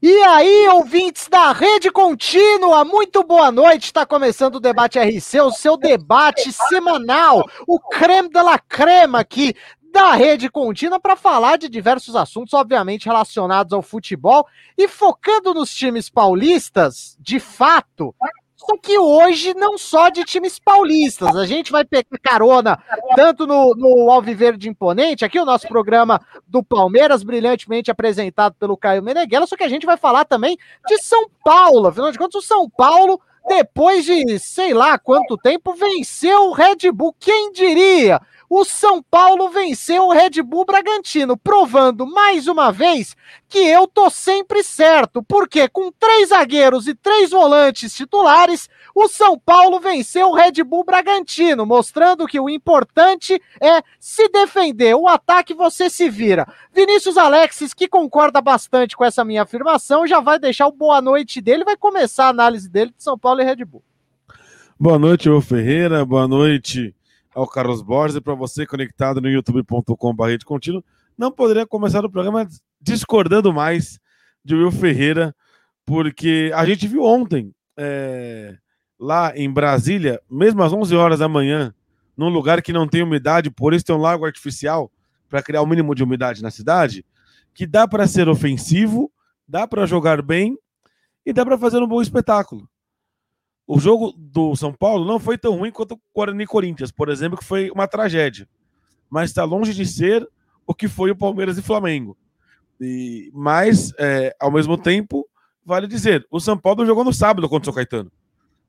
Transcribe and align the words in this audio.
E 0.00 0.16
aí, 0.22 0.68
ouvintes 0.68 1.26
da 1.26 1.50
Rede 1.50 1.90
Contínua, 1.90 2.84
muito 2.84 3.24
boa 3.24 3.50
noite. 3.50 3.86
Está 3.86 4.06
começando 4.06 4.54
o 4.54 4.60
Debate 4.60 4.96
RC, 4.96 5.40
o 5.40 5.50
seu 5.50 5.76
debate 5.76 6.52
semanal, 6.52 7.42
o 7.66 7.80
creme 7.80 8.28
de 8.28 8.40
la 8.40 8.60
crema 8.60 9.18
aqui 9.18 9.56
da 9.92 10.12
Rede 10.12 10.48
Contínua 10.48 11.00
para 11.00 11.16
falar 11.16 11.58
de 11.58 11.68
diversos 11.68 12.14
assuntos, 12.14 12.54
obviamente 12.54 13.06
relacionados 13.06 13.72
ao 13.72 13.82
futebol 13.82 14.46
e 14.76 14.86
focando 14.86 15.52
nos 15.52 15.74
times 15.74 16.08
paulistas, 16.08 17.16
de 17.18 17.40
fato, 17.40 18.14
só 18.58 18.76
que 18.76 18.98
hoje 18.98 19.54
não 19.54 19.78
só 19.78 20.08
de 20.08 20.24
times 20.24 20.58
paulistas. 20.58 21.36
A 21.36 21.46
gente 21.46 21.70
vai 21.70 21.84
pegar 21.84 22.18
carona 22.20 22.78
tanto 23.14 23.46
no, 23.46 23.72
no 23.76 24.10
Alviverde 24.10 24.68
Imponente, 24.68 25.24
aqui 25.24 25.38
o 25.38 25.44
nosso 25.44 25.68
programa 25.68 26.20
do 26.46 26.62
Palmeiras, 26.62 27.22
brilhantemente 27.22 27.90
apresentado 27.90 28.56
pelo 28.58 28.76
Caio 28.76 29.02
Meneghella, 29.02 29.46
só 29.46 29.56
que 29.56 29.62
a 29.62 29.68
gente 29.68 29.86
vai 29.86 29.96
falar 29.96 30.24
também 30.24 30.58
de 30.86 31.00
São 31.02 31.28
Paulo. 31.44 31.86
Afinal 31.86 32.10
de 32.10 32.18
contas, 32.18 32.42
o 32.42 32.46
São 32.46 32.68
Paulo, 32.68 33.20
depois 33.46 34.04
de 34.04 34.38
sei 34.40 34.74
lá 34.74 34.98
quanto 34.98 35.38
tempo, 35.38 35.72
venceu 35.74 36.48
o 36.48 36.52
Red 36.52 36.90
Bull. 36.92 37.14
Quem 37.18 37.52
diria? 37.52 38.20
O 38.48 38.64
São 38.64 39.02
Paulo 39.02 39.50
venceu 39.50 40.06
o 40.06 40.12
Red 40.12 40.42
Bull 40.42 40.64
Bragantino, 40.64 41.36
provando 41.36 42.06
mais 42.06 42.46
uma 42.46 42.72
vez 42.72 43.14
que 43.48 43.58
eu 43.58 43.86
tô 43.86 44.08
sempre 44.08 44.62
certo, 44.62 45.22
porque 45.22 45.68
com 45.68 45.92
três 45.92 46.30
zagueiros 46.30 46.88
e 46.88 46.94
três 46.94 47.30
volantes 47.30 47.94
titulares, 47.94 48.68
o 48.94 49.06
São 49.06 49.38
Paulo 49.38 49.78
venceu 49.80 50.28
o 50.28 50.34
Red 50.34 50.62
Bull 50.64 50.84
Bragantino, 50.84 51.66
mostrando 51.66 52.26
que 52.26 52.40
o 52.40 52.48
importante 52.48 53.40
é 53.60 53.82
se 54.00 54.28
defender, 54.28 54.94
o 54.94 55.06
ataque 55.06 55.52
você 55.52 55.90
se 55.90 56.08
vira. 56.08 56.46
Vinícius 56.72 57.18
Alexis, 57.18 57.74
que 57.74 57.86
concorda 57.86 58.40
bastante 58.40 58.96
com 58.96 59.04
essa 59.04 59.24
minha 59.24 59.42
afirmação, 59.42 60.06
já 60.06 60.20
vai 60.20 60.38
deixar 60.38 60.66
o 60.66 60.72
boa 60.72 61.02
noite 61.02 61.40
dele, 61.40 61.64
vai 61.64 61.76
começar 61.76 62.26
a 62.26 62.30
análise 62.30 62.68
dele 62.68 62.92
de 62.96 63.02
São 63.02 63.18
Paulo 63.18 63.40
e 63.40 63.44
Red 63.44 63.64
Bull. 63.64 63.82
Boa 64.80 64.98
noite, 64.98 65.28
ô 65.28 65.40
Ferreira, 65.40 66.04
boa 66.04 66.28
noite 66.28 66.94
ao 67.34 67.46
Carlos 67.46 67.82
Borges 67.82 68.16
e 68.16 68.20
para 68.20 68.34
você 68.34 68.66
conectado 68.66 69.20
no 69.20 69.28
youtube.com.br 69.28 70.36
de 70.38 70.44
contínuo. 70.44 70.84
Não 71.16 71.30
poderia 71.30 71.66
começar 71.66 72.04
o 72.04 72.10
programa 72.10 72.46
discordando 72.80 73.52
mais 73.52 73.98
de 74.44 74.54
Will 74.54 74.70
Ferreira, 74.70 75.34
porque 75.84 76.50
a 76.54 76.64
gente 76.64 76.86
viu 76.86 77.02
ontem, 77.02 77.52
é, 77.76 78.56
lá 78.98 79.36
em 79.36 79.50
Brasília, 79.50 80.20
mesmo 80.30 80.62
às 80.62 80.72
11 80.72 80.94
horas 80.96 81.18
da 81.18 81.28
manhã, 81.28 81.74
num 82.16 82.28
lugar 82.28 82.62
que 82.62 82.72
não 82.72 82.88
tem 82.88 83.02
umidade, 83.02 83.50
por 83.50 83.72
isso 83.72 83.84
tem 83.84 83.94
um 83.94 84.00
lago 84.00 84.24
artificial 84.24 84.90
para 85.28 85.42
criar 85.42 85.62
o 85.62 85.66
mínimo 85.66 85.94
de 85.94 86.02
umidade 86.02 86.42
na 86.42 86.50
cidade, 86.50 87.04
que 87.54 87.66
dá 87.66 87.86
para 87.86 88.06
ser 88.06 88.28
ofensivo, 88.28 89.12
dá 89.46 89.66
para 89.66 89.86
jogar 89.86 90.22
bem 90.22 90.56
e 91.24 91.32
dá 91.32 91.44
para 91.44 91.58
fazer 91.58 91.78
um 91.78 91.86
bom 91.86 92.00
espetáculo. 92.00 92.68
O 93.70 93.78
jogo 93.78 94.14
do 94.16 94.56
São 94.56 94.72
Paulo 94.72 95.04
não 95.04 95.20
foi 95.20 95.36
tão 95.36 95.54
ruim 95.54 95.70
quanto 95.70 95.92
o 95.92 96.00
Guarani 96.16 96.46
Corinthians, 96.46 96.90
por 96.90 97.10
exemplo, 97.10 97.36
que 97.36 97.44
foi 97.44 97.70
uma 97.70 97.86
tragédia. 97.86 98.48
Mas 99.10 99.28
está 99.28 99.44
longe 99.44 99.74
de 99.74 99.84
ser 99.84 100.26
o 100.66 100.74
que 100.74 100.88
foi 100.88 101.10
o 101.10 101.16
Palmeiras 101.16 101.58
e 101.58 101.62
Flamengo. 101.62 102.16
E, 102.80 103.30
mas, 103.34 103.92
é, 103.98 104.34
ao 104.40 104.50
mesmo 104.50 104.78
tempo, 104.78 105.28
vale 105.66 105.86
dizer, 105.86 106.26
o 106.30 106.40
São 106.40 106.56
Paulo 106.56 106.86
jogou 106.86 107.04
no 107.04 107.12
sábado 107.12 107.46
contra 107.46 107.64
o 107.64 107.64
São 107.66 107.74
Caetano. 107.74 108.10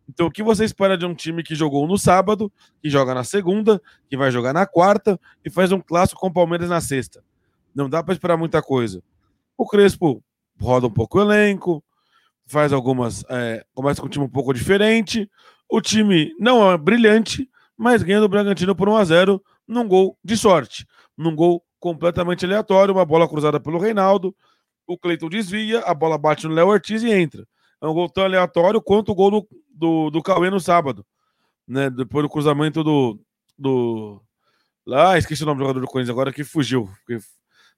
Então, 0.09 0.27
o 0.27 0.31
que 0.31 0.43
você 0.43 0.65
espera 0.65 0.97
de 0.97 1.05
um 1.05 1.15
time 1.15 1.43
que 1.43 1.55
jogou 1.55 1.87
no 1.87 1.97
sábado, 1.97 2.51
que 2.81 2.89
joga 2.89 3.13
na 3.13 3.23
segunda, 3.23 3.81
que 4.09 4.17
vai 4.17 4.31
jogar 4.31 4.51
na 4.51 4.65
quarta 4.65 5.17
e 5.45 5.49
faz 5.49 5.71
um 5.71 5.79
clássico 5.79 6.19
com 6.19 6.27
o 6.27 6.33
Palmeiras 6.33 6.67
na 6.67 6.81
sexta? 6.81 7.23
Não 7.73 7.89
dá 7.89 8.03
para 8.03 8.13
esperar 8.13 8.35
muita 8.35 8.61
coisa. 8.61 9.01
O 9.57 9.65
Crespo 9.65 10.21
roda 10.59 10.87
um 10.87 10.91
pouco 10.91 11.19
o 11.19 11.21
elenco, 11.21 11.81
faz 12.49 12.73
algumas. 12.73 13.23
É, 13.29 13.63
começa 13.73 14.01
com 14.01 14.07
um 14.07 14.09
time 14.09 14.25
um 14.25 14.29
pouco 14.29 14.53
diferente. 14.53 15.29
O 15.69 15.79
time 15.79 16.33
não 16.39 16.69
é 16.71 16.77
brilhante, 16.77 17.47
mas 17.77 18.01
ganha 18.01 18.19
do 18.19 18.27
Bragantino 18.27 18.75
por 18.75 18.89
1 18.89 18.97
a 18.97 19.05
0 19.05 19.43
num 19.67 19.87
gol 19.87 20.17
de 20.23 20.35
sorte. 20.35 20.85
Num 21.15 21.35
gol 21.35 21.63
completamente 21.79 22.43
aleatório, 22.43 22.93
uma 22.93 23.05
bola 23.05 23.29
cruzada 23.29 23.59
pelo 23.59 23.77
Reinaldo. 23.77 24.35
O 24.87 24.97
Cleiton 24.97 25.29
desvia, 25.29 25.81
a 25.81 25.93
bola 25.93 26.17
bate 26.17 26.47
no 26.47 26.53
Léo 26.53 26.67
Ortiz 26.67 27.03
e 27.03 27.11
entra. 27.11 27.47
É 27.79 27.85
um 27.85 27.93
gol 27.93 28.09
tão 28.09 28.23
aleatório 28.23 28.81
quanto 28.81 29.11
o 29.11 29.15
gol 29.15 29.31
do, 29.31 29.47
do, 29.69 30.09
do 30.09 30.23
Cauê 30.23 30.49
no 30.49 30.59
sábado. 30.59 31.05
Né? 31.67 31.89
Depois 31.89 32.23
do 32.23 32.29
cruzamento 32.29 32.83
do. 32.83 33.19
do... 33.57 34.19
Lá, 34.85 35.11
ah, 35.11 35.17
esqueci 35.19 35.43
o 35.43 35.45
nome 35.45 35.59
do 35.59 35.65
jogador 35.65 35.81
do 35.81 35.87
Corinthians 35.87 36.09
agora 36.09 36.33
que 36.33 36.43
fugiu. 36.43 36.89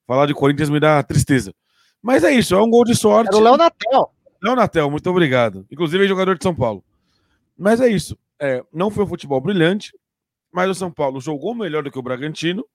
Falar 0.08 0.26
de 0.28 0.34
Corinthians 0.34 0.70
me 0.70 0.80
dá 0.80 1.04
tristeza. 1.04 1.54
Mas 2.02 2.24
é 2.24 2.32
isso, 2.32 2.56
é 2.56 2.62
um 2.62 2.70
gol 2.70 2.86
de 2.86 2.96
sorte. 2.96 3.28
Era 3.28 3.38
o 3.38 3.42
Léo 3.42 3.58
Natel. 3.58 4.12
Não, 4.42 4.56
Natel, 4.56 4.90
muito 4.90 5.10
obrigado. 5.10 5.66
Inclusive, 5.70 6.04
é 6.04 6.08
jogador 6.08 6.38
de 6.38 6.44
São 6.44 6.56
Paulo. 6.56 6.84
Mas 7.58 7.80
é 7.80 7.88
isso. 7.88 8.18
É, 8.40 8.64
não 8.74 8.90
foi 8.90 9.04
um 9.04 9.08
futebol 9.08 9.40
brilhante, 9.40 9.94
mas 10.52 10.70
o 10.70 10.76
São 10.76 10.92
Paulo 10.92 11.22
jogou 11.22 11.54
melhor 11.54 11.84
do 11.84 11.92
que 11.92 12.00
o 12.00 12.02
Bragantino, 12.02 12.66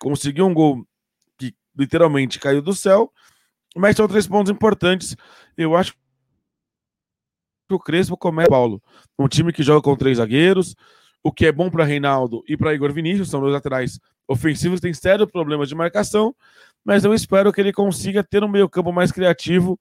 conseguiu 0.00 0.46
um 0.46 0.54
gol 0.54 0.86
que 1.36 1.54
literalmente 1.76 2.40
caiu 2.40 2.62
do 2.62 2.74
céu. 2.74 3.12
Mas 3.76 3.96
são 3.96 4.08
três 4.08 4.26
pontos 4.26 4.50
importantes. 4.50 5.14
Eu 5.56 5.76
acho 5.76 5.92
que 5.92 7.74
o 7.74 7.78
Crespo 7.78 8.16
começa 8.16 8.48
Paulo. 8.48 8.82
Um 9.18 9.28
time 9.28 9.52
que 9.52 9.62
joga 9.62 9.82
com 9.82 9.96
três 9.96 10.18
zagueiros, 10.18 10.74
o 11.22 11.30
que 11.30 11.46
é 11.46 11.52
bom 11.52 11.70
para 11.70 11.84
Reinaldo 11.84 12.42
e 12.48 12.56
para 12.56 12.74
Igor 12.74 12.92
Vinícius, 12.92 13.30
são 13.30 13.40
dois 13.40 13.52
laterais 13.52 14.00
ofensivos, 14.26 14.80
tem 14.80 14.92
sérios 14.92 15.30
problemas 15.30 15.68
de 15.68 15.74
marcação, 15.74 16.34
mas 16.84 17.04
eu 17.04 17.14
espero 17.14 17.52
que 17.52 17.60
ele 17.60 17.72
consiga 17.72 18.24
ter 18.24 18.42
um 18.42 18.48
meio-campo 18.48 18.92
mais 18.92 19.12
criativo 19.12 19.78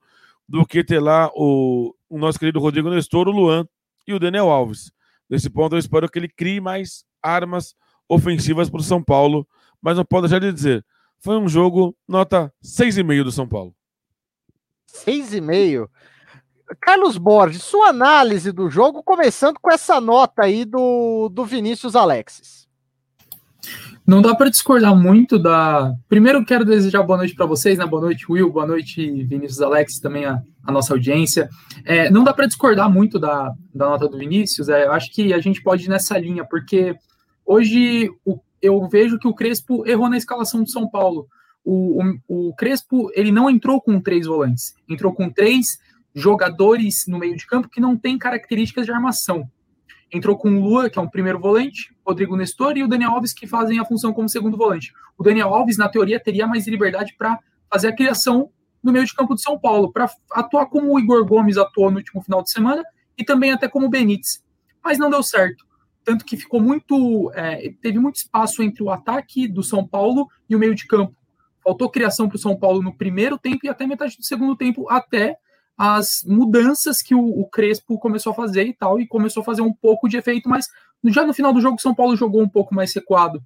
do 0.47 0.66
que 0.66 0.84
ter 0.84 1.00
lá 1.00 1.29
o, 1.35 1.96
o 2.09 2.18
nosso 2.18 2.40
querido 2.40 2.59
Rodrigo 2.59 2.90
Nestor, 2.90 3.28
o 3.28 3.31
Luan 3.31 3.66
e 4.07 4.13
o 4.13 4.19
Daniel 4.19 4.50
Alves. 4.50 4.91
Nesse 5.29 5.50
ponto, 5.50 5.75
eu 5.75 5.79
espero 5.79 6.09
que 6.09 6.19
ele 6.19 6.28
crie 6.28 6.59
mais 6.59 7.06
armas 7.22 7.75
ofensivas 8.07 8.69
para 8.69 8.81
o 8.81 8.84
São 8.84 9.02
Paulo, 9.02 9.47
mas 9.81 9.96
não 9.96 10.03
pode 10.03 10.28
deixar 10.28 10.40
de 10.40 10.52
dizer, 10.52 10.85
foi 11.19 11.38
um 11.38 11.47
jogo 11.47 11.96
nota 12.07 12.53
6,5 12.63 13.24
do 13.24 13.31
São 13.31 13.47
Paulo. 13.47 13.74
6,5? 14.91 15.88
Carlos 16.79 17.18
Borges, 17.18 17.63
sua 17.63 17.90
análise 17.90 18.52
do 18.52 18.69
jogo, 18.69 19.03
começando 19.03 19.58
com 19.62 19.72
essa 19.72 20.00
nota 20.02 20.44
aí 20.44 20.66
do, 20.66 21.29
do 21.29 21.46
Vinícius 21.46 21.96
Alexis. 21.96 22.68
Não 24.11 24.22
dá 24.22 24.35
para 24.35 24.49
discordar 24.49 24.94
muito 24.94 25.39
da. 25.39 25.95
Primeiro, 26.09 26.44
quero 26.44 26.66
desejar 26.66 27.01
boa 27.01 27.16
noite 27.16 27.33
para 27.33 27.45
vocês, 27.45 27.77
né? 27.77 27.85
Boa 27.85 28.01
noite, 28.01 28.29
Will. 28.29 28.51
Boa 28.51 28.67
noite, 28.67 29.23
Vinícius 29.23 29.61
Alex, 29.61 29.99
também 29.99 30.25
a, 30.25 30.38
a 30.66 30.69
nossa 30.69 30.94
audiência. 30.94 31.47
É, 31.85 32.11
não 32.11 32.22
dá 32.22 32.33
para 32.33 32.45
discordar 32.45 32.91
muito 32.91 33.17
da, 33.17 33.53
da 33.73 33.85
nota 33.88 34.09
do 34.09 34.17
Vinícius. 34.17 34.67
É, 34.67 34.85
eu 34.85 34.91
acho 34.91 35.13
que 35.13 35.33
a 35.33 35.39
gente 35.39 35.63
pode 35.63 35.85
ir 35.85 35.88
nessa 35.88 36.17
linha, 36.17 36.44
porque 36.44 36.94
hoje 37.45 38.11
o, 38.25 38.38
eu 38.61 38.85
vejo 38.89 39.17
que 39.17 39.29
o 39.29 39.33
Crespo 39.33 39.88
errou 39.88 40.09
na 40.09 40.17
escalação 40.17 40.61
do 40.61 40.69
São 40.69 40.89
Paulo. 40.89 41.25
O, 41.63 42.03
o, 42.28 42.49
o 42.49 42.55
Crespo 42.55 43.09
ele 43.16 43.31
não 43.31 43.49
entrou 43.49 43.79
com 43.79 43.97
três 44.01 44.28
volantes, 44.28 44.75
entrou 44.89 45.13
com 45.13 45.29
três 45.29 45.67
jogadores 46.13 47.05
no 47.07 47.17
meio 47.17 47.38
de 47.38 47.47
campo 47.47 47.69
que 47.69 47.79
não 47.79 47.95
têm 47.95 48.17
características 48.17 48.85
de 48.85 48.91
armação 48.91 49.49
entrou 50.11 50.38
com 50.38 50.49
o 50.49 50.59
Lua, 50.59 50.89
que 50.89 50.99
é 50.99 51.01
um 51.01 51.09
primeiro 51.09 51.39
volante, 51.39 51.95
Rodrigo 52.05 52.35
Nestor 52.35 52.77
e 52.77 52.83
o 52.83 52.88
Daniel 52.88 53.11
Alves, 53.11 53.33
que 53.33 53.47
fazem 53.47 53.79
a 53.79 53.85
função 53.85 54.11
como 54.11 54.27
segundo 54.27 54.57
volante. 54.57 54.91
O 55.17 55.23
Daniel 55.23 55.53
Alves, 55.53 55.77
na 55.77 55.88
teoria, 55.88 56.19
teria 56.19 56.45
mais 56.45 56.67
liberdade 56.67 57.16
para 57.17 57.39
fazer 57.69 57.88
a 57.88 57.95
criação 57.95 58.49
no 58.83 58.91
meio 58.91 59.05
de 59.05 59.13
campo 59.13 59.35
de 59.35 59.41
São 59.41 59.57
Paulo, 59.57 59.91
para 59.91 60.09
atuar 60.31 60.66
como 60.66 60.94
o 60.94 60.99
Igor 60.99 61.25
Gomes 61.25 61.57
atuou 61.57 61.91
no 61.91 61.97
último 61.97 62.22
final 62.22 62.44
de 62.44 62.51
semana 62.51 62.83
e 63.17 63.23
também 63.23 63.51
até 63.51 63.67
como 63.67 63.85
o 63.85 63.89
Benítez. 63.89 64.44
Mas 64.83 64.97
não 64.97 65.09
deu 65.09 65.22
certo. 65.22 65.66
Tanto 66.03 66.25
que 66.25 66.35
ficou 66.35 66.59
muito. 66.59 67.31
É, 67.35 67.72
teve 67.79 67.99
muito 67.99 68.16
espaço 68.16 68.63
entre 68.63 68.81
o 68.81 68.89
ataque 68.89 69.47
do 69.47 69.61
São 69.61 69.88
Paulo 69.88 70.28
e 70.49 70.55
o 70.55 70.59
meio 70.59 70.73
de 70.73 70.88
campo. 70.88 71.16
Faltou 71.63 71.91
criação 71.91 72.28
para 72.28 72.38
o 72.38 72.39
São 72.39 72.57
Paulo 72.57 72.81
no 72.81 72.91
primeiro 72.91 73.38
tempo 73.38 73.59
e 73.63 73.69
até 73.69 73.85
metade 73.85 74.17
do 74.17 74.23
segundo 74.23 74.55
tempo, 74.55 74.89
até 74.89 75.37
as 75.78 76.22
mudanças 76.26 76.97
que 77.02 77.16
o, 77.16 77.23
o, 77.23 77.50
Crespo 77.50 77.97
começou 77.97 78.32
a 78.32 78.35
fazer 78.35 78.68
e 78.68 78.73
tal, 78.73 79.00
e 79.00 79.08
começou 79.08 79.41
a 79.41 79.44
fazer 79.44 79.62
um 79.62 79.73
pouco 79.73 80.08
de 80.08 80.18
efeito, 80.18 80.47
mas 80.47 80.68
já 81.06 81.26
no 81.26 81.34
final 81.34 81.53
do 81.53 81.62
jogo, 81.62 81.82
São 81.82 81.96
Paulo 81.96 82.16
jogou 82.16 82.41
um 82.41 82.50
pouco 82.50 82.76
mais 82.76 82.94
recuado. 82.94 83.41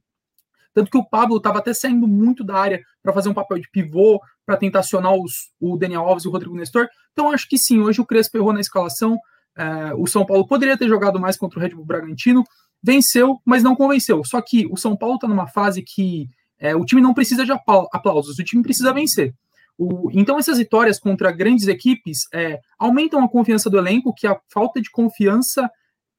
Tanto 0.74 0.92
que 0.92 0.98
o 0.98 1.06
Pablo 1.06 1.38
estava 1.38 1.60
até 1.60 1.74
saindo 1.74 2.06
muito 2.06 2.44
da 2.44 2.57
área 2.57 2.81
para 3.01 3.13
fazer 3.13 3.30
um 3.30 3.33
papel 3.33 3.60
de 3.60 3.69
pivô, 3.72 4.19
para 4.45 4.57
tentar 4.57 4.80
acionar 4.80 5.13
os, 5.13 5.50
o 5.60 5.77
Daniel 5.77 6.01
Alves 6.01 6.25
e 6.25 6.27
o 6.27 6.31
Rodrigo 6.31 6.56
Nestor. 6.56 6.89
Então, 7.13 7.31
acho 7.31 7.48
que 7.48 7.57
sim, 7.57 7.80
hoje 7.80 8.01
o 8.01 8.06
Crespo 8.06 8.38
errou 8.38 8.51
na 8.51 8.60
escalação. 8.60 9.18
É, 9.57 9.94
o 9.95 10.06
São 10.06 10.25
Paulo 10.25 10.45
poderia 10.45 10.77
ter 10.77 10.89
jogado 10.89 11.18
mais 11.18 11.38
contra 11.38 11.57
o 11.57 11.62
Red 11.62 11.69
Bull 11.69 11.86
Bragantino, 11.86 12.44
venceu, 12.83 13.39
mas 13.45 13.63
não 13.63 13.74
convenceu. 13.74 14.22
Só 14.25 14.42
que 14.42 14.68
o 14.68 14.75
São 14.75 14.98
Paulo 14.98 15.16
está 15.16 15.27
numa 15.27 15.48
fase 15.48 15.81
que 15.81 16.27
é, 16.60 16.75
o 16.75 16.83
time 16.83 17.01
não 17.01 17.13
precisa 17.13 17.45
de 17.45 17.51
aplausos, 17.54 18.38
o 18.38 18.44
time 18.44 18.62
precisa 18.62 18.92
vencer. 18.92 19.33
O, 19.77 20.10
então, 20.13 20.39
essas 20.39 20.57
vitórias 20.57 21.00
contra 21.00 21.31
grandes 21.31 21.68
equipes 21.68 22.27
é, 22.33 22.60
aumentam 22.80 23.24
a 23.24 23.30
confiança 23.30 23.69
do 23.69 23.77
elenco, 23.77 24.13
que 24.13 24.25
a 24.25 24.39
falta 24.50 24.81
de 24.81 24.89
confiança 24.89 25.69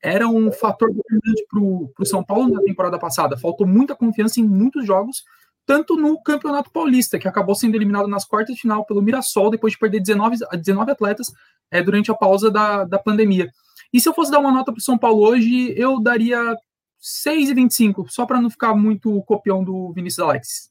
era 0.03 0.29
um 0.29 0.53
fator 0.53 0.93
determinante 0.93 1.47
para 1.49 1.61
o 1.61 2.07
São 2.07 2.23
Paulo 2.23 2.53
na 2.53 2.61
temporada 2.63 2.99
passada. 2.99 3.37
Faltou 3.37 3.67
muita 3.67 3.97
confiança 3.97 4.41
em 4.41 4.45
muitos 4.45 4.87
jogos, 4.87 5.25
tanto 5.65 5.97
no 5.97 6.23
Campeonato 6.23 6.71
Paulista, 6.71 7.19
que 7.19 7.27
acabou 7.27 7.55
sendo 7.55 7.75
eliminado 7.75 8.07
nas 8.07 8.25
quartas 8.25 8.55
de 8.55 8.61
final 8.61 8.85
pelo 8.85 9.03
Mirassol, 9.03 9.51
depois 9.51 9.73
de 9.73 9.79
perder 9.79 10.01
19, 10.01 10.37
19 10.63 10.91
atletas 10.93 11.33
é, 11.71 11.83
durante 11.83 12.11
a 12.11 12.15
pausa 12.15 12.51
da, 12.51 12.85
da 12.85 12.99
pandemia. 12.99 13.51
E 13.93 14.01
se 14.01 14.09
eu 14.09 14.15
fosse 14.15 14.31
dar 14.31 14.39
uma 14.39 14.53
nota 14.53 14.71
para 14.71 14.79
o 14.79 14.83
São 14.83 14.99
Paulo 14.99 15.23
hoje, 15.23 15.75
eu 15.77 16.01
daria 16.01 16.57
6,25, 17.03 18.07
só 18.09 18.27
para 18.27 18.41
não 18.41 18.51
ficar 18.51 18.75
muito 18.75 19.23
copião 19.23 19.65
do 19.65 19.93
Vinícius 19.93 20.21
Alex. 20.21 20.71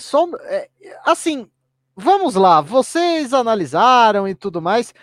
Só, 0.00 0.28
é, 0.44 0.68
assim, 1.04 1.50
vamos 1.96 2.34
lá, 2.34 2.60
vocês 2.60 3.34
analisaram 3.34 4.28
e 4.28 4.34
tudo 4.34 4.62
mais. 4.62 4.94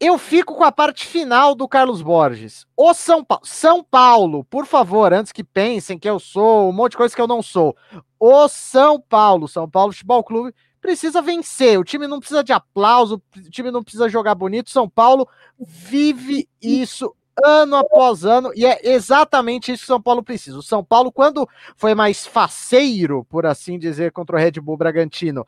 Eu 0.00 0.16
fico 0.16 0.54
com 0.54 0.62
a 0.62 0.70
parte 0.70 1.04
final 1.04 1.56
do 1.56 1.66
Carlos 1.66 2.00
Borges. 2.00 2.64
O 2.76 2.94
São 2.94 3.24
Paulo, 3.24 3.44
São 3.44 3.82
Paulo, 3.82 4.44
por 4.44 4.64
favor, 4.64 5.12
antes 5.12 5.32
que 5.32 5.42
pensem 5.42 5.98
que 5.98 6.08
eu 6.08 6.20
sou 6.20 6.68
um 6.68 6.72
monte 6.72 6.92
de 6.92 6.98
coisa 6.98 7.14
que 7.16 7.20
eu 7.20 7.26
não 7.26 7.42
sou. 7.42 7.76
O 8.18 8.46
São 8.46 9.00
Paulo, 9.00 9.48
São 9.48 9.68
Paulo 9.68 9.92
Futebol 9.92 10.22
Clube, 10.22 10.54
precisa 10.80 11.20
vencer. 11.20 11.80
O 11.80 11.84
time 11.84 12.06
não 12.06 12.20
precisa 12.20 12.44
de 12.44 12.52
aplauso, 12.52 13.20
o 13.36 13.50
time 13.50 13.72
não 13.72 13.82
precisa 13.82 14.08
jogar 14.08 14.36
bonito. 14.36 14.70
São 14.70 14.88
Paulo 14.88 15.28
vive 15.58 16.48
isso 16.62 17.12
ano 17.44 17.76
após 17.76 18.24
ano, 18.24 18.50
e 18.54 18.66
é 18.66 18.80
exatamente 18.82 19.72
isso 19.72 19.80
que 19.80 19.84
o 19.84 19.94
São 19.94 20.02
Paulo 20.02 20.22
precisa. 20.22 20.58
O 20.58 20.62
São 20.62 20.84
Paulo, 20.84 21.12
quando 21.12 21.48
foi 21.76 21.94
mais 21.94 22.26
faceiro, 22.26 23.24
por 23.28 23.46
assim 23.46 23.78
dizer, 23.78 24.12
contra 24.12 24.36
o 24.36 24.38
Red 24.38 24.52
Bull 24.60 24.76
Bragantino, 24.76 25.46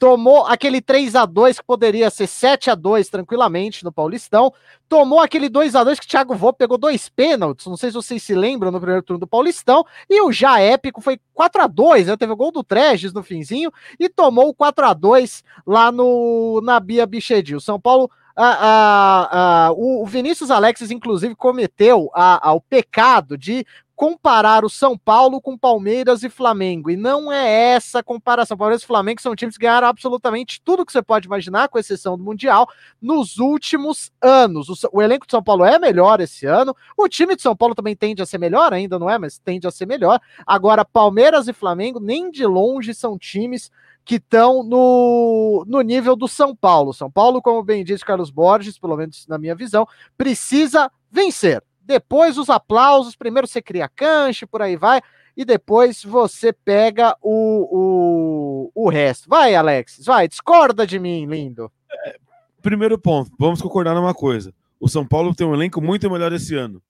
tomou 0.00 0.46
aquele 0.46 0.80
3 0.80 1.14
a 1.14 1.26
2 1.26 1.58
que 1.58 1.64
poderia 1.64 2.08
ser 2.08 2.26
7 2.26 2.70
a 2.70 2.74
2 2.74 3.10
tranquilamente 3.10 3.84
no 3.84 3.92
Paulistão, 3.92 4.50
tomou 4.88 5.20
aquele 5.20 5.46
2 5.50 5.76
a 5.76 5.84
2 5.84 6.00
que 6.00 6.06
o 6.06 6.08
Thiago 6.08 6.34
Vô 6.34 6.54
pegou 6.54 6.78
dois 6.78 7.10
pênaltis, 7.10 7.66
não 7.66 7.76
sei 7.76 7.90
se 7.90 7.96
vocês 7.96 8.22
se 8.22 8.34
lembram 8.34 8.70
no 8.70 8.80
primeiro 8.80 9.02
turno 9.02 9.20
do 9.20 9.26
Paulistão, 9.26 9.84
e 10.08 10.22
o 10.22 10.32
já 10.32 10.58
épico 10.58 11.02
foi 11.02 11.20
4 11.34 11.62
a 11.62 11.66
2, 11.66 12.06
né? 12.06 12.16
Teve 12.16 12.32
o 12.32 12.36
gol 12.36 12.50
do 12.50 12.64
Treges 12.64 13.12
no 13.12 13.22
finzinho 13.22 13.70
e 13.98 14.08
tomou 14.08 14.48
o 14.48 14.54
4 14.54 14.86
a 14.86 14.94
2 14.94 15.44
lá 15.66 15.92
no 15.92 16.62
na 16.64 16.80
Bia 16.80 17.06
Bichedi. 17.06 17.54
O 17.54 17.60
São 17.60 17.78
Paulo 17.78 18.10
a, 18.42 19.66
a, 19.66 19.72
o 19.72 20.06
Vinícius 20.06 20.50
Alexis, 20.50 20.90
inclusive, 20.90 21.34
cometeu 21.34 22.10
a, 22.14 22.52
o 22.54 22.60
pecado 22.60 23.36
de 23.36 23.66
comparar 24.00 24.64
o 24.64 24.70
São 24.70 24.96
Paulo 24.96 25.42
com 25.42 25.58
Palmeiras 25.58 26.22
e 26.22 26.30
Flamengo. 26.30 26.90
E 26.90 26.96
não 26.96 27.30
é 27.30 27.74
essa 27.74 28.02
comparação. 28.02 28.56
Palmeiras 28.56 28.82
e 28.82 28.86
Flamengo 28.86 29.20
são 29.20 29.36
times 29.36 29.58
que 29.58 29.66
ganharam 29.66 29.88
absolutamente 29.88 30.58
tudo 30.64 30.86
que 30.86 30.92
você 30.92 31.02
pode 31.02 31.26
imaginar, 31.26 31.68
com 31.68 31.78
exceção 31.78 32.16
do 32.16 32.24
Mundial, 32.24 32.66
nos 32.98 33.36
últimos 33.36 34.10
anos. 34.22 34.70
O, 34.70 34.88
o, 34.90 35.02
elenco 35.02 35.26
de 35.26 35.32
São 35.32 35.42
Paulo 35.42 35.66
é 35.66 35.78
melhor 35.78 36.18
esse 36.18 36.46
ano. 36.46 36.74
O 36.96 37.10
time 37.10 37.36
de 37.36 37.42
São 37.42 37.54
Paulo 37.54 37.74
também 37.74 37.94
tende 37.94 38.22
a 38.22 38.26
ser 38.26 38.38
melhor, 38.38 38.72
ainda 38.72 38.98
não 38.98 39.10
é, 39.10 39.18
mas 39.18 39.38
tende 39.38 39.66
a 39.66 39.70
ser 39.70 39.84
melhor. 39.84 40.18
Agora, 40.46 40.82
Palmeiras 40.82 41.46
e 41.46 41.52
Flamengo, 41.52 42.00
nem 42.00 42.30
de 42.30 42.46
longe, 42.46 42.94
são 42.94 43.18
times 43.18 43.70
que 44.04 44.16
estão 44.16 44.62
no, 44.62 45.64
no 45.66 45.80
nível 45.82 46.16
do 46.16 46.26
São 46.26 46.54
Paulo. 46.54 46.92
São 46.92 47.10
Paulo, 47.10 47.40
como 47.40 47.62
bem 47.62 47.84
disse 47.84 48.04
Carlos 48.04 48.30
Borges, 48.30 48.78
pelo 48.78 48.96
menos 48.96 49.26
na 49.26 49.38
minha 49.38 49.54
visão, 49.54 49.86
precisa 50.16 50.90
vencer. 51.10 51.62
Depois 51.80 52.38
os 52.38 52.50
aplausos, 52.50 53.16
primeiro 53.16 53.46
você 53.46 53.60
cria 53.60 53.88
canche, 53.88 54.46
por 54.46 54.62
aí 54.62 54.76
vai, 54.76 55.00
e 55.36 55.44
depois 55.44 56.04
você 56.04 56.52
pega 56.52 57.16
o, 57.20 58.70
o, 58.74 58.86
o 58.86 58.88
resto. 58.88 59.28
Vai, 59.28 59.54
Alex, 59.54 60.02
vai, 60.04 60.28
discorda 60.28 60.86
de 60.86 60.98
mim, 60.98 61.26
lindo. 61.26 61.70
É, 62.06 62.16
primeiro 62.62 62.98
ponto, 62.98 63.30
vamos 63.38 63.60
concordar 63.62 63.94
numa 63.94 64.14
coisa. 64.14 64.54
O 64.78 64.88
São 64.88 65.06
Paulo 65.06 65.34
tem 65.34 65.46
um 65.46 65.54
elenco 65.54 65.80
muito 65.80 66.10
melhor 66.10 66.32
esse 66.32 66.54
ano. 66.54 66.82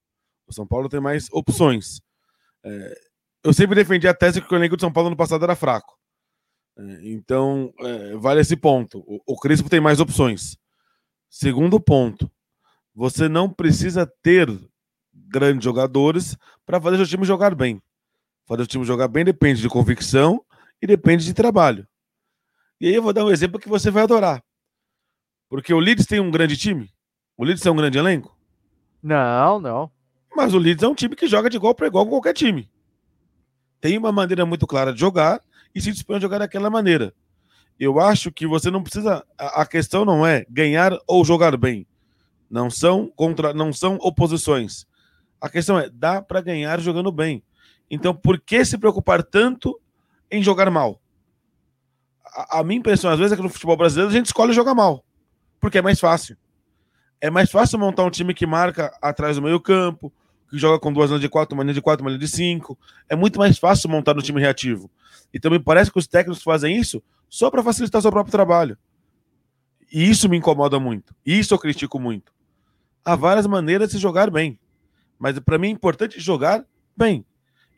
O 0.47 0.53
São 0.53 0.67
Paulo 0.67 0.89
tem 0.89 1.01
mais 1.01 1.29
opções. 1.33 2.01
É, 2.65 2.95
eu 3.45 3.53
sempre 3.53 3.75
defendi 3.75 4.07
a 4.07 4.15
tese 4.15 4.41
que 4.41 4.53
o 4.53 4.57
elenco 4.57 4.77
de 4.77 4.81
São 4.81 4.93
Paulo 4.93 5.11
no 5.11 5.17
passado 5.17 5.45
era 5.45 5.57
fraco. 5.57 6.00
É, 6.81 7.11
então, 7.11 7.73
é, 7.81 8.17
vale 8.17 8.41
esse 8.41 8.57
ponto. 8.57 9.01
O, 9.07 9.21
o 9.27 9.39
Crespo 9.39 9.69
tem 9.69 9.81
mais 9.81 10.01
opções. 10.01 10.57
Segundo 11.29 11.79
ponto, 11.79 12.31
você 12.95 13.29
não 13.29 13.51
precisa 13.51 14.11
ter 14.23 14.49
grandes 15.13 15.63
jogadores 15.63 16.37
para 16.65 16.81
fazer 16.81 17.01
o 17.01 17.07
time 17.07 17.25
jogar 17.25 17.55
bem. 17.55 17.83
Fazer 18.47 18.63
o 18.63 18.67
time 18.67 18.85
jogar 18.85 19.09
bem 19.09 19.25
depende 19.25 19.61
de 19.61 19.69
convicção 19.69 20.45
e 20.81 20.87
depende 20.87 21.25
de 21.25 21.35
trabalho. 21.35 21.87
E 22.81 22.87
aí 22.89 22.95
eu 22.95 23.03
vou 23.03 23.13
dar 23.13 23.25
um 23.25 23.31
exemplo 23.31 23.61
que 23.61 23.69
você 23.69 23.91
vai 23.91 24.03
adorar. 24.05 24.43
Porque 25.49 25.75
o 25.75 25.79
Leeds 25.79 26.07
tem 26.07 26.19
um 26.19 26.31
grande 26.31 26.57
time? 26.57 26.91
O 27.37 27.45
Leeds 27.45 27.63
tem 27.63 27.71
um 27.71 27.77
grande 27.77 27.99
elenco? 27.99 28.37
Não, 29.03 29.61
não. 29.61 29.91
Mas 30.35 30.55
o 30.55 30.59
Leeds 30.59 30.83
é 30.83 30.89
um 30.89 30.95
time 30.95 31.15
que 31.15 31.27
joga 31.27 31.51
de 31.51 31.57
igual 31.57 31.75
para 31.75 31.87
igual 31.87 32.05
com 32.05 32.13
qualquer 32.13 32.33
time. 32.33 32.71
Tem 33.81 33.99
uma 33.99 34.13
maneira 34.13 34.47
muito 34.47 34.67
clara 34.67 34.93
de 34.93 35.01
jogar 35.01 35.41
e 35.75 35.81
se 35.81 35.93
dispõe 35.93 36.17
a 36.17 36.21
jogar 36.21 36.39
daquela 36.39 36.71
maneira. 36.71 37.15
Eu 37.79 37.99
acho 37.99 38.31
que 38.31 38.47
você 38.47 38.71
não 38.71 38.83
precisa. 38.83 39.25
A, 39.39 39.65
questão 39.65 40.05
não 40.05 40.27
é 40.27 40.45
ganhar 40.51 40.93
ou 41.07 41.25
jogar 41.25 41.57
bem. 41.57 41.87
Não 42.51 42.69
são 42.69 43.11
contra, 43.17 43.55
não 43.55 43.73
são 43.73 43.97
oposições. 44.03 44.87
A 45.41 45.49
questão 45.49 45.79
é 45.79 45.89
dá 45.89 46.21
para 46.21 46.43
ganhar 46.43 46.79
jogando 46.81 47.11
bem. 47.11 47.43
Então, 47.91 48.15
por 48.15 48.39
que 48.39 48.65
se 48.65 48.77
preocupar 48.77 49.23
tanto 49.23 49.81
em 50.31 50.43
jogar 50.43 50.71
mal? 50.71 51.01
A, 52.25 52.61
a 52.61 52.65
minha 52.65 52.79
impressão 52.79 53.11
às 53.11 53.19
vezes 53.19 53.33
é 53.33 53.37
que 53.37 53.43
no 53.43 53.49
futebol 53.49 53.77
brasileiro 53.77 54.11
a 54.11 54.13
gente 54.13 54.27
escolhe 54.27 54.53
jogar 54.53 54.75
mal, 54.75 55.03
porque 55.59 55.79
é 55.79 55.83
mais 55.83 55.99
fácil. 55.99 56.37
É 57.19 57.31
mais 57.31 57.51
fácil 57.51 57.79
montar 57.79 58.05
um 58.05 58.11
time 58.11 58.35
que 58.35 58.47
marca 58.47 58.97
atrás 59.01 59.37
do 59.37 59.43
meio 59.43 59.61
campo, 59.61 60.13
que 60.51 60.59
joga 60.59 60.79
com 60.81 60.93
duas 60.93 61.09
linhas 61.09 61.21
de 61.21 61.29
quatro, 61.29 61.55
uma 61.55 61.63
linha 61.63 61.75
de 61.75 61.81
quatro, 61.81 62.05
uma 62.05 62.11
linha 62.11 62.19
de 62.19 62.29
cinco. 62.29 62.79
É 63.09 63.15
muito 63.15 63.39
mais 63.39 63.59
fácil 63.59 63.89
montar 63.89 64.17
um 64.17 64.21
time 64.21 64.41
reativo. 64.41 64.91
E 65.33 65.39
também 65.39 65.61
parece 65.61 65.91
que 65.91 65.99
os 65.99 66.07
técnicos 66.07 66.43
fazem 66.43 66.77
isso 66.77 67.03
só 67.29 67.51
para 67.51 67.63
facilitar 67.63 68.03
seu 68.03 68.11
próprio 68.11 68.33
trabalho. 68.33 68.77
E 69.93 70.09
isso 70.09 70.29
me 70.29 70.37
incomoda 70.37 70.79
muito. 70.81 71.15
Isso 71.25 71.55
eu 71.55 71.59
critico 71.59 71.99
muito. 71.99 72.33
Há 73.05 73.15
várias 73.15 73.47
maneiras 73.47 73.89
de 73.89 73.95
se 73.95 74.01
jogar 74.01 74.31
bem. 74.31 74.59
Mas 75.19 75.39
para 75.39 75.59
mim 75.59 75.69
é 75.69 75.71
importante 75.71 76.19
jogar 76.19 76.65
bem. 76.97 77.25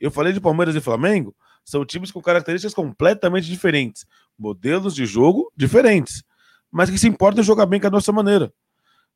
Eu 0.01 0.11
falei 0.11 0.33
de 0.33 0.41
Palmeiras 0.41 0.75
e 0.75 0.81
Flamengo, 0.81 1.35
são 1.65 1.85
times 1.85 2.11
com 2.11 2.21
características 2.21 2.75
completamente 2.75 3.47
diferentes, 3.47 4.05
modelos 4.39 4.95
de 4.95 5.07
jogo 5.07 5.53
diferentes, 5.57 6.25
mas 6.71 6.91
que 6.91 6.99
se 6.99 7.07
importam 7.07 7.41
em 7.41 7.47
jogar 7.47 7.67
bem 7.67 7.79
com 7.79 7.87
a 7.87 7.91
nossa 7.91 8.11
maneira. 8.11 8.53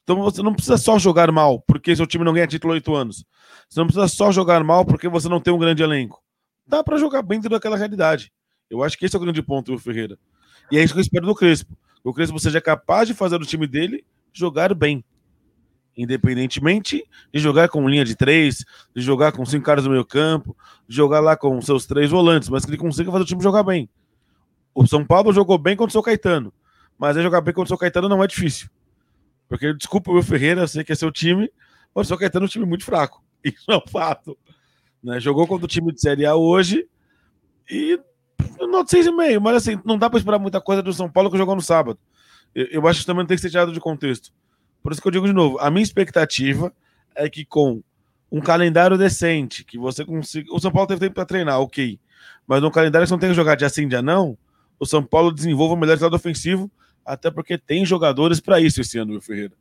Então 0.06 0.22
você 0.22 0.40
não 0.40 0.54
precisa 0.54 0.78
só 0.78 0.98
jogar 0.98 1.32
mal 1.32 1.60
porque 1.66 1.96
seu 1.96 2.06
time 2.06 2.24
não 2.24 2.32
ganha 2.32 2.46
título 2.46 2.72
há 2.72 2.76
oito 2.76 2.94
anos. 2.94 3.24
Você 3.68 3.80
não 3.80 3.86
precisa 3.86 4.06
só 4.06 4.30
jogar 4.30 4.62
mal 4.62 4.84
porque 4.84 5.08
você 5.08 5.28
não 5.28 5.40
tem 5.40 5.52
um 5.52 5.58
grande 5.58 5.82
elenco 5.82 6.22
dá 6.66 6.82
para 6.82 6.98
jogar 6.98 7.22
bem 7.22 7.38
dentro 7.38 7.50
daquela 7.50 7.76
realidade. 7.76 8.32
Eu 8.68 8.82
acho 8.82 8.98
que 8.98 9.06
esse 9.06 9.14
é 9.14 9.18
o 9.18 9.22
grande 9.22 9.42
ponto 9.42 9.72
do 9.72 9.78
Ferreira. 9.78 10.18
E 10.70 10.76
é 10.76 10.82
isso 10.82 10.92
que 10.92 10.98
eu 10.98 11.02
espero 11.02 11.26
do 11.26 11.34
Crespo. 11.34 11.76
O 12.02 12.12
Crespo 12.12 12.38
seja 12.40 12.60
capaz 12.60 13.06
de 13.06 13.14
fazer 13.14 13.36
o 13.36 13.46
time 13.46 13.66
dele 13.66 14.04
jogar 14.32 14.74
bem. 14.74 15.04
Independentemente 15.96 17.04
de 17.32 17.38
jogar 17.38 17.68
com 17.68 17.88
linha 17.88 18.04
de 18.04 18.16
três, 18.16 18.64
de 18.94 19.00
jogar 19.00 19.32
com 19.32 19.46
cinco 19.46 19.64
caras 19.64 19.84
no 19.84 19.90
meio 19.90 20.04
campo, 20.04 20.56
de 20.86 20.96
jogar 20.96 21.20
lá 21.20 21.36
com 21.36 21.60
seus 21.62 21.86
três 21.86 22.10
volantes, 22.10 22.48
mas 22.48 22.64
que 22.64 22.70
ele 22.70 22.76
consiga 22.76 23.10
fazer 23.10 23.24
o 23.24 23.26
time 23.26 23.42
jogar 23.42 23.62
bem. 23.62 23.88
O 24.74 24.86
São 24.86 25.06
Paulo 25.06 25.32
jogou 25.32 25.56
bem 25.56 25.76
contra 25.76 25.90
o 25.90 25.92
São 25.92 26.02
Caetano, 26.02 26.52
mas 26.98 27.16
aí 27.16 27.22
jogar 27.22 27.40
bem 27.40 27.54
contra 27.54 27.66
o 27.66 27.68
São 27.68 27.78
Caetano 27.78 28.08
não 28.08 28.22
é 28.22 28.26
difícil. 28.26 28.68
Porque, 29.48 29.72
desculpa 29.74 30.10
o 30.10 30.22
Ferreira, 30.22 30.62
eu 30.62 30.68
sei 30.68 30.82
que 30.84 30.92
é 30.92 30.94
seu 30.94 31.10
time, 31.12 31.50
mas 31.94 32.06
o 32.06 32.08
São 32.08 32.18
Caetano 32.18 32.44
é 32.44 32.46
um 32.46 32.50
time 32.50 32.66
muito 32.66 32.84
fraco. 32.84 33.22
Isso 33.44 33.70
é 33.70 33.76
um 33.76 33.86
fato. 33.88 34.36
Né? 35.02 35.20
Jogou 35.20 35.46
contra 35.46 35.64
o 35.64 35.68
time 35.68 35.92
de 35.92 36.00
Série 36.00 36.26
A 36.26 36.34
hoje 36.34 36.86
e 37.70 37.98
nota 38.68 38.96
6,5, 38.96 39.40
mas 39.40 39.56
assim, 39.56 39.80
não 39.84 39.98
dá 39.98 40.10
para 40.10 40.18
esperar 40.18 40.38
muita 40.38 40.60
coisa 40.60 40.82
do 40.82 40.92
São 40.92 41.08
Paulo 41.08 41.30
que 41.30 41.38
jogou 41.38 41.54
no 41.54 41.62
sábado. 41.62 41.98
Eu, 42.54 42.66
eu 42.66 42.88
acho 42.88 43.00
que 43.00 43.06
também 43.06 43.26
tem 43.26 43.36
que 43.36 43.42
ser 43.42 43.50
tirado 43.50 43.72
de 43.72 43.80
contexto. 43.80 44.32
Por 44.82 44.92
isso 44.92 45.00
que 45.00 45.08
eu 45.08 45.12
digo 45.12 45.26
de 45.26 45.32
novo, 45.32 45.58
a 45.58 45.70
minha 45.70 45.82
expectativa 45.82 46.72
é 47.14 47.28
que 47.28 47.44
com 47.44 47.82
um 48.30 48.40
calendário 48.40 48.98
decente, 48.98 49.64
que 49.64 49.78
você 49.78 50.04
consiga. 50.04 50.52
O 50.52 50.58
São 50.58 50.70
Paulo 50.70 50.88
teve 50.88 51.00
tempo 51.00 51.14
para 51.14 51.24
treinar, 51.24 51.60
ok. 51.60 51.98
Mas 52.46 52.62
no 52.62 52.70
calendário 52.70 53.04
que 53.04 53.08
você 53.08 53.14
não 53.14 53.18
tem 53.18 53.30
que 53.30 53.36
jogar 53.36 53.54
dia 53.54 53.68
sim, 53.68 53.88
dia 53.88 54.02
não, 54.02 54.36
o 54.78 54.86
São 54.86 55.02
Paulo 55.02 55.32
desenvolva 55.32 55.74
o 55.74 55.76
melhor 55.76 55.98
lado 55.98 56.14
ofensivo, 56.16 56.70
até 57.06 57.30
porque 57.30 57.56
tem 57.56 57.86
jogadores 57.86 58.40
para 58.40 58.60
isso 58.60 58.80
esse 58.80 58.98
ano, 58.98 59.12
meu 59.12 59.20
Ferreira. 59.20 59.52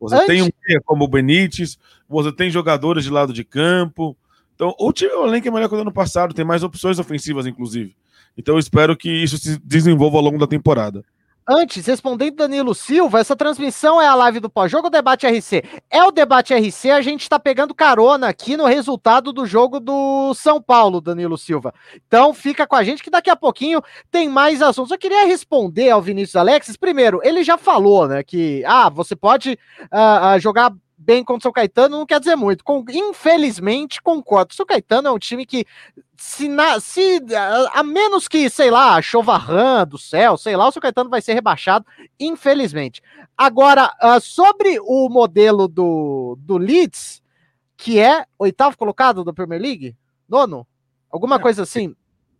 Você 0.00 0.14
Antes... 0.14 0.26
tem 0.26 0.42
um 0.42 0.50
como 0.84 1.04
o 1.04 1.08
Benítez, 1.08 1.78
você 2.08 2.32
tem 2.32 2.50
jogadores 2.50 3.04
de 3.04 3.10
lado 3.10 3.32
de 3.32 3.44
campo, 3.44 4.16
então, 4.54 4.74
o 4.78 4.92
time 4.92 5.12
o 5.12 5.26
elenco 5.26 5.48
é 5.48 5.50
melhor 5.50 5.68
que 5.68 5.74
o 5.74 5.80
ano 5.80 5.92
passado, 5.92 6.32
tem 6.32 6.44
mais 6.44 6.62
opções 6.62 6.98
ofensivas, 6.98 7.46
inclusive. 7.46 7.94
Então, 8.36 8.54
eu 8.54 8.58
espero 8.58 8.96
que 8.96 9.10
isso 9.10 9.36
se 9.36 9.58
desenvolva 9.58 10.16
ao 10.16 10.22
longo 10.22 10.38
da 10.38 10.46
temporada. 10.46 11.04
Antes, 11.46 11.84
respondendo 11.86 12.36
Danilo 12.36 12.74
Silva, 12.74 13.20
essa 13.20 13.36
transmissão 13.36 14.00
é 14.00 14.06
a 14.06 14.14
live 14.14 14.40
do 14.40 14.48
pós-jogo 14.48 14.88
Debate 14.88 15.26
RC? 15.26 15.62
É 15.90 16.02
o 16.02 16.10
Debate 16.10 16.54
RC, 16.54 16.90
a 16.90 17.02
gente 17.02 17.20
está 17.20 17.38
pegando 17.38 17.74
carona 17.74 18.28
aqui 18.28 18.56
no 18.56 18.64
resultado 18.64 19.30
do 19.30 19.44
jogo 19.44 19.78
do 19.78 20.32
São 20.32 20.60
Paulo, 20.60 21.02
Danilo 21.02 21.36
Silva. 21.36 21.74
Então 22.06 22.32
fica 22.32 22.66
com 22.66 22.74
a 22.74 22.82
gente 22.82 23.02
que 23.02 23.10
daqui 23.10 23.28
a 23.28 23.36
pouquinho 23.36 23.82
tem 24.10 24.26
mais 24.26 24.62
assuntos. 24.62 24.90
Eu 24.90 24.96
queria 24.96 25.26
responder 25.26 25.90
ao 25.90 26.00
Vinícius 26.00 26.36
Alexis. 26.36 26.78
Primeiro, 26.78 27.20
ele 27.22 27.44
já 27.44 27.58
falou, 27.58 28.08
né, 28.08 28.22
que 28.22 28.64
ah, 28.64 28.88
você 28.88 29.14
pode 29.14 29.58
uh, 29.82 30.40
jogar 30.40 30.72
bem 30.96 31.24
contra 31.24 31.40
o 31.40 31.42
São 31.42 31.52
Caetano 31.52 31.98
não 31.98 32.06
quer 32.06 32.18
dizer 32.18 32.36
muito. 32.36 32.64
Com, 32.64 32.84
infelizmente, 32.88 34.00
concordo. 34.00 34.52
O 34.52 34.54
São 34.54 34.66
Caetano 34.66 35.08
é 35.08 35.12
um 35.12 35.18
time 35.18 35.44
que, 35.44 35.66
se, 36.16 36.48
na, 36.48 36.80
se 36.80 37.20
a, 37.34 37.80
a, 37.80 37.82
menos 37.82 38.28
que, 38.28 38.48
sei 38.48 38.70
lá, 38.70 39.00
chovarrã 39.02 39.86
do 39.86 39.98
céu, 39.98 40.36
sei 40.36 40.56
lá, 40.56 40.68
o 40.68 40.72
São 40.72 40.80
Caetano 40.80 41.10
vai 41.10 41.20
ser 41.20 41.34
rebaixado, 41.34 41.84
infelizmente. 42.18 43.02
Agora, 43.36 43.92
uh, 44.02 44.20
sobre 44.20 44.78
o 44.80 45.08
modelo 45.08 45.66
do, 45.68 46.36
do 46.40 46.56
Leeds, 46.56 47.22
que 47.76 47.98
é 47.98 48.24
oitavo 48.38 48.76
colocado 48.76 49.24
da 49.24 49.32
Premier 49.32 49.60
League? 49.60 49.96
Nono? 50.28 50.66
Alguma 51.10 51.36
é. 51.36 51.38
coisa 51.38 51.62
assim? 51.62 51.94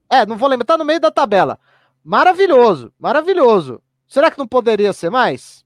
É, 0.08 0.24
não 0.24 0.36
vou 0.36 0.48
lembrar, 0.48 0.66
tá 0.66 0.78
no 0.78 0.84
meio 0.84 1.00
da 1.00 1.10
tabela. 1.10 1.58
Maravilhoso, 2.02 2.92
maravilhoso. 2.98 3.82
Será 4.06 4.30
que 4.30 4.38
não 4.38 4.46
poderia 4.46 4.92
ser 4.92 5.10
mais? 5.10 5.63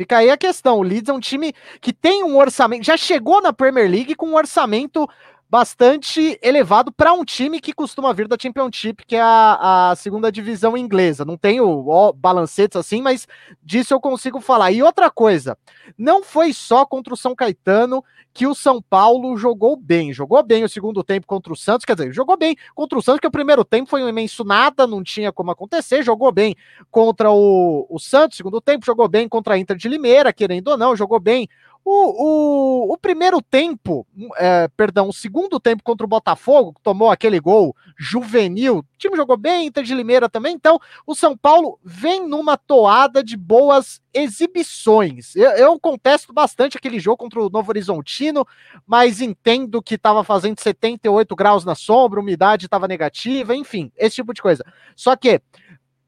Fica 0.00 0.16
aí 0.16 0.30
a 0.30 0.36
questão. 0.38 0.78
O 0.78 0.82
Leeds 0.82 1.10
é 1.10 1.12
um 1.12 1.20
time 1.20 1.52
que 1.78 1.92
tem 1.92 2.24
um 2.24 2.38
orçamento, 2.38 2.86
já 2.86 2.96
chegou 2.96 3.42
na 3.42 3.52
Premier 3.52 3.86
League 3.86 4.14
com 4.14 4.28
um 4.28 4.34
orçamento 4.34 5.06
bastante 5.50 6.38
elevado 6.40 6.92
para 6.92 7.12
um 7.12 7.24
time 7.24 7.60
que 7.60 7.72
costuma 7.72 8.12
vir 8.12 8.28
da 8.28 8.36
Championship, 8.40 9.04
que 9.04 9.16
é 9.16 9.20
a, 9.20 9.90
a 9.90 9.96
segunda 9.96 10.30
divisão 10.30 10.76
inglesa. 10.76 11.24
Não 11.24 11.36
tenho 11.36 12.12
balancetes 12.14 12.76
assim, 12.76 13.02
mas 13.02 13.26
disso 13.60 13.92
eu 13.92 14.00
consigo 14.00 14.40
falar. 14.40 14.70
E 14.70 14.80
outra 14.80 15.10
coisa, 15.10 15.58
não 15.98 16.22
foi 16.22 16.52
só 16.52 16.86
contra 16.86 17.12
o 17.12 17.16
São 17.16 17.34
Caetano 17.34 18.04
que 18.32 18.46
o 18.46 18.54
São 18.54 18.80
Paulo 18.80 19.36
jogou 19.36 19.76
bem. 19.76 20.12
Jogou 20.12 20.40
bem 20.42 20.62
o 20.62 20.68
segundo 20.68 21.02
tempo 21.02 21.26
contra 21.26 21.52
o 21.52 21.56
Santos, 21.56 21.84
quer 21.84 21.96
dizer, 21.96 22.12
jogou 22.12 22.36
bem 22.36 22.54
contra 22.74 22.96
o 22.96 23.02
Santos, 23.02 23.18
que 23.18 23.26
o 23.26 23.30
primeiro 23.30 23.64
tempo 23.64 23.90
foi 23.90 24.04
um 24.04 24.08
imenso 24.08 24.44
nada, 24.44 24.86
não 24.86 25.02
tinha 25.02 25.32
como 25.32 25.50
acontecer. 25.50 26.04
Jogou 26.04 26.30
bem 26.30 26.54
contra 26.92 27.30
o, 27.32 27.88
o 27.90 27.98
Santos, 27.98 28.36
segundo 28.36 28.60
tempo, 28.60 28.86
jogou 28.86 29.08
bem 29.08 29.28
contra 29.28 29.54
a 29.54 29.58
Inter 29.58 29.76
de 29.76 29.88
Limeira, 29.88 30.32
querendo 30.32 30.68
ou 30.68 30.78
não, 30.78 30.94
jogou 30.94 31.18
bem 31.18 31.48
o, 31.84 32.90
o, 32.90 32.92
o 32.92 32.98
primeiro 32.98 33.40
tempo, 33.40 34.06
é, 34.36 34.68
perdão, 34.76 35.08
o 35.08 35.12
segundo 35.12 35.58
tempo 35.58 35.82
contra 35.82 36.04
o 36.04 36.08
Botafogo, 36.08 36.74
que 36.74 36.82
tomou 36.82 37.10
aquele 37.10 37.40
gol 37.40 37.74
juvenil, 37.96 38.78
o 38.78 38.84
time 38.98 39.16
jogou 39.16 39.36
bem, 39.36 39.66
Inter 39.66 39.82
de 39.82 39.94
Limeira 39.94 40.28
também, 40.28 40.54
então 40.54 40.78
o 41.06 41.14
São 41.14 41.36
Paulo 41.36 41.78
vem 41.82 42.28
numa 42.28 42.56
toada 42.56 43.24
de 43.24 43.36
boas 43.36 44.00
exibições. 44.12 45.34
Eu, 45.34 45.50
eu 45.52 45.80
contesto 45.80 46.32
bastante 46.32 46.76
aquele 46.76 47.00
jogo 47.00 47.16
contra 47.16 47.40
o 47.40 47.50
Novo 47.50 47.70
Horizontino, 47.70 48.46
mas 48.86 49.20
entendo 49.20 49.82
que 49.82 49.94
estava 49.94 50.22
fazendo 50.22 50.60
78 50.60 51.34
graus 51.34 51.64
na 51.64 51.74
sombra, 51.74 52.20
umidade 52.20 52.66
estava 52.66 52.86
negativa, 52.86 53.54
enfim, 53.56 53.90
esse 53.96 54.16
tipo 54.16 54.34
de 54.34 54.42
coisa. 54.42 54.62
Só 54.94 55.16
que 55.16 55.40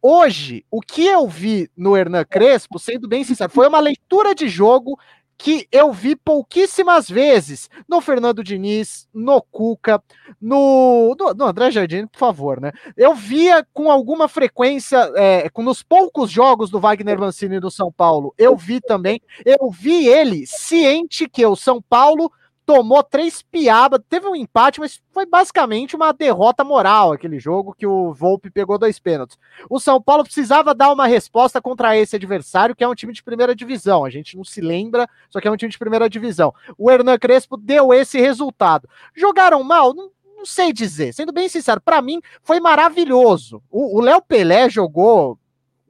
hoje, 0.02 0.66
o 0.70 0.80
que 0.80 1.06
eu 1.06 1.26
vi 1.28 1.70
no 1.76 1.96
Hernan 1.96 2.24
Crespo, 2.24 2.78
sendo 2.78 3.08
bem 3.08 3.24
sincero, 3.24 3.50
foi 3.50 3.68
uma 3.68 3.80
leitura 3.80 4.34
de 4.34 4.48
jogo 4.48 4.98
que 5.42 5.66
eu 5.72 5.92
vi 5.92 6.14
pouquíssimas 6.14 7.10
vezes 7.10 7.68
no 7.88 8.00
Fernando 8.00 8.44
Diniz, 8.44 9.08
no 9.12 9.42
Cuca, 9.42 10.00
no, 10.40 11.16
no, 11.18 11.34
no 11.34 11.46
André 11.46 11.72
Jardim, 11.72 12.06
por 12.06 12.16
favor, 12.16 12.60
né? 12.60 12.70
Eu 12.96 13.12
via 13.12 13.66
com 13.74 13.90
alguma 13.90 14.28
frequência, 14.28 14.98
é, 15.16 15.48
com, 15.48 15.64
nos 15.64 15.82
poucos 15.82 16.30
jogos 16.30 16.70
do 16.70 16.78
Wagner 16.78 17.18
Mancini 17.18 17.58
do 17.58 17.72
São 17.72 17.90
Paulo, 17.90 18.32
eu 18.38 18.56
vi 18.56 18.80
também, 18.80 19.20
eu 19.44 19.68
vi 19.68 20.06
ele 20.06 20.46
ciente 20.46 21.28
que 21.28 21.44
o 21.44 21.56
São 21.56 21.82
Paulo 21.82 22.30
tomou 22.72 23.02
três 23.02 23.42
piabas, 23.42 24.00
teve 24.08 24.26
um 24.26 24.34
empate, 24.34 24.80
mas 24.80 24.98
foi 25.12 25.26
basicamente 25.26 25.94
uma 25.94 26.10
derrota 26.10 26.64
moral 26.64 27.12
aquele 27.12 27.38
jogo 27.38 27.74
que 27.78 27.86
o 27.86 28.14
Volpe 28.14 28.50
pegou 28.50 28.78
dois 28.78 28.98
pênaltis. 28.98 29.38
O 29.68 29.78
São 29.78 30.00
Paulo 30.00 30.24
precisava 30.24 30.74
dar 30.74 30.90
uma 30.90 31.06
resposta 31.06 31.60
contra 31.60 31.94
esse 31.94 32.16
adversário, 32.16 32.74
que 32.74 32.82
é 32.82 32.88
um 32.88 32.94
time 32.94 33.12
de 33.12 33.22
primeira 33.22 33.54
divisão. 33.54 34.06
A 34.06 34.10
gente 34.10 34.38
não 34.38 34.44
se 34.44 34.62
lembra, 34.62 35.06
só 35.28 35.38
que 35.38 35.46
é 35.46 35.50
um 35.50 35.56
time 35.56 35.70
de 35.70 35.78
primeira 35.78 36.08
divisão. 36.08 36.54
O 36.78 36.90
Hernan 36.90 37.18
Crespo 37.18 37.58
deu 37.58 37.92
esse 37.92 38.18
resultado. 38.18 38.88
Jogaram 39.14 39.62
mal? 39.62 39.92
Não, 39.92 40.10
não 40.34 40.46
sei 40.46 40.72
dizer. 40.72 41.12
Sendo 41.12 41.30
bem 41.30 41.50
sincero, 41.50 41.78
para 41.78 42.00
mim 42.00 42.22
foi 42.42 42.58
maravilhoso. 42.58 43.62
O 43.70 44.00
Léo 44.00 44.22
Pelé 44.22 44.70
jogou 44.70 45.38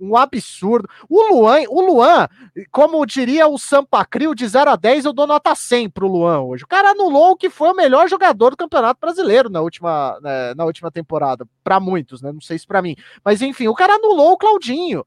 um 0.02 0.16
absurdo. 0.16 0.88
O 1.08 1.32
Luan, 1.32 1.60
o 1.68 1.80
Luan, 1.80 2.28
como 2.70 3.06
diria 3.06 3.46
o 3.46 3.56
Sampacril, 3.56 4.34
de 4.34 4.46
0 4.46 4.70
a 4.70 4.76
10, 4.76 5.04
eu 5.04 5.12
dou 5.12 5.26
nota 5.26 5.54
100 5.54 5.90
pro 5.90 6.08
Luan 6.08 6.40
hoje. 6.40 6.64
O 6.64 6.68
cara 6.68 6.90
anulou 6.90 7.30
o 7.30 7.36
que 7.36 7.48
foi 7.48 7.70
o 7.70 7.76
melhor 7.76 8.08
jogador 8.08 8.50
do 8.50 8.56
Campeonato 8.56 9.00
Brasileiro 9.00 9.48
na 9.48 9.60
última, 9.60 10.18
né, 10.20 10.54
na 10.54 10.64
última 10.64 10.90
temporada. 10.90 11.46
para 11.62 11.78
muitos, 11.78 12.20
né? 12.20 12.32
Não 12.32 12.40
sei 12.40 12.58
se 12.58 12.66
para 12.66 12.82
mim. 12.82 12.96
Mas 13.24 13.40
enfim, 13.40 13.68
o 13.68 13.74
cara 13.74 13.94
anulou 13.94 14.32
o 14.32 14.36
Claudinho. 14.38 15.04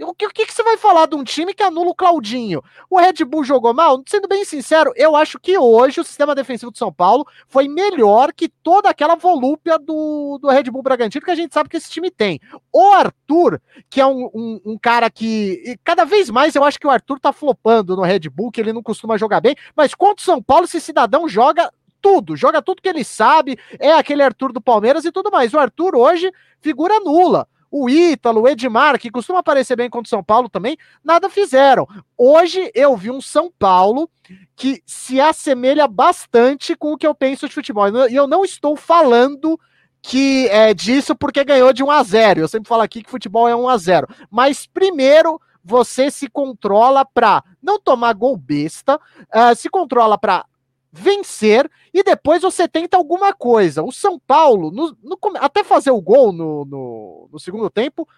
O 0.00 0.14
que, 0.14 0.26
o 0.26 0.30
que, 0.30 0.46
você 0.46 0.62
vai 0.62 0.76
falar 0.76 1.06
de 1.06 1.16
um 1.16 1.24
time 1.24 1.52
que 1.52 1.62
anula 1.62 1.90
o 1.90 1.94
Claudinho? 1.94 2.62
O 2.88 2.98
Red 2.98 3.24
Bull 3.24 3.42
jogou 3.42 3.74
mal? 3.74 4.00
Sendo 4.06 4.28
bem 4.28 4.44
sincero, 4.44 4.92
eu 4.94 5.16
acho 5.16 5.40
que 5.40 5.58
hoje 5.58 6.00
o 6.00 6.04
sistema 6.04 6.34
defensivo 6.34 6.70
do 6.70 6.78
São 6.78 6.92
Paulo 6.92 7.26
foi 7.48 7.66
melhor 7.66 8.32
que 8.32 8.48
toda 8.48 8.88
aquela 8.88 9.16
volúpia 9.16 9.76
do, 9.78 10.38
do 10.40 10.48
Red 10.48 10.64
Bull 10.64 10.82
Bragantino 10.82 11.24
que 11.24 11.30
a 11.30 11.34
gente 11.34 11.52
sabe 11.52 11.68
que 11.68 11.76
esse 11.76 11.90
time 11.90 12.10
tem. 12.10 12.40
O 12.72 12.92
Arthur, 12.92 13.60
que 13.90 14.00
é 14.00 14.06
um, 14.06 14.30
um, 14.32 14.60
um 14.64 14.78
cara 14.78 15.10
que. 15.10 15.76
cada 15.82 16.04
vez 16.04 16.30
mais 16.30 16.54
eu 16.54 16.62
acho 16.62 16.78
que 16.78 16.86
o 16.86 16.90
Arthur 16.90 17.18
tá 17.18 17.32
flopando 17.32 17.96
no 17.96 18.02
Red 18.02 18.28
Bull, 18.30 18.52
que 18.52 18.60
ele 18.60 18.72
não 18.72 18.82
costuma 18.82 19.18
jogar 19.18 19.40
bem, 19.40 19.56
mas 19.74 19.94
contra 19.94 20.22
o 20.22 20.24
São 20.24 20.40
Paulo, 20.40 20.64
esse 20.64 20.80
cidadão 20.80 21.28
joga 21.28 21.72
tudo, 22.00 22.36
joga 22.36 22.62
tudo 22.62 22.80
que 22.80 22.88
ele 22.88 23.02
sabe, 23.02 23.58
é 23.80 23.92
aquele 23.92 24.22
Arthur 24.22 24.52
do 24.52 24.60
Palmeiras 24.60 25.04
e 25.04 25.10
tudo 25.10 25.30
mais. 25.30 25.52
O 25.52 25.58
Arthur 25.58 25.96
hoje 25.96 26.30
figura 26.60 27.00
nula 27.00 27.48
o 27.70 27.88
Ítalo, 27.88 28.42
o 28.42 28.48
Edmar, 28.48 28.98
que 28.98 29.10
costuma 29.10 29.40
aparecer 29.40 29.76
bem 29.76 29.90
contra 29.90 30.06
o 30.06 30.10
São 30.10 30.22
Paulo 30.22 30.48
também, 30.48 30.76
nada 31.04 31.28
fizeram. 31.28 31.86
Hoje 32.16 32.70
eu 32.74 32.96
vi 32.96 33.10
um 33.10 33.20
São 33.20 33.52
Paulo 33.58 34.08
que 34.56 34.82
se 34.86 35.20
assemelha 35.20 35.86
bastante 35.86 36.74
com 36.74 36.92
o 36.92 36.98
que 36.98 37.06
eu 37.06 37.14
penso 37.14 37.48
de 37.48 37.54
futebol. 37.54 37.86
E 38.08 38.14
eu 38.14 38.26
não 38.26 38.44
estou 38.44 38.76
falando 38.76 39.58
que 40.00 40.48
é 40.48 40.72
disso 40.72 41.14
porque 41.14 41.44
ganhou 41.44 41.72
de 41.72 41.82
1 41.82 41.90
a 41.90 42.02
0. 42.02 42.40
Eu 42.40 42.48
sempre 42.48 42.68
falo 42.68 42.82
aqui 42.82 43.02
que 43.02 43.10
futebol 43.10 43.48
é 43.48 43.54
1 43.54 43.68
a 43.68 43.76
0. 43.76 44.08
Mas 44.30 44.66
primeiro 44.66 45.40
você 45.62 46.10
se 46.10 46.28
controla 46.28 47.04
para 47.04 47.44
não 47.62 47.78
tomar 47.78 48.14
gol 48.14 48.36
besta, 48.36 48.96
uh, 48.96 49.54
se 49.54 49.68
controla 49.68 50.16
para 50.16 50.46
vencer 50.92 51.70
e 51.92 52.02
depois 52.02 52.42
você 52.42 52.66
tenta 52.66 52.96
alguma 52.96 53.32
coisa. 53.32 53.82
O 53.82 53.92
São 53.92 54.18
Paulo, 54.18 54.70
no, 54.70 54.96
no, 55.02 55.18
até 55.36 55.62
fazer 55.62 55.90
o 55.90 56.00
gol 56.00 56.32
no, 56.32 56.64
no, 56.64 57.28
no, 57.32 57.38
segundo 57.38 57.68
tempo, 57.68 58.08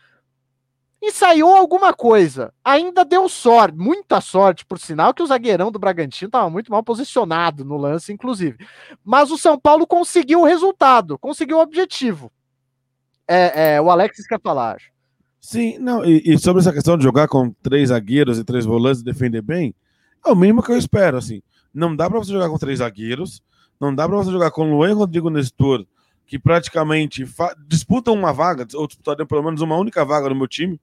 ensaiou 1.02 1.54
alguma 1.54 1.92
coisa. 1.92 2.52
Ainda 2.64 3.04
deu 3.04 3.28
sorte, 3.28 3.76
muita 3.76 4.20
sorte, 4.20 4.64
por 4.64 4.78
sinal, 4.78 5.12
que 5.12 5.22
o 5.22 5.26
zagueirão 5.26 5.72
do 5.72 5.78
Bragantino 5.78 6.28
estava 6.28 6.48
muito 6.48 6.70
mal 6.70 6.82
posicionado 6.82 7.64
no 7.64 7.76
lance, 7.76 8.12
inclusive. 8.12 8.64
Mas 9.04 9.30
o 9.30 9.38
São 9.38 9.58
Paulo 9.58 9.86
conseguiu 9.86 10.40
o 10.40 10.46
resultado, 10.46 11.18
conseguiu 11.18 11.58
o 11.58 11.62
objetivo. 11.62 12.30
É, 13.26 13.74
é 13.74 13.80
o 13.80 13.90
Alex 13.90 14.26
quer 14.26 14.40
falar. 14.40 14.78
Sim, 15.40 15.78
não, 15.78 16.04
e, 16.04 16.22
e 16.26 16.38
sobre 16.38 16.60
essa 16.60 16.72
questão 16.72 16.98
de 16.98 17.02
jogar 17.02 17.26
com 17.26 17.50
três 17.62 17.88
zagueiros 17.88 18.38
e 18.38 18.44
três 18.44 18.66
volantes 18.66 19.00
e 19.00 19.04
defender 19.04 19.40
bem, 19.40 19.74
é 20.24 20.30
o 20.30 20.36
mínimo 20.36 20.62
que 20.62 20.70
eu 20.70 20.76
espero, 20.76 21.16
assim. 21.16 21.40
Não 21.72 21.94
dá 21.94 22.08
para 22.08 22.18
você 22.18 22.32
jogar 22.32 22.48
com 22.48 22.58
três 22.58 22.78
zagueiros, 22.78 23.42
não 23.80 23.94
dá 23.94 24.06
para 24.08 24.16
você 24.16 24.30
jogar 24.30 24.50
com 24.50 24.70
Luan 24.70 24.90
e 24.90 24.94
Rodrigo 24.94 25.30
Nestor, 25.30 25.86
que 26.26 26.38
praticamente 26.38 27.24
disputam 27.66 28.14
uma 28.14 28.32
vaga, 28.32 28.66
ou 28.74 28.86
disputariam 28.86 29.26
pelo 29.26 29.42
menos 29.42 29.60
uma 29.62 29.76
única 29.76 30.04
vaga 30.04 30.28
no 30.28 30.34
meu 30.34 30.46
time. 30.46 30.80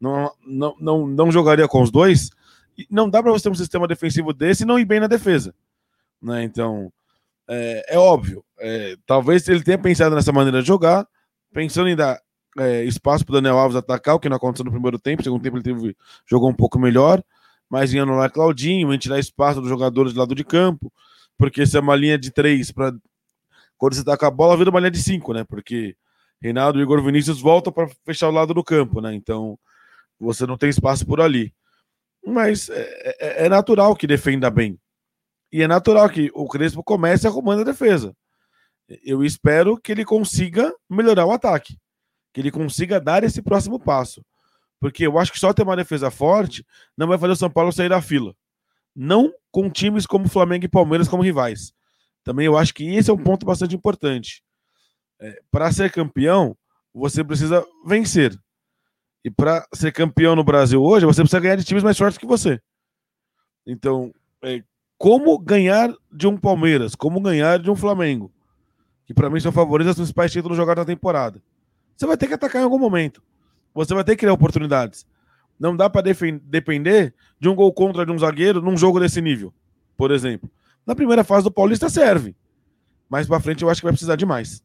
Não, 0.00 0.30
não, 0.46 0.76
não, 0.78 1.06
não 1.06 1.32
jogaria 1.32 1.66
com 1.66 1.82
os 1.82 1.90
dois. 1.90 2.30
E 2.78 2.86
não 2.90 3.08
dá 3.08 3.22
para 3.22 3.32
você 3.32 3.44
ter 3.44 3.50
um 3.50 3.54
sistema 3.54 3.88
defensivo 3.88 4.32
desse 4.32 4.62
e 4.62 4.66
não 4.66 4.78
ir 4.78 4.84
bem 4.84 5.00
na 5.00 5.06
defesa. 5.06 5.54
Né? 6.22 6.44
Então, 6.44 6.92
é, 7.48 7.94
é 7.94 7.98
óbvio. 7.98 8.44
É, 8.58 8.96
talvez 9.06 9.46
ele 9.48 9.62
tenha 9.62 9.78
pensado 9.78 10.14
nessa 10.14 10.32
maneira 10.32 10.62
de 10.62 10.68
jogar, 10.68 11.06
pensando 11.52 11.88
em 11.88 11.96
dar 11.96 12.20
é, 12.58 12.84
espaço 12.84 13.24
para 13.24 13.32
o 13.32 13.36
Daniel 13.36 13.58
Alves 13.58 13.76
atacar, 13.76 14.14
o 14.14 14.20
que 14.20 14.28
não 14.28 14.36
aconteceu 14.36 14.64
no 14.64 14.70
primeiro 14.70 14.98
tempo. 14.98 15.22
Segundo 15.22 15.42
tempo 15.42 15.56
ele 15.56 15.64
teve, 15.64 15.96
jogou 16.26 16.48
um 16.48 16.54
pouco 16.54 16.78
melhor 16.78 17.22
mas 17.70 17.92
em 17.92 17.98
anular 17.98 18.30
Claudinho, 18.30 18.92
em 18.92 18.98
tirar 18.98 19.18
espaço 19.18 19.60
dos 19.60 19.68
jogadores 19.68 20.12
do 20.12 20.20
lado 20.20 20.34
de 20.34 20.44
campo, 20.44 20.92
porque 21.36 21.66
se 21.66 21.76
é 21.76 21.80
uma 21.80 21.96
linha 21.96 22.18
de 22.18 22.30
três, 22.30 22.70
para 22.70 22.94
quando 23.76 23.94
você 23.94 24.04
tá 24.04 24.16
com 24.16 24.26
a 24.26 24.30
bola, 24.30 24.56
vira 24.56 24.70
uma 24.70 24.80
linha 24.80 24.90
de 24.90 25.02
cinco, 25.02 25.32
né? 25.32 25.44
Porque 25.44 25.96
Reinaldo 26.40 26.78
e 26.78 26.82
Igor 26.82 27.02
Vinícius 27.02 27.40
voltam 27.40 27.72
para 27.72 27.88
fechar 28.04 28.28
o 28.28 28.32
lado 28.32 28.54
do 28.54 28.64
campo, 28.64 29.00
né? 29.00 29.14
Então 29.14 29.58
você 30.18 30.46
não 30.46 30.56
tem 30.56 30.70
espaço 30.70 31.06
por 31.06 31.20
ali. 31.20 31.52
Mas 32.24 32.68
é, 32.70 33.16
é, 33.20 33.46
é 33.46 33.48
natural 33.48 33.94
que 33.94 34.06
defenda 34.06 34.50
bem. 34.50 34.78
E 35.52 35.62
é 35.62 35.68
natural 35.68 36.08
que 36.08 36.30
o 36.34 36.48
Crespo 36.48 36.82
comece 36.82 37.26
arrumando 37.26 37.60
a 37.60 37.64
defesa. 37.64 38.14
Eu 39.04 39.24
espero 39.24 39.78
que 39.78 39.92
ele 39.92 40.04
consiga 40.04 40.72
melhorar 40.88 41.26
o 41.26 41.32
ataque, 41.32 41.76
que 42.32 42.40
ele 42.40 42.50
consiga 42.50 43.00
dar 43.00 43.24
esse 43.24 43.42
próximo 43.42 43.78
passo. 43.78 44.24
Porque 44.80 45.06
eu 45.06 45.18
acho 45.18 45.32
que 45.32 45.38
só 45.38 45.52
ter 45.52 45.62
uma 45.62 45.76
defesa 45.76 46.10
forte 46.10 46.64
não 46.96 47.06
vai 47.06 47.18
fazer 47.18 47.32
o 47.32 47.36
São 47.36 47.50
Paulo 47.50 47.72
sair 47.72 47.88
da 47.88 48.02
fila. 48.02 48.34
Não 48.94 49.32
com 49.50 49.70
times 49.70 50.06
como 50.06 50.28
Flamengo 50.28 50.64
e 50.64 50.68
Palmeiras 50.68 51.08
como 51.08 51.22
rivais. 51.22 51.72
Também 52.22 52.46
eu 52.46 52.56
acho 52.56 52.74
que 52.74 52.84
esse 52.94 53.10
é 53.10 53.12
um 53.12 53.18
ponto 53.18 53.46
bastante 53.46 53.74
importante. 53.74 54.42
É, 55.20 55.40
para 55.50 55.70
ser 55.72 55.90
campeão, 55.90 56.56
você 56.92 57.22
precisa 57.22 57.64
vencer. 57.86 58.38
E 59.24 59.30
para 59.30 59.66
ser 59.74 59.92
campeão 59.92 60.36
no 60.36 60.44
Brasil 60.44 60.82
hoje, 60.82 61.06
você 61.06 61.22
precisa 61.22 61.40
ganhar 61.40 61.56
de 61.56 61.64
times 61.64 61.82
mais 61.82 61.96
fortes 61.96 62.18
que 62.18 62.26
você. 62.26 62.60
Então, 63.66 64.12
é, 64.42 64.62
como 64.98 65.38
ganhar 65.38 65.92
de 66.12 66.26
um 66.26 66.36
Palmeiras, 66.36 66.94
como 66.94 67.20
ganhar 67.20 67.58
de 67.58 67.70
um 67.70 67.76
Flamengo, 67.76 68.32
que 69.04 69.14
para 69.14 69.30
mim 69.30 69.40
são 69.40 69.52
favoritos 69.52 69.90
os 69.92 69.96
principais 69.96 70.32
títulos 70.32 70.56
jogados 70.56 70.82
na 70.82 70.86
temporada. 70.86 71.42
Você 71.96 72.06
vai 72.06 72.16
ter 72.16 72.26
que 72.26 72.34
atacar 72.34 72.60
em 72.60 72.64
algum 72.64 72.78
momento. 72.78 73.22
Você 73.76 73.92
vai 73.92 74.02
ter 74.02 74.12
que 74.12 74.20
criar 74.20 74.32
oportunidades. 74.32 75.06
Não 75.60 75.76
dá 75.76 75.88
para 75.88 76.12
depender 76.42 77.14
de 77.38 77.48
um 77.48 77.54
gol 77.54 77.70
contra 77.72 78.06
de 78.06 78.10
um 78.10 78.18
zagueiro 78.18 78.62
num 78.62 78.76
jogo 78.76 78.98
desse 78.98 79.20
nível, 79.20 79.52
por 79.96 80.10
exemplo. 80.10 80.50
Na 80.86 80.94
primeira 80.94 81.22
fase 81.22 81.44
do 81.44 81.50
Paulista 81.50 81.90
serve. 81.90 82.34
Mais 83.08 83.26
para 83.26 83.38
frente 83.38 83.62
eu 83.62 83.68
acho 83.68 83.82
que 83.82 83.84
vai 83.84 83.92
precisar 83.92 84.16
de 84.16 84.24
mais. 84.24 84.62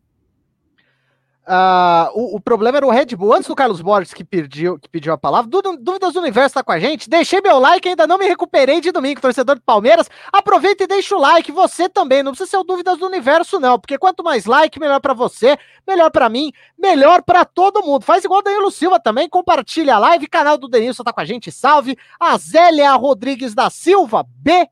Uh, 1.52 2.08
o, 2.14 2.36
o, 2.38 2.40
problema 2.40 2.78
era 2.78 2.88
o 2.88 2.90
Red 2.90 3.08
Bull. 3.08 3.34
Antes 3.34 3.50
do 3.50 3.56
Carlos 3.56 3.82
Borges 3.82 4.14
que 4.14 4.24
pediu, 4.24 4.80
que 4.80 4.88
pediu 4.88 5.12
a 5.12 5.18
palavra, 5.18 5.52
Dúvidas 5.52 6.14
do 6.14 6.22
Universo 6.22 6.54
tá 6.54 6.64
com 6.64 6.72
a 6.72 6.80
gente. 6.80 7.10
Deixei 7.10 7.42
meu 7.42 7.60
like, 7.60 7.90
ainda 7.90 8.08
não 8.08 8.18
me 8.18 8.26
recuperei 8.26 8.80
de 8.80 8.90
domingo, 8.90 9.20
torcedor 9.20 9.56
do 9.56 9.62
Palmeiras. 9.62 10.10
Aproveita 10.32 10.86
e 10.86 10.88
deixa 10.88 11.14
o 11.14 11.20
like. 11.20 11.52
Você 11.52 11.90
também, 11.90 12.24
não 12.24 12.32
precisa 12.32 12.52
ser 12.52 12.56
o 12.56 12.64
Dúvidas 12.64 12.98
do 12.98 13.06
Universo, 13.06 13.60
não, 13.60 13.78
porque 13.78 13.98
quanto 13.98 14.24
mais 14.24 14.46
like, 14.46 14.80
melhor 14.80 15.02
para 15.02 15.14
você, 15.14 15.58
melhor 15.86 16.10
para 16.10 16.30
mim, 16.30 16.54
melhor 16.80 17.22
para 17.22 17.44
todo 17.44 17.84
mundo. 17.84 18.06
Faz 18.06 18.24
igual 18.24 18.40
o 18.40 18.44
Danilo 18.44 18.72
Silva 18.72 18.98
também, 18.98 19.28
compartilha 19.28 19.96
a 19.96 20.00
live. 20.00 20.28
Canal 20.28 20.58
do 20.58 20.70
Denilson 20.70 21.04
tá 21.04 21.12
com 21.12 21.20
a 21.20 21.26
gente, 21.26 21.52
salve. 21.52 21.98
A 22.18 22.38
Zélia 22.38 22.94
Rodrigues 22.94 23.54
da 23.54 23.70
Silva, 23.70 24.26
B 24.38 24.70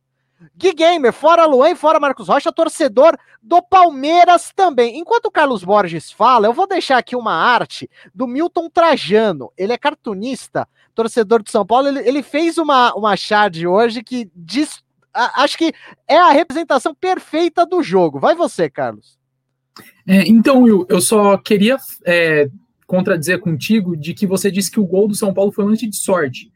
Gui 0.55 0.74
Gamer, 0.74 1.12
fora 1.12 1.46
Luan 1.46 1.75
fora 1.75 2.00
Marcos 2.00 2.27
Rocha, 2.27 2.51
torcedor 2.51 3.17
do 3.41 3.62
Palmeiras 3.62 4.51
também. 4.55 4.98
Enquanto 4.98 5.25
o 5.25 5.31
Carlos 5.31 5.63
Borges 5.63 6.12
fala, 6.12 6.48
eu 6.48 6.53
vou 6.53 6.67
deixar 6.67 6.98
aqui 6.98 7.15
uma 7.15 7.34
arte 7.34 7.89
do 8.13 8.27
Milton 8.27 8.69
Trajano. 8.69 9.51
Ele 9.58 9.74
é 9.74 9.77
cartunista, 9.77 10.67
torcedor 10.96 11.43
de 11.43 11.51
São 11.51 11.65
Paulo. 11.65 11.88
Ele, 11.88 12.00
ele 12.08 12.24
fez 12.24 12.58
uma, 12.58 12.93
uma 12.93 13.15
charge 13.17 13.67
hoje 13.67 14.03
que 14.03 14.29
diz. 14.36 14.81
A, 15.13 15.43
acho 15.43 15.58
que 15.58 15.74
é 16.08 16.17
a 16.17 16.29
representação 16.29 16.93
perfeita 16.93 17.65
do 17.65 17.84
jogo. 17.84 18.19
Vai 18.19 18.36
você, 18.36 18.69
Carlos. 18.69 19.17
É, 20.08 20.27
então, 20.27 20.65
eu 20.67 21.01
só 21.01 21.38
queria 21.38 21.77
é, 22.05 22.50
contradizer 22.86 23.39
contigo 23.39 23.96
de 23.96 24.13
que 24.13 24.25
você 24.25 24.50
disse 24.50 24.72
que 24.72 24.79
o 24.79 24.86
gol 24.86 25.08
do 25.08 25.15
São 25.15 25.34
Paulo 25.34 25.51
foi 25.51 25.65
um 25.65 25.69
lance 25.69 25.88
de 25.88 25.96
sorte. 25.96 26.51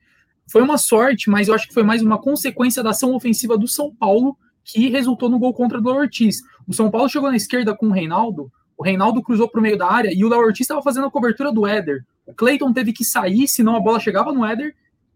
Foi 0.54 0.62
uma 0.62 0.78
sorte, 0.78 1.32
mas 1.32 1.48
eu 1.48 1.56
acho 1.56 1.68
que 1.68 1.74
foi 1.74 1.82
mais 1.82 2.04
uma 2.04 2.20
consequência 2.20 2.84
da 2.84 2.92
ação 2.92 3.16
ofensiva 3.16 3.58
do 3.58 3.68
São 3.68 3.92
Paulo 3.92 4.38
que 4.64 4.88
resultou 4.88 5.28
no 5.28 5.40
gol 5.40 5.52
contra 5.52 5.80
o 5.80 5.84
Léo 5.84 5.96
Ortiz. 5.96 6.44
O 6.68 6.74
São 6.76 6.92
Paulo 6.92 7.10
chegou 7.10 7.28
na 7.32 7.36
esquerda 7.36 7.76
com 7.76 7.88
o 7.88 7.92
Reinaldo, 7.92 8.52
o 8.78 8.84
Reinaldo 8.84 9.24
cruzou 9.24 9.50
para 9.50 9.60
o 9.60 9.64
meio 9.64 9.80
da 9.80 9.92
área 9.92 10.14
e 10.14 10.24
o 10.24 10.30
Léo 10.30 10.42
Ortiz 10.42 10.62
estava 10.62 10.84
fazendo 10.84 11.08
a 11.08 11.12
cobertura 11.12 11.52
do 11.52 11.66
Éder. 11.66 12.06
O 12.24 12.36
Cleiton 12.36 12.72
teve 12.72 12.94
que 12.94 13.04
sair, 13.04 13.48
senão 13.48 13.76
a 13.76 13.80
bola 13.80 14.00
chegava 14.00 14.32
no 14.32 14.46
Éder. 14.46 14.76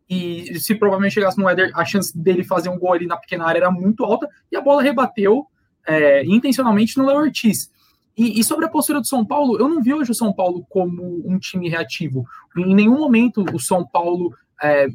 E 0.09 0.59
se 0.59 0.73
provavelmente 0.73 1.13
chegasse 1.13 1.37
no 1.37 1.47
Éder, 1.47 1.69
a 1.75 1.85
chance 1.85 2.17
dele 2.17 2.43
fazer 2.43 2.69
um 2.69 2.79
gol 2.79 2.93
ali 2.93 3.05
na 3.05 3.15
pequena 3.15 3.45
área 3.45 3.59
era 3.59 3.69
muito 3.69 4.03
alta. 4.03 4.27
E 4.51 4.57
a 4.57 4.61
bola 4.61 4.81
rebateu 4.81 5.45
é, 5.87 6.25
intencionalmente 6.25 6.97
no 6.97 7.05
Léo 7.05 7.19
Ortiz. 7.19 7.71
E, 8.17 8.39
e, 8.39 8.43
sobre 8.43 8.65
a 8.65 8.69
postura 8.69 8.99
do 8.99 9.05
São 9.05 9.23
Paulo, 9.23 9.59
eu 9.59 9.69
não 9.69 9.83
vi 9.83 9.93
hoje 9.93 10.09
o 10.09 10.15
São 10.15 10.33
Paulo 10.33 10.65
como 10.67 11.21
um 11.23 11.37
time 11.37 11.69
reativo. 11.69 12.25
Em 12.57 12.73
nenhum 12.73 12.97
momento 12.97 13.45
o 13.53 13.59
São 13.59 13.85
Paulo 13.85 14.33
é, 14.63 14.87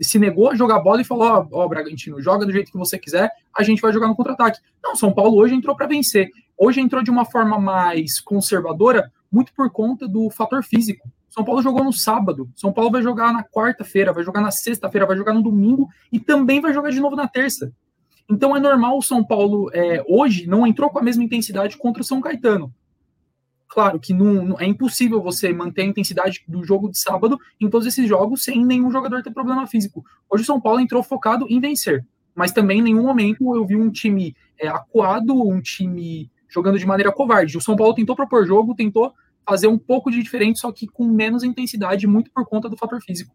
se 0.00 0.18
negou 0.18 0.50
a 0.50 0.54
jogar 0.54 0.80
bola 0.80 1.00
e 1.00 1.04
falou: 1.04 1.28
Ó, 1.28 1.46
oh, 1.50 1.64
oh, 1.64 1.68
Bragantino, 1.68 2.20
joga 2.20 2.46
do 2.46 2.52
jeito 2.52 2.70
que 2.70 2.78
você 2.78 2.98
quiser, 2.98 3.30
a 3.56 3.62
gente 3.62 3.82
vai 3.82 3.92
jogar 3.92 4.08
no 4.08 4.16
contra-ataque. 4.16 4.60
Não, 4.82 4.96
São 4.96 5.12
Paulo 5.12 5.36
hoje 5.36 5.54
entrou 5.54 5.76
para 5.76 5.86
vencer. 5.86 6.30
Hoje 6.56 6.80
entrou 6.80 7.02
de 7.02 7.10
uma 7.10 7.24
forma 7.24 7.58
mais 7.58 8.20
conservadora, 8.20 9.10
muito 9.30 9.52
por 9.54 9.70
conta 9.70 10.06
do 10.06 10.30
fator 10.30 10.62
físico. 10.62 11.08
São 11.28 11.44
Paulo 11.44 11.62
jogou 11.62 11.84
no 11.84 11.92
sábado, 11.92 12.50
São 12.56 12.72
Paulo 12.72 12.90
vai 12.90 13.02
jogar 13.02 13.32
na 13.32 13.44
quarta-feira, 13.44 14.12
vai 14.12 14.24
jogar 14.24 14.40
na 14.40 14.50
sexta-feira, 14.50 15.06
vai 15.06 15.16
jogar 15.16 15.32
no 15.32 15.42
domingo 15.42 15.88
e 16.10 16.18
também 16.18 16.60
vai 16.60 16.74
jogar 16.74 16.90
de 16.90 17.00
novo 17.00 17.14
na 17.14 17.28
terça. 17.28 17.72
Então 18.28 18.56
é 18.56 18.60
normal 18.60 18.98
o 18.98 19.02
São 19.02 19.24
Paulo 19.24 19.70
é, 19.72 20.04
hoje 20.08 20.46
não 20.46 20.66
entrou 20.66 20.90
com 20.90 20.98
a 20.98 21.02
mesma 21.02 21.22
intensidade 21.22 21.76
contra 21.76 22.02
o 22.02 22.04
São 22.04 22.20
Caetano. 22.20 22.72
Claro 23.70 24.00
que 24.00 24.12
não, 24.12 24.44
não, 24.44 24.60
é 24.60 24.66
impossível 24.66 25.22
você 25.22 25.52
manter 25.52 25.82
a 25.82 25.86
intensidade 25.86 26.42
do 26.46 26.64
jogo 26.64 26.90
de 26.90 26.98
sábado 26.98 27.38
em 27.60 27.70
todos 27.70 27.86
esses 27.86 28.08
jogos 28.08 28.42
sem 28.42 28.64
nenhum 28.66 28.90
jogador 28.90 29.22
ter 29.22 29.30
problema 29.30 29.64
físico. 29.64 30.04
Hoje 30.28 30.42
o 30.42 30.46
São 30.46 30.60
Paulo 30.60 30.80
entrou 30.80 31.04
focado 31.04 31.46
em 31.48 31.60
vencer, 31.60 32.04
mas 32.34 32.50
também 32.50 32.80
em 32.80 32.82
nenhum 32.82 33.04
momento 33.04 33.54
eu 33.54 33.64
vi 33.64 33.76
um 33.76 33.88
time 33.88 34.34
é, 34.58 34.66
acuado, 34.66 35.32
um 35.48 35.60
time 35.60 36.28
jogando 36.48 36.80
de 36.80 36.86
maneira 36.86 37.12
covarde. 37.12 37.56
O 37.56 37.60
São 37.60 37.76
Paulo 37.76 37.94
tentou 37.94 38.16
propor 38.16 38.44
jogo, 38.44 38.74
tentou 38.74 39.14
fazer 39.48 39.68
um 39.68 39.78
pouco 39.78 40.10
de 40.10 40.20
diferente, 40.20 40.58
só 40.58 40.72
que 40.72 40.88
com 40.88 41.04
menos 41.04 41.44
intensidade, 41.44 42.08
muito 42.08 42.32
por 42.32 42.44
conta 42.44 42.68
do 42.68 42.76
fator 42.76 43.00
físico. 43.00 43.32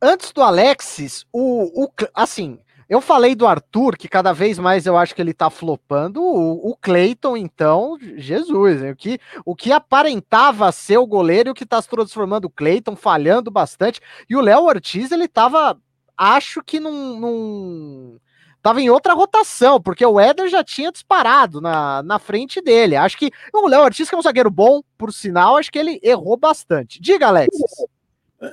Antes 0.00 0.30
do 0.30 0.42
Alexis, 0.42 1.26
o, 1.32 1.84
o 1.84 1.88
assim, 2.14 2.60
eu 2.88 3.00
falei 3.00 3.34
do 3.34 3.46
Arthur, 3.46 3.96
que 3.96 4.08
cada 4.08 4.32
vez 4.32 4.58
mais 4.58 4.86
eu 4.86 4.96
acho 4.96 5.14
que 5.14 5.20
ele 5.20 5.34
tá 5.34 5.50
flopando. 5.50 6.22
O, 6.22 6.70
o 6.70 6.76
Cleiton, 6.76 7.36
então, 7.36 7.98
Jesus, 8.16 8.80
o, 8.82 8.94
que, 8.94 9.18
o 9.44 9.56
que 9.56 9.72
aparentava 9.72 10.70
ser 10.70 10.98
o 10.98 11.06
goleiro 11.06 11.50
o 11.50 11.54
que 11.54 11.66
tá 11.66 11.82
se 11.82 11.88
transformando 11.88 12.44
o 12.44 12.50
Cleiton, 12.50 12.94
falhando 12.94 13.50
bastante. 13.50 14.00
E 14.30 14.36
o 14.36 14.40
Léo 14.40 14.64
Ortiz, 14.64 15.10
ele 15.10 15.26
tava, 15.26 15.76
acho 16.16 16.62
que 16.62 16.78
num, 16.78 17.18
num. 17.18 18.18
Tava 18.62 18.80
em 18.80 18.90
outra 18.90 19.14
rotação, 19.14 19.80
porque 19.80 20.04
o 20.04 20.18
Éder 20.18 20.48
já 20.48 20.62
tinha 20.62 20.90
disparado 20.90 21.60
na, 21.60 22.02
na 22.02 22.18
frente 22.18 22.60
dele. 22.60 22.96
Acho 22.96 23.16
que 23.16 23.30
o 23.52 23.68
Léo 23.68 23.82
Ortiz, 23.82 24.08
que 24.08 24.14
é 24.14 24.18
um 24.18 24.22
zagueiro 24.22 24.50
bom, 24.50 24.80
por 24.96 25.12
sinal, 25.12 25.56
acho 25.56 25.70
que 25.70 25.78
ele 25.78 26.00
errou 26.02 26.36
bastante. 26.36 27.00
Diga, 27.00 27.28
Alex. 27.28 27.48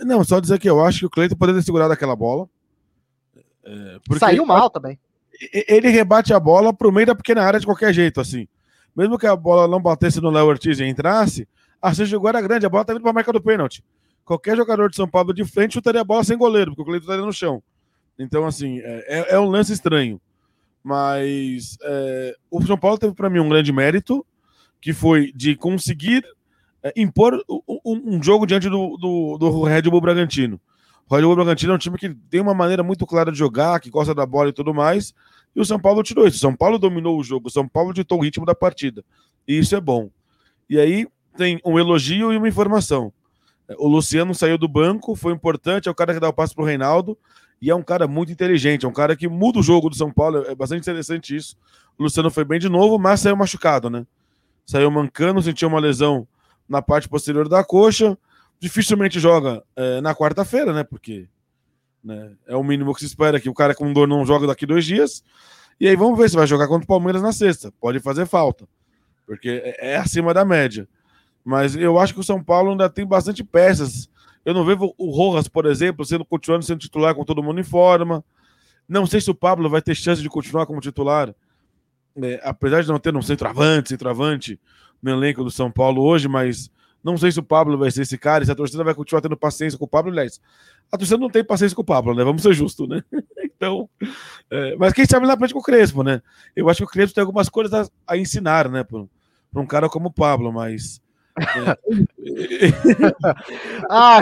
Não, 0.05 0.23
só 0.23 0.39
dizer 0.39 0.59
que 0.59 0.69
eu 0.69 0.83
acho 0.83 0.99
que 0.99 1.05
o 1.05 1.09
Cleiton 1.09 1.35
poderia 1.35 1.61
ter 1.61 1.65
segurado 1.65 1.93
aquela 1.93 2.15
bola. 2.15 2.47
É, 3.65 3.99
Saiu 4.17 4.45
mal 4.45 4.69
também. 4.69 4.99
Ele 5.67 5.89
rebate 5.89 6.33
a 6.33 6.39
bola 6.39 6.73
pro 6.73 6.91
meio 6.91 7.07
da 7.07 7.15
pequena 7.15 7.43
área 7.43 7.59
de 7.59 7.65
qualquer 7.65 7.93
jeito, 7.93 8.21
assim. 8.21 8.47
Mesmo 8.95 9.17
que 9.17 9.25
a 9.25 9.35
bola 9.35 9.67
não 9.67 9.81
batesse 9.81 10.21
no 10.21 10.29
Léo 10.29 10.45
Ortiz 10.45 10.79
e 10.79 10.85
entrasse, 10.85 11.47
a 11.81 11.93
chance 11.93 12.09
de 12.09 12.27
era 12.27 12.41
grande. 12.41 12.65
A 12.65 12.69
bola 12.69 12.85
tá 12.85 12.93
vindo 12.93 13.01
pra 13.01 13.13
marca 13.13 13.33
do 13.33 13.41
pênalti. 13.41 13.83
Qualquer 14.23 14.55
jogador 14.55 14.89
de 14.89 14.95
São 14.95 15.07
Paulo 15.07 15.33
de 15.33 15.43
frente 15.43 15.73
chutaria 15.73 16.01
a 16.01 16.03
bola 16.03 16.23
sem 16.23 16.37
goleiro, 16.37 16.71
porque 16.71 16.83
o 16.83 16.85
Cleiton 16.85 17.03
estaria 17.03 17.25
no 17.25 17.33
chão. 17.33 17.61
Então, 18.17 18.45
assim, 18.45 18.79
é, 18.79 19.19
é, 19.19 19.35
é 19.35 19.39
um 19.39 19.49
lance 19.49 19.73
estranho. 19.73 20.21
Mas 20.83 21.77
é, 21.81 22.35
o 22.51 22.61
São 22.65 22.77
Paulo 22.77 22.97
teve 22.97 23.13
para 23.13 23.29
mim 23.29 23.39
um 23.39 23.49
grande 23.49 23.71
mérito, 23.71 24.25
que 24.79 24.93
foi 24.93 25.31
de 25.33 25.55
conseguir 25.55 26.23
é, 26.83 26.93
impor 26.95 27.41
um, 27.49 28.15
um, 28.15 28.23
jogo 28.23 28.45
diante 28.45 28.69
do, 28.69 28.97
do, 28.97 29.37
do 29.37 29.63
Red 29.63 29.83
Bull 29.83 30.01
Bragantino. 30.01 30.59
O 31.09 31.15
Red 31.15 31.23
Bull 31.23 31.35
Bragantino 31.35 31.73
é 31.73 31.75
um 31.75 31.79
time 31.79 31.97
que 31.97 32.09
tem 32.09 32.41
uma 32.41 32.53
maneira 32.53 32.81
muito 32.81 33.05
clara 33.05 33.31
de 33.31 33.37
jogar, 33.37 33.79
que 33.79 33.89
gosta 33.89 34.15
da 34.15 34.25
bola 34.25 34.49
e 34.49 34.53
tudo 34.53 34.73
mais. 34.73 35.13
E 35.55 35.59
o 35.59 35.65
São 35.65 35.79
Paulo 35.79 36.01
tirou 36.01 36.27
isso. 36.27 36.37
O 36.37 36.39
São 36.39 36.55
Paulo 36.55 36.79
dominou 36.79 37.19
o 37.19 37.23
jogo. 37.23 37.47
O 37.47 37.51
São 37.51 37.67
Paulo 37.67 37.93
ditou 37.93 38.19
o 38.19 38.23
ritmo 38.23 38.45
da 38.45 38.55
partida. 38.55 39.03
E 39.47 39.57
isso 39.57 39.75
é 39.75 39.81
bom. 39.81 40.09
E 40.69 40.79
aí 40.79 41.07
tem 41.37 41.59
um 41.65 41.77
elogio 41.77 42.33
e 42.33 42.37
uma 42.37 42.47
informação. 42.47 43.11
O 43.77 43.87
Luciano 43.87 44.33
saiu 44.33 44.57
do 44.57 44.67
banco, 44.67 45.15
foi 45.15 45.33
importante, 45.33 45.87
é 45.87 45.91
o 45.91 45.95
cara 45.95 46.13
que 46.13 46.19
dá 46.19 46.29
o 46.29 46.33
passo 46.33 46.55
pro 46.55 46.63
Reinaldo. 46.65 47.17
E 47.61 47.69
é 47.69 47.75
um 47.75 47.83
cara 47.83 48.07
muito 48.07 48.31
inteligente, 48.31 48.85
é 48.85 48.89
um 48.89 48.93
cara 48.93 49.15
que 49.15 49.27
muda 49.27 49.59
o 49.59 49.63
jogo 49.63 49.89
do 49.89 49.95
São 49.95 50.11
Paulo. 50.11 50.43
É 50.47 50.55
bastante 50.55 50.81
interessante 50.81 51.35
isso. 51.35 51.55
O 51.97 52.03
Luciano 52.03 52.29
foi 52.31 52.43
bem 52.43 52.59
de 52.59 52.67
novo, 52.67 52.97
mas 52.97 53.21
saiu 53.21 53.37
machucado, 53.37 53.89
né? 53.89 54.05
Saiu 54.65 54.89
mancando, 54.89 55.41
sentiu 55.41 55.67
uma 55.67 55.79
lesão 55.79 56.27
na 56.67 56.81
parte 56.81 57.07
posterior 57.07 57.47
da 57.47 57.63
coxa 57.63 58.17
dificilmente 58.63 59.19
joga 59.19 59.61
é, 59.75 59.99
na 59.99 60.15
quarta-feira, 60.15 60.71
né? 60.71 60.85
Porque 60.85 61.27
né, 62.01 62.31
é 62.47 62.55
o 62.55 62.63
mínimo 62.63 62.93
que 62.93 63.01
se 63.01 63.07
espera 63.07 63.37
que 63.37 63.49
o 63.49 63.53
cara 63.53 63.75
com 63.75 63.91
dor 63.91 64.07
não 64.07 64.25
joga 64.25 64.47
daqui 64.47 64.65
dois 64.65 64.85
dias. 64.85 65.21
E 65.77 65.85
aí 65.85 65.97
vamos 65.97 66.17
ver 66.17 66.29
se 66.29 66.37
vai 66.37 66.47
jogar 66.47 66.69
contra 66.69 66.85
o 66.85 66.87
Palmeiras 66.87 67.21
na 67.21 67.33
sexta. 67.33 67.73
Pode 67.81 67.99
fazer 67.99 68.25
falta, 68.25 68.65
porque 69.27 69.61
é, 69.65 69.91
é 69.91 69.95
acima 69.97 70.33
da 70.33 70.45
média. 70.45 70.87
Mas 71.43 71.75
eu 71.75 71.99
acho 71.99 72.13
que 72.13 72.21
o 72.21 72.23
São 72.23 72.41
Paulo 72.41 72.71
ainda 72.71 72.89
tem 72.89 73.05
bastante 73.05 73.43
peças. 73.43 74.09
Eu 74.45 74.53
não 74.53 74.63
vejo 74.63 74.93
o 74.97 75.11
Rojas, 75.11 75.49
por 75.49 75.65
exemplo, 75.65 76.05
sendo 76.05 76.23
continuando 76.23 76.63
sendo 76.63 76.79
titular 76.79 77.13
com 77.13 77.25
todo 77.25 77.43
mundo 77.43 77.59
em 77.59 77.65
forma. 77.65 78.23
Não 78.87 79.05
sei 79.05 79.19
se 79.19 79.29
o 79.29 79.35
Pablo 79.35 79.69
vai 79.69 79.81
ter 79.81 79.93
chance 79.93 80.21
de 80.21 80.29
continuar 80.29 80.65
como 80.65 80.79
titular, 80.79 81.35
é, 82.15 82.39
apesar 82.45 82.81
de 82.81 82.87
não 82.87 82.97
ter 82.97 83.13
um 83.13 83.21
centroavante, 83.21 83.89
centroavante 83.89 84.57
no 85.01 85.11
elenco 85.11 85.43
do 85.43 85.51
São 85.51 85.69
Paulo 85.69 86.01
hoje, 86.01 86.29
mas 86.29 86.71
não 87.03 87.17
sei 87.17 87.31
se 87.31 87.39
o 87.39 87.43
Pablo 87.43 87.77
vai 87.77 87.91
ser 87.91 88.03
esse 88.03 88.17
cara, 88.17 88.45
se 88.45 88.51
a 88.51 88.55
torcida 88.55 88.83
vai 88.83 88.95
continuar 88.95 89.21
tendo 89.21 89.35
paciência 89.35 89.77
com 89.77 89.83
o 89.83 89.87
Pablo, 89.87 90.11
aliás. 90.11 90.39
A 90.91 90.97
torcida 90.97 91.17
não 91.17 91.29
tem 91.29 91.43
paciência 91.43 91.75
com 91.75 91.81
o 91.81 91.85
Pablo, 91.85 92.15
né? 92.15 92.23
Vamos 92.23 92.41
ser 92.41 92.53
justos, 92.53 92.87
né? 92.87 93.03
então, 93.43 93.89
é, 94.49 94.75
mas 94.77 94.93
quem 94.93 95.05
sabe 95.05 95.25
lá 95.25 95.35
frente 95.35 95.53
com 95.53 95.59
o 95.59 95.63
Crespo, 95.63 96.01
né? 96.01 96.21
Eu 96.55 96.69
acho 96.69 96.77
que 96.77 96.85
o 96.85 96.87
Crespo 96.87 97.13
tem 97.15 97.21
algumas 97.21 97.49
coisas 97.49 97.73
a, 97.73 98.13
a 98.13 98.17
ensinar, 98.17 98.69
né? 98.69 98.83
Para 98.83 99.61
um 99.61 99.67
cara 99.67 99.89
como 99.89 100.07
o 100.07 100.13
Pablo, 100.13 100.51
mas. 100.51 101.01
É, 102.25 102.71
ah. 103.89 104.21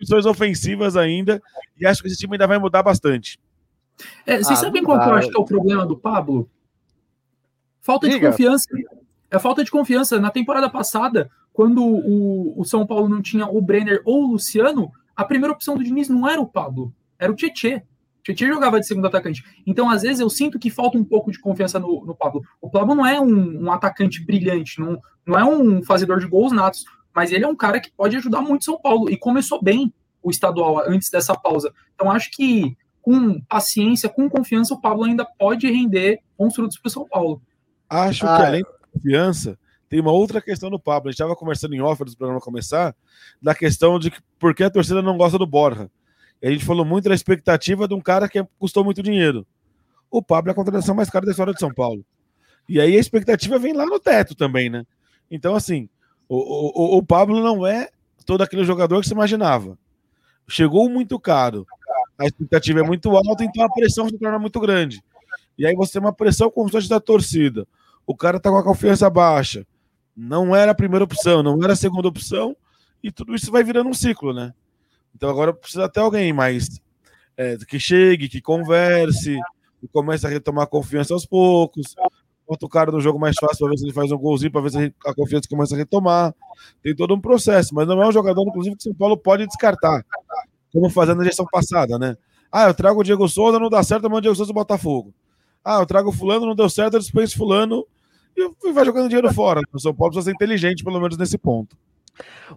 Opções 0.00 0.26
ofensivas 0.26 0.96
ainda, 0.96 1.40
e 1.78 1.86
acho 1.86 2.02
que 2.02 2.08
esse 2.08 2.16
time 2.16 2.34
ainda 2.34 2.46
vai 2.46 2.58
mudar 2.58 2.82
bastante. 2.82 3.38
É, 4.26 4.38
vocês 4.38 4.58
ah, 4.58 4.62
sabem 4.62 4.82
qual 4.82 4.98
que 4.98 5.08
eu 5.08 5.14
acho 5.14 5.30
que 5.30 5.36
é 5.36 5.40
o 5.40 5.44
problema 5.44 5.86
do 5.86 5.96
Pablo? 5.96 6.50
Falta 7.80 8.08
Diga. 8.08 8.18
de 8.18 8.26
confiança 8.26 8.66
é 9.30 9.38
falta 9.38 9.64
de 9.64 9.70
confiança. 9.70 10.20
Na 10.20 10.30
temporada 10.30 10.68
passada, 10.68 11.30
quando 11.52 11.82
o, 11.82 12.60
o 12.60 12.64
São 12.64 12.86
Paulo 12.86 13.08
não 13.08 13.22
tinha 13.22 13.46
o 13.46 13.60
Brenner 13.60 14.02
ou 14.04 14.24
o 14.24 14.32
Luciano, 14.32 14.90
a 15.14 15.24
primeira 15.24 15.52
opção 15.52 15.76
do 15.76 15.84
Diniz 15.84 16.08
não 16.08 16.28
era 16.28 16.40
o 16.40 16.46
Pablo, 16.46 16.92
era 17.18 17.32
o 17.32 17.34
Tietê. 17.34 17.82
Tietchan 18.22 18.48
jogava 18.48 18.80
de 18.80 18.86
segundo 18.86 19.06
atacante. 19.06 19.44
Então, 19.64 19.88
às 19.88 20.02
vezes, 20.02 20.18
eu 20.18 20.28
sinto 20.28 20.58
que 20.58 20.68
falta 20.68 20.98
um 20.98 21.04
pouco 21.04 21.30
de 21.30 21.38
confiança 21.38 21.78
no, 21.78 22.04
no 22.04 22.14
Pablo. 22.14 22.42
O 22.60 22.68
Pablo 22.68 22.94
não 22.94 23.06
é 23.06 23.20
um, 23.20 23.64
um, 23.64 23.70
atacante 23.70 24.24
brilhante, 24.24 24.80
não, 24.80 25.00
não 25.24 25.38
é 25.38 25.44
um 25.44 25.80
fazedor 25.84 26.18
de 26.18 26.26
gols 26.26 26.52
natos, 26.52 26.84
mas 27.14 27.30
ele 27.30 27.44
é 27.44 27.48
um 27.48 27.54
cara 27.54 27.78
que 27.78 27.92
pode 27.92 28.16
ajudar 28.16 28.40
muito 28.40 28.64
São 28.64 28.80
Paulo. 28.80 29.08
E 29.08 29.16
começou 29.16 29.62
bem 29.62 29.92
o 30.22 30.30
estadual 30.30 30.80
antes 30.88 31.08
dessa 31.08 31.36
pausa. 31.36 31.72
Então, 31.94 32.10
acho 32.10 32.30
que 32.32 32.76
com 33.00 33.40
paciência, 33.42 34.08
com 34.08 34.28
confiança, 34.28 34.74
o 34.74 34.80
Pablo 34.80 35.04
ainda 35.04 35.24
pode 35.24 35.70
render 35.70 36.18
bons 36.36 36.54
frutos 36.54 36.78
para 36.78 36.88
o 36.88 36.92
São 36.92 37.06
Paulo. 37.08 37.40
Acho 37.88 38.26
ah, 38.26 38.36
que 38.36 38.42
além 38.42 38.64
confiança, 38.96 39.58
tem 39.88 40.00
uma 40.00 40.12
outra 40.12 40.40
questão 40.40 40.70
do 40.70 40.78
Pablo. 40.78 41.08
A 41.08 41.12
gente 41.12 41.16
estava 41.16 41.36
conversando 41.36 41.74
em 41.74 41.80
off 41.80 42.04
do 42.04 42.16
programa 42.16 42.40
começar, 42.40 42.94
da 43.40 43.54
questão 43.54 43.98
de 43.98 44.12
por 44.38 44.54
que 44.54 44.64
a 44.64 44.70
torcida 44.70 45.00
não 45.00 45.16
gosta 45.16 45.38
do 45.38 45.46
Borja. 45.46 45.90
A 46.42 46.50
gente 46.50 46.64
falou 46.64 46.84
muito 46.84 47.08
da 47.08 47.14
expectativa 47.14 47.88
de 47.88 47.94
um 47.94 48.00
cara 48.00 48.28
que 48.28 48.44
custou 48.58 48.84
muito 48.84 49.02
dinheiro. 49.02 49.46
O 50.10 50.22
Pablo 50.22 50.50
é 50.50 50.52
a 50.52 50.54
contratação 50.54 50.94
mais 50.94 51.10
cara 51.10 51.24
da 51.24 51.30
história 51.30 51.52
de 51.52 51.60
São 51.60 51.72
Paulo. 51.72 52.04
E 52.68 52.80
aí 52.80 52.96
a 52.96 53.00
expectativa 53.00 53.58
vem 53.58 53.72
lá 53.72 53.86
no 53.86 53.98
teto 53.98 54.34
também, 54.34 54.68
né? 54.68 54.84
Então, 55.30 55.54
assim, 55.54 55.88
o, 56.28 56.36
o, 56.36 56.98
o 56.98 57.02
Pablo 57.02 57.40
não 57.40 57.66
é 57.66 57.88
todo 58.24 58.42
aquele 58.42 58.64
jogador 58.64 59.00
que 59.00 59.08
se 59.08 59.14
imaginava. 59.14 59.78
Chegou 60.48 60.88
muito 60.88 61.18
caro, 61.18 61.66
a 62.18 62.26
expectativa 62.26 62.80
é 62.80 62.82
muito 62.82 63.10
alta, 63.10 63.44
então 63.44 63.64
a 63.64 63.68
pressão 63.68 64.08
se 64.08 64.18
torna 64.18 64.38
muito 64.38 64.60
grande. 64.60 65.02
E 65.58 65.66
aí 65.66 65.74
você 65.74 65.94
tem 65.94 66.02
uma 66.02 66.12
pressão 66.12 66.50
constante 66.50 66.88
da 66.88 67.00
torcida. 67.00 67.66
O 68.06 68.16
cara 68.16 68.38
tá 68.38 68.50
com 68.50 68.56
a 68.56 68.64
confiança 68.64 69.10
baixa. 69.10 69.66
Não 70.16 70.54
era 70.54 70.72
a 70.72 70.74
primeira 70.74 71.04
opção, 71.04 71.42
não 71.42 71.62
era 71.62 71.72
a 71.72 71.76
segunda 71.76 72.08
opção, 72.08 72.56
e 73.02 73.10
tudo 73.10 73.34
isso 73.34 73.50
vai 73.50 73.62
virando 73.62 73.90
um 73.90 73.94
ciclo, 73.94 74.32
né? 74.32 74.54
Então 75.14 75.28
agora 75.28 75.52
precisa 75.52 75.88
ter 75.88 76.00
alguém 76.00 76.32
mais 76.32 76.80
é, 77.36 77.56
que 77.68 77.78
chegue, 77.78 78.28
que 78.28 78.40
converse, 78.40 79.38
que 79.80 79.88
comece 79.88 80.26
a 80.26 80.30
retomar 80.30 80.66
confiança 80.68 81.12
aos 81.12 81.26
poucos. 81.26 81.94
Bota 82.48 82.64
o 82.64 82.68
cara 82.68 82.92
no 82.92 83.00
jogo 83.00 83.18
mais 83.18 83.34
fácil 83.38 83.58
para 83.58 83.70
ver 83.70 83.78
se 83.78 83.84
ele 83.84 83.92
faz 83.92 84.12
um 84.12 84.16
golzinho, 84.16 84.52
para 84.52 84.60
ver 84.60 84.70
se 84.70 84.94
a 85.04 85.14
confiança 85.14 85.48
começa 85.48 85.74
a 85.74 85.78
retomar. 85.78 86.34
Tem 86.82 86.94
todo 86.94 87.14
um 87.14 87.20
processo, 87.20 87.74
mas 87.74 87.86
não 87.86 88.00
é 88.02 88.08
um 88.08 88.12
jogador, 88.12 88.42
inclusive, 88.46 88.76
que 88.76 88.82
São 88.82 88.94
Paulo 88.94 89.16
pode 89.16 89.46
descartar, 89.46 90.04
como 90.72 90.88
fazendo 90.88 91.18
na 91.18 91.24
gestão 91.24 91.46
passada, 91.50 91.98
né? 91.98 92.16
Ah, 92.50 92.68
eu 92.68 92.74
trago 92.74 93.00
o 93.00 93.04
Diego 93.04 93.28
Souza, 93.28 93.58
não 93.58 93.68
dá 93.68 93.82
certo, 93.82 94.04
eu 94.04 94.10
mando 94.10 94.18
o 94.18 94.22
Diego 94.22 94.36
Souza 94.36 94.52
Botafogo. 94.52 95.12
Ah, 95.64 95.80
eu 95.80 95.86
trago 95.86 96.12
fulano, 96.12 96.46
não 96.46 96.54
deu 96.54 96.70
certo, 96.70 96.94
eu 96.94 97.00
dispenso 97.00 97.36
fulano 97.36 97.84
e 98.36 98.72
vai 98.72 98.84
jogando 98.84 99.08
dinheiro 99.08 99.32
fora. 99.32 99.60
O 99.72 99.80
São 99.80 99.94
Paulo 99.94 100.12
precisa 100.12 100.30
ser 100.30 100.34
inteligente, 100.34 100.84
pelo 100.84 101.00
menos 101.00 101.16
nesse 101.16 101.38
ponto. 101.38 101.76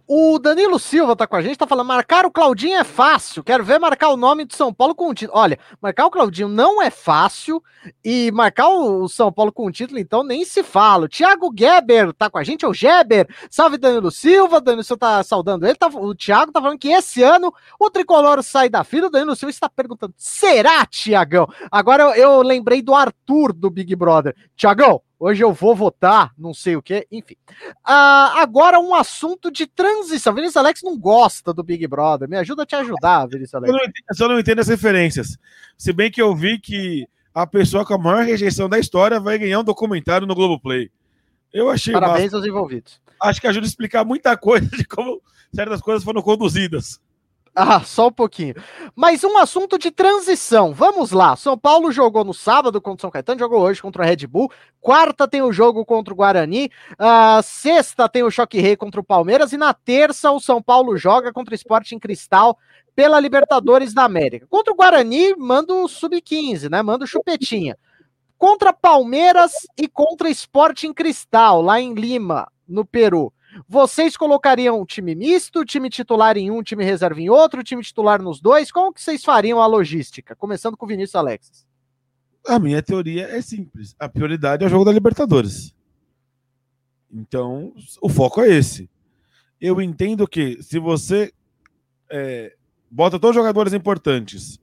O 0.08 0.40
Danilo 0.40 0.80
Silva 0.80 1.16
tá 1.16 1.28
com 1.28 1.36
a 1.36 1.42
gente, 1.42 1.58
tá 1.58 1.68
falando: 1.68 1.88
marcar 1.88 2.26
o 2.26 2.32
Claudinho 2.32 2.78
é 2.78 2.84
fácil. 2.84 3.44
Quero 3.44 3.64
ver 3.64 3.80
marcar 3.80 4.10
o 4.10 4.18
nome 4.18 4.46
do 4.46 4.56
São 4.56 4.74
Paulo 4.74 4.96
com 4.96 5.10
o 5.10 5.14
título. 5.14 5.38
Olha, 5.38 5.58
marcar 5.82 6.06
o 6.06 6.12
Claudinho 6.12 6.48
não 6.48 6.82
é 6.82 6.90
fácil 6.90 7.62
e 8.04 8.32
marcar 8.32 8.70
o 8.70 9.08
São 9.08 9.32
Paulo 9.32 9.52
com 9.52 9.66
o 9.66 9.72
título, 9.72 10.00
então 10.00 10.24
nem 10.24 10.46
se 10.46 10.64
fala. 10.64 11.06
O 11.06 11.10
Thiago 11.10 11.54
Geber 11.56 12.14
tá 12.14 12.30
com 12.30 12.38
a 12.38 12.44
gente, 12.44 12.66
é 12.66 12.68
o 12.68 12.74
Geber. 12.74 13.28
Salve 13.50 13.78
Danilo 13.78 14.12
Silva. 14.12 14.62
Danilo 14.62 14.84
Silva 14.84 15.00
tá 15.00 15.24
saudando 15.24 15.66
ele. 15.66 15.76
Tá, 15.76 15.88
o 15.88 16.16
Thiago 16.16 16.52
tá 16.52 16.62
falando 16.62 16.80
que 16.80 16.90
esse 16.90 17.24
ano 17.24 17.54
o 17.80 17.90
tricolor 17.90 18.44
sai 18.44 18.70
da 18.70 18.84
fila. 18.84 19.08
O 19.08 19.12
Danilo 19.12 19.36
Silva 19.36 19.52
está 19.52 19.70
perguntando: 19.70 20.14
será, 20.18 20.86
Tiagão? 20.86 21.48
Agora 21.72 22.04
eu, 22.04 22.10
eu 22.14 22.42
lembrei 22.42 22.82
do 22.82 22.94
Arthur 22.94 23.54
do 23.54 23.70
Big 23.70 23.96
Brother. 23.96 24.36
Tiagão, 24.56 25.02
Hoje 25.20 25.44
eu 25.44 25.52
vou 25.52 25.76
votar, 25.76 26.32
não 26.38 26.54
sei 26.54 26.78
o 26.78 26.82
que, 26.82 27.06
enfim. 27.12 27.36
Uh, 27.86 28.38
agora 28.38 28.80
um 28.80 28.96
assunto 28.96 29.52
de 29.52 29.68
transição. 29.68 30.34
Vinícius 30.34 30.56
Alex 30.56 30.82
não 30.82 30.98
gosta 30.98 31.54
do 31.54 31.62
Big 31.62 31.86
Brother. 31.88 32.30
Me 32.30 32.38
ajuda 32.38 32.64
a 32.64 32.66
te 32.66 32.76
ajudar, 32.76 33.26
Vinícius 33.26 33.56
Alex. 33.56 33.70
Eu, 33.70 33.78
não 33.78 33.84
entendo, 33.84 34.06
eu 34.10 34.16
só 34.16 34.28
não 34.30 34.40
entendo 34.40 34.60
as 34.60 34.70
referências. 34.70 35.38
Se 35.78 35.92
bem 35.92 36.10
que 36.10 36.22
eu 36.22 36.34
vi 36.34 36.58
que 36.58 37.06
a 37.34 37.46
pessoa 37.46 37.86
com 37.86 37.96
a 37.96 37.98
maior 37.98 38.24
rejeição 38.24 38.70
da 38.70 38.80
história 38.80 39.20
vai 39.20 39.38
ganhar 39.38 39.60
um 39.60 39.64
documentário 39.64 40.26
no 40.26 40.34
Globoplay. 40.34 40.90
Eu 41.54 41.70
achei. 41.70 41.94
Parabéns 41.94 42.26
massa. 42.26 42.38
aos 42.38 42.46
envolvidos. 42.46 43.02
Acho 43.22 43.42
que 43.42 43.48
ajuda 43.48 43.66
a 43.66 43.68
explicar 43.68 44.06
muita 44.06 44.36
coisa 44.40 44.68
de 44.68 44.86
como 44.86 45.22
certas 45.54 45.82
coisas 45.82 46.02
foram 46.02 46.22
conduzidas. 46.22 46.98
Ah, 47.56 47.82
só 47.82 48.08
um 48.08 48.12
pouquinho. 48.12 48.56
Mas 48.96 49.24
um 49.24 49.38
assunto 49.38 49.78
de 49.78 49.92
transição. 49.92 50.74
Vamos 50.74 51.12
lá. 51.12 51.36
São 51.36 51.58
Paulo 51.58 51.92
jogou 51.92 52.24
no 52.24 52.34
sábado 52.34 52.80
contra 52.80 52.98
o 52.98 53.02
São 53.02 53.12
Caetano, 53.12 53.40
jogou 53.40 53.62
hoje 53.62 53.82
contra 53.82 54.02
o 54.02 54.06
Red 54.06 54.28
Bull. 54.28 54.52
Quarta 54.80 55.28
tem 55.28 55.42
o 55.42 55.52
jogo 55.52 55.86
contra 55.86 56.14
o 56.14 56.18
Guarani. 56.18 56.72
Uh, 56.94 57.42
sexta 57.44 58.08
tem 58.08 58.24
o 58.24 58.32
Choque 58.32 58.60
Rei 58.60 58.76
contra 58.76 59.02
o 59.02 59.04
Palmeiras. 59.04 59.52
E 59.52 59.58
na 59.58 59.74
terça 59.74 60.32
o 60.32 60.40
São 60.40 60.62
Paulo 60.62 60.98
joga 60.98 61.34
contra 61.34 61.54
o 61.54 61.56
Sporting 61.56 62.00
Cristal 62.00 62.58
pela 62.96 63.20
Libertadores 63.20 63.94
da 63.94 64.04
América. 64.04 64.48
Contra 64.50 64.74
o 64.74 64.76
Guarani, 64.76 65.36
manda 65.36 65.74
o 65.74 65.88
Sub-15, 65.88 66.70
né? 66.70 66.82
Manda 66.82 67.06
o 67.06 67.08
Chupetinha. 67.08 67.78
Contra 68.38 68.72
Palmeiras 68.72 69.52
e 69.78 69.88
contra 69.88 70.30
Sporting 70.30 70.94
Cristal, 70.94 71.62
lá 71.62 71.80
em 71.80 71.94
Lima, 71.94 72.50
no 72.68 72.86
Peru. 72.86 73.34
Vocês 73.68 74.16
colocariam 74.16 74.86
time 74.86 75.16
misto, 75.16 75.66
time 75.66 75.90
titular 75.90 76.38
em 76.38 76.52
um, 76.52 76.64
time 76.64 76.84
reserva 76.84 77.20
em 77.20 77.30
outro, 77.30 77.64
time 77.64 77.84
titular 77.84 78.22
nos 78.22 78.40
dois? 78.40 78.72
Como 78.72 78.94
que 78.94 79.02
vocês 79.02 79.24
fariam 79.24 79.62
a 79.62 79.66
logística? 79.66 80.36
Começando 80.36 80.78
com 80.78 80.86
o 80.86 80.90
Vinícius 80.90 81.16
Alexis. 81.16 81.68
A 82.48 82.58
minha 82.60 82.82
teoria 82.82 83.28
é 83.28 83.42
simples. 83.42 83.96
A 84.00 84.08
prioridade 84.08 84.64
é 84.64 84.68
o 84.68 84.70
jogo 84.70 84.86
da 84.86 84.92
Libertadores. 84.92 85.74
Então, 87.12 87.74
o 88.02 88.10
foco 88.10 88.42
é 88.42 88.50
esse. 88.50 88.90
Eu 89.60 89.82
entendo 89.82 90.28
que 90.28 90.62
se 90.62 90.80
você 90.80 91.34
é, 92.10 92.56
bota 92.90 93.20
todos 93.20 93.36
os 93.36 93.42
jogadores 93.42 93.74
importantes 93.74 94.60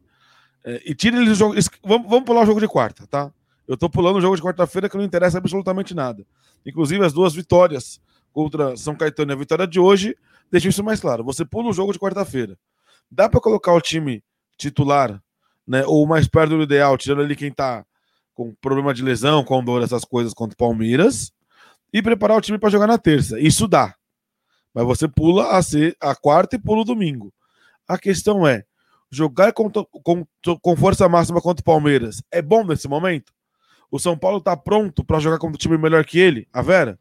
é, 0.64 0.82
e 0.84 0.94
tira 0.94 1.16
eles 1.16 1.28
do 1.30 1.34
jogo. 1.34 1.54
Vamos, 1.84 2.08
vamos 2.08 2.24
pular 2.24 2.42
o 2.42 2.46
jogo 2.46 2.60
de 2.60 2.68
quarta, 2.68 3.06
tá? 3.06 3.32
Eu 3.68 3.76
tô 3.76 3.90
pulando 3.90 4.16
o 4.16 4.20
jogo 4.20 4.36
de 4.36 4.42
quarta-feira 4.42 4.88
que 4.88 4.96
não 4.96 5.04
interessa 5.04 5.38
absolutamente 5.38 5.94
nada. 5.94 6.24
Inclusive 6.64 7.04
as 7.04 7.12
duas 7.12 7.34
vitórias 7.34 8.00
contra 8.36 8.76
São 8.76 8.94
Caetano 8.94 9.32
e 9.32 9.34
a 9.34 9.36
vitória 9.36 9.66
de 9.66 9.80
hoje 9.80 10.14
deixa 10.52 10.68
isso 10.68 10.84
mais 10.84 11.00
claro. 11.00 11.24
Você 11.24 11.42
pula 11.42 11.70
o 11.70 11.72
jogo 11.72 11.90
de 11.90 11.98
quarta-feira. 11.98 12.58
Dá 13.10 13.30
para 13.30 13.40
colocar 13.40 13.72
o 13.72 13.80
time 13.80 14.22
titular, 14.58 15.22
né, 15.66 15.84
ou 15.86 16.06
mais 16.06 16.28
perto 16.28 16.50
do 16.50 16.62
ideal, 16.62 16.98
tirando 16.98 17.22
ali 17.22 17.34
quem 17.34 17.50
tá 17.50 17.82
com 18.34 18.54
problema 18.60 18.92
de 18.92 19.02
lesão, 19.02 19.42
com 19.42 19.64
dor, 19.64 19.82
essas 19.82 20.04
coisas 20.04 20.34
contra 20.34 20.52
o 20.52 20.58
Palmeiras, 20.58 21.32
e 21.90 22.02
preparar 22.02 22.36
o 22.36 22.40
time 22.42 22.58
para 22.58 22.68
jogar 22.68 22.86
na 22.86 22.98
terça. 22.98 23.40
Isso 23.40 23.66
dá. 23.66 23.94
Mas 24.74 24.84
você 24.84 25.08
pula 25.08 25.56
a, 25.56 25.62
ser, 25.62 25.96
a 25.98 26.14
quarta 26.14 26.56
e 26.56 26.58
pula 26.58 26.82
o 26.82 26.84
domingo. 26.84 27.32
A 27.88 27.96
questão 27.96 28.46
é: 28.46 28.64
jogar 29.10 29.54
com, 29.54 29.70
com, 29.70 30.26
com 30.60 30.76
força 30.76 31.08
máxima 31.08 31.40
contra 31.40 31.62
o 31.62 31.64
Palmeiras 31.64 32.22
é 32.30 32.42
bom 32.42 32.66
nesse 32.66 32.86
momento? 32.86 33.32
O 33.90 33.98
São 33.98 34.18
Paulo 34.18 34.42
tá 34.42 34.54
pronto 34.54 35.02
para 35.02 35.20
jogar 35.20 35.38
contra 35.38 35.54
um 35.54 35.58
time 35.58 35.78
melhor 35.78 36.04
que 36.04 36.18
ele? 36.18 36.46
A 36.52 36.60
Vera? 36.60 36.98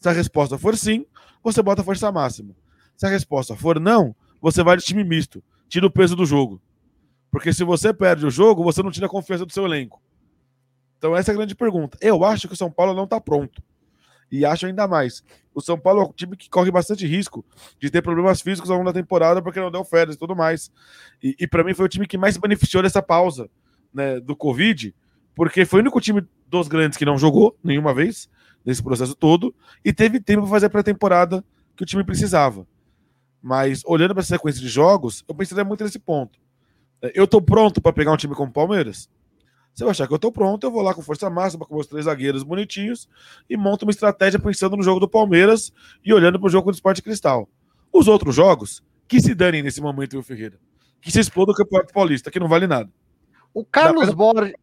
Se 0.00 0.08
a 0.08 0.12
resposta 0.12 0.56
for 0.56 0.76
sim, 0.76 1.04
você 1.44 1.62
bota 1.62 1.82
a 1.82 1.84
força 1.84 2.10
máxima. 2.10 2.56
Se 2.96 3.06
a 3.06 3.10
resposta 3.10 3.54
for 3.54 3.78
não, 3.78 4.16
você 4.40 4.62
vai 4.62 4.76
de 4.76 4.84
time 4.84 5.04
misto. 5.04 5.44
Tira 5.68 5.86
o 5.86 5.90
peso 5.90 6.16
do 6.16 6.24
jogo. 6.24 6.60
Porque 7.30 7.52
se 7.52 7.62
você 7.62 7.92
perde 7.92 8.26
o 8.26 8.30
jogo, 8.30 8.64
você 8.64 8.82
não 8.82 8.90
tira 8.90 9.06
a 9.06 9.10
confiança 9.10 9.44
do 9.44 9.52
seu 9.52 9.64
elenco. 9.66 10.02
Então 10.98 11.14
essa 11.14 11.30
é 11.30 11.34
a 11.34 11.36
grande 11.36 11.54
pergunta. 11.54 11.98
Eu 12.00 12.24
acho 12.24 12.48
que 12.48 12.54
o 12.54 12.56
São 12.56 12.70
Paulo 12.70 12.94
não 12.94 13.04
está 13.04 13.20
pronto. 13.20 13.62
E 14.32 14.44
acho 14.44 14.66
ainda 14.66 14.88
mais. 14.88 15.22
O 15.54 15.60
São 15.60 15.78
Paulo 15.78 16.00
é 16.00 16.04
um 16.04 16.12
time 16.12 16.36
que 16.36 16.48
corre 16.48 16.70
bastante 16.70 17.06
risco 17.06 17.44
de 17.78 17.90
ter 17.90 18.00
problemas 18.00 18.40
físicos 18.40 18.70
ao 18.70 18.78
longo 18.78 18.90
da 18.90 18.98
temporada 18.98 19.42
porque 19.42 19.60
não 19.60 19.70
deu 19.70 19.84
férias 19.84 20.16
e 20.16 20.18
tudo 20.18 20.34
mais. 20.34 20.72
E, 21.22 21.36
e 21.38 21.46
para 21.46 21.62
mim 21.62 21.74
foi 21.74 21.84
o 21.84 21.88
time 21.88 22.06
que 22.06 22.16
mais 22.16 22.34
se 22.34 22.40
beneficiou 22.40 22.82
dessa 22.82 23.02
pausa 23.02 23.50
né, 23.92 24.18
do 24.20 24.34
Covid, 24.34 24.94
porque 25.34 25.64
foi 25.66 25.80
o 25.80 25.82
único 25.82 26.00
time 26.00 26.26
dos 26.46 26.68
grandes 26.68 26.96
que 26.96 27.04
não 27.04 27.18
jogou 27.18 27.56
nenhuma 27.62 27.92
vez 27.92 28.28
nesse 28.64 28.82
processo 28.82 29.14
todo 29.14 29.54
e 29.84 29.92
teve 29.92 30.20
tempo 30.20 30.42
para 30.42 30.50
fazer 30.50 30.66
a 30.66 30.70
pré-temporada 30.70 31.44
que 31.76 31.82
o 31.82 31.86
time 31.86 32.04
precisava. 32.04 32.66
Mas 33.42 33.82
olhando 33.86 34.14
para 34.14 34.20
essa 34.20 34.34
sequência 34.34 34.60
de 34.60 34.68
jogos, 34.68 35.24
eu 35.26 35.34
pensaria 35.34 35.64
muito 35.64 35.82
nesse 35.82 35.98
ponto. 35.98 36.38
É, 37.02 37.12
eu 37.14 37.24
estou 37.24 37.40
pronto 37.40 37.80
para 37.80 37.92
pegar 37.92 38.12
um 38.12 38.16
time 38.16 38.34
como 38.34 38.50
o 38.50 38.52
Palmeiras? 38.52 39.08
Se 39.74 39.84
eu 39.84 39.88
achar 39.88 40.06
que 40.06 40.12
eu 40.12 40.16
estou 40.16 40.32
pronto, 40.32 40.66
eu 40.66 40.70
vou 40.70 40.82
lá 40.82 40.92
com 40.92 41.00
força 41.00 41.30
máxima, 41.30 41.64
com 41.64 41.74
meus 41.74 41.86
três 41.86 42.04
zagueiros 42.04 42.42
bonitinhos 42.42 43.08
e 43.48 43.56
monto 43.56 43.84
uma 43.84 43.92
estratégia 43.92 44.38
pensando 44.38 44.76
no 44.76 44.82
jogo 44.82 45.00
do 45.00 45.08
Palmeiras 45.08 45.72
e 46.04 46.12
olhando 46.12 46.38
para 46.38 46.46
o 46.46 46.50
jogo 46.50 46.70
do 46.70 46.74
Esporte 46.74 47.00
Cristal. 47.00 47.48
Os 47.92 48.06
outros 48.06 48.34
jogos, 48.34 48.82
que 49.08 49.20
se 49.20 49.34
danem 49.34 49.62
nesse 49.62 49.80
momento, 49.80 50.18
o 50.18 50.22
Ferreira. 50.22 50.58
Que 51.00 51.10
se 51.10 51.18
exploda 51.18 51.52
o 51.52 51.54
Campeonato 51.54 51.94
Paulista, 51.94 52.30
que 52.30 52.38
não 52.38 52.48
vale 52.48 52.66
nada. 52.66 52.90
O 53.54 53.64
Carlos 53.64 54.12
Borges. 54.12 54.54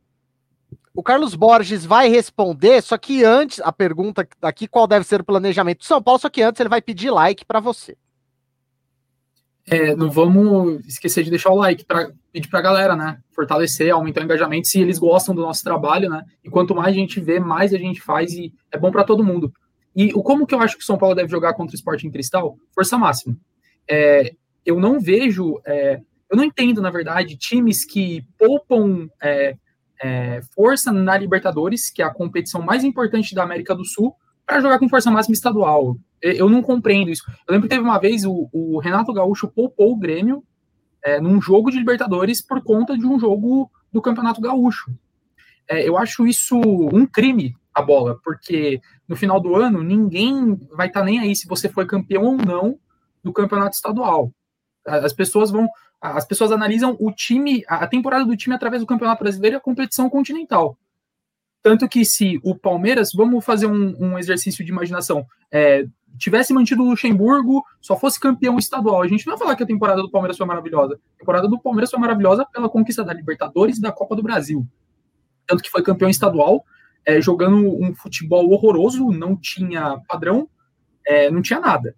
O 0.97 1.03
Carlos 1.03 1.35
Borges 1.35 1.85
vai 1.85 2.09
responder, 2.09 2.81
só 2.81 2.97
que 2.97 3.23
antes, 3.23 3.59
a 3.59 3.71
pergunta 3.71 4.27
aqui, 4.41 4.67
qual 4.67 4.87
deve 4.87 5.05
ser 5.05 5.21
o 5.21 5.23
planejamento 5.23 5.77
do 5.77 5.85
São 5.85 6.01
Paulo, 6.01 6.19
só 6.19 6.27
que 6.27 6.41
antes 6.41 6.59
ele 6.59 6.69
vai 6.69 6.81
pedir 6.81 7.11
like 7.11 7.45
para 7.45 7.59
você. 7.59 7.95
É, 9.67 9.95
não 9.95 10.09
vamos 10.09 10.83
esquecer 10.87 11.23
de 11.23 11.29
deixar 11.29 11.51
o 11.51 11.55
like 11.55 11.85
para 11.85 12.09
pedir 12.33 12.49
para 12.49 12.57
a 12.57 12.63
galera, 12.63 12.95
né? 12.95 13.19
Fortalecer, 13.29 13.93
aumentar 13.93 14.21
o 14.21 14.23
engajamento, 14.23 14.67
se 14.67 14.81
eles 14.81 14.97
gostam 14.97 15.35
do 15.35 15.43
nosso 15.43 15.63
trabalho, 15.63 16.09
né? 16.09 16.23
E 16.43 16.49
quanto 16.49 16.73
mais 16.73 16.95
a 16.95 16.99
gente 16.99 17.21
vê, 17.21 17.39
mais 17.39 17.75
a 17.75 17.77
gente 17.77 18.01
faz 18.01 18.33
e 18.33 18.51
é 18.71 18.77
bom 18.79 18.89
para 18.89 19.03
todo 19.03 19.23
mundo. 19.23 19.53
E 19.95 20.11
o 20.15 20.23
como 20.23 20.47
que 20.47 20.55
eu 20.55 20.59
acho 20.59 20.77
que 20.77 20.83
o 20.83 20.87
São 20.87 20.97
Paulo 20.97 21.13
deve 21.13 21.29
jogar 21.29 21.53
contra 21.53 21.75
o 21.75 21.77
Sporting 21.77 22.09
Cristal? 22.09 22.57
Força 22.73 22.97
máxima. 22.97 23.37
É, 23.87 24.33
eu 24.65 24.79
não 24.79 24.99
vejo 24.99 25.61
é, 25.63 26.01
Eu 26.27 26.35
não 26.35 26.43
entendo, 26.43 26.81
na 26.81 26.89
verdade, 26.89 27.37
times 27.37 27.85
que 27.85 28.25
poupam 28.35 29.07
é, 30.01 30.41
força 30.53 30.91
na 30.91 31.17
Libertadores, 31.17 31.89
que 31.89 32.01
é 32.01 32.05
a 32.05 32.13
competição 32.13 32.61
mais 32.61 32.83
importante 32.83 33.33
da 33.33 33.43
América 33.43 33.75
do 33.75 33.85
Sul, 33.85 34.15
para 34.45 34.61
jogar 34.61 34.79
com 34.79 34.87
força 34.87 35.11
máxima 35.11 35.33
estadual. 35.33 35.97
Eu 36.21 36.49
não 36.49 36.61
compreendo 36.61 37.11
isso. 37.11 37.23
Eu 37.47 37.53
lembro 37.53 37.67
que 37.67 37.75
teve 37.75 37.85
uma 37.85 37.99
vez 37.99 38.25
o, 38.25 38.49
o 38.51 38.79
Renato 38.79 39.13
Gaúcho 39.13 39.47
poupou 39.47 39.91
o 39.91 39.97
Grêmio 39.97 40.43
é, 41.03 41.19
num 41.19 41.41
jogo 41.41 41.69
de 41.69 41.77
Libertadores 41.77 42.41
por 42.41 42.63
conta 42.63 42.97
de 42.97 43.05
um 43.05 43.19
jogo 43.19 43.69
do 43.91 44.01
Campeonato 44.01 44.41
Gaúcho. 44.41 44.91
É, 45.69 45.87
eu 45.87 45.97
acho 45.97 46.25
isso 46.25 46.59
um 46.59 47.05
crime 47.05 47.55
a 47.73 47.81
bola, 47.81 48.19
porque 48.23 48.81
no 49.07 49.15
final 49.15 49.39
do 49.39 49.55
ano 49.55 49.83
ninguém 49.83 50.55
vai 50.71 50.87
estar 50.87 51.01
tá 51.01 51.05
nem 51.05 51.19
aí 51.19 51.35
se 51.35 51.47
você 51.47 51.69
foi 51.69 51.85
campeão 51.85 52.23
ou 52.23 52.37
não 52.37 52.79
do 53.23 53.31
campeonato 53.31 53.75
estadual. 53.75 54.31
As 54.85 55.13
pessoas 55.13 55.51
vão, 55.51 55.67
as 56.01 56.25
pessoas 56.25 56.51
analisam 56.51 56.95
o 56.99 57.11
time, 57.11 57.63
a 57.67 57.87
temporada 57.87 58.25
do 58.25 58.37
time 58.37 58.55
através 58.55 58.81
do 58.81 58.87
Campeonato 58.87 59.23
Brasileiro 59.23 59.55
e 59.55 59.57
a 59.57 59.61
competição 59.61 60.09
continental. 60.09 60.77
Tanto 61.61 61.87
que 61.89 62.05
se 62.05 62.39
o 62.43 62.55
Palmeiras, 62.55 63.11
vamos 63.13 63.43
fazer 63.43 63.65
um, 63.65 63.95
um 63.99 64.17
exercício 64.17 64.63
de 64.63 64.71
imaginação, 64.71 65.25
é, 65.51 65.85
tivesse 66.17 66.53
mantido 66.53 66.83
o 66.83 66.89
Luxemburgo, 66.89 67.63
só 67.81 67.97
fosse 67.97 68.19
campeão 68.19 68.57
estadual, 68.57 69.01
a 69.01 69.07
gente 69.07 69.25
não 69.25 69.33
vai 69.33 69.39
falar 69.39 69.55
que 69.55 69.63
a 69.63 69.67
temporada 69.67 70.01
do 70.01 70.09
Palmeiras 70.09 70.37
foi 70.37 70.45
maravilhosa. 70.45 70.99
A 71.15 71.19
temporada 71.19 71.47
do 71.47 71.59
Palmeiras 71.59 71.89
foi 71.89 71.99
maravilhosa 71.99 72.45
pela 72.45 72.69
conquista 72.69 73.03
da 73.03 73.13
Libertadores 73.13 73.77
e 73.77 73.81
da 73.81 73.91
Copa 73.91 74.15
do 74.15 74.23
Brasil. 74.23 74.65
Tanto 75.45 75.63
que 75.63 75.69
foi 75.69 75.81
campeão 75.81 76.09
estadual, 76.09 76.63
é, 77.05 77.19
jogando 77.21 77.57
um 77.57 77.95
futebol 77.95 78.49
horroroso, 78.51 79.11
não 79.11 79.35
tinha 79.35 79.99
padrão, 80.07 80.47
é, 81.05 81.31
não 81.31 81.41
tinha 81.41 81.59
nada. 81.59 81.95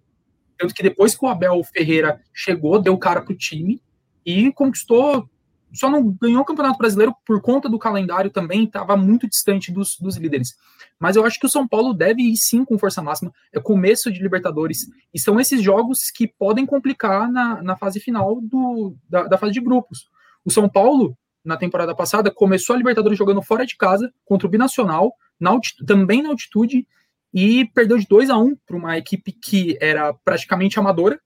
Tanto 0.56 0.74
que 0.74 0.82
depois 0.82 1.14
que 1.14 1.24
o 1.24 1.28
Abel 1.28 1.62
Ferreira 1.64 2.20
chegou, 2.32 2.80
deu 2.80 2.96
cara 2.96 3.22
pro 3.22 3.36
time 3.36 3.80
e 4.24 4.52
conquistou. 4.52 5.28
Só 5.72 5.88
não 5.88 6.10
ganhou 6.20 6.42
o 6.42 6.44
Campeonato 6.44 6.78
Brasileiro 6.78 7.14
por 7.24 7.40
conta 7.40 7.68
do 7.68 7.78
calendário 7.78 8.30
também, 8.30 8.64
estava 8.64 8.96
muito 8.96 9.28
distante 9.28 9.70
dos, 9.70 9.96
dos 9.96 10.16
líderes. 10.16 10.56
Mas 10.98 11.14
eu 11.16 11.24
acho 11.24 11.38
que 11.38 11.46
o 11.46 11.50
São 11.50 11.66
Paulo 11.66 11.94
deve 11.94 12.22
ir 12.22 12.36
sim 12.36 12.64
com 12.64 12.78
força 12.78 13.00
máxima. 13.00 13.32
É 13.52 13.60
começo 13.60 14.10
de 14.10 14.20
Libertadores. 14.20 14.88
E 15.14 15.18
são 15.18 15.38
esses 15.38 15.62
jogos 15.62 16.10
que 16.10 16.26
podem 16.26 16.66
complicar 16.66 17.30
na, 17.30 17.62
na 17.62 17.76
fase 17.76 18.00
final 18.00 18.40
do, 18.40 18.96
da, 19.08 19.24
da 19.24 19.38
fase 19.38 19.52
de 19.52 19.60
grupos. 19.60 20.08
O 20.44 20.50
São 20.50 20.68
Paulo, 20.68 21.16
na 21.44 21.56
temporada 21.56 21.94
passada, 21.94 22.30
começou 22.30 22.74
a 22.74 22.76
Libertadores 22.76 23.16
jogando 23.16 23.40
fora 23.40 23.64
de 23.64 23.76
casa, 23.76 24.12
contra 24.24 24.46
o 24.46 24.50
Binacional, 24.50 25.14
na 25.38 25.58
também 25.86 26.22
na 26.22 26.30
altitude, 26.30 26.86
e 27.32 27.64
perdeu 27.66 27.96
de 27.96 28.06
2 28.06 28.28
a 28.28 28.36
1 28.36 28.42
um 28.42 28.56
para 28.66 28.76
uma 28.76 28.98
equipe 28.98 29.32
que 29.32 29.78
era 29.80 30.12
praticamente 30.12 30.78
amadora. 30.78 31.20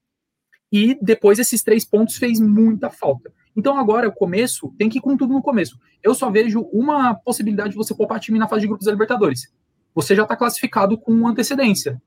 E 0.71 0.97
depois 1.01 1.39
esses 1.39 1.63
três 1.63 1.85
pontos 1.85 2.17
fez 2.17 2.39
muita 2.39 2.89
falta. 2.89 3.31
Então 3.55 3.77
agora 3.77 4.07
o 4.07 4.13
começo 4.13 4.73
tem 4.77 4.89
que 4.89 4.97
ir 4.97 5.01
com 5.01 5.15
tudo 5.15 5.33
no 5.33 5.41
começo. 5.41 5.79
Eu 6.03 6.13
só 6.13 6.29
vejo 6.29 6.61
uma 6.73 7.13
possibilidade 7.13 7.71
de 7.71 7.75
você 7.75 7.93
poupar 7.93 8.19
time 8.19 8.37
na 8.37 8.47
fase 8.47 8.61
de 8.61 8.67
grupos 8.67 8.85
da 8.85 8.91
Libertadores. 8.91 9.51
Você 9.93 10.15
já 10.15 10.23
está 10.23 10.35
classificado 10.35 10.97
com 10.97 11.27
antecedência. 11.27 12.01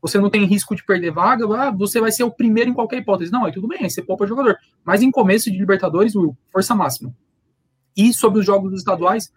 Você 0.00 0.18
não 0.18 0.30
tem 0.30 0.44
risco 0.44 0.74
de 0.74 0.84
perder 0.84 1.10
vaga, 1.10 1.44
ah, 1.56 1.70
você 1.70 2.00
vai 2.00 2.12
ser 2.12 2.22
o 2.22 2.30
primeiro 2.30 2.70
em 2.70 2.74
qualquer 2.74 2.98
hipótese. 2.98 3.32
Não, 3.32 3.44
aí 3.44 3.52
tudo 3.52 3.68
bem, 3.68 3.80
aí 3.82 3.90
você 3.90 4.02
poupa 4.02 4.26
jogador. 4.26 4.56
Mas 4.84 5.02
em 5.02 5.10
começo 5.10 5.50
de 5.50 5.58
Libertadores, 5.58 6.14
Will, 6.14 6.36
força 6.50 6.74
máxima. 6.74 7.14
E 7.96 8.12
sobre 8.12 8.40
os 8.40 8.46
jogos 8.46 8.72
estaduais, 8.72 9.32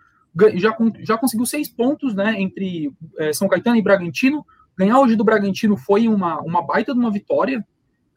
já, 0.55 0.75
já 0.99 1.17
conseguiu 1.17 1.45
seis 1.45 1.67
pontos 1.69 2.13
né, 2.13 2.39
entre 2.39 2.91
é, 3.17 3.33
São 3.33 3.47
Caetano 3.47 3.77
e 3.77 3.81
Bragantino. 3.81 4.45
Ganhar 4.77 4.99
hoje 4.99 5.15
do 5.15 5.23
Bragantino 5.23 5.75
foi 5.75 6.07
uma, 6.07 6.39
uma 6.41 6.61
baita 6.61 6.93
de 6.93 6.99
uma 6.99 7.11
vitória. 7.11 7.65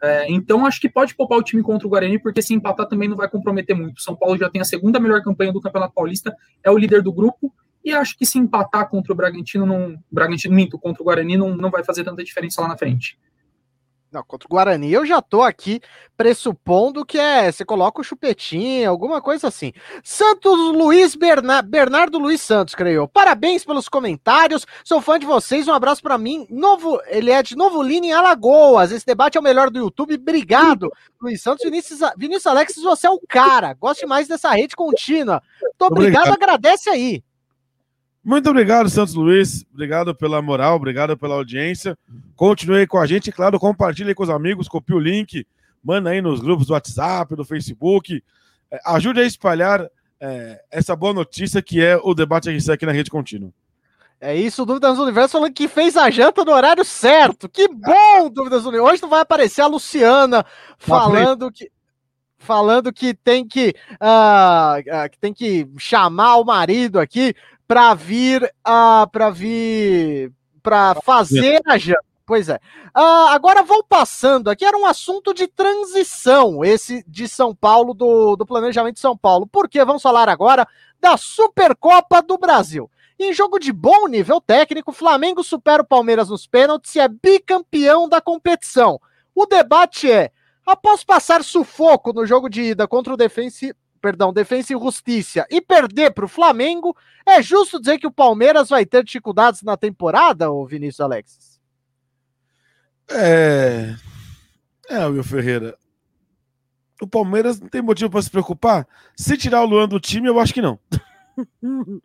É, 0.02 0.26
então 0.28 0.66
acho 0.66 0.80
que 0.80 0.88
pode 0.88 1.14
poupar 1.14 1.38
o 1.38 1.42
time 1.44 1.62
contra 1.62 1.86
o 1.86 1.90
Guarani, 1.90 2.18
porque 2.18 2.42
se 2.42 2.52
empatar 2.52 2.88
também 2.88 3.08
não 3.08 3.16
vai 3.16 3.28
comprometer 3.28 3.76
muito. 3.76 4.02
São 4.02 4.16
Paulo 4.16 4.36
já 4.36 4.50
tem 4.50 4.60
a 4.60 4.64
segunda 4.64 4.98
melhor 4.98 5.22
campanha 5.22 5.52
do 5.52 5.60
Campeonato 5.60 5.94
Paulista, 5.94 6.36
é 6.64 6.70
o 6.70 6.76
líder 6.76 7.02
do 7.02 7.12
grupo, 7.12 7.54
e 7.84 7.92
acho 7.92 8.18
que 8.18 8.26
se 8.26 8.36
empatar 8.36 8.88
contra 8.88 9.12
o 9.12 9.16
Bragantino, 9.16 9.64
não, 9.64 9.96
Bragantino 10.10 10.54
minto, 10.54 10.76
contra 10.76 11.02
o 11.02 11.04
Guarani, 11.04 11.36
não, 11.36 11.56
não 11.56 11.70
vai 11.70 11.84
fazer 11.84 12.02
tanta 12.02 12.24
diferença 12.24 12.60
lá 12.60 12.66
na 12.66 12.76
frente. 12.76 13.16
Não, 14.12 14.22
contra 14.22 14.46
o 14.46 14.50
Guarani 14.50 14.92
eu 14.92 15.06
já 15.06 15.22
tô 15.22 15.42
aqui 15.42 15.80
pressupondo 16.16 17.04
que 17.04 17.18
é, 17.18 17.50
você 17.50 17.64
coloca 17.64 18.00
o 18.00 18.04
chupetinho, 18.04 18.90
alguma 18.90 19.22
coisa 19.22 19.48
assim. 19.48 19.72
Santos 20.04 20.52
Luiz 20.52 21.16
Berna, 21.16 21.62
Bernardo 21.62 22.18
Luiz 22.18 22.42
Santos, 22.42 22.74
creio. 22.74 23.08
Parabéns 23.08 23.64
pelos 23.64 23.88
comentários. 23.88 24.66
Sou 24.84 25.00
fã 25.00 25.18
de 25.18 25.24
vocês. 25.24 25.66
Um 25.66 25.72
abraço 25.72 26.02
para 26.02 26.18
mim. 26.18 26.46
Novo, 26.50 27.00
ele 27.06 27.30
é 27.30 27.42
de 27.42 27.56
Novo 27.56 27.82
Lino 27.82 28.04
em 28.04 28.12
Alagoas. 28.12 28.92
Esse 28.92 29.06
debate 29.06 29.38
é 29.38 29.40
o 29.40 29.42
melhor 29.42 29.70
do 29.70 29.78
YouTube. 29.78 30.14
Obrigado, 30.14 30.92
Luiz 31.20 31.42
Santos. 31.42 31.64
Vinícius, 31.64 32.00
Vinícius 32.16 32.46
Alexis, 32.46 32.82
você 32.82 33.06
é 33.06 33.10
o 33.10 33.20
cara. 33.26 33.72
Goste 33.72 34.04
mais 34.04 34.28
dessa 34.28 34.50
rede 34.50 34.76
contínua. 34.76 35.42
Muito 35.62 35.84
obrigado, 35.86 36.28
obrigado. 36.28 36.34
agradece 36.34 36.90
aí. 36.90 37.24
Muito 38.24 38.48
obrigado, 38.48 38.88
Santos 38.88 39.14
Luiz. 39.14 39.64
Obrigado 39.72 40.14
pela 40.14 40.40
moral, 40.40 40.76
obrigado 40.76 41.16
pela 41.16 41.34
audiência. 41.34 41.98
Continue 42.36 42.86
com 42.86 42.98
a 42.98 43.06
gente, 43.06 43.32
claro, 43.32 43.58
compartilhe 43.58 44.14
com 44.14 44.22
os 44.22 44.30
amigos, 44.30 44.68
copie 44.68 44.94
o 44.94 44.98
link, 44.98 45.44
manda 45.82 46.10
aí 46.10 46.22
nos 46.22 46.40
grupos 46.40 46.68
do 46.68 46.72
WhatsApp, 46.72 47.34
do 47.34 47.44
Facebook. 47.44 48.22
É, 48.70 48.80
ajude 48.86 49.20
a 49.20 49.24
espalhar 49.24 49.88
é, 50.20 50.62
essa 50.70 50.94
boa 50.94 51.12
notícia 51.12 51.60
que 51.60 51.84
é 51.84 51.96
o 51.96 52.14
debate 52.14 52.48
RC 52.48 52.70
aqui 52.70 52.86
na 52.86 52.92
Rede 52.92 53.10
Contínua. 53.10 53.52
É 54.20 54.36
isso, 54.36 54.64
Dúvidas 54.64 54.96
do 54.96 55.02
Universo 55.02 55.32
falando 55.32 55.52
que 55.52 55.66
fez 55.66 55.96
a 55.96 56.08
janta 56.08 56.44
no 56.44 56.52
horário 56.52 56.84
certo. 56.84 57.48
Que 57.48 57.66
bom, 57.66 58.30
Dúvidas 58.30 58.62
do 58.62 58.68
Universo. 58.68 58.92
Hoje 58.92 59.02
não 59.02 59.08
vai 59.08 59.20
aparecer 59.20 59.62
a 59.62 59.66
Luciana 59.66 60.46
falando 60.78 61.50
que 61.50 61.72
falando 62.38 62.92
que 62.92 63.14
tem 63.14 63.46
que, 63.46 63.74
uh, 63.92 64.80
uh, 64.80 65.10
que 65.10 65.18
tem 65.18 65.32
que 65.32 65.68
chamar 65.78 66.36
o 66.36 66.44
marido 66.44 66.98
aqui 66.98 67.34
para 67.72 67.94
vir, 67.94 68.44
uh, 68.44 69.10
para 69.10 69.30
vir, 69.30 70.30
para 70.62 70.94
fazer 70.96 71.62
a 71.66 71.78
janta. 71.78 72.04
Pois 72.26 72.50
é. 72.50 72.56
Uh, 72.94 73.28
agora 73.30 73.62
vou 73.62 73.82
passando 73.82 74.50
aqui, 74.50 74.62
era 74.62 74.76
um 74.76 74.84
assunto 74.84 75.32
de 75.32 75.46
transição, 75.46 76.62
esse 76.62 77.02
de 77.08 77.26
São 77.26 77.54
Paulo, 77.54 77.94
do, 77.94 78.36
do 78.36 78.44
planejamento 78.44 78.96
de 78.96 79.00
São 79.00 79.16
Paulo. 79.16 79.46
Porque 79.46 79.82
vamos 79.86 80.02
falar 80.02 80.28
agora 80.28 80.68
da 81.00 81.16
Supercopa 81.16 82.20
do 82.20 82.36
Brasil. 82.36 82.90
Em 83.18 83.32
jogo 83.32 83.58
de 83.58 83.72
bom 83.72 84.06
nível 84.06 84.38
técnico, 84.38 84.92
Flamengo 84.92 85.42
supera 85.42 85.82
o 85.82 85.86
Palmeiras 85.86 86.28
nos 86.28 86.46
pênaltis 86.46 86.94
e 86.94 87.00
é 87.00 87.08
bicampeão 87.08 88.06
da 88.06 88.20
competição. 88.20 89.00
O 89.34 89.46
debate 89.46 90.12
é: 90.12 90.30
após 90.66 91.02
passar 91.02 91.42
sufoco 91.42 92.12
no 92.12 92.26
jogo 92.26 92.50
de 92.50 92.64
ida 92.64 92.86
contra 92.86 93.14
o 93.14 93.16
Defensa 93.16 93.74
perdão, 94.02 94.32
Defensa 94.32 94.74
e 94.74 94.78
Justiça 94.78 95.46
e 95.48 95.60
perder 95.60 96.12
para 96.12 96.24
o 96.24 96.28
Flamengo, 96.28 96.94
é 97.24 97.40
justo 97.40 97.78
dizer 97.78 97.98
que 97.98 98.06
o 98.06 98.12
Palmeiras 98.12 98.68
vai 98.68 98.84
ter 98.84 99.04
dificuldades 99.04 99.62
na 99.62 99.76
temporada, 99.76 100.50
ou 100.50 100.66
Vinícius 100.66 101.00
Alexis? 101.00 101.60
É. 103.08 103.94
É, 104.88 105.06
Will 105.06 105.22
Ferreira. 105.22 105.76
O 107.00 107.06
Palmeiras 107.06 107.60
não 107.60 107.68
tem 107.68 107.80
motivo 107.80 108.10
para 108.10 108.22
se 108.22 108.30
preocupar? 108.30 108.86
Se 109.16 109.36
tirar 109.36 109.62
o 109.62 109.66
Luan 109.66 109.88
do 109.88 110.00
time, 110.00 110.28
eu 110.28 110.38
acho 110.40 110.52
que 110.52 110.62
não. 110.62 110.78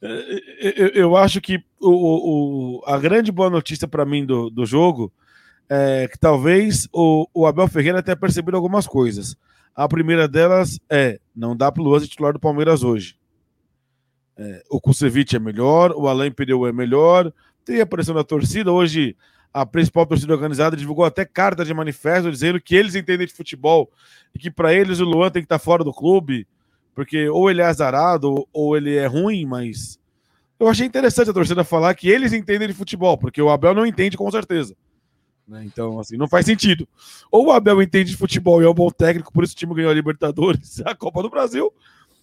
eu, 0.00 0.88
eu, 0.88 1.16
acho 1.16 1.40
que 1.40 1.62
o, 1.80 2.80
o, 2.80 2.82
a 2.86 2.98
grande 2.98 3.30
boa 3.30 3.50
notícia 3.50 3.86
para 3.88 4.04
mim 4.04 4.26
do, 4.26 4.50
do 4.50 4.66
jogo 4.66 5.12
é 5.68 6.08
que 6.08 6.18
talvez 6.18 6.88
o, 6.92 7.28
o 7.32 7.46
Abel 7.46 7.68
Ferreira 7.68 8.02
tenha 8.02 8.16
percebido 8.16 8.56
algumas 8.56 8.86
coisas. 8.86 9.36
A 9.74 9.88
primeira 9.88 10.28
delas 10.28 10.78
é: 10.88 11.18
não 11.34 11.56
dá 11.56 11.70
para 11.70 11.82
o 11.82 11.84
Luan 11.84 12.00
titular 12.00 12.32
do 12.32 12.40
Palmeiras 12.40 12.82
hoje. 12.82 13.16
É, 14.36 14.62
o 14.70 14.80
Kusevich 14.80 15.36
é 15.36 15.38
melhor, 15.38 15.92
o 15.92 16.08
Alain 16.08 16.30
Perdeu 16.30 16.66
é 16.66 16.72
melhor, 16.72 17.32
tem 17.64 17.80
a 17.80 17.86
pressão 17.86 18.14
da 18.14 18.24
torcida. 18.24 18.72
Hoje, 18.72 19.16
a 19.52 19.66
principal 19.66 20.06
torcida 20.06 20.32
organizada 20.32 20.76
divulgou 20.76 21.04
até 21.04 21.24
carta 21.24 21.64
de 21.64 21.74
manifesto 21.74 22.30
dizendo 22.30 22.60
que 22.60 22.74
eles 22.74 22.94
entendem 22.94 23.26
de 23.26 23.32
futebol 23.32 23.90
e 24.34 24.38
que 24.38 24.50
para 24.50 24.72
eles 24.72 25.00
o 25.00 25.04
Luan 25.04 25.30
tem 25.30 25.42
que 25.42 25.46
estar 25.46 25.58
tá 25.58 25.64
fora 25.64 25.84
do 25.84 25.92
clube, 25.92 26.46
porque 26.94 27.28
ou 27.28 27.50
ele 27.50 27.60
é 27.60 27.64
azarado 27.64 28.46
ou 28.52 28.76
ele 28.76 28.96
é 28.96 29.06
ruim, 29.06 29.44
mas. 29.44 29.98
Eu 30.58 30.68
achei 30.68 30.86
interessante 30.86 31.30
a 31.30 31.32
torcida 31.32 31.64
falar 31.64 31.94
que 31.94 32.08
eles 32.08 32.34
entendem 32.34 32.68
de 32.68 32.74
futebol, 32.74 33.16
porque 33.16 33.40
o 33.40 33.48
Abel 33.48 33.74
não 33.74 33.86
entende 33.86 34.16
com 34.16 34.30
certeza. 34.30 34.76
Né? 35.50 35.64
Então, 35.64 35.98
assim, 35.98 36.16
não 36.16 36.28
faz 36.28 36.46
sentido. 36.46 36.88
Ou 37.28 37.46
o 37.46 37.52
Abel 37.52 37.82
entende 37.82 38.12
de 38.12 38.16
futebol 38.16 38.62
e 38.62 38.64
é 38.64 38.68
um 38.68 38.74
bom 38.74 38.88
técnico, 38.88 39.32
por 39.32 39.42
isso 39.42 39.52
o 39.52 39.56
time 39.56 39.74
ganhou 39.74 39.90
a 39.90 39.94
Libertadores, 39.94 40.80
a 40.86 40.94
Copa 40.94 41.22
do 41.22 41.28
Brasil, 41.28 41.72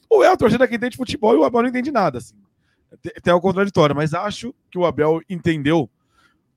ou 0.09 0.23
é 0.23 0.29
a 0.29 0.37
torcida 0.37 0.65
que 0.65 0.75
entende 0.75 0.91
de 0.91 0.97
futebol 0.97 1.35
e 1.35 1.37
o 1.37 1.43
Abel 1.43 1.63
não 1.63 1.69
entende 1.69 1.91
nada. 1.91 2.19
Assim. 2.19 2.35
Tem 3.21 3.33
o 3.33 3.41
contraditório, 3.41 3.93
mas 3.93 4.13
acho 4.13 4.55
que 4.71 4.79
o 4.79 4.85
Abel 4.85 5.21
entendeu, 5.29 5.89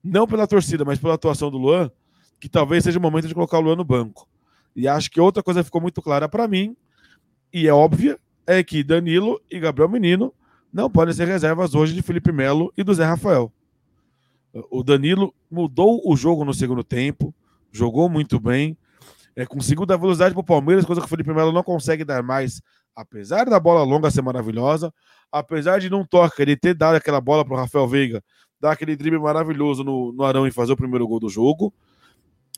não 0.01 0.25
pela 0.25 0.47
torcida, 0.47 0.85
mas 0.85 0.97
pela 0.97 1.15
atuação 1.15 1.51
do 1.51 1.57
Luan, 1.57 1.91
que 2.39 2.47
talvez 2.47 2.85
seja 2.85 2.97
o 2.97 3.01
momento 3.01 3.27
de 3.27 3.33
colocar 3.33 3.57
o 3.57 3.61
Luan 3.61 3.75
no 3.75 3.83
banco. 3.83 4.25
E 4.73 4.87
acho 4.87 5.11
que 5.11 5.19
outra 5.19 5.43
coisa 5.43 5.65
ficou 5.65 5.81
muito 5.81 6.01
clara 6.01 6.29
para 6.29 6.47
mim, 6.47 6.75
e 7.51 7.67
é 7.67 7.73
óbvia, 7.73 8.17
é 8.47 8.63
que 8.63 8.81
Danilo 8.81 9.41
e 9.51 9.59
Gabriel 9.59 9.89
Menino 9.89 10.33
não 10.71 10.89
podem 10.89 11.13
ser 11.13 11.27
reservas 11.27 11.75
hoje 11.75 11.93
de 11.93 12.01
Felipe 12.01 12.31
Melo 12.31 12.71
e 12.77 12.83
do 12.83 12.93
Zé 12.93 13.03
Rafael. 13.03 13.51
O 14.69 14.83
Danilo 14.83 15.33
mudou 15.49 16.01
o 16.05 16.15
jogo 16.15 16.43
no 16.43 16.53
segundo 16.53 16.83
tempo, 16.83 17.33
jogou 17.71 18.09
muito 18.09 18.39
bem. 18.39 18.77
É, 19.35 19.45
conseguiu 19.45 19.85
dar 19.85 19.97
velocidade 19.97 20.33
para 20.33 20.41
o 20.41 20.45
Palmeiras, 20.45 20.83
coisa 20.83 21.01
que 21.01 21.07
o 21.07 21.09
Felipe 21.09 21.33
Melo 21.33 21.53
não 21.53 21.63
consegue 21.63 22.03
dar 22.03 22.21
mais, 22.21 22.61
apesar 22.93 23.45
da 23.45 23.59
bola 23.59 23.83
longa 23.83 24.11
ser 24.11 24.21
maravilhosa, 24.21 24.93
apesar 25.31 25.79
de 25.79 25.89
não 25.89 26.05
tocar, 26.05 26.41
ele 26.41 26.57
ter 26.57 26.73
dado 26.73 26.95
aquela 26.95 27.21
bola 27.21 27.45
para 27.45 27.53
o 27.53 27.57
Rafael 27.57 27.87
Veiga, 27.87 28.21
dar 28.59 28.71
aquele 28.73 28.95
drible 28.95 29.19
maravilhoso 29.19 29.83
no, 29.83 30.11
no 30.11 30.23
Arão 30.25 30.45
e 30.45 30.51
fazer 30.51 30.73
o 30.73 30.77
primeiro 30.77 31.07
gol 31.07 31.19
do 31.19 31.29
jogo. 31.29 31.73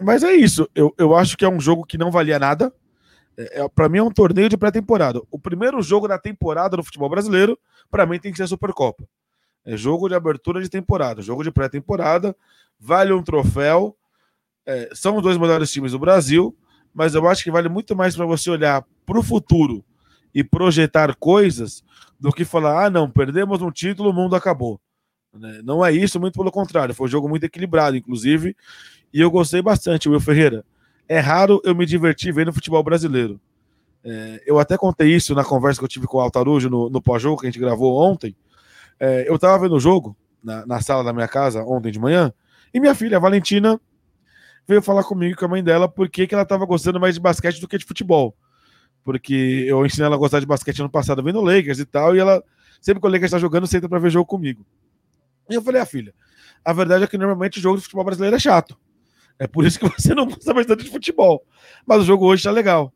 Mas 0.01 0.23
é 0.23 0.33
isso, 0.33 0.67
eu, 0.73 0.93
eu 0.97 1.15
acho 1.15 1.37
que 1.37 1.45
é 1.45 1.49
um 1.49 1.59
jogo 1.59 1.85
que 1.85 1.97
não 1.97 2.09
valia 2.09 2.39
nada. 2.39 2.73
É, 3.37 3.61
é 3.61 3.69
para 3.69 3.87
mim 3.87 3.99
é 3.99 4.03
um 4.03 4.11
torneio 4.11 4.49
de 4.49 4.57
pré-temporada. 4.57 5.21
O 5.29 5.37
primeiro 5.37 5.79
jogo 5.83 6.07
da 6.07 6.17
temporada 6.17 6.75
no 6.75 6.83
futebol 6.83 7.09
brasileiro, 7.09 7.57
para 7.91 8.05
mim, 8.07 8.19
tem 8.19 8.31
que 8.31 8.37
ser 8.37 8.43
a 8.43 8.47
Supercopa. 8.47 9.07
É 9.65 9.77
jogo 9.77 10.09
de 10.09 10.15
abertura 10.15 10.61
de 10.61 10.69
temporada, 10.69 11.21
jogo 11.21 11.43
de 11.43 11.51
pré-temporada, 11.51 12.35
vale 12.79 13.13
um 13.13 13.23
troféu. 13.23 13.95
É, 14.65 14.89
são 14.93 15.17
os 15.17 15.23
dois 15.23 15.37
melhores 15.37 15.71
times 15.71 15.91
do 15.91 15.99
Brasil, 15.99 16.55
mas 16.93 17.15
eu 17.15 17.27
acho 17.27 17.43
que 17.43 17.51
vale 17.51 17.69
muito 17.69 17.95
mais 17.95 18.15
para 18.15 18.25
você 18.25 18.49
olhar 18.49 18.85
para 19.05 19.19
o 19.19 19.23
futuro 19.23 19.83
e 20.33 20.43
projetar 20.43 21.15
coisas 21.15 21.83
do 22.19 22.31
que 22.31 22.45
falar: 22.45 22.85
ah, 22.85 22.89
não, 22.89 23.09
perdemos 23.09 23.61
um 23.61 23.71
título, 23.71 24.09
o 24.09 24.13
mundo 24.13 24.35
acabou. 24.35 24.79
Né? 25.33 25.61
Não 25.63 25.85
é 25.85 25.91
isso, 25.91 26.19
muito 26.19 26.37
pelo 26.37 26.51
contrário. 26.51 26.93
Foi 26.93 27.07
um 27.07 27.09
jogo 27.09 27.27
muito 27.27 27.45
equilibrado, 27.45 27.97
inclusive, 27.97 28.55
e 29.13 29.19
eu 29.19 29.31
gostei 29.31 29.61
bastante, 29.61 30.09
Will 30.09 30.19
Ferreira. 30.19 30.65
É 31.07 31.19
raro 31.19 31.61
eu 31.65 31.75
me 31.75 31.85
divertir 31.85 32.33
vendo 32.33 32.53
futebol 32.53 32.83
brasileiro. 32.83 33.39
É, 34.03 34.41
eu 34.45 34.59
até 34.59 34.77
contei 34.77 35.13
isso 35.13 35.33
na 35.33 35.43
conversa 35.43 35.79
que 35.79 35.85
eu 35.85 35.89
tive 35.89 36.07
com 36.07 36.17
o 36.17 36.21
Altarujo 36.21 36.69
no, 36.69 36.89
no 36.89 37.01
pós-jogo 37.01 37.39
que 37.39 37.47
a 37.47 37.49
gente 37.49 37.59
gravou 37.59 37.95
ontem. 38.01 38.35
É, 38.99 39.27
eu 39.27 39.35
estava 39.35 39.57
vendo 39.59 39.75
o 39.75 39.79
jogo 39.79 40.15
na, 40.43 40.65
na, 40.65 40.81
sala 40.81 41.03
da 41.03 41.13
minha 41.13 41.27
casa 41.27 41.63
ontem 41.63 41.91
de 41.91 41.99
manhã 41.99 42.33
e 42.73 42.79
minha 42.79 42.95
filha, 42.95 43.17
a 43.17 43.19
Valentina, 43.19 43.79
veio 44.67 44.81
falar 44.81 45.03
comigo 45.03 45.37
com 45.37 45.45
a 45.45 45.47
mãe 45.47 45.63
dela 45.63 45.87
porque 45.87 46.25
que 46.27 46.33
ela 46.33 46.43
estava 46.43 46.65
gostando 46.65 46.99
mais 46.99 47.15
de 47.15 47.21
basquete 47.21 47.59
do 47.59 47.67
que 47.67 47.77
de 47.77 47.85
futebol. 47.85 48.35
Porque 49.03 49.65
eu 49.67 49.85
ensinei 49.85 50.05
ela 50.05 50.15
a 50.15 50.19
gostar 50.19 50.39
de 50.39 50.45
basquete 50.45 50.79
ano 50.79 50.89
passado 50.89 51.21
vendo 51.21 51.41
Lakers 51.41 51.79
e 51.79 51.85
tal, 51.85 52.15
e 52.15 52.19
ela, 52.19 52.41
sempre 52.81 53.01
que 53.01 53.07
o 53.07 53.09
Lakers 53.09 53.25
está 53.25 53.39
jogando, 53.39 53.67
senta 53.67 53.89
para 53.89 53.99
ver 53.99 54.09
jogo 54.09 54.25
comigo. 54.25 54.65
E 55.49 55.55
eu 55.55 55.61
falei, 55.61 55.81
a 55.81 55.83
ah, 55.83 55.87
filha, 55.87 56.13
a 56.63 56.71
verdade 56.71 57.03
é 57.03 57.07
que 57.07 57.17
normalmente 57.17 57.59
o 57.59 57.61
jogo 57.61 57.77
de 57.77 57.83
futebol 57.83 58.05
brasileiro 58.05 58.35
é 58.35 58.39
chato. 58.39 58.77
É 59.37 59.47
por 59.47 59.65
isso 59.65 59.79
que 59.79 59.87
você 59.89 60.15
não 60.15 60.25
gosta 60.25 60.53
bastante 60.53 60.85
de 60.85 60.89
futebol. 60.89 61.43
Mas 61.85 62.01
o 62.01 62.05
jogo 62.05 62.25
hoje 62.25 62.39
está 62.41 62.51
legal. 62.51 62.93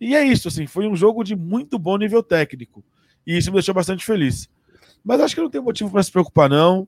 E 0.00 0.16
é 0.16 0.24
isso, 0.24 0.48
assim, 0.48 0.66
foi 0.66 0.88
um 0.88 0.96
jogo 0.96 1.22
de 1.22 1.36
muito 1.36 1.78
bom 1.78 1.96
nível 1.96 2.22
técnico. 2.22 2.82
E 3.26 3.36
isso 3.36 3.50
me 3.50 3.54
deixou 3.54 3.74
bastante 3.74 4.04
feliz. 4.04 4.48
Mas 5.04 5.20
acho 5.20 5.34
que 5.34 5.40
não 5.40 5.50
tem 5.50 5.60
motivo 5.60 5.90
para 5.90 6.02
se 6.02 6.10
preocupar, 6.10 6.48
não. 6.48 6.86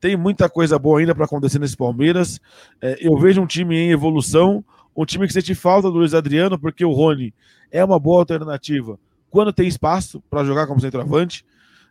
Tem 0.00 0.16
muita 0.16 0.48
coisa 0.48 0.78
boa 0.78 1.00
ainda 1.00 1.14
para 1.14 1.24
acontecer 1.24 1.58
nesse 1.58 1.76
Palmeiras. 1.76 2.40
É, 2.80 2.98
eu 3.00 3.16
vejo 3.16 3.40
um 3.40 3.46
time 3.46 3.76
em 3.76 3.90
evolução, 3.90 4.64
um 4.94 5.04
time 5.04 5.26
que 5.26 5.32
sente 5.32 5.54
falta 5.54 5.90
do 5.90 5.98
Luiz 5.98 6.14
Adriano, 6.14 6.58
porque 6.58 6.84
o 6.84 6.92
Rony 6.92 7.32
é 7.70 7.84
uma 7.84 7.98
boa 7.98 8.20
alternativa 8.20 8.98
quando 9.34 9.52
tem 9.52 9.66
espaço 9.66 10.22
para 10.30 10.44
jogar 10.44 10.68
como 10.68 10.80
centroavante. 10.80 11.44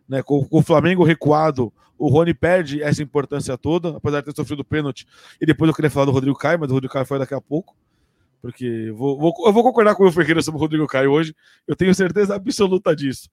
Né, 0.07 0.21
com, 0.21 0.45
com, 0.45 0.59
o 0.59 0.61
Flamengo 0.61 1.03
recuado, 1.03 1.71
o 1.97 2.07
Rony 2.09 2.33
perde 2.33 2.81
essa 2.81 3.01
importância 3.01 3.57
toda, 3.57 3.97
apesar 3.97 4.19
de 4.19 4.27
ter 4.27 4.35
sofrido 4.35 4.63
pênalti. 4.63 5.05
E 5.41 5.45
depois 5.45 5.67
eu 5.67 5.75
queria 5.75 5.89
falar 5.89 6.05
do 6.05 6.11
Rodrigo 6.11 6.37
Caio, 6.37 6.59
mas 6.59 6.69
o 6.69 6.73
Rodrigo 6.73 6.93
Caio 6.93 7.05
foi 7.05 7.19
daqui 7.19 7.33
a 7.33 7.41
pouco. 7.41 7.75
Porque 8.41 8.91
vou, 8.91 9.17
vou, 9.17 9.33
eu 9.45 9.53
vou 9.53 9.63
concordar 9.63 9.95
com 9.95 10.05
o 10.05 10.11
Ferreira 10.11 10.41
sobre 10.41 10.57
o 10.57 10.61
Rodrigo 10.61 10.87
Caio 10.87 11.11
hoje. 11.11 11.35
Eu 11.67 11.75
tenho 11.75 11.93
certeza 11.93 12.35
absoluta 12.35 12.95
disso. 12.95 13.29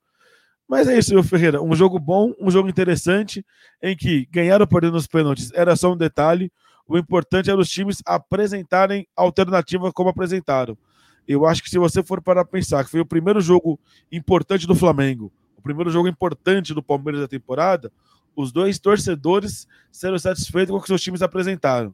Mas 0.71 0.87
é 0.87 0.97
isso, 0.97 1.13
meu 1.13 1.25
Ferreira. 1.25 1.61
Um 1.61 1.75
jogo 1.75 1.99
bom, 1.99 2.33
um 2.41 2.49
jogo 2.49 2.69
interessante, 2.69 3.45
em 3.83 3.97
que 3.97 4.25
ganhar 4.27 4.61
ou 4.61 4.69
perder 4.69 4.93
nos 4.93 5.05
pênaltis 5.05 5.51
era 5.53 5.75
só 5.75 5.93
um 5.93 5.97
detalhe. 5.97 6.49
O 6.87 6.97
importante 6.97 7.51
era 7.51 7.59
os 7.59 7.69
times 7.69 8.01
apresentarem 8.07 9.05
alternativa 9.17 9.93
como 9.93 10.11
apresentaram. 10.11 10.79
Eu 11.27 11.45
acho 11.45 11.61
que 11.61 11.69
se 11.69 11.77
você 11.77 12.05
for 12.05 12.23
para 12.23 12.45
pensar 12.45 12.85
que 12.85 12.91
foi 12.93 13.01
o 13.01 13.05
primeiro 13.05 13.41
jogo 13.41 13.81
importante 14.13 14.65
do 14.65 14.77
Flamengo, 14.77 15.33
o 15.57 15.61
primeiro 15.61 15.91
jogo 15.91 16.07
importante 16.07 16.73
do 16.73 16.85
Palmeiras 16.85 17.21
da 17.21 17.27
temporada, 17.27 17.91
os 18.37 18.53
dois 18.53 18.79
torcedores 18.79 19.67
serão 19.91 20.21
satisfeitos 20.21 20.71
com 20.71 20.79
o 20.79 20.81
que 20.81 20.87
seus 20.87 21.03
times 21.03 21.21
apresentaram. 21.21 21.93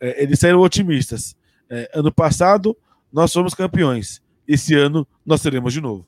É, 0.00 0.24
eles 0.24 0.40
saíram 0.40 0.58
otimistas. 0.58 1.36
É, 1.70 1.88
ano 1.94 2.12
passado, 2.12 2.76
nós 3.12 3.32
fomos 3.32 3.54
campeões. 3.54 4.20
Esse 4.46 4.74
ano, 4.74 5.06
nós 5.24 5.40
seremos 5.40 5.72
de 5.72 5.80
novo. 5.80 6.04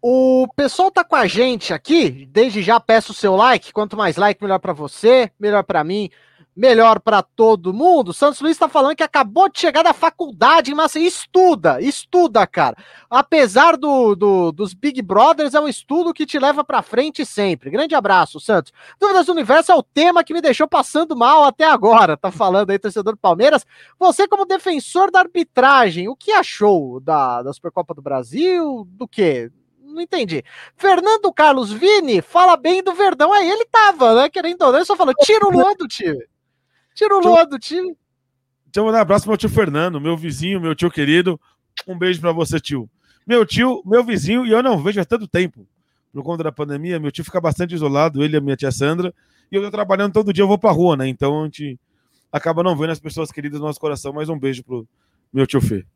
O 0.00 0.46
pessoal 0.54 0.90
tá 0.90 1.04
com 1.04 1.16
a 1.16 1.26
gente 1.26 1.72
aqui. 1.72 2.26
Desde 2.30 2.62
já 2.62 2.78
peço 2.78 3.12
o 3.12 3.14
seu 3.14 3.34
like. 3.36 3.72
Quanto 3.72 3.96
mais 3.96 4.16
like, 4.16 4.42
melhor 4.42 4.58
para 4.58 4.72
você, 4.72 5.30
melhor 5.38 5.64
para 5.64 5.82
mim 5.82 6.10
melhor 6.58 6.98
para 6.98 7.22
todo 7.22 7.72
mundo. 7.72 8.12
Santos 8.12 8.40
Luiz 8.40 8.56
está 8.56 8.68
falando 8.68 8.96
que 8.96 9.02
acabou 9.04 9.48
de 9.48 9.60
chegar 9.60 9.84
da 9.84 9.92
faculdade 9.92 10.74
Maceió. 10.74 11.06
Estuda, 11.06 11.80
estuda, 11.80 12.44
cara. 12.48 12.76
Apesar 13.08 13.76
do, 13.76 14.16
do, 14.16 14.50
dos 14.50 14.74
Big 14.74 15.00
Brothers, 15.00 15.54
é 15.54 15.60
um 15.60 15.68
estudo 15.68 16.12
que 16.12 16.26
te 16.26 16.36
leva 16.36 16.64
para 16.64 16.82
frente 16.82 17.24
sempre. 17.24 17.70
Grande 17.70 17.94
abraço, 17.94 18.40
Santos. 18.40 18.72
Dúvidas 19.00 19.26
do 19.26 19.32
Universo 19.32 19.70
é 19.70 19.74
o 19.76 19.84
tema 19.84 20.24
que 20.24 20.34
me 20.34 20.40
deixou 20.40 20.66
passando 20.66 21.16
mal 21.16 21.44
até 21.44 21.64
agora. 21.64 22.16
Tá 22.16 22.32
falando 22.32 22.70
aí, 22.70 22.78
torcedor 22.78 23.14
do 23.14 23.20
Palmeiras. 23.20 23.64
Você, 23.96 24.26
como 24.26 24.44
defensor 24.44 25.12
da 25.12 25.20
arbitragem, 25.20 26.08
o 26.08 26.16
que 26.16 26.32
achou 26.32 26.98
da, 26.98 27.40
da 27.40 27.52
Supercopa 27.52 27.94
do 27.94 28.02
Brasil? 28.02 28.84
Do 28.90 29.06
quê? 29.06 29.48
Não 29.94 30.02
entendi. 30.02 30.44
Fernando 30.76 31.32
Carlos 31.32 31.72
Vini 31.72 32.20
fala 32.22 32.56
bem 32.56 32.82
do 32.82 32.94
Verdão. 32.94 33.32
Aí 33.32 33.50
ele 33.50 33.64
tava, 33.66 34.14
né? 34.14 34.28
Querendo 34.28 34.62
ou 34.62 34.72
não, 34.72 34.78
ele 34.78 34.84
só 34.84 34.96
falou: 34.96 35.14
tira 35.22 35.46
o 35.46 35.50
Luan 35.50 35.74
do 35.74 35.86
time. 35.86 36.24
Tira 36.98 37.16
o 37.16 37.20
Lua 37.20 37.46
do 37.46 37.60
time. 37.60 37.96
Deixa 38.66 38.80
eu 38.80 38.84
mandar 38.84 38.98
um 38.98 39.02
abraço 39.02 39.22
pro 39.22 39.30
meu 39.30 39.38
tio 39.38 39.48
Fernando, 39.48 40.00
meu 40.00 40.16
vizinho, 40.16 40.60
meu 40.60 40.74
tio 40.74 40.90
querido. 40.90 41.40
Um 41.86 41.96
beijo 41.96 42.20
para 42.20 42.32
você, 42.32 42.58
tio. 42.58 42.90
Meu 43.24 43.46
tio, 43.46 43.82
meu 43.86 44.02
vizinho, 44.02 44.44
e 44.44 44.50
eu 44.50 44.60
não 44.64 44.82
vejo 44.82 45.00
há 45.00 45.04
tanto 45.04 45.28
tempo. 45.28 45.64
Por 46.12 46.24
conta 46.24 46.42
da 46.42 46.50
pandemia, 46.50 46.98
meu 46.98 47.12
tio 47.12 47.24
fica 47.24 47.40
bastante 47.40 47.72
isolado, 47.72 48.24
ele 48.24 48.34
e 48.34 48.38
a 48.38 48.40
minha 48.40 48.56
tia 48.56 48.72
Sandra. 48.72 49.14
E 49.50 49.54
eu 49.54 49.62
tô 49.62 49.70
trabalhando 49.70 50.12
todo 50.12 50.32
dia, 50.32 50.42
eu 50.42 50.48
vou 50.48 50.58
pra 50.58 50.72
rua, 50.72 50.96
né? 50.96 51.06
Então 51.06 51.42
a 51.42 51.44
gente 51.44 51.78
acaba 52.32 52.64
não 52.64 52.76
vendo 52.76 52.90
as 52.90 52.98
pessoas 52.98 53.30
queridas 53.30 53.60
no 53.60 53.66
nosso 53.66 53.78
coração. 53.78 54.12
Mais 54.12 54.28
um 54.28 54.36
beijo 54.36 54.64
pro 54.64 54.84
meu 55.32 55.46
tio 55.46 55.60
Fê. 55.60 55.86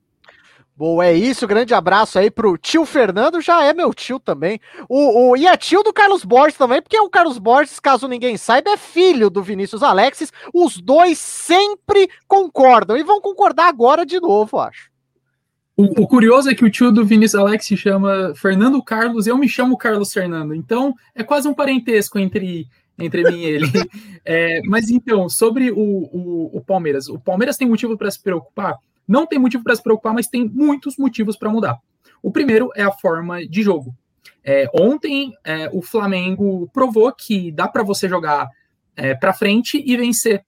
Boa, 0.74 1.06
é 1.06 1.14
isso. 1.14 1.46
Grande 1.46 1.74
abraço 1.74 2.18
aí 2.18 2.30
pro 2.30 2.56
tio 2.56 2.84
Fernando, 2.86 3.40
já 3.40 3.62
é 3.62 3.74
meu 3.74 3.92
tio 3.92 4.18
também. 4.18 4.58
O, 4.88 5.30
o, 5.30 5.36
e 5.36 5.46
é 5.46 5.56
tio 5.56 5.82
do 5.82 5.92
Carlos 5.92 6.24
Borges 6.24 6.56
também, 6.56 6.80
porque 6.80 6.98
o 6.98 7.10
Carlos 7.10 7.38
Borges, 7.38 7.78
caso 7.78 8.08
ninguém 8.08 8.36
saiba, 8.36 8.70
é 8.70 8.76
filho 8.76 9.28
do 9.28 9.42
Vinícius 9.42 9.82
Alexis. 9.82 10.32
Os 10.52 10.78
dois 10.78 11.18
sempre 11.18 12.08
concordam 12.26 12.96
e 12.96 13.02
vão 13.02 13.20
concordar 13.20 13.68
agora 13.68 14.06
de 14.06 14.18
novo, 14.18 14.58
acho. 14.58 14.90
O, 15.76 16.02
o, 16.02 16.06
curioso 16.06 16.50
é 16.50 16.54
que 16.54 16.64
o 16.64 16.70
tio 16.70 16.92
do 16.92 17.04
Vinícius 17.04 17.40
Alex 17.40 17.66
se 17.66 17.76
chama 17.76 18.32
Fernando 18.36 18.82
Carlos, 18.82 19.26
eu 19.26 19.38
me 19.38 19.48
chamo 19.48 19.76
Carlos 19.76 20.12
Fernando. 20.12 20.54
Então 20.54 20.94
é 21.14 21.22
quase 21.22 21.48
um 21.48 21.54
parentesco 21.54 22.18
entre, 22.18 22.66
entre 22.98 23.22
mim 23.24 23.40
e 23.40 23.44
ele. 23.44 23.66
É, 24.24 24.60
mas 24.66 24.88
então, 24.88 25.28
sobre 25.28 25.72
o, 25.72 25.76
o, 25.76 26.50
o 26.56 26.60
Palmeiras. 26.60 27.08
O 27.08 27.18
Palmeiras 27.18 27.56
tem 27.56 27.66
motivo 27.66 27.98
para 27.98 28.08
se 28.08 28.22
preocupar? 28.22 28.76
Não 29.12 29.26
tem 29.26 29.38
motivo 29.38 29.62
para 29.62 29.76
se 29.76 29.82
preocupar, 29.82 30.14
mas 30.14 30.26
tem 30.26 30.48
muitos 30.48 30.96
motivos 30.96 31.36
para 31.36 31.50
mudar. 31.50 31.78
O 32.22 32.32
primeiro 32.32 32.70
é 32.74 32.82
a 32.82 32.90
forma 32.90 33.46
de 33.46 33.62
jogo. 33.62 33.94
É, 34.42 34.66
ontem 34.72 35.34
é, 35.44 35.68
o 35.70 35.82
Flamengo 35.82 36.66
provou 36.72 37.12
que 37.12 37.52
dá 37.52 37.68
para 37.68 37.82
você 37.82 38.08
jogar 38.08 38.48
é, 38.96 39.14
para 39.14 39.34
frente 39.34 39.82
e 39.84 39.96
vencer. 39.98 40.42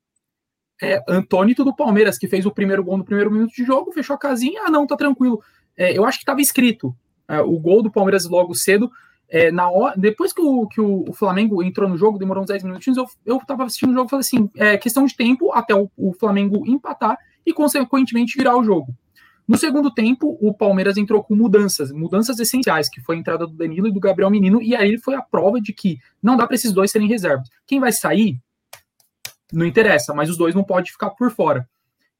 É, 0.83 0.99
Antônio 1.07 1.55
do 1.55 1.77
Palmeiras, 1.77 2.17
que 2.17 2.27
fez 2.27 2.47
o 2.47 2.51
primeiro 2.51 2.83
gol 2.83 2.97
no 2.97 3.05
primeiro 3.05 3.31
minuto 3.31 3.53
de 3.55 3.65
jogo, 3.65 3.93
fechou 3.93 4.17
a 4.17 4.19
casinha, 4.19 4.63
ah 4.65 4.71
não, 4.71 4.87
tá 4.87 4.97
tranquilo. 4.97 5.43
É, 5.77 5.97
eu 5.97 6.07
acho 6.07 6.17
que 6.17 6.23
estava 6.23 6.41
escrito 6.41 6.97
é, 7.29 7.43
o 7.43 7.59
gol 7.59 7.83
do 7.83 7.93
Palmeiras 7.93 8.25
logo 8.25 8.55
cedo. 8.55 8.91
É, 9.29 9.53
na 9.53 9.69
hora, 9.69 9.95
depois 9.95 10.33
que, 10.33 10.41
o, 10.41 10.67
que 10.69 10.81
o, 10.81 11.13
Flamengo 11.13 11.63
entrou 11.63 11.87
no 11.87 11.99
jogo, 11.99 12.19
demorou 12.19 12.43
uns 12.43 12.49
10 12.49 12.63
minutinhos, 12.63 12.97
eu, 12.97 13.07
eu 13.27 13.39
tava 13.47 13.65
assistindo 13.65 13.91
o 13.91 13.95
jogo 13.95 14.07
e 14.07 14.11
falei 14.11 14.21
assim: 14.21 14.51
é 14.57 14.79
questão 14.79 15.05
de 15.05 15.15
tempo 15.15 15.53
até 15.53 15.75
o, 15.75 15.91
o 15.99 16.15
Flamengo 16.15 16.67
empatar 16.67 17.19
e, 17.45 17.53
consequentemente, 17.53 18.37
virar 18.37 18.57
o 18.57 18.65
jogo. 18.65 18.95
No 19.47 19.59
segundo 19.59 19.93
tempo, 19.93 20.39
o 20.41 20.55
Palmeiras 20.55 20.97
entrou 20.97 21.23
com 21.23 21.35
mudanças, 21.35 21.93
mudanças 21.93 22.39
essenciais, 22.39 22.89
que 22.89 23.01
foi 23.01 23.17
a 23.17 23.19
entrada 23.19 23.47
do 23.47 23.53
Danilo 23.53 23.89
e 23.89 23.93
do 23.93 24.01
Gabriel 24.01 24.31
Menino, 24.31 24.63
e 24.63 24.75
aí 24.75 24.97
foi 24.97 25.15
a 25.15 25.23
prova 25.23 25.61
de 25.61 25.73
que 25.73 25.99
não 26.23 26.37
dá 26.37 26.47
para 26.47 26.55
esses 26.55 26.73
dois 26.73 26.91
serem 26.91 27.07
reservas. 27.07 27.49
Quem 27.67 27.79
vai 27.79 27.93
sair, 27.93 28.41
não 29.53 29.67
interessa, 29.67 30.15
mas 30.15 30.31
os 30.31 30.39
dois 30.39 30.55
não 30.55 30.65
podem 30.65 30.91
ficar 30.91 31.11
por 31.11 31.31
fora. 31.31 31.69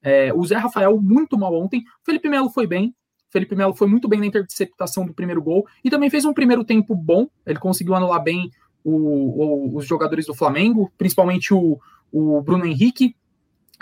É, 0.03 0.31
o 0.31 0.45
Zé 0.45 0.55
Rafael, 0.55 1.01
muito 1.01 1.35
mal 1.35 1.53
ontem. 1.55 1.79
O 1.79 2.05
Felipe 2.05 2.29
Melo 2.29 2.49
foi 2.49 2.67
bem. 2.67 2.89
O 3.27 3.31
Felipe 3.31 3.55
Melo 3.55 3.73
foi 3.73 3.87
muito 3.87 4.07
bem 4.07 4.19
na 4.19 4.27
interceptação 4.27 5.03
do 5.03 5.13
primeiro 5.13 5.41
gol 5.41 5.65
e 5.83 5.89
também 5.89 6.11
fez 6.11 6.25
um 6.25 6.33
primeiro 6.33 6.63
tempo 6.63 6.95
bom. 6.95 7.27
Ele 7.43 7.57
conseguiu 7.57 7.95
anular 7.95 8.21
bem 8.23 8.51
o, 8.83 8.91
o, 8.93 9.77
os 9.77 9.85
jogadores 9.85 10.27
do 10.27 10.35
Flamengo, 10.35 10.91
principalmente 10.95 11.53
o, 11.53 11.79
o 12.11 12.39
Bruno 12.41 12.65
Henrique, 12.65 13.15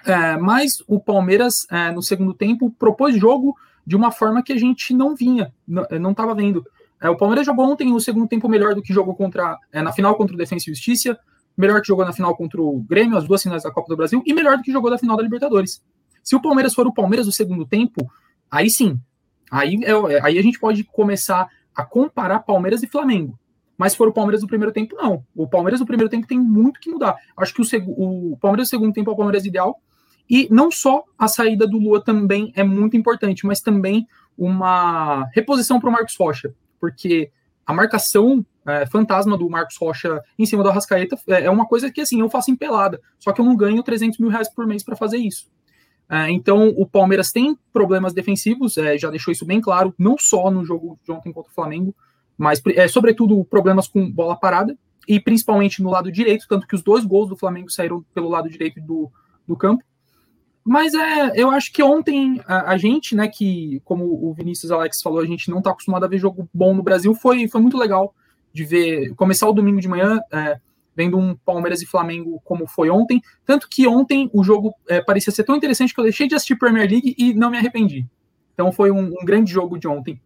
é, 0.05 0.37
mas 0.37 0.83
o 0.87 0.99
Palmeiras, 0.99 1.65
é, 1.69 1.91
no 1.91 2.01
segundo 2.01 2.33
tempo, 2.33 2.71
propôs 2.71 3.15
jogo 3.15 3.55
de 3.85 3.95
uma 3.95 4.11
forma 4.11 4.41
que 4.41 4.53
a 4.53 4.57
gente 4.57 4.93
não 4.93 5.15
vinha, 5.15 5.53
não 5.67 6.11
estava 6.11 6.33
vendo. 6.33 6.65
É, 7.01 7.09
o 7.09 7.17
Palmeiras 7.17 7.45
jogou 7.45 7.69
ontem 7.69 7.93
o 7.93 7.99
segundo 7.99 8.27
tempo 8.27 8.47
melhor 8.47 8.73
do 8.73 8.81
que 8.81 8.93
jogou 8.93 9.13
contra 9.13 9.57
é, 9.71 9.81
na 9.81 9.91
final 9.91 10.15
contra 10.15 10.33
o 10.33 10.37
Defensa 10.37 10.69
e 10.69 10.73
Justiça, 10.73 11.19
melhor 11.55 11.81
que 11.81 11.87
jogou 11.87 12.05
na 12.05 12.13
final 12.13 12.35
contra 12.35 12.61
o 12.61 12.79
Grêmio, 12.79 13.17
as 13.17 13.25
duas 13.25 13.43
finais 13.43 13.63
da 13.63 13.71
Copa 13.71 13.89
do 13.89 13.97
Brasil, 13.97 14.23
e 14.25 14.33
melhor 14.33 14.57
do 14.57 14.63
que 14.63 14.71
jogou 14.71 14.89
na 14.89 14.97
final 14.97 15.17
da 15.17 15.23
Libertadores. 15.23 15.81
Se 16.23 16.35
o 16.35 16.41
Palmeiras 16.41 16.73
for 16.73 16.87
o 16.87 16.93
Palmeiras 16.93 17.25
do 17.25 17.31
segundo 17.31 17.65
tempo, 17.65 18.09
aí 18.49 18.69
sim. 18.69 18.97
Aí, 19.51 19.79
é, 19.83 20.25
aí 20.25 20.39
a 20.39 20.41
gente 20.41 20.57
pode 20.57 20.83
começar 20.85 21.47
a 21.75 21.85
comparar 21.85 22.39
Palmeiras 22.39 22.81
e 22.83 22.87
Flamengo. 22.87 23.37
Mas 23.77 23.93
se 23.93 23.97
for 23.97 24.07
o 24.07 24.13
Palmeiras 24.13 24.41
do 24.41 24.47
primeiro 24.47 24.71
tempo, 24.71 24.95
não. 24.95 25.23
O 25.35 25.47
Palmeiras 25.47 25.79
do 25.79 25.85
primeiro 25.85 26.09
tempo 26.09 26.27
tem 26.27 26.39
muito 26.39 26.79
que 26.79 26.89
mudar. 26.89 27.15
Acho 27.35 27.53
que 27.53 27.61
o, 27.61 28.33
o 28.33 28.37
Palmeiras 28.37 28.67
do 28.67 28.69
segundo 28.69 28.93
tempo 28.93 29.09
é 29.09 29.13
o 29.13 29.17
Palmeiras 29.17 29.45
ideal. 29.45 29.79
E 30.29 30.47
não 30.51 30.71
só 30.71 31.03
a 31.17 31.27
saída 31.27 31.67
do 31.67 31.77
Lua 31.77 32.01
também 32.01 32.53
é 32.55 32.63
muito 32.63 32.95
importante, 32.95 33.45
mas 33.45 33.61
também 33.61 34.07
uma 34.37 35.25
reposição 35.33 35.79
para 35.79 35.89
o 35.89 35.91
Marcos 35.91 36.15
Rocha. 36.17 36.53
Porque 36.79 37.31
a 37.65 37.73
marcação 37.73 38.45
é, 38.65 38.85
fantasma 38.85 39.37
do 39.37 39.49
Marcos 39.49 39.77
Rocha 39.77 40.21
em 40.37 40.45
cima 40.45 40.63
do 40.63 40.69
Arrascaeta 40.69 41.17
é, 41.27 41.45
é, 41.45 41.49
uma 41.49 41.67
coisa 41.67 41.91
que 41.91 42.01
assim 42.01 42.19
eu 42.21 42.29
faço 42.29 42.51
em 42.51 42.55
pelada, 42.55 43.01
só 43.19 43.31
que 43.31 43.41
eu 43.41 43.45
não 43.45 43.55
ganho 43.55 43.83
300 43.83 44.19
mil 44.19 44.29
reais 44.29 44.49
por 44.49 44.65
mês 44.65 44.83
para 44.83 44.95
fazer 44.95 45.17
isso. 45.17 45.51
É, 46.09 46.29
então 46.29 46.69
o 46.69 46.85
Palmeiras 46.85 47.31
tem 47.31 47.57
problemas 47.71 48.13
defensivos, 48.13 48.77
é, 48.77 48.97
já 48.97 49.09
deixou 49.09 49.31
isso 49.31 49.45
bem 49.45 49.59
claro, 49.59 49.93
não 49.97 50.17
só 50.17 50.49
no 50.51 50.63
jogo 50.63 50.99
de 51.03 51.11
ontem 51.11 51.31
contra 51.31 51.51
o 51.51 51.55
Flamengo, 51.55 51.95
mas 52.37 52.61
é, 52.75 52.87
sobretudo 52.87 53.43
problemas 53.45 53.87
com 53.87 54.09
bola 54.11 54.35
parada 54.35 54.77
e 55.07 55.19
principalmente 55.19 55.81
no 55.81 55.89
lado 55.89 56.11
direito, 56.11 56.47
tanto 56.47 56.67
que 56.67 56.75
os 56.75 56.81
dois 56.81 57.05
gols 57.05 57.29
do 57.29 57.35
Flamengo 57.35 57.69
saíram 57.69 58.03
pelo 58.13 58.29
lado 58.29 58.49
direito 58.49 58.81
do, 58.81 59.11
do 59.47 59.55
campo. 59.55 59.83
Mas 60.65 60.93
é, 60.93 61.33
eu 61.35 61.49
acho 61.49 61.71
que 61.73 61.83
ontem 61.83 62.41
a, 62.47 62.71
a, 62.71 62.77
gente, 62.77 63.15
né, 63.15 63.27
que 63.27 63.81
como 63.83 64.05
o 64.05 64.33
Vinícius 64.33 64.71
Alex 64.71 65.01
falou, 65.01 65.19
a 65.19 65.25
gente 65.25 65.49
não 65.49 65.57
está 65.57 65.71
acostumado 65.71 66.05
a 66.05 66.07
ver 66.07 66.17
jogo 66.17 66.49
bom 66.53 66.73
no 66.73 66.81
Brasil, 66.81 67.13
foi, 67.13 67.47
foi 67.49 67.59
muito 67.59 67.77
legal 67.77 68.15
de 68.53 68.63
ver, 68.63 69.13
começar 69.15 69.49
o 69.49 69.53
domingo 69.53 69.81
de 69.81 69.89
manhã 69.89 70.21
é, 70.31 70.57
vendo 70.95 71.17
um 71.17 71.35
Palmeiras 71.35 71.81
e 71.81 71.85
Flamengo 71.85 72.39
como 72.45 72.65
foi 72.65 72.89
ontem. 72.89 73.21
Tanto 73.45 73.67
que 73.67 73.87
ontem 73.87 74.29
o 74.31 74.43
jogo 74.43 74.73
é, 74.87 75.01
parecia 75.01 75.33
ser 75.33 75.43
tão 75.43 75.55
interessante 75.55 75.93
que 75.93 75.99
eu 75.99 76.03
deixei 76.05 76.27
de 76.27 76.35
assistir 76.35 76.55
Premier 76.55 76.89
League 76.89 77.13
e 77.17 77.33
não 77.33 77.49
me 77.49 77.57
arrependi. 77.57 78.07
Então 78.53 78.71
foi 78.71 78.91
um, 78.91 79.07
um 79.07 79.25
grande 79.25 79.51
jogo 79.51 79.77
de 79.77 79.87
ontem. 79.87 80.21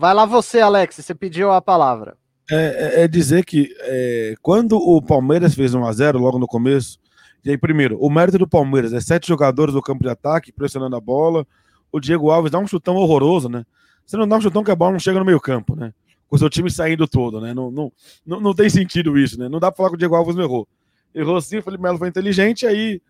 Vai 0.00 0.14
lá 0.14 0.24
você, 0.24 0.60
Alex, 0.60 0.96
você 0.96 1.14
pediu 1.14 1.52
a 1.52 1.60
palavra. 1.60 2.16
É, 2.50 3.00
é, 3.00 3.04
é 3.04 3.06
dizer 3.06 3.44
que 3.44 3.68
é, 3.80 4.34
quando 4.40 4.78
o 4.78 5.02
Palmeiras 5.02 5.54
fez 5.54 5.74
1 5.74 5.84
a 5.84 5.92
0 5.92 6.18
logo 6.18 6.38
no 6.38 6.46
começo, 6.46 6.98
e 7.44 7.50
aí, 7.50 7.58
primeiro, 7.58 7.98
o 8.00 8.08
mérito 8.08 8.38
do 8.38 8.48
Palmeiras 8.48 8.94
é 8.94 9.00
sete 9.00 9.28
jogadores 9.28 9.74
do 9.74 9.82
campo 9.82 10.02
de 10.02 10.08
ataque 10.08 10.52
pressionando 10.52 10.96
a 10.96 11.00
bola. 11.02 11.46
O 11.92 12.00
Diego 12.00 12.30
Alves 12.30 12.50
dá 12.50 12.58
um 12.58 12.66
chutão 12.66 12.96
horroroso, 12.96 13.50
né? 13.50 13.62
Você 14.06 14.16
não 14.16 14.26
dá 14.26 14.38
um 14.38 14.40
chutão 14.40 14.64
que 14.64 14.70
a 14.70 14.74
bola 14.74 14.92
não 14.92 14.98
chega 14.98 15.18
no 15.18 15.24
meio 15.26 15.38
campo, 15.38 15.76
né? 15.76 15.92
Com 16.26 16.36
o 16.36 16.38
seu 16.38 16.48
time 16.48 16.70
saindo 16.70 17.06
todo, 17.06 17.38
né? 17.38 17.52
Não, 17.52 17.70
não, 17.70 17.92
não, 18.24 18.40
não 18.40 18.54
tem 18.54 18.70
sentido 18.70 19.18
isso, 19.18 19.38
né? 19.38 19.50
Não 19.50 19.60
dá 19.60 19.70
pra 19.70 19.76
falar 19.76 19.90
que 19.90 19.96
o 19.96 19.98
Diego 19.98 20.14
Alves 20.14 20.34
não 20.34 20.44
errou. 20.44 20.66
Errou 21.14 21.38
sim, 21.42 21.58
o 21.58 21.62
Felipe 21.62 21.82
Melo 21.82 21.98
foi 21.98 22.08
inteligente, 22.08 22.66
aí 22.66 23.02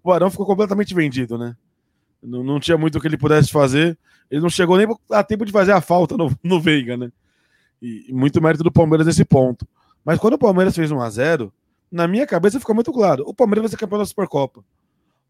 o 0.00 0.12
Arão 0.12 0.30
ficou 0.30 0.46
completamente 0.46 0.94
vendido, 0.94 1.36
né? 1.36 1.56
Não, 2.22 2.42
não 2.42 2.60
tinha 2.60 2.76
muito 2.76 2.98
o 2.98 3.00
que 3.00 3.06
ele 3.06 3.18
pudesse 3.18 3.50
fazer. 3.50 3.98
Ele 4.30 4.40
não 4.40 4.50
chegou 4.50 4.76
nem 4.76 4.86
a 5.10 5.22
tempo 5.22 5.44
de 5.44 5.52
fazer 5.52 5.72
a 5.72 5.80
falta 5.80 6.16
no, 6.16 6.30
no 6.42 6.60
Veiga, 6.60 6.96
né? 6.96 7.10
E, 7.80 8.06
e 8.08 8.12
muito 8.12 8.40
mérito 8.42 8.64
do 8.64 8.72
Palmeiras 8.72 9.06
nesse 9.06 9.24
ponto. 9.24 9.66
Mas 10.04 10.18
quando 10.18 10.34
o 10.34 10.38
Palmeiras 10.38 10.74
fez 10.74 10.90
1 10.90 11.00
a 11.00 11.10
0 11.10 11.52
na 11.90 12.08
minha 12.08 12.26
cabeça 12.26 12.58
ficou 12.58 12.74
muito 12.74 12.92
claro: 12.92 13.24
o 13.26 13.34
Palmeiras 13.34 13.62
vai 13.62 13.70
ser 13.70 13.76
campeão 13.76 13.98
da 13.98 14.06
Supercopa. 14.06 14.64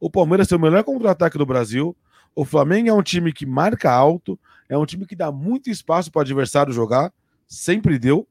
O 0.01 0.11
Palmeiras 0.11 0.49
tem 0.49 0.57
o 0.57 0.61
melhor 0.61 0.85
contra-ataque 0.85 1.39
do 1.39 1.47
Brasil. 1.47 1.97
O 2.35 2.45
Flamengo 2.45 2.89
é 2.89 2.93
um 2.93 3.03
time 3.03 3.33
que 3.33 3.47
marca 3.47 3.91
alto, 3.91 4.39
é 4.69 4.77
um 4.77 4.85
time 4.85 5.07
que 5.07 5.17
dá 5.17 5.33
muito 5.33 5.71
espaço 5.71 6.11
para 6.11 6.21
o 6.21 6.23
adversário 6.23 6.73
jogar, 6.73 7.13
sempre 7.47 7.99
deu. 7.99 8.27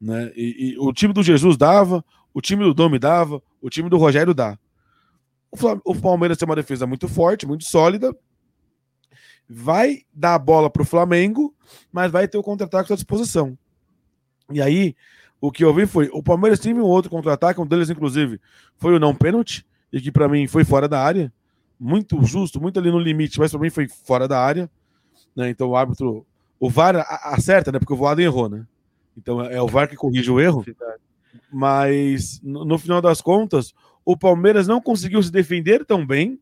Né? 0.00 0.32
E, 0.34 0.72
e, 0.74 0.78
o 0.78 0.92
time 0.92 1.12
do 1.12 1.22
Jesus 1.22 1.56
dava, 1.56 2.04
o 2.34 2.40
time 2.40 2.64
do 2.64 2.74
Domi 2.74 2.98
dava, 2.98 3.40
o 3.62 3.70
time 3.70 3.88
do 3.88 3.96
Rogério 3.96 4.34
dá. 4.34 4.58
O, 5.84 5.94
Palmeiras 5.94 6.38
tem 6.38 6.46
uma 6.46 6.56
defesa 6.56 6.86
muito 6.86 7.08
forte, 7.08 7.46
muito 7.46 7.64
sólida. 7.64 8.14
Vai 9.48 10.02
dar 10.12 10.34
a 10.34 10.38
bola 10.38 10.68
para 10.68 10.82
o 10.82 10.86
Flamengo, 10.86 11.54
mas 11.92 12.10
vai 12.10 12.26
ter 12.26 12.36
o 12.36 12.42
contra-ataque 12.42 12.92
à 12.92 12.96
disposição. 12.96 13.56
E 14.50 14.60
aí, 14.60 14.96
o 15.40 15.52
que 15.52 15.64
eu 15.64 15.72
vi 15.72 15.86
foi: 15.86 16.08
o 16.12 16.22
Palmeiras 16.22 16.58
teve 16.58 16.80
um 16.80 16.84
outro 16.84 17.10
contra-ataque, 17.10 17.60
um 17.60 17.66
deles, 17.66 17.90
inclusive, 17.90 18.40
foi 18.76 18.94
o 18.94 18.98
não 18.98 19.14
pênalti, 19.14 19.64
e 19.92 20.00
que 20.00 20.10
para 20.10 20.28
mim 20.28 20.46
foi 20.46 20.64
fora 20.64 20.88
da 20.88 21.00
área. 21.00 21.32
Muito 21.78 22.22
justo, 22.24 22.60
muito 22.60 22.78
ali 22.78 22.90
no 22.90 22.98
limite, 22.98 23.38
mas 23.38 23.50
para 23.50 23.60
mim 23.60 23.70
foi 23.70 23.86
fora 23.86 24.26
da 24.26 24.40
área. 24.40 24.70
Né? 25.34 25.50
Então 25.50 25.68
o 25.68 25.76
árbitro. 25.76 26.26
O 26.58 26.70
VAR 26.70 26.96
acerta, 27.24 27.70
né? 27.70 27.78
Porque 27.78 27.92
o 27.92 27.96
Voaden 27.96 28.24
errou, 28.24 28.48
né? 28.48 28.66
Então 29.14 29.42
é 29.42 29.60
o 29.60 29.66
VAR 29.66 29.88
que 29.88 29.94
corrige 29.94 30.30
o 30.30 30.40
erro. 30.40 30.64
Mas 31.52 32.40
no 32.42 32.78
final 32.78 33.02
das 33.02 33.20
contas, 33.20 33.74
o 34.06 34.16
Palmeiras 34.16 34.68
não 34.68 34.80
conseguiu 34.80 35.20
se 35.20 35.32
defender 35.32 35.84
tão 35.84 36.06
bem 36.06 36.38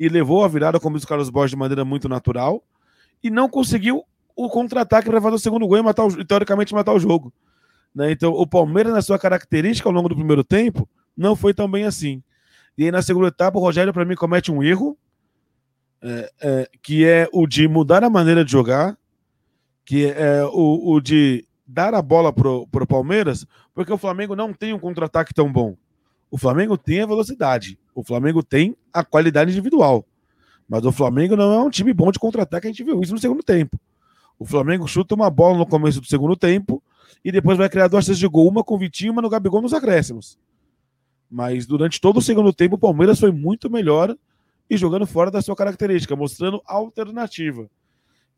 e 0.00 0.08
levou 0.08 0.42
a 0.42 0.48
virada, 0.48 0.80
como 0.80 0.96
diz 0.96 1.04
o 1.04 1.08
Carlos 1.08 1.28
Borges, 1.28 1.50
de 1.50 1.56
maneira 1.56 1.84
muito 1.84 2.08
natural. 2.08 2.64
E 3.22 3.28
não 3.28 3.50
conseguiu 3.50 4.02
o 4.34 4.48
contra-ataque 4.48 5.08
para 5.10 5.20
fazer 5.20 5.36
o 5.36 5.38
segundo 5.38 5.66
gol 5.66 5.76
e, 5.76 5.82
matar 5.82 6.06
o, 6.06 6.24
teoricamente 6.24 6.74
matar 6.74 6.94
o 6.94 6.98
jogo. 6.98 7.32
Né? 7.94 8.10
Então, 8.10 8.32
o 8.32 8.46
Palmeiras, 8.46 8.94
na 8.94 9.02
sua 9.02 9.18
característica 9.18 9.86
ao 9.86 9.92
longo 9.92 10.08
do 10.08 10.16
primeiro 10.16 10.42
tempo, 10.42 10.88
não 11.14 11.36
foi 11.36 11.52
tão 11.52 11.70
bem 11.70 11.84
assim. 11.84 12.22
E 12.78 12.84
aí, 12.84 12.90
na 12.90 13.02
segunda 13.02 13.28
etapa, 13.28 13.58
o 13.58 13.62
Rogério, 13.62 13.92
para 13.92 14.04
mim, 14.04 14.14
comete 14.14 14.50
um 14.50 14.62
erro, 14.62 14.96
é, 16.02 16.30
é, 16.40 16.70
que 16.82 17.04
é 17.04 17.28
o 17.30 17.46
de 17.46 17.68
mudar 17.68 18.04
a 18.04 18.10
maneira 18.10 18.42
de 18.42 18.52
jogar, 18.52 18.96
que 19.84 20.06
é 20.06 20.42
o, 20.44 20.94
o 20.94 21.00
de 21.00 21.46
dar 21.66 21.92
a 21.94 22.00
bola 22.00 22.32
pro, 22.32 22.66
pro 22.68 22.86
Palmeiras, 22.86 23.46
porque 23.74 23.92
o 23.92 23.98
Flamengo 23.98 24.34
não 24.34 24.52
tem 24.54 24.72
um 24.72 24.78
contra-ataque 24.78 25.34
tão 25.34 25.52
bom. 25.52 25.76
O 26.36 26.38
Flamengo 26.38 26.76
tem 26.76 27.00
a 27.00 27.06
velocidade, 27.06 27.78
o 27.94 28.04
Flamengo 28.04 28.42
tem 28.42 28.76
a 28.92 29.02
qualidade 29.02 29.52
individual. 29.52 30.04
Mas 30.68 30.84
o 30.84 30.92
Flamengo 30.92 31.34
não 31.34 31.50
é 31.50 31.62
um 31.62 31.70
time 31.70 31.94
bom 31.94 32.12
de 32.12 32.18
contra-ataque, 32.18 32.66
a 32.66 32.70
gente 32.70 32.84
viu 32.84 33.00
isso 33.00 33.14
no 33.14 33.18
segundo 33.18 33.42
tempo. 33.42 33.80
O 34.38 34.44
Flamengo 34.44 34.86
chuta 34.86 35.14
uma 35.14 35.30
bola 35.30 35.56
no 35.56 35.64
começo 35.64 35.98
do 35.98 36.06
segundo 36.06 36.36
tempo, 36.36 36.82
e 37.24 37.32
depois 37.32 37.56
vai 37.56 37.70
criar 37.70 37.88
duas 37.88 38.04
chances 38.04 38.18
de 38.18 38.28
gol, 38.28 38.50
uma 38.50 38.62
com 38.62 38.74
o 38.74 38.78
Vitinho, 38.78 39.12
uma 39.12 39.22
no 39.22 39.30
Gabigol 39.30 39.62
nos 39.62 39.72
acréscimos. 39.72 40.38
Mas 41.30 41.64
durante 41.64 41.98
todo 41.98 42.18
o 42.18 42.22
segundo 42.22 42.52
tempo, 42.52 42.74
o 42.74 42.78
Palmeiras 42.78 43.18
foi 43.18 43.32
muito 43.32 43.70
melhor 43.70 44.14
e 44.68 44.76
jogando 44.76 45.06
fora 45.06 45.30
da 45.30 45.40
sua 45.40 45.56
característica, 45.56 46.14
mostrando 46.14 46.60
alternativa. 46.66 47.66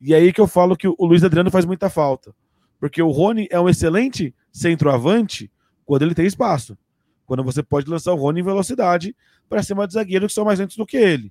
E 0.01 0.15
é 0.15 0.19
aí 0.19 0.33
que 0.33 0.41
eu 0.41 0.47
falo 0.47 0.77
que 0.77 0.87
o 0.87 1.05
Luiz 1.05 1.25
Adriano 1.25 1.51
faz 1.51 1.65
muita 1.65 1.91
falta. 1.91 2.33
Porque 2.79 3.03
o 3.03 3.11
Rony 3.11 3.49
é 3.51 3.59
um 3.59 3.69
excelente 3.69 4.33
centroavante 4.53 5.51
quando 5.85 6.03
ele 6.03 6.15
tem 6.15 6.27
espaço. 6.27 6.79
Quando 7.29 7.45
você 7.45 7.63
pode 7.63 7.91
lançar 7.91 8.15
o 8.15 8.17
Rony 8.17 8.41
em 8.41 8.43
velocidade 8.43 9.15
para 9.51 9.63
cima 9.63 9.87
de 9.87 9.93
zagueiros 9.93 10.29
que 10.29 10.35
são 10.35 10.47
mais 10.47 10.59
lentos 10.59 10.79
do 10.79 10.87
que 10.87 10.97
ele. 10.97 11.31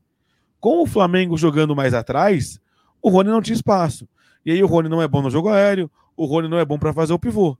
Com 0.60 0.84
o 0.84 0.86
Flamengo 0.86 1.36
jogando 1.36 1.76
mais 1.76 1.92
atrás, 1.92 2.62
o 3.02 3.10
Rony 3.10 3.32
não 3.32 3.42
tinha 3.42 3.56
espaço. 3.56 4.08
E 4.46 4.52
aí 4.52 4.62
o 4.62 4.68
Rony 4.68 4.90
não 4.90 5.02
é 5.02 5.08
bom 5.08 5.24
no 5.24 5.32
jogo 5.32 5.50
aéreo, 5.50 5.90
o 6.16 6.26
Rony 6.26 6.48
não 6.48 6.60
é 6.60 6.64
bom 6.64 6.78
para 6.78 6.94
fazer 6.94 7.14
o 7.14 7.20
pivô. 7.20 7.58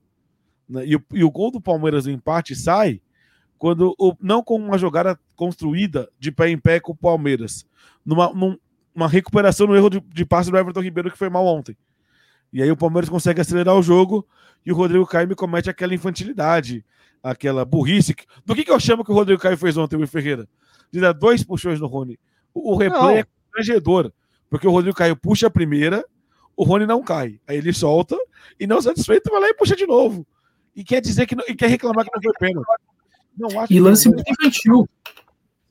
Né? 0.70 0.86
E 0.86 0.96
o, 0.96 1.04
e 1.16 1.24
o 1.24 1.32
gol 1.32 1.50
do 1.50 1.60
Palmeiras 1.60 2.06
no 2.06 2.12
empate 2.12 2.56
sai 2.56 3.02
quando 3.58 3.96
o, 3.98 4.16
não 4.22 4.44
com 4.44 4.56
uma 4.56 4.78
jogada 4.78 5.20
construída 5.36 6.08
de 6.20 6.32
pé 6.32 6.48
em 6.50 6.60
pé 6.60 6.80
com 6.80 6.92
o 6.92 6.96
Palmeiras, 6.96 7.66
numa, 8.06 8.32
numa 8.32 9.08
recuperação 9.08 9.66
no 9.66 9.76
erro 9.76 9.90
de, 9.90 10.00
de 10.00 10.24
passe 10.24 10.52
do 10.52 10.58
Everton 10.58 10.82
Ribeiro 10.82 11.10
que 11.10 11.18
foi 11.18 11.28
mal 11.28 11.44
ontem. 11.44 11.76
E 12.54 12.62
aí 12.62 12.70
o 12.70 12.78
Palmeiras 12.78 13.10
consegue 13.10 13.42
acelerar 13.42 13.76
o 13.76 13.82
jogo 13.82 14.28
e 14.68 14.72
o 14.74 14.76
Rodrigo 14.76 15.06
Caio 15.06 15.30
me 15.30 15.34
comete 15.34 15.70
aquela 15.70 15.96
infantilidade, 15.96 16.84
aquela 17.24 17.64
burrice. 17.64 18.14
Do 18.46 18.54
que, 18.54 18.66
que 18.66 18.72
eu 18.72 18.78
chamo 18.78 19.02
que 19.02 19.10
o 19.10 19.14
Rodrigo 19.14 19.42
Caio 19.42 19.58
fez 19.58 19.78
ontem, 19.78 19.96
o 19.96 20.06
Ferreira? 20.06 20.46
De 20.92 21.00
dar 21.00 21.14
dois 21.14 21.42
puxões 21.42 21.80
no 21.80 21.88
Rony. 21.88 22.20
O, 22.54 22.74
o 22.74 22.76
replay 22.76 23.02
não. 23.02 23.10
é 23.12 23.24
constrangedor, 23.24 24.12
porque 24.50 24.68
o 24.68 24.72
Rodrigo 24.72 24.98
Caio 24.98 25.16
puxa 25.16 25.48
a 25.48 25.50
primeira, 25.50 26.04
o 26.54 26.66
Rony 26.66 26.86
não 26.86 27.02
cai. 27.02 27.40
Aí 27.48 27.56
ele 27.56 27.72
solta 27.72 28.18
e 28.60 28.68
não 28.68 28.82
satisfeito 28.82 29.32
vai 29.32 29.40
lá 29.40 29.48
e 29.48 29.54
puxa 29.54 29.74
de 29.74 29.88
novo. 29.88 30.28
E 30.76 30.84
quer 30.84 31.00
dizer 31.00 31.26
que 31.26 31.34
não, 31.34 31.46
e 31.48 31.56
quer 31.56 31.70
reclamar 31.70 32.04
que 32.04 32.12
não 32.14 32.22
foi 32.22 32.34
pênalti. 32.38 32.68
Não 33.38 33.62
acho 33.62 33.72
e 33.72 33.80
lance 33.80 34.10
muito 34.10 34.30
infantil. 34.30 34.90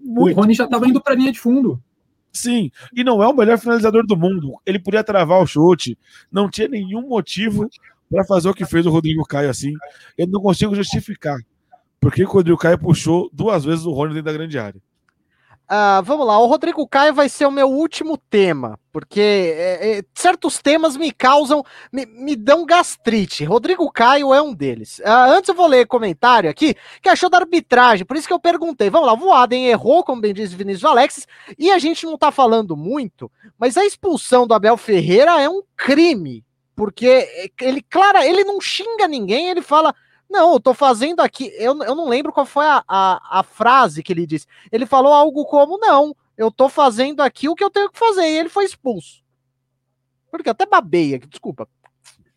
Muito. 0.01 0.38
O 0.38 0.40
Rony 0.40 0.55
já 0.55 0.64
estava 0.64 0.88
indo 0.88 1.03
para 1.03 1.12
a 1.12 1.16
linha 1.16 1.32
de 1.32 1.38
fundo. 1.38 1.82
Sim, 2.32 2.70
e 2.94 3.05
não 3.05 3.22
é 3.22 3.28
o 3.28 3.34
melhor 3.34 3.59
finalizador 3.59 4.07
do 4.07 4.16
mundo. 4.16 4.55
Ele 4.64 4.78
podia 4.78 5.05
travar 5.05 5.42
o 5.42 5.47
chute. 5.47 5.99
Não 6.32 6.49
tinha 6.49 6.68
nenhum 6.68 7.03
motivo 7.03 7.68
para 8.11 8.24
fazer 8.24 8.48
o 8.48 8.54
que 8.54 8.64
fez 8.64 8.86
o 8.86 8.90
Rodrigo 8.90 9.24
Caio 9.24 9.50
assim. 9.50 9.74
Eu 10.16 10.26
não 10.26 10.40
consigo 10.40 10.74
justificar. 10.74 11.38
Porque 12.00 12.22
o 12.24 12.28
Rodrigo 12.28 12.59
Caio 12.59 12.78
puxou 12.78 13.28
duas 13.32 13.64
vezes 13.64 13.84
o 13.84 13.92
Rony 13.92 14.14
dentro 14.14 14.26
da 14.26 14.32
grande 14.32 14.59
área. 14.59 14.80
Uh, 15.68 16.00
vamos 16.04 16.24
lá, 16.24 16.38
o 16.38 16.46
Rodrigo 16.46 16.86
Caio 16.86 17.12
vai 17.12 17.28
ser 17.28 17.44
o 17.44 17.50
meu 17.50 17.68
último 17.68 18.16
tema, 18.16 18.78
porque 18.92 19.20
é, 19.20 19.98
é, 19.98 20.04
certos 20.14 20.62
temas 20.62 20.96
me 20.96 21.11
causam, 21.11 21.64
me, 21.92 22.07
me, 22.07 22.36
dão 22.36 22.64
gastrite. 22.64 23.44
Rodrigo 23.44 23.90
Caio 23.90 24.32
é 24.32 24.40
um 24.40 24.54
deles. 24.54 25.00
Uh, 25.00 25.32
antes 25.36 25.48
eu 25.48 25.57
vou 25.57 25.66
ler 25.66 25.84
comentário 25.88 26.48
aqui, 26.48 26.76
que 27.02 27.09
achou 27.09 27.28
da 27.28 27.38
arbitragem, 27.38 28.07
por 28.07 28.16
isso 28.16 28.28
que 28.28 28.32
eu 28.32 28.38
perguntei. 28.38 28.88
Vamos 28.88 29.09
lá, 29.09 29.14
o 29.14 29.16
Voaden 29.16 29.66
errou, 29.66 30.04
como 30.04 30.22
bem 30.22 30.32
diz 30.32 30.52
Vinícius 30.52 30.84
Alexis, 30.84 31.26
e 31.59 31.72
a 31.72 31.80
gente 31.80 32.07
não 32.07 32.16
tá 32.16 32.30
falando 32.30 32.76
muito, 32.76 33.28
mas 33.59 33.76
a 33.76 33.84
expulsão 33.84 34.46
do 34.46 34.54
Abel 34.54 34.76
Ferreira 34.76 35.42
é 35.42 35.48
um 35.48 35.62
crime, 35.76 36.44
porque 36.76 37.52
ele, 37.60 37.82
claro, 37.82 38.18
ele 38.18 38.44
não 38.44 38.60
xinga 38.60 39.08
ninguém, 39.08 39.48
ele 39.48 39.62
fala 39.62 39.94
não, 40.28 40.54
eu 40.54 40.60
tô 40.60 40.74
fazendo 40.74 41.20
aqui. 41.20 41.52
Eu, 41.56 41.80
eu 41.82 41.94
não 41.94 42.08
lembro 42.08 42.32
qual 42.32 42.44
foi 42.44 42.66
a, 42.66 42.84
a, 42.86 43.38
a 43.38 43.42
frase 43.42 44.02
que 44.02 44.12
ele 44.12 44.26
disse. 44.26 44.46
Ele 44.70 44.84
falou 44.84 45.12
algo 45.12 45.44
como: 45.46 45.78
não, 45.78 46.14
eu 46.36 46.50
tô 46.50 46.68
fazendo 46.68 47.20
aqui 47.20 47.48
o 47.48 47.54
que 47.54 47.64
eu 47.64 47.70
tenho 47.70 47.90
que 47.90 47.98
fazer. 47.98 48.28
E 48.28 48.38
ele 48.38 48.48
foi 48.48 48.64
expulso. 48.64 49.22
Porque 50.30 50.50
até 50.50 50.66
babei 50.66 51.14
aqui, 51.14 51.26
desculpa. 51.26 51.68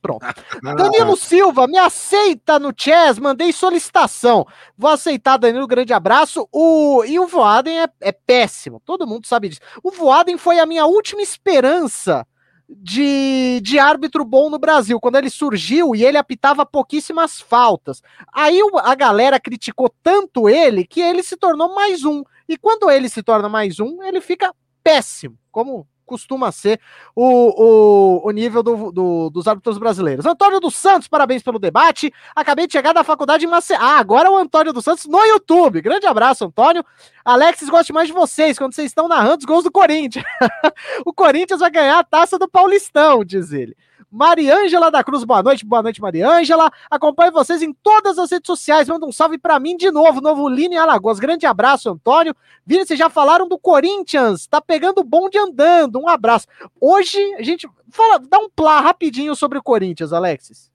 Pronto. 0.01 0.25
Danilo 0.77 1.17
Silva, 1.17 1.67
me 1.67 1.77
aceita 1.77 2.57
no 2.57 2.73
Chess, 2.75 3.19
mandei 3.19 3.51
solicitação. 3.51 4.45
Vou 4.77 4.91
aceitar, 4.91 5.37
Danilo, 5.37 5.67
grande 5.67 5.91
abraço. 5.91 6.47
O, 6.53 7.03
e 7.03 7.19
o 7.19 7.27
Voaden 7.27 7.81
é, 7.81 7.89
é 7.99 8.11
péssimo, 8.11 8.81
todo 8.85 9.05
mundo 9.07 9.27
sabe 9.27 9.49
disso. 9.49 9.61
O 9.83 9.91
Voaden 9.91 10.37
foi 10.37 10.59
a 10.59 10.65
minha 10.65 10.85
última 10.85 11.21
esperança 11.21 12.25
de, 12.69 13.59
de 13.61 13.79
árbitro 13.79 14.23
bom 14.23 14.49
no 14.49 14.59
Brasil, 14.59 14.99
quando 14.99 15.15
ele 15.15 15.29
surgiu 15.29 15.95
e 15.95 16.05
ele 16.05 16.17
apitava 16.17 16.65
pouquíssimas 16.65 17.41
faltas. 17.41 18.01
Aí 18.31 18.59
a 18.83 18.93
galera 18.93 19.39
criticou 19.39 19.89
tanto 20.03 20.47
ele 20.47 20.85
que 20.85 21.01
ele 21.01 21.23
se 21.23 21.35
tornou 21.35 21.73
mais 21.73 22.05
um. 22.05 22.23
E 22.47 22.57
quando 22.57 22.89
ele 22.89 23.09
se 23.09 23.23
torna 23.23 23.49
mais 23.49 23.79
um, 23.79 24.03
ele 24.03 24.21
fica 24.21 24.53
péssimo, 24.83 25.37
como 25.51 25.87
costuma 26.09 26.51
ser 26.51 26.81
o, 27.15 27.23
o, 27.23 28.27
o 28.27 28.31
nível 28.31 28.63
do, 28.63 28.91
do, 28.91 29.29
dos 29.29 29.47
árbitros 29.47 29.77
brasileiros. 29.77 30.25
Antônio 30.25 30.59
dos 30.59 30.75
Santos, 30.75 31.07
parabéns 31.07 31.43
pelo 31.43 31.59
debate. 31.59 32.11
Acabei 32.35 32.65
de 32.65 32.73
chegar 32.73 32.93
da 32.93 33.03
faculdade 33.03 33.45
em 33.45 33.47
Maceió. 33.47 33.77
Ah, 33.79 33.99
agora 33.99 34.27
é 34.27 34.31
o 34.31 34.37
Antônio 34.37 34.73
dos 34.73 34.83
Santos 34.83 35.05
no 35.05 35.23
YouTube. 35.23 35.81
Grande 35.81 36.07
abraço, 36.07 36.45
Antônio. 36.45 36.83
Alexis, 37.23 37.69
gosto 37.69 37.93
mais 37.93 38.07
de 38.07 38.13
vocês 38.13 38.57
quando 38.57 38.73
vocês 38.73 38.87
estão 38.87 39.07
narrando 39.07 39.37
os 39.37 39.45
gols 39.45 39.63
do 39.63 39.71
Corinthians. 39.71 40.25
o 41.05 41.13
Corinthians 41.13 41.59
vai 41.59 41.69
ganhar 41.69 41.99
a 41.99 42.03
taça 42.03 42.39
do 42.39 42.49
Paulistão, 42.49 43.23
diz 43.23 43.51
ele. 43.51 43.77
Mariângela 44.11 44.89
da 44.89 45.03
Cruz, 45.03 45.23
boa 45.23 45.43
noite, 45.43 45.63
boa 45.63 45.83
noite, 45.83 46.01
Mariângela. 46.01 46.71
Acompanho 46.89 47.31
vocês 47.31 47.61
em 47.61 47.71
todas 47.71 48.17
as 48.17 48.31
redes 48.31 48.47
sociais. 48.47 48.87
Manda 48.87 49.05
um 49.05 49.11
salve 49.11 49.37
para 49.37 49.59
mim 49.59 49.77
de 49.77 49.91
novo, 49.91 50.19
Novo 50.19 50.49
Lino 50.49 50.73
em 50.73 50.77
Alagoas. 50.77 51.19
Grande 51.19 51.45
abraço, 51.45 51.89
Antônio. 51.89 52.35
Vini, 52.65 52.85
vocês 52.85 52.97
já 52.97 53.09
falaram 53.09 53.47
do 53.47 53.59
Corinthians, 53.59 54.47
tá 54.47 54.59
pegando 54.59 55.03
bonde 55.03 55.37
andando. 55.37 55.99
Um 55.99 56.07
abraço. 56.07 56.47
Hoje, 56.81 57.19
a 57.35 57.43
gente 57.43 57.69
fala, 57.91 58.19
dá 58.19 58.39
um 58.39 58.49
plá 58.49 58.81
rapidinho 58.81 59.35
sobre 59.35 59.59
o 59.59 59.63
Corinthians, 59.63 60.11
Alexis. 60.11 60.71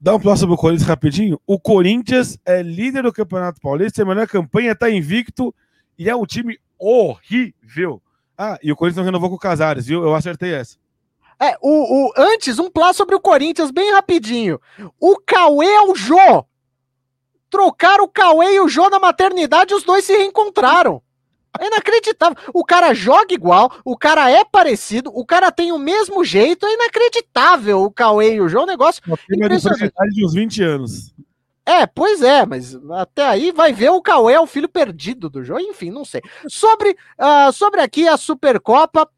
Dá 0.00 0.14
um 0.14 0.20
plá 0.20 0.36
sobre 0.36 0.54
o 0.54 0.58
Corinthians 0.58 0.88
rapidinho. 0.88 1.40
O 1.46 1.60
Corinthians 1.60 2.38
é 2.44 2.60
líder 2.60 3.04
do 3.04 3.12
Campeonato 3.12 3.60
Paulista, 3.60 4.02
tem 4.02 4.04
a 4.04 4.14
melhor 4.14 4.26
campanha, 4.26 4.74
tá 4.74 4.90
invicto 4.90 5.54
e 5.96 6.08
é 6.08 6.14
um 6.14 6.26
time 6.26 6.58
horrível. 6.76 8.02
Ah, 8.36 8.58
e 8.62 8.72
o 8.72 8.76
Corinthians 8.76 8.98
não 8.98 9.04
renovou 9.04 9.28
com 9.28 9.36
o 9.36 9.40
Casares, 9.40 9.86
viu? 9.86 10.02
Eu 10.02 10.14
acertei 10.14 10.54
essa. 10.54 10.76
É, 11.40 11.56
o, 11.62 12.08
o, 12.08 12.12
antes, 12.16 12.58
um 12.58 12.68
plá 12.68 12.92
sobre 12.92 13.14
o 13.14 13.20
Corinthians, 13.20 13.70
bem 13.70 13.92
rapidinho. 13.92 14.60
O 15.00 15.16
Cauê 15.16 15.66
é 15.66 15.82
o 15.82 15.94
Jô. 15.94 16.44
Trocaram 17.48 18.04
o 18.04 18.08
Cauê 18.08 18.56
e 18.56 18.60
o 18.60 18.68
Jô 18.68 18.90
na 18.90 18.98
maternidade 18.98 19.72
os 19.72 19.84
dois 19.84 20.04
se 20.04 20.16
reencontraram. 20.16 21.00
É 21.58 21.66
inacreditável. 21.66 22.36
O 22.52 22.64
cara 22.64 22.92
joga 22.92 23.32
igual, 23.32 23.72
o 23.84 23.96
cara 23.96 24.30
é 24.30 24.44
parecido, 24.44 25.10
o 25.14 25.24
cara 25.24 25.50
tem 25.50 25.72
o 25.72 25.78
mesmo 25.78 26.24
jeito, 26.24 26.66
é 26.66 26.74
inacreditável 26.74 27.82
o 27.82 27.90
Cauê 27.90 28.34
e 28.34 28.40
o 28.40 28.48
Jô, 28.48 28.60
é 28.60 28.62
um 28.62 28.66
negócio 28.66 29.02
impressionante. 29.32 29.92
de 30.10 30.24
uns 30.24 30.34
20 30.34 30.62
anos. 30.62 31.14
É, 31.64 31.86
pois 31.86 32.22
é, 32.22 32.46
mas 32.46 32.74
até 32.92 33.26
aí 33.26 33.52
vai 33.52 33.72
ver 33.72 33.90
o 33.90 34.00
Cauê 34.00 34.34
é 34.34 34.40
o 34.40 34.46
filho 34.46 34.68
perdido 34.68 35.28
do 35.28 35.44
Jô, 35.44 35.58
enfim, 35.58 35.90
não 35.90 36.04
sei. 36.04 36.22
Sobre, 36.48 36.96
uh, 37.18 37.52
sobre 37.52 37.80
aqui 37.80 38.08
a 38.08 38.16
Supercopa, 38.16 39.08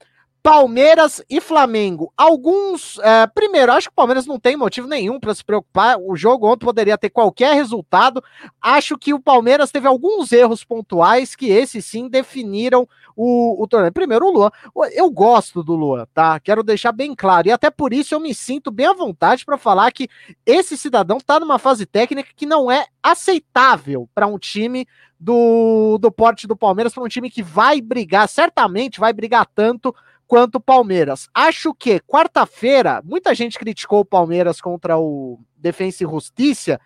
Palmeiras 0.43 1.23
e 1.29 1.41
Flamengo. 1.41 2.13
Alguns. 2.17 2.99
É, 3.01 3.27
primeiro, 3.27 3.73
acho 3.73 3.89
que 3.89 3.93
o 3.93 3.97
Palmeiras 3.97 4.27
não 4.27 4.39
tem 4.39 4.57
motivo 4.57 4.89
nenhum 4.89 5.21
para 5.21 5.35
se 5.35 5.45
preocupar. 5.45 5.99
O 5.99 6.17
jogo 6.17 6.47
ontem 6.47 6.65
poderia 6.65 6.97
ter 6.97 7.11
qualquer 7.11 7.55
resultado. 7.55 8.23
Acho 8.61 8.97
que 8.97 9.13
o 9.13 9.21
Palmeiras 9.21 9.71
teve 9.71 9.87
alguns 9.87 10.33
erros 10.33 10.65
pontuais 10.65 11.37
que 11.37 11.51
esses 11.51 11.85
sim 11.85 12.09
definiram 12.09 12.89
o, 13.15 13.63
o 13.63 13.69
torneio. 13.69 13.93
Primeiro, 13.93 14.27
o 14.27 14.31
Luan. 14.31 14.51
Eu 14.93 15.11
gosto 15.11 15.63
do 15.63 15.75
Luan, 15.75 16.07
tá? 16.15 16.41
Quero 16.41 16.63
deixar 16.63 16.93
bem 16.93 17.15
claro. 17.15 17.49
E 17.49 17.53
até 17.53 17.71
por 17.71 17.93
isso 17.93 18.15
eu 18.15 18.21
me 18.21 18.35
sinto 18.35 18.71
bem 18.71 18.87
à 18.87 18.95
vontade 18.95 19.45
para 19.45 19.59
falar 19.59 19.93
que 19.93 20.09
esse 20.47 20.77
cidadão 20.77 21.19
está 21.19 21.39
numa 21.39 21.59
fase 21.59 21.85
técnica 21.85 22.31
que 22.35 22.47
não 22.47 22.71
é 22.71 22.87
aceitável 23.03 24.09
para 24.15 24.27
um 24.27 24.39
time 24.39 24.87
do, 25.19 25.99
do 25.99 26.11
porte 26.11 26.47
do 26.47 26.57
Palmeiras, 26.57 26.95
para 26.95 27.03
um 27.05 27.09
time 27.09 27.31
que 27.31 27.43
vai 27.43 27.81
brigar, 27.83 28.27
certamente 28.27 28.99
vai 28.99 29.13
brigar 29.13 29.47
tanto 29.55 29.95
quanto 30.31 30.55
o 30.55 30.61
Palmeiras. 30.61 31.29
Acho 31.35 31.75
que 31.75 31.99
quarta-feira, 31.99 33.03
muita 33.05 33.35
gente 33.35 33.59
criticou 33.59 33.99
o 33.99 34.05
Palmeiras 34.05 34.61
contra 34.61 34.97
o 34.97 35.41
Defensa 35.57 36.05
e 36.05 36.07
Justiça, 36.07 36.81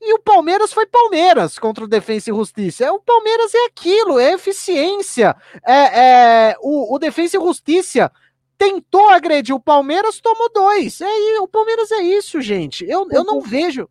e 0.00 0.14
o 0.14 0.20
Palmeiras 0.20 0.72
foi 0.72 0.86
Palmeiras 0.86 1.58
contra 1.58 1.82
o 1.82 1.88
Defensa 1.88 2.30
e 2.30 2.32
Justiça. 2.32 2.92
O 2.92 3.00
Palmeiras 3.00 3.52
é 3.52 3.66
aquilo, 3.66 4.20
é 4.20 4.34
eficiência. 4.34 5.34
É, 5.66 6.50
é 6.52 6.56
o, 6.60 6.94
o 6.94 6.98
Defensa 7.00 7.36
e 7.36 7.40
Justiça 7.40 8.12
tentou 8.56 9.08
agredir 9.08 9.52
o 9.52 9.60
Palmeiras, 9.60 10.20
tomou 10.20 10.48
dois. 10.54 11.00
É, 11.00 11.40
o 11.40 11.48
Palmeiras 11.48 11.90
é 11.90 12.02
isso, 12.02 12.40
gente. 12.40 12.84
Eu, 12.88 13.08
eu 13.10 13.24
não 13.24 13.40
vejo. 13.40 13.88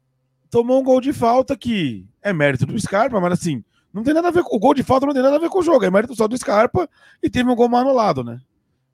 Tomou 0.50 0.80
um 0.80 0.84
gol 0.84 1.02
de 1.02 1.12
falta 1.12 1.58
que 1.58 2.08
é 2.22 2.32
mérito 2.32 2.66
do 2.66 2.80
Scarpa, 2.80 3.20
mas 3.20 3.34
assim, 3.34 3.62
não 3.94 4.04
tem 4.04 4.14
nada 4.14 4.30
a 4.30 4.32
ver 4.32 4.44
com 4.44 4.56
o 4.56 4.60
gol 4.60 4.74
de 4.74 4.84
falta, 4.84 5.06
não 5.06 5.14
tem 5.14 5.22
nada 5.22 5.36
a 5.36 5.40
ver 5.40 5.50
com 5.50 5.60
o 5.60 5.64
jogo. 5.64 5.84
É 5.84 5.92
mérito 5.92 6.16
só 6.16 6.30
do 6.30 6.38
Scarpa 6.38 6.90
e 7.22 7.30
teve 7.30 7.50
um 7.50 7.56
gol 7.56 7.76
anulado, 7.76 8.24
né? 8.24 8.40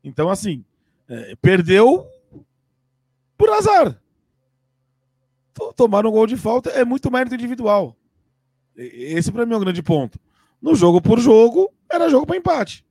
Então, 0.03 0.29
assim, 0.29 0.63
é, 1.07 1.35
perdeu 1.41 2.07
por 3.37 3.49
azar. 3.49 3.99
Tomaram 5.75 6.09
um 6.09 6.13
gol 6.13 6.27
de 6.27 6.37
falta, 6.37 6.69
é 6.69 6.85
muito 6.85 7.11
mérito 7.11 7.35
individual. 7.35 7.95
Esse 8.75 9.31
para 9.31 9.45
mim 9.45 9.53
é 9.53 9.57
um 9.57 9.61
grande 9.61 9.83
ponto. 9.83 10.19
No 10.61 10.75
jogo 10.75 11.01
por 11.01 11.19
jogo, 11.19 11.71
era 11.89 12.09
jogo 12.09 12.25
para 12.25 12.37
empate. 12.37 12.85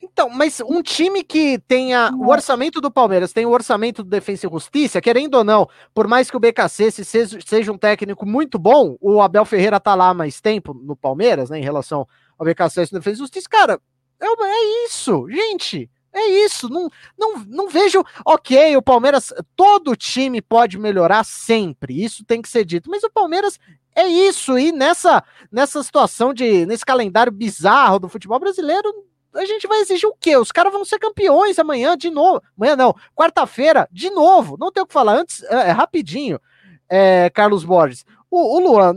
Então, 0.00 0.30
mas 0.30 0.60
um 0.60 0.80
time 0.80 1.24
que 1.24 1.58
tenha 1.66 2.12
o 2.14 2.28
orçamento 2.28 2.80
do 2.80 2.90
Palmeiras, 2.90 3.32
tem 3.32 3.44
o 3.44 3.50
orçamento 3.50 4.02
do 4.02 4.08
Defensa 4.08 4.46
e 4.46 4.50
Justiça, 4.50 5.00
querendo 5.00 5.34
ou 5.34 5.44
não, 5.44 5.68
por 5.92 6.06
mais 6.06 6.30
que 6.30 6.36
o 6.36 6.40
BKC 6.40 6.90
seja, 7.04 7.38
seja 7.44 7.72
um 7.72 7.78
técnico 7.78 8.24
muito 8.24 8.58
bom, 8.58 8.96
o 9.00 9.20
Abel 9.20 9.44
Ferreira 9.44 9.80
tá 9.80 9.94
lá 9.94 10.10
há 10.10 10.14
mais 10.14 10.40
tempo 10.40 10.72
no 10.72 10.94
Palmeiras, 10.94 11.50
né, 11.50 11.58
em 11.58 11.62
relação 11.62 12.06
ao 12.38 12.46
BKC 12.46 12.82
e 12.82 12.90
Defensa 12.92 13.10
e 13.10 13.14
Justiça, 13.16 13.48
cara, 13.48 13.80
é, 14.20 14.26
é 14.26 14.84
isso, 14.86 15.28
gente. 15.30 15.90
É 16.12 16.44
isso, 16.44 16.68
não, 16.68 16.90
não, 17.16 17.38
não 17.46 17.68
vejo. 17.68 18.02
Ok, 18.24 18.76
o 18.76 18.82
Palmeiras, 18.82 19.32
todo 19.54 19.94
time 19.94 20.40
pode 20.40 20.78
melhorar 20.78 21.22
sempre, 21.22 22.02
isso 22.02 22.24
tem 22.24 22.40
que 22.40 22.48
ser 22.48 22.64
dito, 22.64 22.90
mas 22.90 23.04
o 23.04 23.10
Palmeiras 23.10 23.58
é 23.94 24.06
isso, 24.06 24.58
e 24.58 24.72
nessa, 24.72 25.22
nessa 25.50 25.82
situação 25.82 26.32
de. 26.32 26.64
nesse 26.66 26.84
calendário 26.84 27.32
bizarro 27.32 27.98
do 27.98 28.08
futebol 28.08 28.38
brasileiro, 28.38 28.88
a 29.34 29.44
gente 29.44 29.66
vai 29.66 29.80
exigir 29.80 30.08
o 30.08 30.16
quê? 30.18 30.36
Os 30.36 30.52
caras 30.52 30.72
vão 30.72 30.84
ser 30.84 30.98
campeões 30.98 31.58
amanhã 31.58 31.96
de 31.96 32.10
novo. 32.10 32.42
Amanhã 32.56 32.76
não, 32.76 32.94
quarta-feira, 33.14 33.88
de 33.90 34.10
novo. 34.10 34.56
Não 34.58 34.72
tem 34.72 34.82
o 34.82 34.86
que 34.86 34.92
falar. 34.92 35.18
Antes, 35.18 35.42
é, 35.44 35.68
é 35.68 35.70
rapidinho, 35.70 36.40
é, 36.88 37.28
Carlos 37.30 37.64
Borges. 37.64 38.04
O, 38.30 38.56
o 38.56 38.60
Luan, 38.60 38.94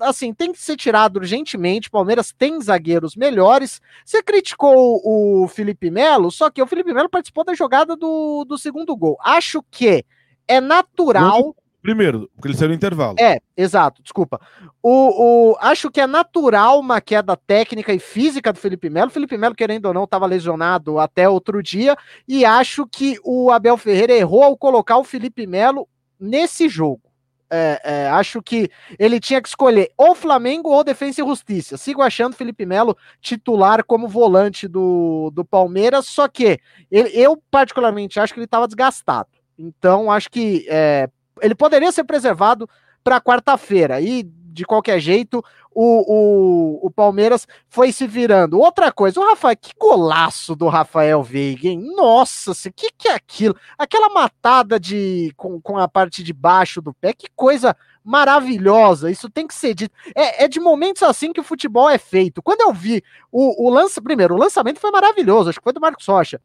assim, 0.00 0.32
tem 0.32 0.52
que 0.52 0.60
ser 0.60 0.76
tirado 0.76 1.16
urgentemente. 1.16 1.88
O 1.88 1.90
Palmeiras 1.92 2.32
tem 2.36 2.60
zagueiros 2.60 3.16
melhores. 3.16 3.80
Você 4.04 4.22
criticou 4.22 5.00
o 5.04 5.48
Felipe 5.48 5.90
Melo, 5.90 6.30
só 6.30 6.50
que 6.50 6.62
o 6.62 6.66
Felipe 6.66 6.92
Melo 6.92 7.08
participou 7.08 7.44
da 7.44 7.54
jogada 7.54 7.96
do, 7.96 8.44
do 8.44 8.58
segundo 8.58 8.96
gol. 8.96 9.16
Acho 9.22 9.62
que 9.70 10.04
é 10.46 10.60
natural. 10.60 11.54
Primeiro, 11.82 12.30
porque 12.34 12.48
ele 12.48 12.56
saiu 12.56 12.68
no 12.68 12.74
intervalo. 12.74 13.16
É, 13.18 13.40
exato, 13.56 14.02
desculpa. 14.02 14.38
O, 14.82 15.52
o, 15.52 15.56
acho 15.60 15.90
que 15.90 16.00
é 16.00 16.06
natural 16.06 16.78
uma 16.78 17.00
queda 17.00 17.34
técnica 17.36 17.92
e 17.92 17.98
física 17.98 18.52
do 18.52 18.58
Felipe 18.58 18.90
Melo. 18.90 19.10
Felipe 19.10 19.38
Melo, 19.38 19.54
querendo 19.54 19.86
ou 19.86 19.94
não, 19.94 20.04
estava 20.04 20.26
lesionado 20.26 20.98
até 20.98 21.26
outro 21.26 21.62
dia. 21.62 21.96
E 22.28 22.44
acho 22.44 22.86
que 22.86 23.16
o 23.24 23.50
Abel 23.50 23.78
Ferreira 23.78 24.12
errou 24.12 24.42
ao 24.42 24.58
colocar 24.58 24.98
o 24.98 25.04
Felipe 25.04 25.46
Melo 25.46 25.88
nesse 26.18 26.68
jogo 26.68 27.09
é, 27.50 27.80
é, 27.82 28.08
acho 28.10 28.40
que 28.40 28.70
ele 28.98 29.18
tinha 29.18 29.42
que 29.42 29.48
escolher 29.48 29.90
ou 29.96 30.14
Flamengo 30.14 30.70
ou 30.70 30.84
Defensa 30.84 31.20
e 31.20 31.24
Justiça. 31.24 31.76
Sigo 31.76 32.00
achando 32.00 32.36
Felipe 32.36 32.64
Melo 32.64 32.96
titular 33.20 33.84
como 33.84 34.08
volante 34.08 34.68
do, 34.68 35.30
do 35.34 35.44
Palmeiras, 35.44 36.06
só 36.06 36.28
que 36.28 36.58
ele, 36.90 37.10
eu 37.12 37.36
particularmente 37.50 38.20
acho 38.20 38.32
que 38.32 38.38
ele 38.38 38.44
estava 38.44 38.68
desgastado. 38.68 39.28
Então 39.58 40.10
acho 40.10 40.30
que 40.30 40.66
é, 40.68 41.08
ele 41.42 41.54
poderia 41.54 41.90
ser 41.92 42.04
preservado 42.04 42.68
para 43.02 43.20
quarta-feira. 43.20 44.00
E 44.00 44.22
de 44.50 44.64
qualquer 44.64 45.00
jeito, 45.00 45.42
o, 45.72 46.80
o, 46.82 46.86
o 46.86 46.90
Palmeiras 46.90 47.46
foi 47.68 47.92
se 47.92 48.06
virando. 48.06 48.58
Outra 48.58 48.92
coisa, 48.92 49.20
o 49.20 49.26
Rafael, 49.26 49.56
que 49.56 49.72
golaço 49.78 50.56
do 50.56 50.68
Rafael 50.68 51.22
Veiga, 51.22 51.68
hein? 51.68 51.92
Nossa, 51.96 52.52
o 52.52 52.72
que, 52.72 52.90
que 52.96 53.08
é 53.08 53.14
aquilo? 53.14 53.56
Aquela 53.78 54.08
matada 54.08 54.78
de 54.78 55.32
com, 55.36 55.60
com 55.60 55.78
a 55.78 55.88
parte 55.88 56.22
de 56.22 56.32
baixo 56.32 56.82
do 56.82 56.92
pé, 56.92 57.12
que 57.12 57.28
coisa 57.34 57.76
maravilhosa. 58.04 59.10
Isso 59.10 59.30
tem 59.30 59.46
que 59.46 59.54
ser 59.54 59.74
dito. 59.74 59.94
É, 60.14 60.44
é, 60.44 60.48
de 60.48 60.58
momentos 60.58 61.02
assim 61.02 61.32
que 61.32 61.40
o 61.40 61.44
futebol 61.44 61.88
é 61.88 61.98
feito. 61.98 62.42
Quando 62.42 62.62
eu 62.62 62.72
vi 62.72 63.02
o, 63.30 63.66
o 63.66 63.70
lance, 63.70 64.00
primeiro, 64.00 64.34
o 64.34 64.38
lançamento 64.38 64.80
foi 64.80 64.90
maravilhoso, 64.90 65.50
acho 65.50 65.60
que 65.60 65.64
foi 65.64 65.72
do 65.72 65.80
Marcos 65.80 66.06
Rocha. 66.06 66.40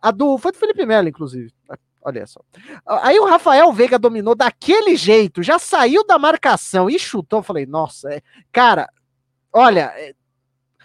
A 0.00 0.10
do, 0.10 0.36
foi 0.38 0.52
do 0.52 0.58
Felipe 0.58 0.84
Melo, 0.84 1.08
inclusive. 1.08 1.52
Olha 2.06 2.24
só. 2.24 2.40
Aí 3.02 3.18
o 3.18 3.24
Rafael 3.24 3.72
Veiga 3.72 3.98
dominou 3.98 4.36
daquele 4.36 4.94
jeito, 4.94 5.42
já 5.42 5.58
saiu 5.58 6.06
da 6.06 6.18
marcação 6.18 6.88
e 6.88 6.98
chutou. 7.00 7.42
Falei, 7.42 7.66
nossa, 7.66 8.14
é... 8.14 8.22
cara, 8.52 8.88
olha, 9.52 9.92
é... 9.96 10.14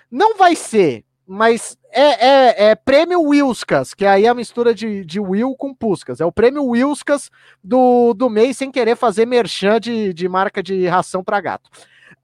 não 0.09 0.35
vai 0.35 0.55
ser 0.55 1.05
mas 1.33 1.77
é, 1.93 2.27
é, 2.27 2.71
é, 2.71 2.75
prêmio 2.75 3.21
Wilskas, 3.21 3.93
que 3.93 4.05
aí 4.05 4.25
é 4.25 4.27
a 4.27 4.33
mistura 4.33 4.75
de, 4.75 5.05
de 5.05 5.17
Will 5.17 5.55
com 5.55 5.73
Puskas. 5.73 6.19
É 6.19 6.25
o 6.25 6.31
prêmio 6.31 6.65
Wilskas 6.65 7.31
do, 7.63 8.13
do 8.13 8.29
mês, 8.29 8.57
sem 8.57 8.69
querer 8.69 8.97
fazer 8.97 9.25
merchan 9.25 9.79
de, 9.79 10.13
de 10.13 10.27
marca 10.27 10.61
de 10.61 10.85
ração 10.87 11.23
para 11.23 11.39
gato. 11.39 11.69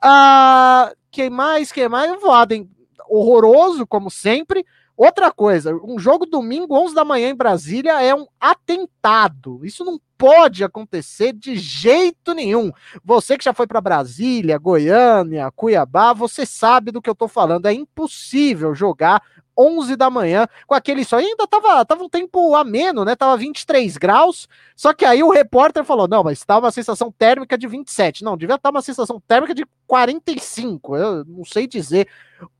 Ah, 0.01 0.91
quem 1.09 1.29
mais? 1.29 1.71
Quem 1.71 1.87
mais? 1.87 2.11
O 2.11 2.19
Voaden, 2.19 2.69
horroroso, 3.07 3.87
como 3.87 4.11
sempre. 4.11 4.65
Outra 4.97 5.31
coisa, 5.31 5.75
um 5.83 5.99
jogo 5.99 6.25
domingo, 6.25 6.75
11 6.75 6.95
da 6.95 7.05
manhã 7.05 7.29
em 7.29 7.35
Brasília, 7.35 8.01
é 8.01 8.15
um 8.15 8.25
atentado. 8.39 9.63
Isso 9.63 9.85
não 9.85 10.01
pode 10.17 10.63
acontecer 10.63 11.33
de 11.33 11.55
jeito 11.55 12.33
nenhum. 12.33 12.71
Você 13.05 13.37
que 13.37 13.43
já 13.43 13.53
foi 13.53 13.67
para 13.67 13.79
Brasília, 13.79 14.57
Goiânia, 14.57 15.51
Cuiabá, 15.55 16.13
você 16.13 16.47
sabe 16.47 16.91
do 16.91 16.99
que 16.99 17.09
eu 17.09 17.13
tô 17.13 17.27
falando. 17.27 17.67
É 17.67 17.73
impossível 17.73 18.73
jogar 18.73 19.21
11 19.57 19.95
da 19.95 20.09
manhã 20.09 20.47
com 20.65 20.75
aquele 20.75 21.03
sol. 21.03 21.19
E 21.19 21.25
ainda 21.25 21.47
tava, 21.47 21.83
tava 21.85 22.03
um 22.03 22.09
tempo 22.09 22.55
ameno, 22.55 23.03
né? 23.03 23.15
Tava 23.15 23.37
23 23.37 23.97
graus. 23.97 24.47
Só 24.75 24.93
que 24.93 25.05
aí 25.05 25.23
o 25.23 25.31
repórter 25.31 25.83
falou: 25.83 26.07
não, 26.07 26.23
mas 26.23 26.43
tá 26.43 26.57
uma 26.59 26.71
sensação 26.71 27.11
térmica 27.11 27.57
de 27.57 27.67
27. 27.67 28.23
Não, 28.23 28.37
devia 28.37 28.55
estar 28.55 28.71
tá 28.71 28.75
uma 28.75 28.81
sensação 28.81 29.21
térmica 29.27 29.53
de 29.55 29.65
45. 29.87 30.95
Eu 30.95 31.25
não 31.25 31.43
sei 31.45 31.67
dizer 31.67 32.07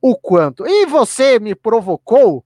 o 0.00 0.16
quanto. 0.16 0.66
E 0.66 0.86
você 0.86 1.38
me 1.38 1.54
provocou, 1.54 2.44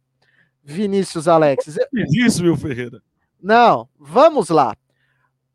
Vinícius 0.62 1.28
Alex. 1.28 1.78
Isso, 1.92 2.42
meu 2.42 2.56
Ferreira. 2.56 3.02
Não, 3.40 3.88
vamos 3.98 4.50
lá 4.50 4.74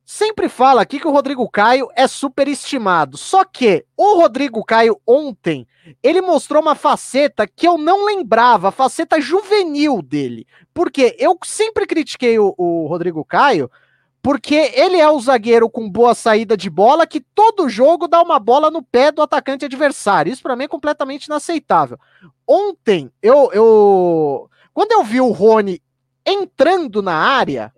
sempre 0.10 0.48
fala 0.48 0.82
aqui 0.82 1.02
que 1.02 1.08
o 1.08 1.12
Rodrigo 1.12 1.50
Caio 1.50 1.90
é 1.94 2.08
superestimado. 2.08 3.18
Só 3.18 3.44
que 3.44 3.86
o 3.98 4.16
Rodrigo 4.16 4.64
Caio 4.64 4.98
ontem, 5.06 5.68
ele 6.02 6.22
mostrou 6.22 6.62
uma 6.62 6.76
faceta 6.76 7.46
que 7.46 7.68
eu 7.68 7.78
não 7.78 8.06
lembrava, 8.06 8.70
a 8.70 8.72
faceta 8.72 9.20
juvenil 9.20 10.02
dele. 10.02 10.48
Porque 10.74 11.14
eu 11.20 11.38
sempre 11.44 11.86
critiquei 11.86 12.40
o, 12.40 12.56
o 12.58 12.88
Rodrigo 12.88 13.26
Caio, 13.26 13.70
porque 14.22 14.72
ele 14.74 14.96
é 14.96 15.10
o 15.10 15.20
zagueiro 15.20 15.70
com 15.70 15.90
boa 15.90 16.16
saída 16.16 16.56
de 16.56 16.70
bola 16.70 17.06
que 17.06 17.20
todo 17.20 17.68
jogo 17.68 18.08
dá 18.08 18.22
uma 18.22 18.40
bola 18.40 18.72
no 18.72 18.82
pé 18.82 19.12
do 19.12 19.22
atacante 19.22 19.66
adversário. 19.66 20.32
Isso 20.32 20.42
para 20.42 20.56
mim 20.56 20.64
é 20.64 20.70
completamente 20.70 21.26
inaceitável. 21.26 22.00
Ontem, 22.48 23.12
eu, 23.22 23.52
eu 23.52 24.50
quando 24.74 24.94
eu 24.94 25.04
vi 25.04 25.20
o 25.20 25.32
Rony 25.32 25.82
entrando 26.26 27.02
na 27.02 27.14
área, 27.14 27.74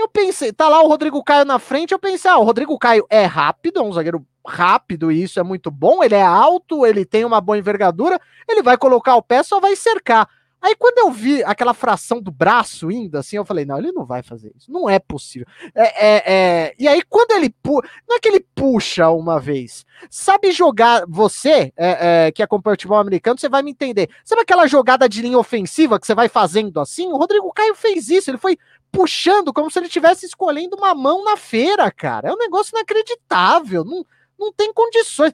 eu 0.00 0.08
pensei, 0.08 0.52
tá 0.52 0.68
lá 0.68 0.82
o 0.82 0.88
Rodrigo 0.88 1.22
Caio 1.22 1.44
na 1.44 1.58
frente, 1.58 1.92
eu 1.92 1.98
pensei, 1.98 2.30
ah, 2.30 2.38
o 2.38 2.44
Rodrigo 2.44 2.78
Caio 2.78 3.06
é 3.10 3.24
rápido, 3.24 3.80
é 3.80 3.82
um 3.82 3.92
zagueiro 3.92 4.24
rápido 4.46 5.12
e 5.12 5.22
isso 5.22 5.38
é 5.38 5.42
muito 5.42 5.70
bom, 5.70 6.02
ele 6.02 6.14
é 6.14 6.22
alto, 6.22 6.86
ele 6.86 7.04
tem 7.04 7.24
uma 7.24 7.40
boa 7.40 7.58
envergadura, 7.58 8.20
ele 8.48 8.62
vai 8.62 8.76
colocar 8.76 9.16
o 9.16 9.22
pé, 9.22 9.42
só 9.42 9.60
vai 9.60 9.76
cercar. 9.76 10.28
Aí 10.60 10.74
quando 10.76 10.98
eu 10.98 11.10
vi 11.10 11.42
aquela 11.44 11.72
fração 11.72 12.20
do 12.20 12.30
braço 12.30 12.90
indo 12.90 13.16
assim, 13.16 13.36
eu 13.36 13.44
falei, 13.44 13.64
não, 13.64 13.78
ele 13.78 13.92
não 13.92 14.04
vai 14.04 14.22
fazer 14.22 14.52
isso, 14.56 14.70
não 14.70 14.88
é 14.88 14.98
possível. 14.98 15.46
É, 15.74 16.06
é, 16.06 16.22
é... 16.26 16.74
E 16.78 16.88
aí 16.88 17.02
quando 17.08 17.30
ele 17.32 17.50
puxa, 17.62 17.88
não 18.08 18.16
é 18.16 18.20
que 18.20 18.28
ele 18.28 18.40
puxa 18.54 19.08
uma 19.10 19.38
vez, 19.38 19.86
sabe 20.10 20.50
jogar, 20.50 21.04
você 21.08 21.72
é, 21.76 22.26
é, 22.26 22.32
que 22.32 22.42
acompanha 22.42 22.72
o 22.72 22.76
futebol 22.76 22.98
americano, 22.98 23.38
você 23.38 23.48
vai 23.48 23.62
me 23.62 23.70
entender. 23.70 24.08
Sabe 24.24 24.42
aquela 24.42 24.66
jogada 24.66 25.08
de 25.08 25.22
linha 25.22 25.38
ofensiva 25.38 25.98
que 25.98 26.06
você 26.06 26.14
vai 26.14 26.28
fazendo 26.28 26.80
assim? 26.80 27.08
O 27.08 27.16
Rodrigo 27.16 27.52
Caio 27.52 27.74
fez 27.74 28.08
isso, 28.08 28.30
ele 28.30 28.38
foi 28.38 28.58
puxando 28.90 29.52
como 29.52 29.70
se 29.70 29.78
ele 29.78 29.86
estivesse 29.86 30.26
escolhendo 30.26 30.76
uma 30.76 30.94
mão 30.94 31.22
na 31.24 31.36
feira, 31.36 31.90
cara. 31.90 32.28
É 32.28 32.32
um 32.32 32.38
negócio 32.38 32.74
inacreditável. 32.74 33.84
Não, 33.84 34.04
não 34.38 34.52
tem 34.52 34.72
condições. 34.72 35.32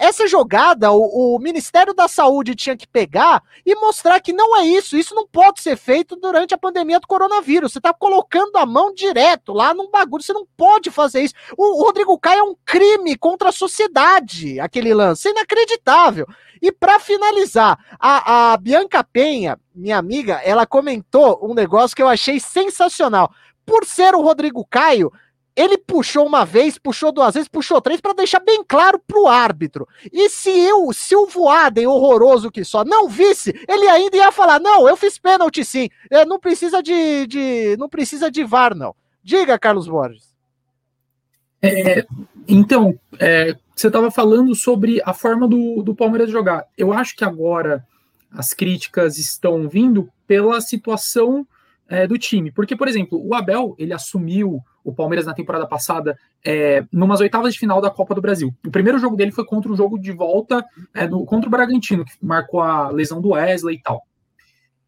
Essa 0.00 0.26
jogada, 0.26 0.90
o, 0.90 1.36
o, 1.36 1.38
Ministério 1.38 1.92
da 1.92 2.08
Saúde 2.08 2.54
tinha 2.54 2.76
que 2.76 2.86
pegar 2.86 3.42
e 3.64 3.74
mostrar 3.74 4.20
que 4.20 4.32
não 4.32 4.56
é 4.56 4.64
isso. 4.64 4.96
Isso 4.96 5.14
não 5.14 5.26
pode 5.26 5.60
ser 5.60 5.76
feito 5.76 6.16
durante 6.16 6.54
a 6.54 6.58
pandemia 6.58 6.98
do 6.98 7.06
coronavírus. 7.06 7.72
Você 7.72 7.78
está 7.78 7.92
colocando 7.92 8.56
a 8.56 8.64
mão 8.64 8.94
direto 8.94 9.52
lá 9.52 9.74
num 9.74 9.90
bagulho. 9.90 10.22
Você 10.22 10.32
não 10.32 10.46
pode 10.56 10.90
fazer 10.90 11.22
isso. 11.22 11.34
O, 11.56 11.80
o 11.80 11.84
Rodrigo 11.84 12.18
Caio 12.18 12.40
é 12.40 12.42
um 12.42 12.56
crime 12.64 13.16
contra 13.16 13.50
a 13.50 13.52
sociedade, 13.52 14.58
aquele 14.58 14.94
lance. 14.94 15.28
Inacreditável. 15.28 16.26
E 16.60 16.72
para 16.72 16.98
finalizar, 16.98 17.78
a, 17.98 18.52
a 18.52 18.56
Bianca 18.56 19.04
Penha, 19.04 19.58
minha 19.74 19.98
amiga, 19.98 20.40
ela 20.42 20.66
comentou 20.66 21.38
um 21.42 21.54
negócio 21.54 21.94
que 21.94 22.02
eu 22.02 22.08
achei 22.08 22.40
sensacional. 22.40 23.30
Por 23.64 23.84
ser 23.84 24.14
o 24.14 24.22
Rodrigo 24.22 24.64
Caio, 24.64 25.12
ele 25.56 25.78
puxou 25.78 26.26
uma 26.26 26.44
vez, 26.44 26.76
puxou 26.76 27.10
duas 27.10 27.34
vezes, 27.34 27.48
puxou 27.48 27.80
três 27.80 28.00
para 28.00 28.12
deixar 28.12 28.40
bem 28.40 28.62
claro 28.62 29.00
pro 29.06 29.26
árbitro. 29.26 29.88
E 30.12 30.28
se 30.28 30.50
eu, 30.50 30.92
se 30.92 31.16
o 31.16 31.26
Voaden, 31.26 31.86
horroroso 31.86 32.50
que 32.50 32.62
só, 32.62 32.84
não 32.84 33.08
visse, 33.08 33.58
ele 33.66 33.88
ainda 33.88 34.16
ia 34.16 34.30
falar: 34.30 34.60
"Não, 34.60 34.86
eu 34.86 34.96
fiz 34.96 35.18
pênalti 35.18 35.64
sim. 35.64 35.88
É, 36.10 36.24
não 36.26 36.38
precisa 36.38 36.82
de, 36.82 37.26
de 37.26 37.76
não 37.78 37.88
precisa 37.88 38.30
de 38.30 38.44
VAR 38.44 38.74
não". 38.74 38.94
Diga, 39.24 39.58
Carlos 39.58 39.88
Borges. 39.88 40.34
É, 41.62 42.06
então, 42.46 42.98
é, 43.18 43.56
você 43.74 43.88
estava 43.88 44.10
falando 44.10 44.54
sobre 44.54 45.00
a 45.04 45.12
forma 45.12 45.48
do, 45.48 45.82
do 45.82 45.94
Palmeiras 45.94 46.30
jogar. 46.30 46.64
Eu 46.76 46.92
acho 46.92 47.16
que 47.16 47.24
agora 47.24 47.84
as 48.30 48.52
críticas 48.52 49.18
estão 49.18 49.68
vindo 49.68 50.08
pela 50.26 50.60
situação 50.60 51.46
é, 51.88 52.06
do 52.06 52.18
time. 52.18 52.50
Porque, 52.50 52.76
por 52.76 52.88
exemplo, 52.88 53.20
o 53.24 53.34
Abel, 53.34 53.74
ele 53.78 53.92
assumiu 53.92 54.62
o 54.86 54.94
Palmeiras 54.94 55.26
na 55.26 55.34
temporada 55.34 55.66
passada 55.66 56.16
é, 56.44 56.84
numas 56.92 57.20
oitavas 57.20 57.52
de 57.52 57.58
final 57.58 57.80
da 57.80 57.90
Copa 57.90 58.14
do 58.14 58.20
Brasil. 58.20 58.54
O 58.64 58.70
primeiro 58.70 59.00
jogo 59.00 59.16
dele 59.16 59.32
foi 59.32 59.44
contra 59.44 59.70
o 59.70 59.76
jogo 59.76 59.98
de 59.98 60.12
volta 60.12 60.64
é, 60.94 61.08
do, 61.08 61.24
contra 61.24 61.48
o 61.48 61.50
Bragantino, 61.50 62.04
que 62.04 62.12
marcou 62.22 62.60
a 62.60 62.88
lesão 62.90 63.20
do 63.20 63.30
Wesley 63.30 63.76
e 63.76 63.82
tal. 63.82 64.02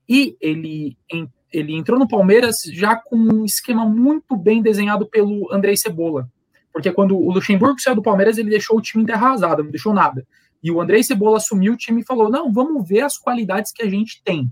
E 0.08 0.36
ele, 0.40 0.96
em, 1.12 1.28
ele 1.52 1.74
entrou 1.74 1.98
no 1.98 2.06
Palmeiras 2.06 2.58
já 2.72 2.94
com 2.94 3.16
um 3.16 3.44
esquema 3.44 3.84
muito 3.84 4.36
bem 4.36 4.62
desenhado 4.62 5.04
pelo 5.04 5.52
Andrei 5.52 5.76
Cebola. 5.76 6.28
Porque 6.72 6.92
quando 6.92 7.18
o 7.18 7.32
Luxemburgo 7.32 7.80
saiu 7.80 7.96
do 7.96 8.02
Palmeiras, 8.02 8.38
ele 8.38 8.50
deixou 8.50 8.78
o 8.78 8.80
time 8.80 9.02
em 9.02 9.06
terra 9.06 9.26
arrasada, 9.26 9.64
não 9.64 9.70
deixou 9.70 9.92
nada. 9.92 10.24
E 10.62 10.70
o 10.70 10.80
Andrei 10.80 11.02
Cebola 11.02 11.38
assumiu 11.38 11.72
o 11.72 11.76
time 11.76 12.02
e 12.02 12.04
falou: 12.04 12.30
não, 12.30 12.52
vamos 12.52 12.88
ver 12.88 13.00
as 13.00 13.18
qualidades 13.18 13.72
que 13.72 13.82
a 13.82 13.90
gente 13.90 14.22
tem. 14.22 14.48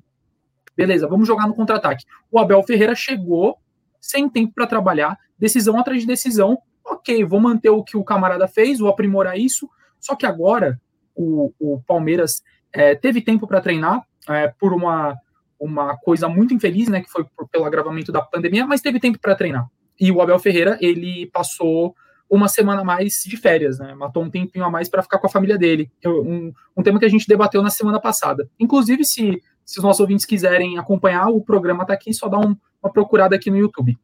Beleza, 0.76 1.06
vamos 1.06 1.28
jogar 1.28 1.46
no 1.46 1.54
contra-ataque. 1.54 2.04
O 2.32 2.38
Abel 2.40 2.62
Ferreira 2.64 2.96
chegou 2.96 3.56
sem 4.00 4.28
tempo 4.28 4.52
para 4.54 4.66
trabalhar, 4.66 5.18
decisão 5.38 5.78
atrás 5.78 6.00
de 6.00 6.06
decisão. 6.06 6.58
Ok, 6.84 7.24
vou 7.24 7.40
manter 7.40 7.70
o 7.70 7.82
que 7.82 7.96
o 7.96 8.04
camarada 8.04 8.46
fez, 8.46 8.78
vou 8.78 8.88
aprimorar 8.88 9.38
isso. 9.38 9.68
Só 9.98 10.14
que 10.14 10.26
agora 10.26 10.80
o, 11.14 11.52
o 11.58 11.80
Palmeiras 11.86 12.42
é, 12.72 12.94
teve 12.94 13.20
tempo 13.20 13.46
para 13.46 13.60
treinar 13.60 14.02
é, 14.28 14.48
por 14.48 14.72
uma, 14.72 15.16
uma 15.58 15.96
coisa 15.96 16.28
muito 16.28 16.54
infeliz, 16.54 16.88
né, 16.88 17.00
que 17.00 17.10
foi 17.10 17.24
por, 17.24 17.48
pelo 17.48 17.64
agravamento 17.64 18.12
da 18.12 18.22
pandemia, 18.22 18.66
mas 18.66 18.80
teve 18.80 19.00
tempo 19.00 19.18
para 19.18 19.34
treinar. 19.34 19.66
E 19.98 20.12
o 20.12 20.20
Abel 20.20 20.38
Ferreira 20.38 20.76
ele 20.80 21.26
passou 21.32 21.94
uma 22.28 22.48
semana 22.48 22.82
a 22.82 22.84
mais 22.84 23.22
de 23.24 23.36
férias, 23.36 23.78
né? 23.78 23.94
Matou 23.94 24.22
um 24.22 24.30
tempinho 24.30 24.64
a 24.64 24.70
mais 24.70 24.88
para 24.88 25.02
ficar 25.02 25.18
com 25.18 25.26
a 25.26 25.30
família 25.30 25.56
dele. 25.56 25.90
Um, 26.04 26.52
um, 26.76 26.82
tema 26.82 26.98
que 26.98 27.04
a 27.04 27.08
gente 27.08 27.26
debateu 27.26 27.62
na 27.62 27.70
semana 27.70 28.00
passada. 28.00 28.50
Inclusive, 28.58 29.04
se, 29.04 29.40
se 29.64 29.78
os 29.78 29.84
nossos 29.84 30.00
ouvintes 30.00 30.26
quiserem 30.26 30.76
acompanhar, 30.76 31.28
o 31.28 31.40
programa 31.40 31.82
está 31.82 31.94
aqui, 31.94 32.12
só 32.12 32.28
dá 32.28 32.38
um, 32.38 32.56
uma 32.82 32.92
procurada 32.92 33.36
aqui 33.36 33.48
no 33.48 33.56
YouTube. 33.56 33.96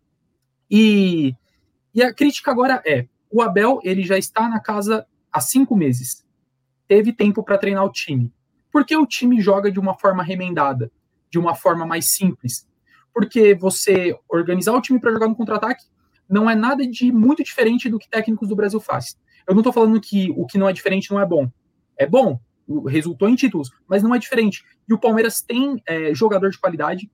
E, 0.75 1.37
e 1.95 2.03
a 2.03 2.15
crítica 2.15 2.51
agora 2.51 2.83
é: 2.87 3.07
o 3.31 3.43
Abel 3.43 3.79
ele 3.85 4.03
já 4.03 4.17
está 4.17 4.49
na 4.49 4.59
casa 4.59 5.07
há 5.31 5.39
cinco 5.39 5.77
meses. 5.77 6.25
Teve 6.89 7.13
tempo 7.13 7.43
para 7.45 7.59
treinar 7.59 7.85
o 7.85 7.93
time. 7.93 8.33
Por 8.71 8.87
que 8.87 8.97
o 8.97 9.07
time 9.07 9.39
joga 9.39 9.71
de 9.71 9.79
uma 9.79 9.99
forma 9.99 10.23
remendada, 10.23 10.91
de 11.31 11.39
uma 11.39 11.55
forma 11.55 11.85
mais 11.85 12.07
simples? 12.13 12.67
Porque 13.13 13.55
você 13.55 14.17
organizar 14.27 14.73
o 14.73 14.81
time 14.81 14.99
para 14.99 15.13
jogar 15.13 15.29
no 15.29 15.37
contra-ataque 15.37 15.85
não 16.27 16.49
é 16.49 16.55
nada 16.55 16.87
de 16.87 17.13
muito 17.13 17.45
diferente 17.45 17.91
do 17.91 17.99
que 17.99 18.09
técnicos 18.09 18.49
do 18.49 18.57
Brasil 18.57 18.81
fazem. 18.81 19.13
Eu 19.47 19.55
não 19.55 19.61
estou 19.61 19.73
falando 19.73 20.01
que 20.01 20.31
o 20.35 20.47
que 20.47 20.57
não 20.57 20.67
é 20.67 20.73
diferente 20.73 21.11
não 21.11 21.21
é 21.21 21.27
bom. 21.27 21.51
É 21.99 22.07
bom, 22.07 22.41
resultou 22.89 23.29
em 23.29 23.35
títulos, 23.35 23.71
mas 23.87 24.03
não 24.03 24.15
é 24.15 24.19
diferente. 24.19 24.65
E 24.89 24.95
o 24.95 24.99
Palmeiras 24.99 25.43
tem 25.43 25.83
é, 25.87 26.15
jogador 26.15 26.51
de 26.51 26.59
qualidade 26.59 27.11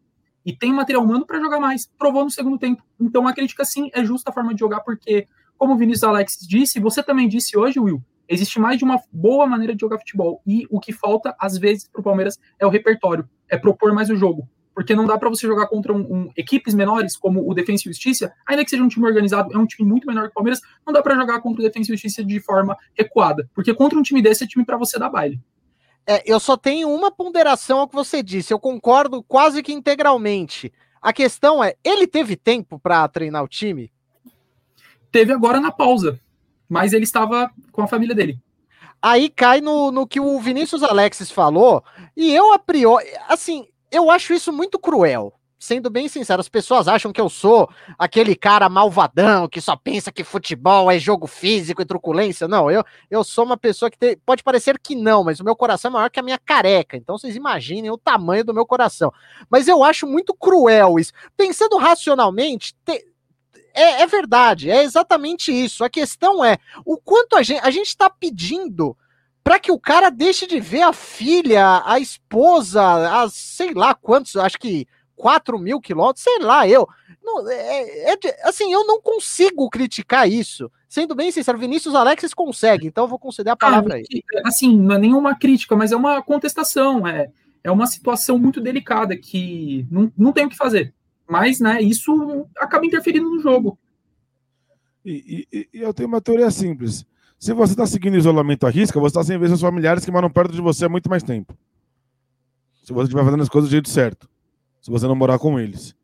e 0.48 0.56
tem 0.56 0.72
material 0.72 1.04
humano 1.04 1.26
para 1.26 1.38
jogar 1.38 1.60
mais. 1.60 1.86
Provou 1.98 2.24
no 2.24 2.30
segundo 2.30 2.58
tempo. 2.58 2.82
Então 2.98 3.28
a 3.28 3.34
crítica 3.34 3.66
sim 3.66 3.90
é 3.92 4.02
justa 4.02 4.30
a 4.30 4.32
forma 4.32 4.54
de 4.54 4.60
jogar, 4.60 4.80
porque, 4.80 5.28
como 5.58 5.74
o 5.74 5.76
Vinícius 5.76 6.04
Alex 6.04 6.38
disse, 6.40 6.80
você 6.80 7.02
também 7.02 7.28
disse 7.28 7.54
hoje, 7.54 7.78
Will, 7.78 8.02
existe 8.26 8.58
mais 8.58 8.78
de 8.78 8.84
uma 8.84 8.98
boa 9.12 9.46
maneira 9.46 9.74
de 9.74 9.80
jogar 9.82 9.98
futebol. 9.98 10.40
E 10.46 10.66
o 10.70 10.80
que 10.80 10.90
falta, 10.90 11.36
às 11.38 11.58
vezes, 11.58 11.86
para 11.86 12.00
o 12.00 12.02
Palmeiras 12.02 12.38
é 12.58 12.64
o 12.64 12.70
repertório, 12.70 13.28
é 13.46 13.58
propor 13.58 13.92
mais 13.92 14.08
o 14.08 14.16
jogo 14.16 14.48
porque 14.74 14.94
não 14.94 15.06
dá 15.06 15.18
para 15.18 15.28
você 15.28 15.44
jogar 15.44 15.66
contra 15.66 15.92
um, 15.92 15.98
um, 15.98 16.30
equipes 16.36 16.72
menores 16.72 17.16
como 17.16 17.50
o 17.50 17.52
Defensa 17.52 17.82
e 17.84 17.90
Justiça, 17.90 18.32
ainda 18.46 18.62
que 18.62 18.70
seja 18.70 18.80
um 18.80 18.86
time 18.86 19.06
organizado, 19.06 19.52
é 19.52 19.58
um 19.58 19.66
time 19.66 19.88
muito 19.88 20.06
menor 20.06 20.26
que 20.26 20.30
o 20.30 20.34
Palmeiras, 20.34 20.60
não 20.86 20.92
dá 20.92 21.02
para 21.02 21.16
jogar 21.16 21.40
contra 21.40 21.60
o 21.60 21.64
Defensa 21.64 21.90
e 21.90 21.94
Justiça 21.96 22.24
de 22.24 22.38
forma 22.38 22.76
recuada, 22.96 23.50
porque 23.52 23.74
contra 23.74 23.98
um 23.98 24.02
time 24.02 24.22
desse 24.22 24.44
é 24.44 24.46
time 24.46 24.64
para 24.64 24.76
você 24.76 24.96
dar 24.96 25.10
baile. 25.10 25.40
É, 26.10 26.22
eu 26.24 26.40
só 26.40 26.56
tenho 26.56 26.88
uma 26.88 27.10
ponderação 27.10 27.80
ao 27.80 27.86
que 27.86 27.94
você 27.94 28.22
disse, 28.22 28.50
eu 28.50 28.58
concordo 28.58 29.22
quase 29.22 29.62
que 29.62 29.74
integralmente. 29.74 30.72
A 31.02 31.12
questão 31.12 31.62
é, 31.62 31.74
ele 31.84 32.06
teve 32.06 32.34
tempo 32.34 32.78
para 32.78 33.06
treinar 33.08 33.44
o 33.44 33.48
time? 33.48 33.92
Teve 35.12 35.34
agora 35.34 35.60
na 35.60 35.70
pausa, 35.70 36.18
mas 36.66 36.94
ele 36.94 37.04
estava 37.04 37.50
com 37.70 37.82
a 37.82 37.86
família 37.86 38.14
dele. 38.14 38.40
aí 39.02 39.28
cai 39.28 39.60
no, 39.60 39.92
no 39.92 40.06
que 40.06 40.18
o 40.18 40.40
Vinícius 40.40 40.82
Alexis 40.82 41.30
falou, 41.30 41.84
e 42.16 42.34
eu, 42.34 42.54
a 42.54 42.58
priori, 42.58 43.04
assim, 43.28 43.68
eu 43.92 44.10
acho 44.10 44.32
isso 44.32 44.50
muito 44.50 44.78
cruel. 44.78 45.37
Sendo 45.58 45.90
bem 45.90 46.06
sincero, 46.06 46.40
as 46.40 46.48
pessoas 46.48 46.86
acham 46.86 47.12
que 47.12 47.20
eu 47.20 47.28
sou 47.28 47.68
aquele 47.98 48.36
cara 48.36 48.68
malvadão 48.68 49.48
que 49.48 49.60
só 49.60 49.74
pensa 49.74 50.12
que 50.12 50.22
futebol 50.22 50.88
é 50.88 51.00
jogo 51.00 51.26
físico 51.26 51.82
e 51.82 51.84
truculência. 51.84 52.46
Não, 52.46 52.70
eu, 52.70 52.84
eu 53.10 53.24
sou 53.24 53.44
uma 53.44 53.56
pessoa 53.56 53.90
que 53.90 54.16
pode 54.24 54.44
parecer 54.44 54.78
que 54.78 54.94
não, 54.94 55.24
mas 55.24 55.40
o 55.40 55.44
meu 55.44 55.56
coração 55.56 55.90
é 55.90 55.94
maior 55.94 56.10
que 56.10 56.20
a 56.20 56.22
minha 56.22 56.38
careca. 56.38 56.96
Então 56.96 57.18
vocês 57.18 57.34
imaginem 57.34 57.90
o 57.90 57.98
tamanho 57.98 58.44
do 58.44 58.54
meu 58.54 58.64
coração. 58.64 59.12
Mas 59.50 59.66
eu 59.66 59.82
acho 59.82 60.06
muito 60.06 60.32
cruel 60.32 60.96
isso. 60.96 61.12
Pensando 61.36 61.76
racionalmente, 61.76 62.76
te, 62.84 63.04
é, 63.74 64.02
é, 64.02 64.06
verdade, 64.06 64.70
é 64.70 64.84
exatamente 64.84 65.50
isso. 65.50 65.82
A 65.82 65.90
questão 65.90 66.44
é 66.44 66.58
o 66.84 66.96
quanto 66.98 67.34
a 67.34 67.42
gente 67.42 67.60
a 67.64 67.70
está 67.70 68.08
pedindo 68.08 68.96
para 69.42 69.58
que 69.58 69.72
o 69.72 69.78
cara 69.78 70.10
deixe 70.10 70.46
de 70.46 70.60
ver 70.60 70.82
a 70.82 70.92
filha, 70.92 71.82
a 71.84 71.98
esposa, 71.98 73.22
as 73.22 73.32
sei 73.32 73.72
lá 73.72 73.94
quantos, 73.94 74.36
acho 74.36 74.58
que 74.58 74.86
4 75.18 75.58
mil 75.58 75.80
quilômetros, 75.80 76.22
sei 76.22 76.38
lá, 76.38 76.66
eu. 76.66 76.88
Não, 77.22 77.46
é, 77.50 78.12
é, 78.12 78.18
assim, 78.44 78.72
eu 78.72 78.86
não 78.86 79.02
consigo 79.02 79.68
criticar 79.68 80.28
isso. 80.28 80.70
Sendo 80.88 81.14
bem 81.14 81.30
sincero, 81.30 81.58
Vinícius 81.58 81.94
Alexis 81.94 82.32
consegue, 82.32 82.86
então 82.86 83.04
eu 83.04 83.08
vou 83.08 83.18
conceder 83.18 83.50
a 83.50 83.54
ah, 83.54 83.56
palavra 83.56 83.94
ah, 83.94 83.96
aí. 83.96 84.22
Assim, 84.44 84.74
não 84.78 84.94
é 84.94 84.98
nenhuma 84.98 85.34
crítica, 85.34 85.76
mas 85.76 85.92
é 85.92 85.96
uma 85.96 86.22
contestação. 86.22 87.06
É, 87.06 87.30
é 87.62 87.70
uma 87.70 87.86
situação 87.86 88.38
muito 88.38 88.60
delicada 88.60 89.16
que 89.16 89.86
não, 89.90 90.10
não 90.16 90.32
tem 90.32 90.46
o 90.46 90.48
que 90.48 90.56
fazer. 90.56 90.94
Mas, 91.28 91.60
né, 91.60 91.82
isso 91.82 92.46
acaba 92.56 92.86
interferindo 92.86 93.28
no 93.28 93.40
jogo. 93.40 93.78
E, 95.04 95.46
e, 95.52 95.68
e 95.74 95.80
eu 95.82 95.92
tenho 95.92 96.08
uma 96.08 96.20
teoria 96.20 96.50
simples. 96.50 97.04
Se 97.38 97.52
você 97.52 97.74
está 97.74 97.86
seguindo 97.86 98.16
isolamento 98.16 98.66
à 98.66 98.70
risca, 98.70 98.98
você 98.98 99.10
está 99.10 99.22
sem 99.22 99.38
ver 99.38 99.48
seus 99.48 99.60
familiares 99.60 100.04
que 100.04 100.10
moram 100.10 100.30
perto 100.30 100.52
de 100.52 100.60
você 100.60 100.86
há 100.86 100.88
muito 100.88 101.10
mais 101.10 101.22
tempo. 101.22 101.56
Se 102.82 102.92
você 102.92 103.04
estiver 103.04 103.24
fazendo 103.24 103.42
as 103.42 103.48
coisas 103.48 103.68
do 103.68 103.72
jeito 103.72 103.88
certo. 103.88 104.28
Se 104.88 104.90
você 104.90 105.06
não 105.06 105.14
morar 105.14 105.38
com 105.38 105.60
eles. 105.60 105.94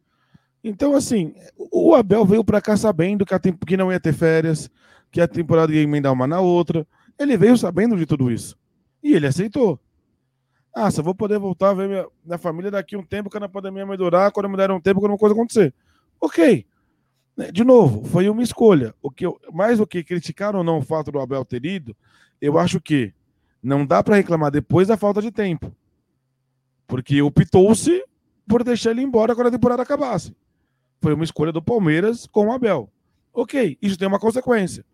Então, 0.62 0.95
assim, 0.95 1.35
o 1.72 1.95
Abel 1.95 2.22
veio 2.26 2.45
para 2.45 2.61
cá 2.61 2.76
sabendo 2.76 3.24
que, 3.24 3.32
a 3.32 3.39
tempo, 3.39 3.64
que 3.64 3.78
não 3.78 3.91
ia 3.91 3.99
ter 3.99 4.12
férias, 4.12 4.70
que 5.11 5.22
a 5.22 5.26
temporada 5.26 5.72
ia 5.72 5.80
emendar 5.80 6.12
uma 6.12 6.26
na 6.26 6.39
outra. 6.39 6.87
Ele 7.18 7.35
veio 7.35 7.57
sabendo 7.57 7.97
de 7.97 8.05
tudo 8.05 8.30
isso. 8.30 8.59
E 9.03 9.14
ele 9.14 9.26
aceitou. 9.26 9.80
Ah, 10.74 10.91
só 10.91 11.03
vou 11.03 11.14
poder 11.14 11.39
voltar 11.39 11.70
a 11.70 11.72
ver 11.72 11.89
minha, 11.89 12.07
minha 12.22 12.37
família 12.37 12.70
daqui 12.70 12.95
um 12.95 13.03
tempo, 13.03 13.30
quando 13.30 13.45
a 13.45 13.49
pandemia 13.49 13.87
melhorar, 13.87 14.30
quando 14.30 14.51
me 14.51 14.57
der 14.59 14.70
um 14.70 14.78
tempo, 14.78 15.01
quando 15.01 15.12
uma 15.12 15.18
coisa 15.18 15.35
acontecer. 15.35 15.72
Ok. 16.20 16.66
Né, 17.35 17.51
de 17.51 17.64
novo, 17.64 18.05
foi 18.05 18.28
uma 18.28 18.43
escolha. 18.43 18.95
O 19.01 19.11
que 19.11 19.24
eu, 19.24 19.41
mais 19.51 19.78
do 19.78 19.87
que 19.87 20.05
criticar 20.05 20.55
ou 20.55 20.62
não 20.62 20.80
o 20.80 20.82
fato 20.82 21.11
do 21.11 21.20
Abel 21.20 21.43
ter 21.43 21.64
ido, 21.64 21.97
eu 22.39 22.59
acho 22.59 22.78
que 22.82 23.14
não 23.62 23.87
dá 23.87 24.03
para 24.03 24.16
reclamar 24.16 24.51
depois 24.51 24.89
da 24.89 24.97
falta 24.99 25.22
de 25.22 25.30
tempo. 25.30 25.74
Porque 26.87 27.22
optou-se 27.22 28.05
por 28.47 28.62
deixar 28.62 28.90
ele 28.90 29.03
embora 29.03 29.34
quando 29.34 29.49
a 29.49 29.51
temporada 29.51 29.82
acabasse. 29.82 30.34
Foi 31.01 31.14
uma 31.14 31.24
escolha 31.24 31.53
do 31.53 31.62
Palmeiras 31.62 32.26
com 32.26 32.49
o 32.49 32.53
Abel. 32.53 32.90
Ok, 33.32 33.76
isso 33.80 33.99
tem 33.99 34.09
uma 34.09 34.18
consequência. 34.18 34.84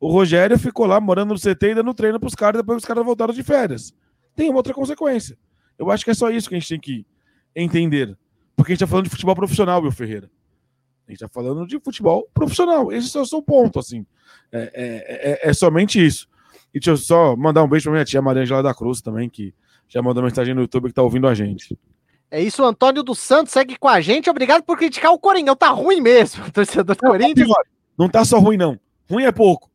O 0.00 0.10
Rogério 0.10 0.58
ficou 0.58 0.86
lá 0.86 1.00
morando 1.00 1.34
no 1.34 1.40
CT 1.40 1.70
e 1.70 1.74
dando 1.74 1.94
treino 1.94 2.20
para 2.20 2.28
os 2.28 2.34
caras 2.34 2.60
depois 2.60 2.78
os 2.78 2.84
caras 2.84 3.04
voltaram 3.04 3.34
de 3.34 3.42
férias 3.42 3.92
tem 4.38 4.48
uma 4.48 4.58
outra 4.58 4.72
consequência. 4.72 5.36
Eu 5.76 5.90
acho 5.90 6.04
que 6.04 6.12
é 6.12 6.14
só 6.14 6.30
isso 6.30 6.48
que 6.48 6.54
a 6.54 6.58
gente 6.60 6.68
tem 6.68 6.78
que 6.78 7.04
entender. 7.56 8.16
Porque 8.54 8.70
a 8.70 8.74
gente 8.74 8.84
está 8.84 8.86
falando 8.86 9.06
de 9.06 9.10
futebol 9.10 9.34
profissional, 9.34 9.82
Will 9.82 9.90
Ferreira. 9.90 10.30
A 11.08 11.10
gente 11.10 11.24
está 11.24 11.28
falando 11.28 11.66
de 11.66 11.80
futebol 11.80 12.28
profissional. 12.32 12.92
Esse 12.92 13.16
é 13.18 13.20
o 13.20 13.26
seu 13.26 13.42
ponto, 13.42 13.80
assim. 13.80 14.06
É, 14.52 14.60
é, 14.60 15.48
é, 15.48 15.50
é, 15.50 15.52
somente 15.52 16.04
isso. 16.04 16.28
E 16.72 16.78
deixa 16.78 16.90
eu 16.90 16.96
só 16.96 17.34
mandar 17.34 17.64
um 17.64 17.68
beijo 17.68 17.84
para 17.84 17.92
minha 17.94 18.04
tia 18.04 18.22
Maria 18.22 18.42
Angela 18.42 18.62
da 18.62 18.72
Cruz 18.72 19.00
também, 19.00 19.28
que 19.28 19.52
já 19.88 20.00
mandou 20.00 20.22
mensagem 20.22 20.54
no 20.54 20.60
YouTube 20.60 20.84
que 20.84 20.90
está 20.90 21.02
ouvindo 21.02 21.26
a 21.26 21.34
gente. 21.34 21.76
É 22.30 22.42
isso, 22.42 22.62
o 22.62 22.66
Antônio 22.66 23.02
dos 23.02 23.18
Santos 23.18 23.52
segue 23.52 23.78
com 23.78 23.88
a 23.88 24.00
gente. 24.00 24.28
Obrigado 24.28 24.62
por 24.62 24.76
criticar 24.76 25.12
o 25.12 25.18
Coringão. 25.18 25.56
Tá 25.56 25.68
ruim 25.70 26.00
mesmo, 26.00 26.48
torcedor 26.52 26.96
do 26.96 26.96
Corinthians. 26.96 27.48
Não 27.96 28.08
tá 28.08 28.24
só 28.24 28.38
ruim, 28.38 28.56
não. 28.56 28.78
Ruim 29.10 29.24
é 29.24 29.32
pouco. 29.32 29.70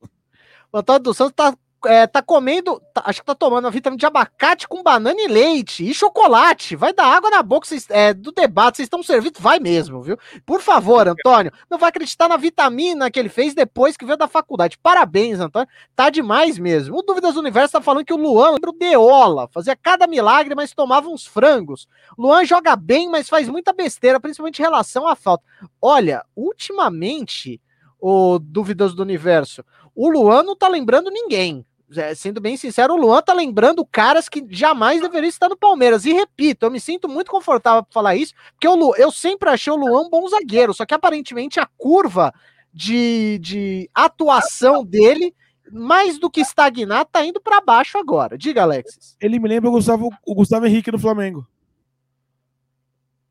O 0.72 0.78
Antônio 0.78 1.04
dos 1.04 1.18
Santos 1.18 1.34
tá 1.36 1.56
é, 1.86 2.08
tá 2.08 2.22
comendo, 2.22 2.82
tá, 2.94 3.04
acho 3.06 3.20
que 3.22 3.26
tá 3.26 3.36
tomando 3.36 3.68
a 3.68 3.70
vitamina 3.70 4.00
de 4.00 4.06
abacate 4.06 4.68
com 4.68 4.84
banana 4.84 5.20
e 5.20 5.28
leite 5.28 5.88
e 5.88 5.94
chocolate. 5.94 6.76
Vai 6.76 6.94
dar 6.94 7.06
água 7.06 7.30
na 7.30 7.44
boca 7.44 7.68
cês, 7.68 7.88
é, 7.90 8.14
do 8.14 8.32
debate. 8.32 8.78
Vocês 8.78 8.86
estão 8.86 9.04
servidos? 9.04 9.42
Vai 9.42 9.60
mesmo, 9.60 10.02
viu? 10.02 10.18
Por 10.46 10.62
favor, 10.62 11.08
Antônio, 11.08 11.52
não 11.70 11.78
vai 11.78 11.90
acreditar 11.90 12.28
na 12.28 12.38
vitamina 12.38 13.12
que 13.12 13.20
ele 13.20 13.30
fez 13.30 13.54
depois 13.54 13.98
que 13.98 14.06
veio 14.06 14.18
da 14.18 14.28
faculdade. 14.28 14.78
Parabéns, 14.82 15.40
Antônio. 15.40 15.68
Tá 15.96 16.10
demais 16.10 16.58
mesmo. 16.58 16.98
O 16.98 17.02
Dúvidas 17.02 17.34
do 17.34 17.40
Universo 17.40 17.74
tá 17.74 17.82
falando 17.82 18.06
que 18.06 18.14
o 18.14 18.18
Luan 18.18 18.52
lembra 18.52 18.70
o 18.70 18.78
Deola. 18.78 19.48
Fazia 19.52 19.76
cada 19.76 20.08
milagre, 20.08 20.56
mas 20.56 20.74
tomava 20.74 21.08
uns 21.08 21.26
frangos. 21.26 21.88
Luan 22.18 22.46
joga 22.46 22.76
bem, 22.76 23.10
mas 23.10 23.30
faz 23.30 23.50
muita 23.50 23.74
besteira, 23.74 24.20
principalmente 24.20 24.60
em 24.60 24.64
relação 24.64 25.08
à 25.08 25.16
falta. 25.16 25.44
Olha, 25.82 26.24
ultimamente, 26.36 27.62
o 28.00 28.40
Dúvidas 28.40 28.94
do 28.94 29.02
Universo, 29.02 29.64
o 29.96 30.10
Luan 30.10 30.44
não 30.44 30.56
tá 30.56 30.68
lembrando 30.68 31.12
ninguém 31.12 31.66
é, 31.96 32.16
sendo 32.16 32.40
bem 32.42 32.58
sincero, 32.58 32.94
o 32.94 32.98
Luan 32.98 33.22
tá 33.22 33.34
lembrando 33.34 33.86
caras 33.86 34.30
que 34.30 34.46
jamais 34.50 35.02
deveriam 35.02 35.30
estar 35.30 35.50
no 35.50 35.58
Palmeiras. 35.58 36.06
E 36.06 36.14
repito, 36.14 36.66
eu 36.66 36.72
me 36.72 36.80
sinto 36.80 37.08
muito 37.08 37.30
confortável 37.30 37.84
para 37.84 37.94
falar 37.94 38.16
isso, 38.16 38.34
porque 38.54 38.68
eu, 38.68 38.96
eu 38.96 39.12
sempre 39.12 39.50
achei 39.50 39.72
o 39.72 39.76
Luan 39.76 40.02
um 40.02 40.10
bom 40.10 40.28
zagueiro, 40.28 40.74
só 40.74 40.86
que 40.86 40.94
aparentemente 40.94 41.60
a 41.60 41.68
curva 41.78 42.34
de, 42.74 43.38
de 43.40 43.90
atuação 43.94 44.84
dele, 44.84 45.36
mais 45.72 46.18
do 46.18 46.30
que 46.30 46.42
estagnar, 46.42 47.06
tá 47.06 47.26
indo 47.26 47.40
para 47.40 47.62
baixo 47.62 47.98
agora. 47.98 48.38
Diga, 48.38 48.64
Alexis. 48.64 49.16
Ele 49.20 49.40
me 49.40 49.48
lembra 49.48 49.70
o 49.70 49.74
Gustavo, 49.74 50.10
o 50.26 50.36
Gustavo 50.36 50.66
Henrique 50.66 50.92
no 50.92 51.00
Flamengo. 51.00 51.46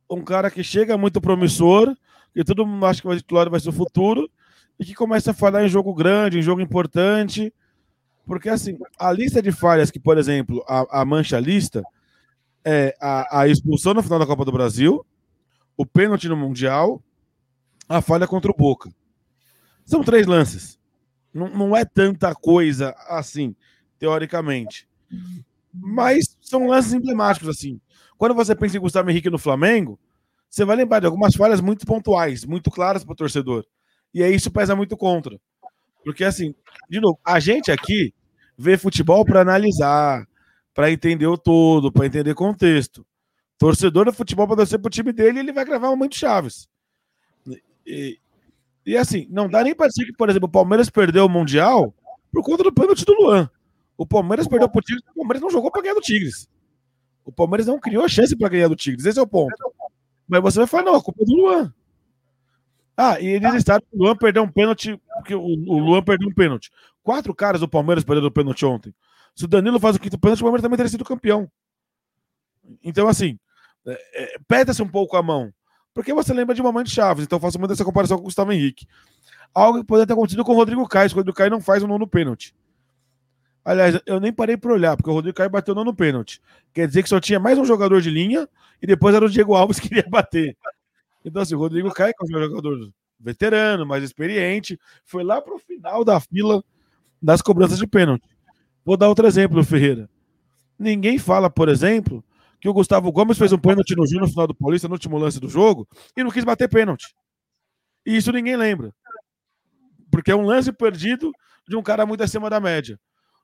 Um 0.08 0.22
cara 0.22 0.50
que 0.50 0.62
chega 0.62 0.98
muito 0.98 1.20
promissor, 1.20 1.96
que 2.34 2.44
todo 2.44 2.66
mundo 2.66 2.84
acha 2.86 3.00
que 3.00 3.06
vai 3.06 3.16
titular 3.16 3.50
vai 3.50 3.60
ser 3.60 3.70
o 3.70 3.72
futuro, 3.72 4.30
e 4.78 4.84
que 4.84 4.94
começa 4.94 5.30
a 5.30 5.34
falar 5.34 5.64
em 5.64 5.68
jogo 5.68 5.94
grande, 5.94 6.38
em 6.38 6.42
jogo 6.42 6.60
importante 6.60 7.52
porque, 8.26 8.48
assim, 8.48 8.78
a 8.98 9.12
lista 9.12 9.42
de 9.42 9.50
falhas 9.50 9.90
que, 9.90 9.98
por 9.98 10.16
exemplo, 10.16 10.64
a, 10.68 11.00
a 11.00 11.04
mancha 11.04 11.38
lista 11.40 11.82
é 12.64 12.94
a, 13.00 13.40
a, 13.40 13.48
expulsão 13.48 13.94
no 13.94 14.02
final 14.02 14.18
da 14.18 14.26
Copa 14.26 14.44
do 14.44 14.52
Brasil, 14.52 15.04
o 15.76 15.84
pênalti 15.84 16.28
no 16.28 16.36
Mundial, 16.36 17.02
a 17.88 18.00
falha 18.00 18.26
contra 18.26 18.50
o 18.50 18.56
Boca. 18.56 18.90
São 19.84 20.04
três 20.04 20.26
lances. 20.26 20.78
Não, 21.34 21.48
não 21.48 21.76
é 21.76 21.84
tanta 21.84 22.34
coisa 22.34 22.94
assim, 23.08 23.56
teoricamente. 23.98 24.88
Mas 25.74 26.36
são 26.40 26.68
lances 26.68 26.92
emblemáticos, 26.92 27.48
assim. 27.48 27.80
Quando 28.16 28.34
você 28.34 28.54
pensa 28.54 28.76
em 28.76 28.80
Gustavo 28.80 29.10
Henrique 29.10 29.30
no 29.30 29.38
Flamengo, 29.38 29.98
você 30.48 30.64
vai 30.64 30.76
lembrar 30.76 31.00
de 31.00 31.06
algumas 31.06 31.34
falhas 31.34 31.60
muito 31.60 31.84
pontuais, 31.84 32.44
muito 32.44 32.70
claras 32.70 33.02
para 33.02 33.12
o 33.12 33.16
torcedor. 33.16 33.64
E 34.14 34.22
aí 34.22 34.34
isso 34.34 34.50
pesa 34.50 34.76
muito 34.76 34.96
contra. 34.96 35.40
Porque, 36.04 36.24
assim, 36.24 36.54
de 36.88 37.00
novo, 37.00 37.18
a 37.24 37.38
gente 37.38 37.70
aqui 37.70 38.12
vê 38.56 38.76
futebol 38.76 39.24
para 39.24 39.40
analisar, 39.40 40.26
para 40.74 40.90
entender 40.90 41.26
o 41.26 41.38
todo, 41.38 41.92
para 41.92 42.06
entender 42.06 42.34
contexto. 42.34 43.06
Torcedor 43.58 44.06
do 44.06 44.12
futebol 44.12 44.46
para 44.46 44.56
torcer 44.56 44.78
pro 44.80 44.90
time 44.90 45.12
dele, 45.12 45.40
ele 45.40 45.52
vai 45.52 45.64
gravar 45.64 45.94
muito 45.94 46.16
Chaves. 46.16 46.68
E, 47.86 48.18
e 48.84 48.96
assim, 48.96 49.26
não 49.30 49.48
dá 49.48 49.62
nem 49.62 49.74
para 49.74 49.88
dizer 49.88 50.04
que, 50.04 50.12
por 50.12 50.28
exemplo, 50.28 50.48
o 50.48 50.52
Palmeiras 50.52 50.90
perdeu 50.90 51.26
o 51.26 51.28
Mundial 51.28 51.94
por 52.32 52.42
conta 52.42 52.64
do 52.64 52.72
pênalti 52.72 53.04
do 53.04 53.14
Luan. 53.14 53.48
O 53.96 54.06
Palmeiras 54.06 54.48
perdeu 54.48 54.68
pro 54.68 54.80
Tigres, 54.80 55.04
o 55.10 55.14
Palmeiras 55.14 55.42
não 55.42 55.50
jogou 55.50 55.70
para 55.70 55.82
ganhar 55.82 55.94
do 55.94 56.00
Tigres. 56.00 56.48
O 57.24 57.30
Palmeiras 57.30 57.66
não 57.66 57.78
criou 57.78 58.08
chance 58.08 58.36
para 58.36 58.48
ganhar 58.48 58.68
do 58.68 58.74
Tigres. 58.74 59.06
Esse 59.06 59.18
é 59.18 59.22
o 59.22 59.26
ponto. 59.26 59.54
Mas 60.26 60.42
você 60.42 60.58
vai 60.58 60.66
falar, 60.66 60.84
não, 60.84 60.94
a 60.96 61.02
culpa 61.02 61.22
é 61.22 61.26
do 61.26 61.36
Luan. 61.36 61.74
Ah, 62.96 63.20
e 63.20 63.26
eles 63.26 63.54
estavam. 63.54 63.82
O 63.92 64.04
Luan 64.04 64.16
perdeu 64.16 64.42
um 64.42 64.50
pênalti. 64.50 65.00
Porque 65.16 65.34
o, 65.34 65.40
o 65.40 65.78
Luan 65.78 66.02
perdeu 66.02 66.28
um 66.28 66.34
pênalti. 66.34 66.70
Quatro 67.02 67.34
caras 67.34 67.60
do 67.60 67.68
Palmeiras 67.68 68.04
perderam 68.04 68.28
o 68.28 68.32
pênalti 68.32 68.64
ontem. 68.64 68.94
Se 69.34 69.44
o 69.44 69.48
Danilo 69.48 69.80
faz 69.80 69.96
o 69.96 70.00
quinto 70.00 70.18
pênalti, 70.18 70.40
o 70.40 70.44
Palmeiras 70.44 70.62
também 70.62 70.76
teria 70.76 70.90
sido 70.90 71.04
campeão. 71.04 71.50
Então, 72.82 73.08
assim, 73.08 73.38
é, 73.86 73.98
é, 74.14 74.38
peta-se 74.46 74.82
um 74.82 74.88
pouco 74.88 75.16
a 75.16 75.22
mão. 75.22 75.52
Porque 75.94 76.12
você 76.14 76.32
lembra 76.32 76.54
de 76.54 76.62
momento 76.62 76.90
Chaves, 76.90 77.24
então 77.24 77.40
faço 77.40 77.58
muito 77.58 77.72
essa 77.72 77.84
comparação 77.84 78.16
com 78.16 78.22
o 78.22 78.26
Gustavo 78.26 78.52
Henrique. 78.52 78.86
Algo 79.54 79.80
que 79.80 79.86
poderia 79.86 80.06
ter 80.06 80.14
acontecido 80.14 80.44
com 80.44 80.52
o 80.52 80.56
Rodrigo 80.56 80.86
Caio, 80.88 81.10
quando 81.10 81.16
o 81.16 81.18
Rodrigo 81.18 81.36
Caio 81.36 81.50
não 81.50 81.60
faz 81.60 81.82
o 81.82 81.86
nono 81.86 82.06
pênalti. 82.06 82.54
Aliás, 83.64 84.00
eu 84.06 84.18
nem 84.18 84.32
parei 84.32 84.56
para 84.56 84.72
olhar, 84.72 84.96
porque 84.96 85.10
o 85.10 85.12
Rodrigo 85.12 85.36
Caio 85.36 85.50
bateu 85.50 85.72
o 85.72 85.74
nono 85.74 85.94
pênalti. 85.94 86.40
Quer 86.72 86.88
dizer 86.88 87.02
que 87.02 87.08
só 87.08 87.20
tinha 87.20 87.38
mais 87.38 87.58
um 87.58 87.64
jogador 87.64 88.00
de 88.00 88.10
linha 88.10 88.48
e 88.80 88.86
depois 88.86 89.14
era 89.14 89.24
o 89.24 89.28
Diego 89.28 89.54
Alves 89.54 89.78
que 89.78 89.88
iria 89.88 90.06
bater. 90.08 90.56
Então, 91.24 91.42
assim, 91.42 91.54
o 91.54 91.58
Rodrigo 91.58 91.92
Caio, 91.92 92.14
que 92.16 92.24
é 92.24 92.36
um 92.36 92.40
jogador 92.40 92.92
veterano, 93.18 93.86
mais 93.86 94.02
experiente, 94.02 94.78
foi 95.04 95.22
lá 95.22 95.40
para 95.40 95.54
o 95.54 95.58
final 95.58 96.04
da 96.04 96.18
fila 96.20 96.62
das 97.20 97.40
cobranças 97.40 97.78
de 97.78 97.86
pênalti. 97.86 98.28
Vou 98.84 98.96
dar 98.96 99.08
outro 99.08 99.26
exemplo, 99.26 99.62
Ferreira. 99.62 100.10
Ninguém 100.78 101.18
fala, 101.18 101.48
por 101.48 101.68
exemplo, 101.68 102.24
que 102.60 102.68
o 102.68 102.72
Gustavo 102.72 103.12
Gomes 103.12 103.38
fez 103.38 103.52
um 103.52 103.58
pênalti 103.58 103.94
no 103.94 104.06
Júnior 104.06 104.22
no 104.22 104.28
final 104.28 104.46
do 104.46 104.54
Paulista, 104.54 104.88
no 104.88 104.94
último 104.94 105.18
lance 105.18 105.38
do 105.38 105.48
jogo, 105.48 105.86
e 106.16 106.24
não 106.24 106.30
quis 106.30 106.44
bater 106.44 106.68
pênalti. 106.68 107.14
E 108.04 108.16
isso 108.16 108.32
ninguém 108.32 108.56
lembra. 108.56 108.92
Porque 110.10 110.32
é 110.32 110.36
um 110.36 110.42
lance 110.42 110.72
perdido 110.72 111.32
de 111.68 111.76
um 111.76 111.82
cara 111.82 112.04
muito 112.04 112.22
acima 112.22 112.50
da 112.50 112.60
média. 112.60 112.98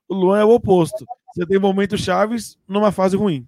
O 0.07 0.13
Luan 0.13 0.39
é 0.39 0.43
o 0.43 0.49
oposto. 0.49 1.05
Você 1.33 1.45
tem 1.45 1.59
momentos 1.59 2.01
chaves 2.01 2.57
numa 2.67 2.91
fase 2.91 3.15
ruim. 3.15 3.47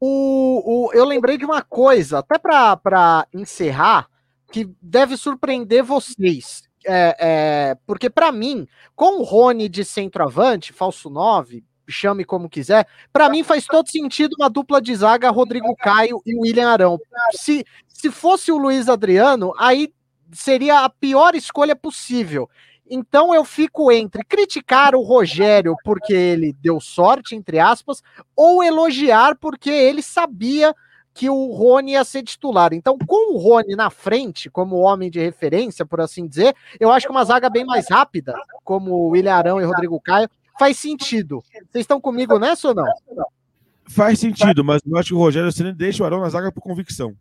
O, 0.00 0.88
o, 0.88 0.92
eu 0.92 1.04
lembrei 1.04 1.38
de 1.38 1.44
uma 1.44 1.62
coisa, 1.62 2.18
até 2.18 2.38
para 2.38 3.26
encerrar, 3.32 4.08
que 4.52 4.68
deve 4.80 5.16
surpreender 5.16 5.82
vocês. 5.82 6.62
É, 6.86 7.16
é, 7.18 7.76
porque 7.86 8.08
para 8.08 8.30
mim, 8.30 8.66
com 8.94 9.20
o 9.20 9.24
Rony 9.24 9.68
de 9.68 9.84
centroavante, 9.84 10.72
falso 10.72 11.10
9, 11.10 11.64
chame 11.88 12.24
como 12.24 12.48
quiser, 12.48 12.86
para 13.12 13.28
mim 13.28 13.42
faz 13.42 13.66
todo 13.66 13.90
sentido 13.90 14.34
uma 14.38 14.48
dupla 14.50 14.80
de 14.80 14.94
zaga 14.94 15.30
Rodrigo 15.30 15.74
Caio 15.76 16.20
e 16.24 16.36
William 16.38 16.68
Arão. 16.68 16.98
Se, 17.32 17.64
se 17.88 18.10
fosse 18.10 18.52
o 18.52 18.58
Luiz 18.58 18.88
Adriano, 18.88 19.52
aí 19.58 19.92
seria 20.32 20.84
a 20.84 20.88
pior 20.88 21.34
escolha 21.34 21.74
possível. 21.74 22.48
Então 22.88 23.34
eu 23.34 23.44
fico 23.44 23.90
entre 23.90 24.24
criticar 24.24 24.94
o 24.94 25.02
Rogério 25.02 25.76
porque 25.84 26.12
ele 26.12 26.52
deu 26.60 26.80
sorte, 26.80 27.34
entre 27.34 27.58
aspas, 27.58 28.02
ou 28.34 28.62
elogiar 28.62 29.36
porque 29.36 29.70
ele 29.70 30.02
sabia 30.02 30.74
que 31.16 31.30
o 31.30 31.50
Rony 31.52 31.92
ia 31.92 32.04
ser 32.04 32.22
titular. 32.22 32.74
Então, 32.74 32.98
com 32.98 33.34
o 33.34 33.38
Rony 33.38 33.74
na 33.74 33.88
frente, 33.88 34.50
como 34.50 34.76
homem 34.76 35.10
de 35.10 35.18
referência, 35.18 35.86
por 35.86 35.98
assim 35.98 36.26
dizer, 36.26 36.54
eu 36.78 36.92
acho 36.92 37.06
que 37.06 37.10
uma 37.10 37.24
zaga 37.24 37.48
bem 37.48 37.64
mais 37.64 37.88
rápida, 37.88 38.34
como 38.62 38.92
o 38.92 39.08
William 39.08 39.34
Arão 39.34 39.58
e 39.58 39.64
Rodrigo 39.64 39.98
Caio, 39.98 40.28
faz 40.58 40.76
sentido. 40.76 41.42
Vocês 41.70 41.82
estão 41.82 41.98
comigo 41.98 42.38
nessa 42.38 42.68
ou 42.68 42.74
não? 42.74 42.84
Faz 43.88 44.18
sentido, 44.18 44.62
mas 44.62 44.82
eu 44.84 44.94
acho 44.98 45.08
que 45.08 45.14
o 45.14 45.18
Rogério 45.18 45.50
Ceni 45.50 45.72
deixa 45.72 46.02
o 46.02 46.06
Arão 46.06 46.20
na 46.20 46.28
zaga 46.28 46.52
por 46.52 46.60
convicção. 46.60 47.16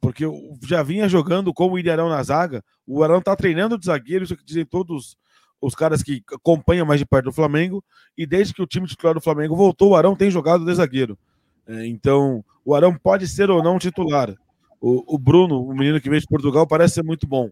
Porque 0.00 0.24
eu 0.24 0.56
já 0.62 0.82
vinha 0.82 1.08
jogando 1.08 1.52
com 1.52 1.70
o 1.70 1.78
Ilharão 1.78 2.08
na 2.08 2.22
zaga, 2.22 2.64
o 2.86 3.02
Arão 3.02 3.20
tá 3.20 3.34
treinando 3.34 3.78
de 3.78 3.86
zagueiro, 3.86 4.24
isso 4.24 4.36
que 4.36 4.44
dizem 4.44 4.64
todos 4.64 5.16
os 5.60 5.74
caras 5.74 6.02
que 6.02 6.22
acompanham 6.32 6.86
mais 6.86 7.00
de 7.00 7.06
perto 7.06 7.26
do 7.26 7.32
Flamengo, 7.32 7.82
e 8.16 8.26
desde 8.26 8.54
que 8.54 8.62
o 8.62 8.66
time 8.66 8.86
titular 8.86 9.14
do 9.14 9.20
Flamengo 9.20 9.56
voltou, 9.56 9.90
o 9.90 9.96
Arão 9.96 10.14
tem 10.14 10.30
jogado 10.30 10.64
de 10.64 10.74
zagueiro. 10.74 11.18
É, 11.66 11.86
então, 11.86 12.44
o 12.64 12.74
Arão 12.74 12.94
pode 12.94 13.26
ser 13.26 13.50
ou 13.50 13.62
não 13.62 13.78
titular. 13.78 14.34
O, 14.80 15.14
o, 15.14 15.18
Bruno, 15.18 15.64
o 15.64 15.74
menino 15.74 16.00
que 16.00 16.10
veio 16.10 16.20
de 16.20 16.28
Portugal, 16.28 16.66
parece 16.66 16.94
ser 16.94 17.02
muito 17.02 17.26
bom. 17.26 17.50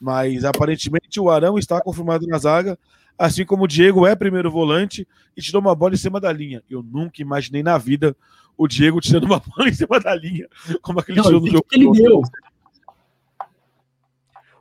Mas 0.00 0.44
aparentemente 0.44 1.20
o 1.20 1.30
Arão 1.30 1.58
está 1.58 1.80
confirmado 1.80 2.26
na 2.26 2.38
zaga, 2.38 2.78
assim 3.18 3.44
como 3.44 3.64
o 3.64 3.68
Diego 3.68 4.06
é 4.06 4.16
primeiro 4.16 4.50
volante 4.50 5.06
e 5.36 5.40
tirou 5.40 5.60
uma 5.60 5.74
bola 5.74 5.94
em 5.94 5.98
cima 5.98 6.20
da 6.20 6.32
linha. 6.32 6.62
Eu 6.68 6.82
nunca 6.82 7.22
imaginei 7.22 7.62
na 7.62 7.78
vida 7.78 8.16
o 8.56 8.68
Diego 8.68 9.00
tirando 9.00 9.24
uma 9.24 9.40
bola 9.44 9.68
em 9.68 9.74
cima 9.74 10.00
da 10.00 10.14
linha, 10.14 10.48
como 10.82 11.00
aquele 11.00 11.18
não, 11.18 11.30
no 11.30 11.46
jogo. 11.46 11.66
Que 11.68 11.76
ele 11.76 11.90
deu. 11.90 12.22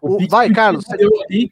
O, 0.01 0.27
vai, 0.27 0.51
Carlos. 0.51 0.83
Deu 0.97 1.09
ali, 1.23 1.51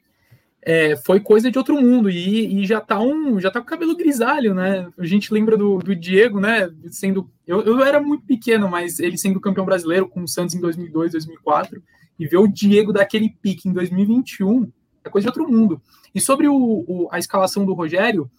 é, 0.61 0.95
foi 0.97 1.19
coisa 1.19 1.49
de 1.49 1.57
outro 1.57 1.79
mundo 1.81 2.09
e, 2.09 2.61
e, 2.61 2.65
já 2.65 2.79
tá 2.79 2.99
um 2.99 3.39
já 3.39 3.49
tá 3.49 3.59
com 3.59 3.65
o 3.65 3.69
cabelo 3.69 3.95
grisalho, 3.95 4.53
né? 4.53 4.91
A 4.97 5.05
gente 5.05 5.33
lembra 5.33 5.57
do, 5.57 5.79
do 5.79 5.95
Diego, 5.95 6.39
né? 6.39 6.69
Sendo 6.89 7.29
eu, 7.47 7.61
eu 7.61 7.83
era 7.83 7.99
muito 7.99 8.25
pequeno, 8.25 8.69
mas 8.69 8.99
ele 8.99 9.17
sendo 9.17 9.39
campeão 9.39 9.65
brasileiro 9.65 10.07
com 10.07 10.21
o 10.21 10.27
Santos 10.27 10.53
em 10.53 10.61
2002, 10.61 11.13
2004 11.13 11.81
e 12.19 12.27
ver 12.27 12.37
o 12.37 12.47
Diego 12.47 12.93
daquele 12.93 13.29
pique 13.41 13.67
em 13.67 13.73
2021 13.73 14.71
é 15.03 15.09
coisa 15.09 15.25
de 15.25 15.29
outro 15.29 15.51
mundo. 15.51 15.81
E 16.13 16.21
sobre 16.21 16.47
o, 16.47 16.55
o, 16.55 17.07
a 17.11 17.17
escalação 17.17 17.65
do 17.65 17.73
Rogério, 17.73 18.29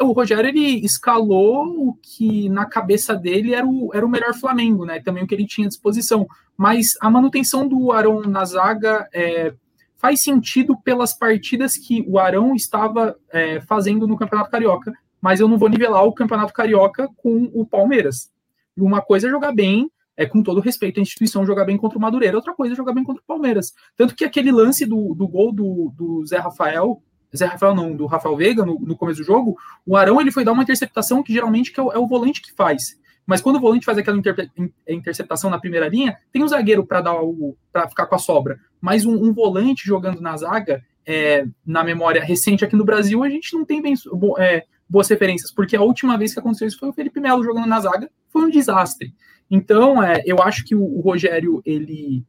o 0.00 0.12
Rogério 0.12 0.48
ele 0.48 0.84
escalou 0.84 1.88
o 1.88 1.94
que 1.94 2.48
na 2.48 2.64
cabeça 2.66 3.14
dele 3.14 3.54
era 3.54 3.66
o, 3.66 3.90
era 3.92 4.04
o 4.04 4.08
melhor 4.08 4.34
Flamengo, 4.34 4.84
né? 4.84 5.00
Também 5.00 5.24
o 5.24 5.26
que 5.26 5.34
ele 5.34 5.46
tinha 5.46 5.66
à 5.66 5.68
disposição. 5.68 6.26
Mas 6.56 6.96
a 7.00 7.10
manutenção 7.10 7.66
do 7.66 7.92
Arão 7.92 8.20
na 8.22 8.44
zaga 8.44 9.08
é, 9.12 9.54
faz 9.96 10.22
sentido 10.22 10.76
pelas 10.76 11.12
partidas 11.12 11.76
que 11.76 12.04
o 12.06 12.18
Arão 12.18 12.54
estava 12.54 13.16
é, 13.30 13.60
fazendo 13.62 14.06
no 14.06 14.16
Campeonato 14.16 14.50
Carioca. 14.50 14.92
Mas 15.20 15.40
eu 15.40 15.48
não 15.48 15.58
vou 15.58 15.68
nivelar 15.68 16.04
o 16.04 16.12
Campeonato 16.12 16.52
Carioca 16.52 17.08
com 17.16 17.50
o 17.52 17.66
Palmeiras. 17.66 18.30
Uma 18.76 19.02
coisa 19.02 19.26
é 19.26 19.30
jogar 19.30 19.52
bem, 19.52 19.90
é 20.16 20.24
com 20.24 20.42
todo 20.42 20.60
respeito 20.60 21.00
à 21.00 21.02
instituição, 21.02 21.44
jogar 21.44 21.64
bem 21.64 21.76
contra 21.76 21.98
o 21.98 22.00
Madureira, 22.00 22.36
outra 22.36 22.54
coisa 22.54 22.74
é 22.74 22.76
jogar 22.76 22.92
bem 22.92 23.02
contra 23.02 23.22
o 23.22 23.26
Palmeiras. 23.26 23.72
Tanto 23.96 24.14
que 24.14 24.24
aquele 24.24 24.52
lance 24.52 24.86
do, 24.86 25.14
do 25.14 25.26
gol 25.26 25.52
do, 25.52 25.92
do 25.96 26.24
Zé 26.24 26.38
Rafael 26.38 27.02
Zé 27.36 27.46
Rafael 27.46 27.74
não, 27.74 27.94
do 27.94 28.06
Rafael 28.06 28.36
Veiga 28.36 28.64
no, 28.64 28.78
no, 28.80 28.96
começo 28.96 29.20
do 29.20 29.26
jogo, 29.26 29.56
o 29.86 29.96
Arão 29.96 30.20
ele 30.20 30.30
foi 30.30 30.44
dar 30.44 30.52
uma 30.52 30.62
interceptação 30.62 31.22
que 31.22 31.32
geralmente 31.32 31.72
que 31.72 31.78
é, 31.78 31.82
o, 31.82 31.92
é 31.92 31.98
o 31.98 32.06
volante 32.06 32.40
que 32.40 32.52
faz. 32.52 32.98
Mas 33.26 33.42
quando 33.42 33.56
o 33.56 33.60
volante 33.60 33.84
faz 33.84 33.98
aquela 33.98 34.16
inter, 34.16 34.50
interceptação 34.88 35.50
na 35.50 35.58
primeira 35.58 35.88
linha, 35.88 36.16
tem 36.32 36.42
um 36.42 36.48
zagueiro 36.48 36.86
para 36.86 37.02
dar 37.02 37.20
o 37.20 37.54
para 37.70 37.88
ficar 37.88 38.06
com 38.06 38.14
a 38.14 38.18
sobra. 38.18 38.58
Mas 38.80 39.04
um, 39.04 39.22
um 39.22 39.34
volante 39.34 39.86
jogando 39.86 40.20
na 40.20 40.34
zaga, 40.36 40.82
é, 41.06 41.44
na 41.66 41.84
memória 41.84 42.24
recente 42.24 42.64
aqui 42.64 42.74
no 42.74 42.84
Brasil, 42.84 43.22
a 43.22 43.28
gente 43.28 43.52
não 43.54 43.66
tem 43.66 43.82
bem, 43.82 43.94
é, 44.38 44.64
boas 44.88 45.08
referências, 45.08 45.52
porque 45.52 45.76
a 45.76 45.82
última 45.82 46.16
vez 46.16 46.32
que 46.32 46.40
aconteceu 46.40 46.66
isso 46.66 46.78
foi 46.78 46.88
o 46.88 46.92
Felipe 46.92 47.20
Melo 47.20 47.44
jogando 47.44 47.66
na 47.66 47.80
zaga, 47.80 48.10
foi 48.30 48.42
um 48.46 48.50
desastre. 48.50 49.14
Então, 49.50 50.02
é, 50.02 50.22
eu 50.24 50.42
acho 50.42 50.64
que 50.64 50.74
o, 50.74 50.82
o 50.82 51.00
Rogério 51.00 51.60
ele 51.66 52.24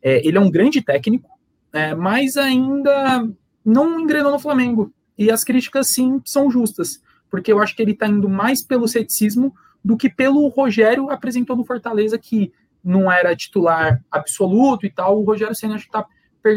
é, 0.00 0.26
ele 0.26 0.36
é 0.36 0.40
um 0.40 0.50
grande 0.50 0.82
técnico, 0.82 1.30
é, 1.72 1.94
mas 1.94 2.36
ainda 2.36 3.28
não 3.64 3.98
engrenou 4.00 4.32
no 4.32 4.38
Flamengo. 4.38 4.92
E 5.16 5.30
as 5.30 5.44
críticas, 5.44 5.88
sim, 5.88 6.20
são 6.24 6.50
justas, 6.50 7.02
porque 7.30 7.52
eu 7.52 7.60
acho 7.60 7.74
que 7.74 7.82
ele 7.82 7.92
está 7.92 8.06
indo 8.06 8.28
mais 8.28 8.62
pelo 8.62 8.88
ceticismo 8.88 9.54
do 9.84 9.96
que 9.96 10.08
pelo 10.08 10.48
Rogério 10.48 11.10
apresentou 11.10 11.56
no 11.56 11.64
Fortaleza, 11.64 12.18
que 12.18 12.52
não 12.82 13.10
era 13.10 13.34
titular 13.36 14.02
absoluto 14.10 14.84
e 14.84 14.90
tal. 14.90 15.20
O 15.20 15.24
Rogério 15.24 15.54
Senna 15.54 15.76
está 15.76 16.06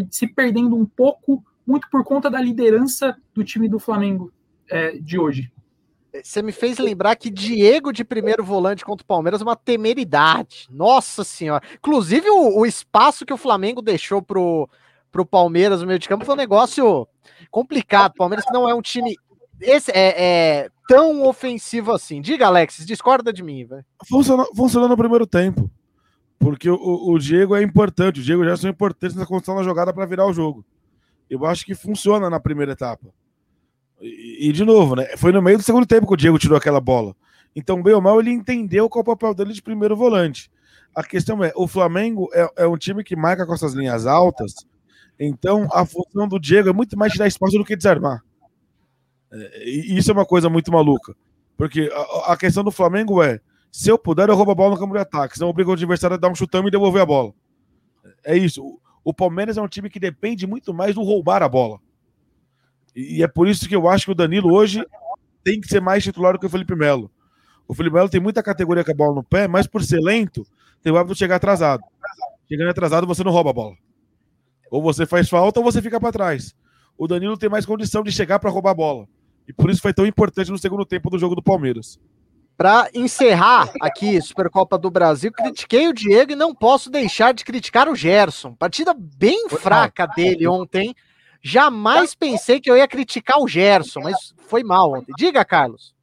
se 0.10 0.28
perdendo 0.28 0.76
um 0.76 0.86
pouco, 0.86 1.44
muito 1.66 1.90
por 1.90 2.04
conta 2.04 2.30
da 2.30 2.42
liderança 2.42 3.16
do 3.34 3.44
time 3.44 3.70
do 3.70 3.80
Flamengo 3.80 4.32
é, 4.70 4.98
de 4.98 5.18
hoje. 5.18 5.52
Você 6.24 6.42
me 6.42 6.52
fez 6.52 6.78
lembrar 6.80 7.16
que 7.16 7.30
Diego 7.30 7.92
de 7.92 8.04
primeiro 8.04 8.44
volante 8.44 8.84
contra 8.84 9.04
o 9.04 9.08
Palmeiras 9.08 9.42
é 9.42 9.44
uma 9.44 9.56
temeridade. 9.56 10.68
Nossa 10.70 11.24
senhora. 11.24 11.64
Inclusive, 11.76 12.30
o, 12.30 12.60
o 12.60 12.66
espaço 12.66 13.26
que 13.26 13.34
o 13.34 13.38
Flamengo 13.38 13.82
deixou 13.82 14.22
pro, 14.22 14.70
para 15.12 15.22
o 15.22 15.26
Palmeiras 15.26 15.82
no 15.82 15.88
meio 15.88 16.00
de 16.00 16.08
campo 16.08 16.26
foi 16.26 16.36
um 16.36 16.38
negócio 16.38 17.08
complicado. 17.50 18.12
O 18.12 18.18
Palmeiras 18.18 18.46
não 18.52 18.68
é 18.68 18.74
um 18.74 18.82
time 18.82 19.16
esse 19.60 19.92
é, 19.92 20.14
é, 20.18 20.70
tão 20.88 21.26
ofensivo 21.26 21.92
assim. 21.92 22.22
Diga, 22.22 22.48
Alex, 22.48 22.86
discorda 22.86 23.34
de 23.34 23.44
mim. 23.44 23.68
Funcionou, 24.08 24.48
funcionou 24.56 24.88
no 24.88 24.98
primeiro 24.98 25.26
tempo. 25.26 25.70
Porque 26.40 26.70
o, 26.70 26.76
o, 26.76 27.18
Diego 27.18 27.56
é 27.56 27.64
importante, 27.64 28.20
o 28.20 28.24
Diego 28.24 28.46
já 28.46 28.56
são 28.56 28.70
importantes 28.70 29.16
na 29.16 29.26
construção 29.26 29.56
da 29.56 29.64
jogada 29.64 29.92
para 29.92 30.06
virar 30.06 30.28
o 30.28 30.34
jogo. 30.34 30.64
Eu 31.30 31.46
acho 31.46 31.66
que 31.66 31.74
funciona 31.74 32.30
na 32.30 32.40
primeira 32.40 32.74
etapa. 32.74 33.08
E, 34.00 34.48
e, 34.48 34.52
de 34.52 34.64
novo, 34.64 34.96
né? 34.96 35.18
Foi 35.18 35.32
no 35.32 35.42
meio 35.42 35.58
do 35.58 35.64
segundo 35.64 35.88
tempo 35.88 36.06
que 36.06 36.14
o 36.14 36.18
Diego 36.18 36.38
tirou 36.38 36.58
aquela 36.58 36.80
bola. 36.80 37.16
Então, 37.56 37.82
bem 37.82 37.96
ou 37.96 38.02
mal, 38.02 38.20
ele 38.20 38.30
entendeu 38.30 38.88
qual 38.88 39.02
é 39.02 39.04
o 39.04 39.16
papel 39.16 39.34
dele 39.34 39.54
de 39.54 39.64
primeiro 39.64 39.96
volante. 39.96 40.52
A 40.94 41.04
questão 41.04 41.44
é: 41.44 41.52
o 41.56 41.68
Flamengo 41.68 42.30
é, 42.32 42.48
é 42.58 42.68
um 42.68 42.78
time 42.78 43.04
que 43.04 43.16
marca 43.16 43.46
com 43.46 43.54
essas 43.54 43.74
linhas 43.74 44.06
altas 44.06 44.54
então, 45.20 45.68
a 45.72 45.86
função 45.86 46.28
do 46.28 46.40
Diego 46.40 46.70
é 46.70 46.74
muito 46.74 46.98
mais 46.98 47.14
tirar 47.14 47.28
espaço 47.28 47.58
do 47.58 47.66
que 47.66 47.76
desarmar. 47.76 48.24
É, 49.32 49.64
e 49.68 49.98
isso 49.98 50.12
é 50.12 50.14
uma 50.14 50.26
coisa 50.26 50.50
muito 50.50 50.72
maluca. 50.72 51.16
Porque 51.56 51.90
a, 52.26 52.38
questão 52.38 52.64
do 52.64 52.72
Flamengo 52.72 53.22
é: 53.24 53.40
se 53.72 53.90
eu 53.90 53.98
puder, 53.98 54.30
eu 54.30 54.36
roubo 54.36 54.52
a 54.52 54.56
bola 54.56 54.76
no 54.76 54.80
campo 54.80 54.94
de 54.94 55.00
ataque. 55.00 55.36
Senão 55.36 55.50
obrigo 55.50 55.72
o 55.72 55.74
adversário 55.74 56.16
a 56.16 56.20
dar 56.20 56.30
um 56.30 56.36
chutão 56.36 56.68
e 56.68 56.72
devolver 56.72 57.02
a 57.02 57.06
bola. 57.06 57.34
É 58.24 58.38
isso. 58.38 58.64
O, 58.64 58.80
o 59.04 59.14
Palmeiras 59.14 59.58
é 59.58 59.62
um 59.62 59.68
time 59.68 59.90
que 59.90 60.00
depende 60.00 60.46
muito 60.46 60.74
mais 60.74 60.94
do 60.94 61.02
roubar 61.02 61.42
a 61.42 61.50
bola. 61.50 61.80
E, 62.96 63.18
e 63.18 63.24
é 63.24 63.28
por 63.28 63.48
isso 63.48 63.68
que 63.68 63.76
eu 63.76 63.88
acho 63.88 64.06
que 64.06 64.12
o 64.12 64.16
Danilo 64.16 64.54
hoje 64.54 64.86
tem 65.44 65.60
que 65.60 65.68
ser 65.68 65.82
mais 65.82 66.04
titular 66.04 66.34
do 66.34 66.40
que 66.40 66.46
o 66.46 66.50
Felipe 66.50 66.76
Melo. 66.76 67.10
O 67.68 67.74
Felipe 67.74 67.96
Melo 67.96 68.10
tem 68.10 68.22
muita 68.22 68.44
categoria 68.44 68.84
com 68.84 68.92
a 68.92 68.96
bola 68.96 69.16
no 69.16 69.24
pé, 69.24 69.48
mas 69.48 69.66
por 69.66 69.84
ser 69.84 70.00
lento, 70.00 70.46
tem 70.84 70.94
o 70.94 70.98
hábito 70.98 71.14
de 71.14 71.20
chegar 71.20 71.38
atrasado. 71.38 71.84
Chegando 72.48 72.70
atrasado, 72.70 73.08
você 73.08 73.24
não 73.24 73.32
rouba 73.32 73.50
a 73.50 73.54
bola. 73.54 73.87
Ou 74.70 74.82
você 74.82 75.06
faz 75.06 75.30
falta 75.30 75.60
ou 75.60 75.64
você 75.64 75.82
fica 75.82 76.00
para 76.00 76.12
trás. 76.12 76.56
O 76.98 77.08
Danilo 77.08 77.38
tem 77.38 77.50
mais 77.50 77.66
condição 77.66 78.04
de 78.04 78.12
chegar 78.12 78.40
para 78.40 78.50
roubar 78.50 78.72
a 78.72 78.76
bola. 78.76 79.08
E 79.48 79.54
por 79.54 79.70
isso 79.70 79.82
foi 79.82 79.94
tão 79.94 80.06
importante 80.06 80.52
no 80.52 80.58
segundo 80.58 80.86
tempo 80.86 81.10
do 81.10 81.18
jogo 81.18 81.36
do 81.36 81.44
Palmeiras. 81.44 82.00
Para 82.58 82.90
encerrar 82.94 83.72
aqui 83.80 84.20
Supercopa 84.20 84.80
do 84.80 84.90
Brasil, 84.90 85.32
critiquei 85.32 85.88
o 85.88 85.94
Diego 85.94 86.32
e 86.32 86.36
não 86.36 86.56
posso 86.56 86.90
deixar 86.90 87.32
de 87.32 87.46
criticar 87.46 87.88
o 87.88 87.96
Gerson. 87.96 88.56
Partida 88.56 88.96
bem 88.98 89.48
foi 89.48 89.60
fraca 89.60 90.08
mal. 90.08 90.16
dele 90.16 90.48
ontem. 90.48 90.96
Jamais 91.40 92.16
pensei 92.16 92.60
que 92.60 92.70
eu 92.70 92.76
ia 92.76 92.88
criticar 92.88 93.40
o 93.40 93.48
Gerson, 93.48 94.02
mas 94.02 94.34
foi 94.48 94.64
mal 94.64 94.92
ontem. 94.94 95.14
Diga, 95.16 95.46
Carlos. 95.46 95.96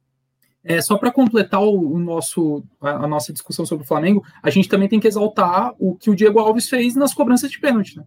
É, 0.63 0.81
só 0.81 0.97
para 0.97 1.11
completar 1.11 1.61
o, 1.61 1.99
nosso, 1.99 2.63
a, 2.81 2.91
a, 2.91 3.07
nossa 3.07 3.31
discussão 3.31 3.65
sobre 3.65 3.83
o 3.83 3.87
Flamengo, 3.87 4.23
a 4.41 4.49
gente 4.49 4.67
também 4.67 4.87
tem 4.87 4.99
que 4.99 5.07
exaltar 5.07 5.75
o 5.77 5.93
que 5.95 6.09
o 6.09 6.15
Diego 6.15 6.39
Alves 6.39 6.67
fez 6.67 6.95
nas 6.95 7.13
cobranças 7.13 7.51
de 7.51 7.59
pênalti. 7.59 7.97
Né? 7.97 8.03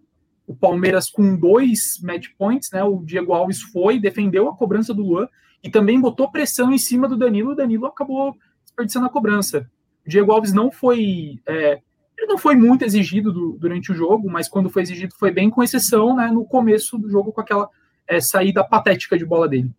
O 0.49 0.57
Palmeiras 0.57 1.11
com 1.11 1.37
dois 1.37 2.01
match 2.03 2.29
points, 2.39 2.71
né? 2.73 2.83
O 2.83 3.05
Diego 3.05 3.35
Alves 3.35 3.61
foi, 3.61 4.01
defendeu 4.01 4.49
a 4.49 4.57
cobrança 4.57 4.95
do 4.95 5.03
Luan 5.03 5.29
e 5.63 5.71
também 5.71 6.01
botou 6.01 6.31
pressão 6.31 6.73
em 6.73 6.79
cima 6.79 7.07
do 7.07 7.19
Danilo. 7.19 7.53
O 7.53 7.55
Danilo 7.55 7.85
acabou 7.85 8.35
desperdiçando 8.65 9.05
a 9.05 9.11
cobrança. 9.11 9.71
O 10.07 10.09
Diego 10.09 10.33
Alves 10.33 10.55
não 10.55 10.71
foi. 10.71 11.39
É, 11.47 11.81
ele 12.17 12.27
não 12.27 12.39
foi 12.39 12.57
muito 12.57 12.83
exigido 12.83 13.31
do, 13.31 13.59
durante 13.61 13.93
o 13.93 13.95
jogo, 13.95 14.31
mas 14.31 14.49
quando 14.49 14.71
foi 14.71 14.83
exigido 14.83 15.15
foi 15.15 15.31
bem, 15.31 15.51
com 15.51 15.63
exceção 15.63 16.17
né, 16.17 16.29
no 16.29 16.47
começo 16.47 16.97
do 16.97 17.11
jogo 17.11 17.31
com 17.31 17.43
aquela 17.43 17.69
é, 18.09 18.19
saída 18.19 18.65
patética 18.65 19.19
de 19.19 19.27
bola 19.27 19.47
dele. 19.47 19.71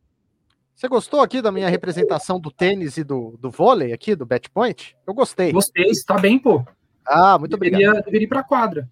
Você 0.76 0.88
gostou 0.88 1.20
aqui 1.20 1.42
da 1.42 1.52
minha 1.52 1.68
representação 1.68 2.40
do 2.40 2.52
tênis 2.52 2.96
e 2.96 3.04
do, 3.04 3.36
do 3.42 3.50
vôlei 3.50 3.92
aqui, 3.92 4.16
do 4.16 4.26
Bet 4.26 4.50
Point? 4.52 4.96
Eu 5.06 5.16
gostei. 5.16 5.52
Gostei, 5.52 5.88
está 5.88 6.18
bem, 6.18 6.38
pô. 6.38 6.64
Ah, 7.06 7.38
muito 7.40 7.58
deveria, 7.58 7.90
obrigado. 7.90 8.06
Deveria 8.06 8.26
ir 8.26 8.30
pra 8.30 8.44
quadra. 8.44 8.88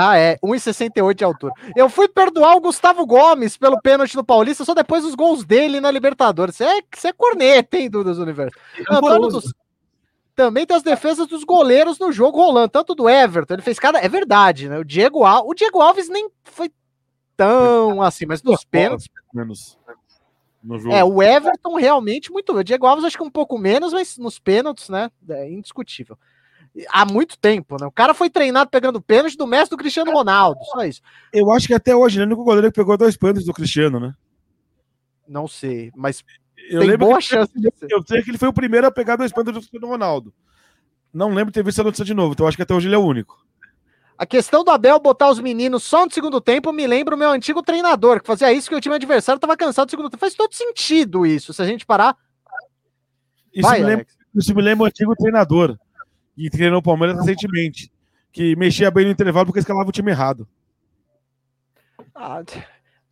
Ah, 0.00 0.16
é, 0.16 0.38
1,68 0.38 1.14
de 1.14 1.24
altura. 1.24 1.52
Eu 1.74 1.88
fui 1.88 2.06
perdoar 2.06 2.54
o 2.54 2.60
Gustavo 2.60 3.04
Gomes 3.04 3.56
pelo 3.56 3.80
pênalti 3.80 4.14
no 4.14 4.22
Paulista 4.22 4.64
só 4.64 4.72
depois 4.72 5.02
dos 5.02 5.16
gols 5.16 5.44
dele 5.44 5.80
na 5.80 5.90
Libertadores. 5.90 6.54
Você 6.54 6.64
é, 6.64 6.80
você 6.94 7.08
é 7.08 7.12
corneta, 7.12 7.76
hein, 7.76 7.90
Dudas 7.90 8.16
Universo? 8.16 8.56
Antônio 8.88 9.28
dos... 9.28 9.52
Também 10.36 10.64
tem 10.64 10.76
as 10.76 10.84
defesas 10.84 11.26
dos 11.26 11.42
goleiros 11.42 11.98
no 11.98 12.12
jogo 12.12 12.38
rolando, 12.38 12.68
tanto 12.68 12.94
do 12.94 13.08
Everton, 13.08 13.54
ele 13.54 13.62
fez 13.62 13.76
cada. 13.76 13.98
É 13.98 14.08
verdade, 14.08 14.68
né? 14.68 14.78
O 14.78 14.84
Diego 14.84 15.24
Alves. 15.24 15.50
O 15.50 15.54
Diego 15.54 15.80
Alves 15.80 16.08
nem 16.08 16.30
foi 16.44 16.70
tão 17.36 18.00
assim, 18.00 18.24
mas 18.24 18.40
nos 18.40 18.64
pênaltis. 18.64 19.08
Menos. 19.34 19.76
É, 20.92 21.02
o 21.02 21.20
Everton 21.20 21.74
realmente 21.74 22.30
muito. 22.30 22.54
O 22.54 22.62
Diego 22.62 22.86
Alves 22.86 23.04
acho 23.04 23.16
que 23.16 23.22
um 23.24 23.30
pouco 23.30 23.58
menos, 23.58 23.92
mas 23.92 24.16
nos 24.16 24.38
pênaltis, 24.38 24.88
né? 24.88 25.10
É 25.28 25.50
indiscutível 25.50 26.16
há 26.88 27.04
muito 27.04 27.38
tempo, 27.38 27.76
né? 27.80 27.86
O 27.86 27.92
cara 27.92 28.14
foi 28.14 28.30
treinado 28.30 28.70
pegando 28.70 29.00
pênalti 29.00 29.36
do 29.36 29.46
mestre 29.46 29.70
do 29.70 29.80
Cristiano 29.80 30.12
Ronaldo, 30.12 30.60
só 30.64 30.84
isso. 30.84 31.00
Eu 31.32 31.50
acho 31.52 31.66
que 31.66 31.74
até 31.74 31.94
hoje, 31.94 32.18
né? 32.18 32.24
O 32.24 32.26
único 32.26 32.44
goleiro 32.44 32.70
que 32.70 32.80
pegou 32.80 32.96
dois 32.96 33.16
pênaltis 33.16 33.44
do 33.44 33.52
Cristiano, 33.52 33.98
né? 33.98 34.14
Não 35.26 35.46
sei, 35.46 35.92
mas 35.94 36.24
eu 36.70 36.80
tem 36.80 36.96
boa 36.96 37.20
chance 37.20 37.52
de 37.54 37.70
ser. 37.76 37.88
Eu 37.90 38.02
sei 38.06 38.22
que 38.22 38.30
ele 38.30 38.38
foi 38.38 38.48
o 38.48 38.52
primeiro 38.52 38.86
a 38.86 38.90
pegar 38.90 39.16
dois 39.16 39.32
pênaltis 39.32 39.54
do 39.54 39.60
Cristiano 39.60 39.86
Ronaldo. 39.86 40.32
Não 41.12 41.28
lembro 41.28 41.46
de 41.46 41.52
ter 41.52 41.64
visto 41.64 41.80
a 41.80 41.84
notícia 41.84 42.04
de 42.04 42.14
novo, 42.14 42.32
então 42.32 42.46
acho 42.46 42.56
que 42.56 42.62
até 42.62 42.74
hoje 42.74 42.88
ele 42.88 42.94
é 42.94 42.98
o 42.98 43.04
único. 43.04 43.38
A 44.16 44.26
questão 44.26 44.64
do 44.64 44.70
Abel 44.70 44.98
botar 44.98 45.30
os 45.30 45.38
meninos 45.38 45.84
só 45.84 46.04
no 46.04 46.12
segundo 46.12 46.40
tempo 46.40 46.72
me 46.72 46.86
lembra 46.86 47.14
o 47.14 47.18
meu 47.18 47.30
antigo 47.30 47.62
treinador, 47.62 48.20
que 48.20 48.26
fazia 48.26 48.52
isso 48.52 48.68
que 48.68 48.74
o 48.74 48.80
time 48.80 48.96
adversário 48.96 49.38
estava 49.38 49.56
cansado 49.56 49.86
do 49.86 49.90
segundo 49.90 50.10
tempo. 50.10 50.20
Faz 50.20 50.34
todo 50.34 50.52
sentido 50.52 51.24
isso, 51.24 51.52
se 51.52 51.62
a 51.62 51.64
gente 51.64 51.86
parar. 51.86 52.16
Isso, 53.54 53.68
Vai, 53.68 53.78
me, 53.78 53.86
lembra, 53.86 54.06
isso 54.34 54.54
me 54.54 54.62
lembra 54.62 54.84
o 54.84 54.86
antigo 54.88 55.14
treinador 55.14 55.78
e 56.38 56.48
treinou 56.48 56.78
o 56.78 56.82
Palmeiras 56.82 57.18
recentemente, 57.18 57.90
que 58.30 58.54
mexia 58.54 58.90
bem 58.90 59.04
no 59.04 59.10
intervalo 59.10 59.46
porque 59.46 59.58
escalava 59.58 59.88
o 59.88 59.92
time 59.92 60.12
errado. 60.12 60.46
Ah, 62.14 62.42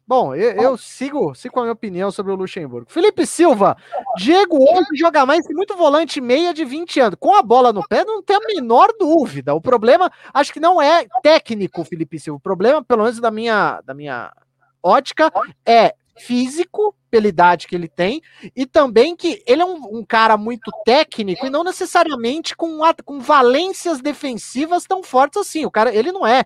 bom, 0.07 0.33
eu, 0.33 0.53
eu, 0.53 0.77
sigo, 0.77 1.35
sigo 1.35 1.55
com 1.55 1.61
a 1.61 1.63
minha 1.65 1.73
opinião 1.73 2.11
sobre 2.13 2.31
o 2.33 2.37
Luxemburgo. 2.37 2.89
Felipe 2.89 3.27
Silva, 3.27 3.77
Diego 4.17 4.59
hoje 4.59 4.89
joga 4.95 5.27
mais 5.27 5.45
que 5.45 5.53
muito 5.53 5.77
volante 5.77 6.21
meia 6.21 6.55
de 6.55 6.65
20 6.65 7.01
anos. 7.01 7.17
Com 7.19 7.35
a 7.35 7.43
bola 7.43 7.73
no 7.73 7.87
pé, 7.87 8.05
não 8.05 8.23
tem 8.23 8.37
a 8.37 8.47
menor 8.47 8.93
dúvida. 8.99 9.55
O 9.55 9.61
problema, 9.61 10.11
acho 10.33 10.53
que 10.53 10.61
não 10.61 10.81
é 10.81 11.07
técnico, 11.23 11.85
Felipe 11.85 12.21
Silva. 12.21 12.39
O 12.39 12.41
problema, 12.41 12.83
pelo 12.83 13.03
menos 13.03 13.19
da 13.19 13.31
minha, 13.31 13.81
da 13.85 13.93
minha 13.93 14.33
ótica, 14.83 15.33
é 15.65 15.95
físico, 16.19 16.95
pela 17.11 17.29
idade 17.29 17.67
que 17.67 17.75
ele 17.75 17.89
tem, 17.89 18.23
e 18.55 18.67
também 18.67 19.15
que 19.15 19.43
ele 19.47 19.63
é 19.63 19.65
um, 19.65 19.99
um 19.99 20.05
cara 20.05 20.37
muito 20.37 20.71
técnico 20.85 21.47
e 21.47 21.51
não 21.51 21.63
necessariamente 21.63 22.57
com, 22.57 22.79
com 23.05 23.21
valências 23.21 24.01
defensivas 24.01 24.85
tão 24.85 25.03
fortes 25.03 25.41
assim. 25.41 25.65
O 25.65 25.71
cara, 25.71 25.95
ele 25.95 26.13
não 26.13 26.27
é. 26.27 26.45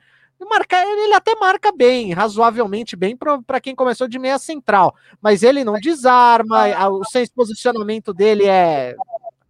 Marca, 0.49 0.77
ele 0.83 1.13
até 1.13 1.35
marca 1.35 1.71
bem, 1.71 2.15
razoavelmente 2.15 2.97
bem 2.97 3.15
para 3.15 3.61
quem 3.61 3.75
começou 3.75 4.09
de 4.09 4.19
meia 4.19 4.39
central, 4.39 4.95
mas 5.21 5.43
ele 5.43 5.63
não 5.63 5.75
desarma, 5.75 6.65
o 6.89 7.05
senso 7.05 7.31
posicionamento 7.35 8.15
dele 8.15 8.47
é 8.47 8.97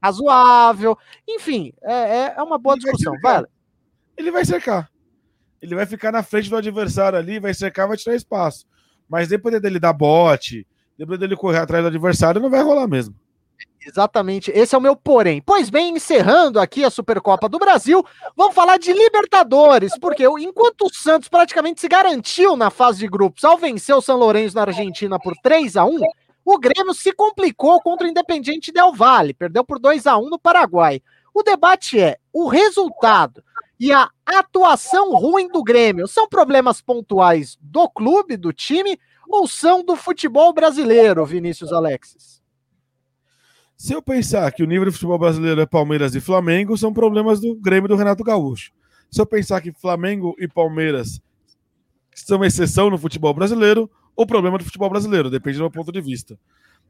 razoável, 0.02 0.98
enfim, 1.28 1.72
é, 1.82 1.92
é, 1.92 2.34
é 2.36 2.42
uma 2.42 2.58
boa 2.58 2.76
discussão. 2.76 3.14
Vai. 3.22 3.44
Ele 4.16 4.32
vai 4.32 4.44
cercar. 4.44 4.90
Ele 5.62 5.74
vai 5.74 5.86
ficar 5.86 6.10
na 6.10 6.22
frente 6.22 6.50
do 6.50 6.56
adversário 6.56 7.18
ali, 7.18 7.38
vai 7.38 7.54
cercar, 7.54 7.86
vai 7.86 7.96
tirar 7.96 8.16
espaço. 8.16 8.66
Mas 9.10 9.28
depois 9.28 9.60
dele 9.60 9.80
dar 9.80 9.92
bote, 9.92 10.66
depois 10.96 11.18
dele 11.18 11.34
correr 11.34 11.58
atrás 11.58 11.82
do 11.82 11.88
adversário, 11.88 12.40
não 12.40 12.48
vai 12.48 12.62
rolar 12.62 12.86
mesmo. 12.86 13.14
Exatamente, 13.84 14.50
esse 14.54 14.74
é 14.74 14.78
o 14.78 14.80
meu 14.80 14.94
porém. 14.94 15.42
Pois 15.44 15.70
bem, 15.70 15.96
encerrando 15.96 16.60
aqui 16.60 16.84
a 16.84 16.90
Supercopa 16.90 17.48
do 17.48 17.58
Brasil, 17.58 18.04
vamos 18.36 18.54
falar 18.54 18.78
de 18.78 18.92
Libertadores, 18.92 19.98
porque 19.98 20.24
enquanto 20.38 20.82
o 20.82 20.94
Santos 20.94 21.28
praticamente 21.28 21.80
se 21.80 21.88
garantiu 21.88 22.56
na 22.56 22.70
fase 22.70 22.98
de 23.00 23.08
grupos 23.08 23.42
ao 23.42 23.58
vencer 23.58 23.96
o 23.96 24.02
São 24.02 24.18
Lourenço 24.18 24.54
na 24.54 24.62
Argentina 24.62 25.18
por 25.18 25.34
3 25.42 25.76
a 25.76 25.84
1 25.84 25.98
o 26.44 26.58
Grêmio 26.58 26.94
se 26.94 27.12
complicou 27.12 27.80
contra 27.80 28.06
o 28.06 28.10
Independiente 28.10 28.72
Del 28.72 28.92
Valle, 28.92 29.34
perdeu 29.34 29.64
por 29.64 29.78
2 29.78 30.06
a 30.06 30.16
1 30.16 30.28
no 30.28 30.38
Paraguai. 30.38 31.02
O 31.34 31.42
debate 31.42 32.00
é: 32.00 32.16
o 32.32 32.48
resultado 32.48 33.42
e 33.80 33.94
a 33.94 34.10
atuação 34.26 35.14
ruim 35.14 35.48
do 35.48 35.64
Grêmio 35.64 36.06
são 36.06 36.28
problemas 36.28 36.82
pontuais 36.82 37.56
do 37.62 37.88
clube, 37.88 38.36
do 38.36 38.52
time, 38.52 39.00
ou 39.26 39.48
são 39.48 39.82
do 39.82 39.96
futebol 39.96 40.52
brasileiro, 40.52 41.24
Vinícius 41.24 41.72
Alexis? 41.72 42.42
Se 43.78 43.94
eu 43.94 44.02
pensar 44.02 44.52
que 44.52 44.62
o 44.62 44.66
nível 44.66 44.84
do 44.84 44.92
futebol 44.92 45.18
brasileiro 45.18 45.62
é 45.62 45.64
Palmeiras 45.64 46.14
e 46.14 46.20
Flamengo, 46.20 46.76
são 46.76 46.92
problemas 46.92 47.40
do 47.40 47.54
Grêmio 47.54 47.88
do 47.88 47.96
Renato 47.96 48.22
Gaúcho. 48.22 48.70
Se 49.10 49.18
eu 49.18 49.24
pensar 49.24 49.62
que 49.62 49.72
Flamengo 49.72 50.36
e 50.38 50.46
Palmeiras 50.46 51.18
são 52.14 52.44
exceção 52.44 52.90
no 52.90 52.98
futebol 52.98 53.32
brasileiro, 53.32 53.90
o 54.14 54.26
problema 54.26 54.56
é 54.56 54.58
do 54.58 54.64
futebol 54.64 54.90
brasileiro, 54.90 55.30
depende 55.30 55.56
do 55.56 55.62
meu 55.62 55.70
ponto 55.70 55.90
de 55.90 56.02
vista. 56.02 56.38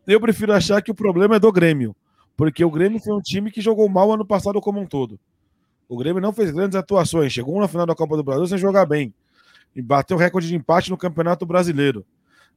Eu 0.05 0.21
prefiro 0.21 0.53
achar 0.53 0.83
que 0.83 0.91
o 0.91 0.95
problema 0.95 1.37
é 1.37 1.39
do 1.39 1.53
Grêmio, 1.53 1.95
porque 2.37 2.65
o 2.65 2.71
Grêmio 2.71 2.99
foi 2.99 3.15
um 3.15 3.21
time 3.21 3.53
que 3.53 3.61
jogou 3.61 3.89
mal 3.89 4.11
ano 4.11 4.27
passado 4.27 4.61
como 4.61 4.81
um 4.81 4.87
todo. 4.87 5.21
O 5.91 5.97
Grêmio 5.97 6.23
não 6.23 6.33
fez 6.33 6.53
grandes 6.53 6.77
atuações, 6.77 7.33
chegou 7.33 7.59
na 7.61 7.67
final 7.67 7.85
da 7.85 7.97
Copa 7.97 8.17
do 8.17 8.23
Brasil 8.23 8.47
sem 8.47 8.57
jogar 8.57 8.87
bem. 8.87 9.13
E 9.75 9.83
bateu 9.83 10.17
recorde 10.17 10.47
de 10.47 10.55
empate 10.55 10.89
no 10.89 10.97
Campeonato 10.97 11.45
Brasileiro. 11.45 12.07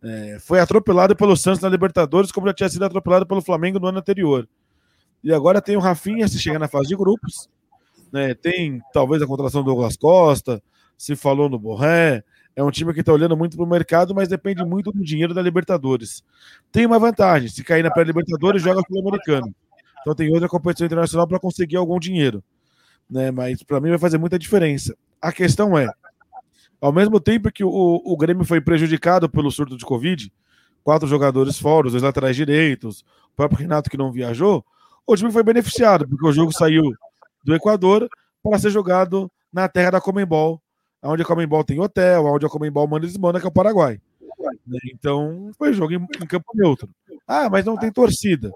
É, 0.04 0.38
foi 0.40 0.60
atropelado 0.60 1.16
pelo 1.16 1.36
Santos 1.36 1.60
na 1.60 1.68
Libertadores, 1.68 2.32
como 2.32 2.46
já 2.46 2.54
tinha 2.54 2.70
sido 2.70 2.86
atropelado 2.86 3.26
pelo 3.26 3.42
Flamengo 3.42 3.80
no 3.80 3.88
ano 3.88 3.98
anterior. 3.98 4.48
E 5.24 5.34
agora 5.34 5.60
tem 5.64 5.76
o 5.76 5.80
Rafinha 5.80 6.28
se 6.28 6.38
chegar 6.38 6.60
na 6.60 6.68
fase 6.68 6.90
de 6.90 6.96
grupos. 6.96 7.50
Né, 8.12 8.36
tem 8.36 8.80
talvez 8.94 9.20
a 9.20 9.26
contratação 9.26 9.64
do 9.64 9.66
Douglas 9.66 9.98
Costa, 9.98 10.62
se 10.96 11.16
falou 11.16 11.50
no 11.50 11.58
Borré. 11.58 12.24
É 12.56 12.62
um 12.62 12.70
time 12.70 12.94
que 12.94 13.00
está 13.00 13.12
olhando 13.12 13.36
muito 13.36 13.58
para 13.58 13.66
o 13.66 13.68
mercado, 13.68 14.14
mas 14.14 14.28
depende 14.28 14.64
muito 14.64 14.92
do 14.92 15.04
dinheiro 15.04 15.34
da 15.34 15.42
Libertadores. 15.42 16.24
Tem 16.72 16.86
uma 16.86 17.00
vantagem: 17.00 17.50
se 17.50 17.64
cair 17.64 17.82
na 17.82 17.90
pré-Libertadores, 17.90 18.62
joga 18.62 18.84
Sul-Americano. 18.88 19.56
Então 20.02 20.14
tem 20.14 20.32
outra 20.32 20.48
competição 20.48 20.86
internacional 20.86 21.28
para 21.28 21.40
conseguir 21.40 21.78
algum 21.78 21.98
dinheiro 21.98 22.44
né? 23.10 23.32
Mas 23.32 23.64
para 23.64 23.80
mim 23.80 23.90
vai 23.90 23.98
fazer 23.98 24.18
muita 24.18 24.40
diferença. 24.40 24.96
A 25.22 25.32
questão 25.32 25.78
é, 25.78 25.88
ao 26.82 26.92
mesmo 26.92 27.20
tempo 27.20 27.52
que 27.52 27.64
o, 27.64 28.02
o 28.04 28.18
Grêmio 28.18 28.46
foi 28.46 28.60
prejudicado 28.60 29.30
pelo 29.30 29.52
surto 29.52 29.78
de 29.78 29.86
Covid, 29.86 30.32
quatro 30.84 31.08
jogadores 31.08 31.58
fora, 31.58 31.88
os 31.88 31.94
dois 31.94 32.04
laterais 32.04 32.36
direitos, 32.36 33.06
o 33.32 33.36
próprio 33.36 33.60
Renato 33.60 33.90
que 33.90 33.98
não 33.98 34.12
viajou, 34.12 34.66
o 35.08 35.16
time 35.16 35.32
foi 35.32 35.44
beneficiado, 35.44 36.08
porque 36.08 36.26
o 36.26 36.32
jogo 36.32 36.52
saiu 36.52 36.84
do 37.44 37.56
Equador 37.56 38.10
para 38.42 38.60
ser 38.60 38.70
jogado 38.70 39.32
na 39.52 39.68
terra 39.68 39.92
da 39.92 40.02
Comembol, 40.02 40.62
onde 41.02 41.22
a 41.22 41.26
Comembol 41.26 41.64
tem 41.64 41.80
hotel, 41.80 42.26
onde 42.26 42.46
a 42.46 42.50
Comembol 42.50 42.88
manda 42.88 43.06
e 43.06 43.10
desmanda, 43.10 43.40
que 43.40 43.46
é 43.46 43.50
o 43.50 43.54
Paraguai. 43.54 44.00
Então, 44.94 45.52
foi 45.58 45.74
jogo 45.74 45.94
em, 45.94 46.08
em 46.22 46.28
campo 46.28 46.52
neutro. 46.54 46.90
Ah, 47.28 47.50
mas 47.50 47.64
não 47.64 47.78
tem 47.78 47.92
torcida. 47.92 48.52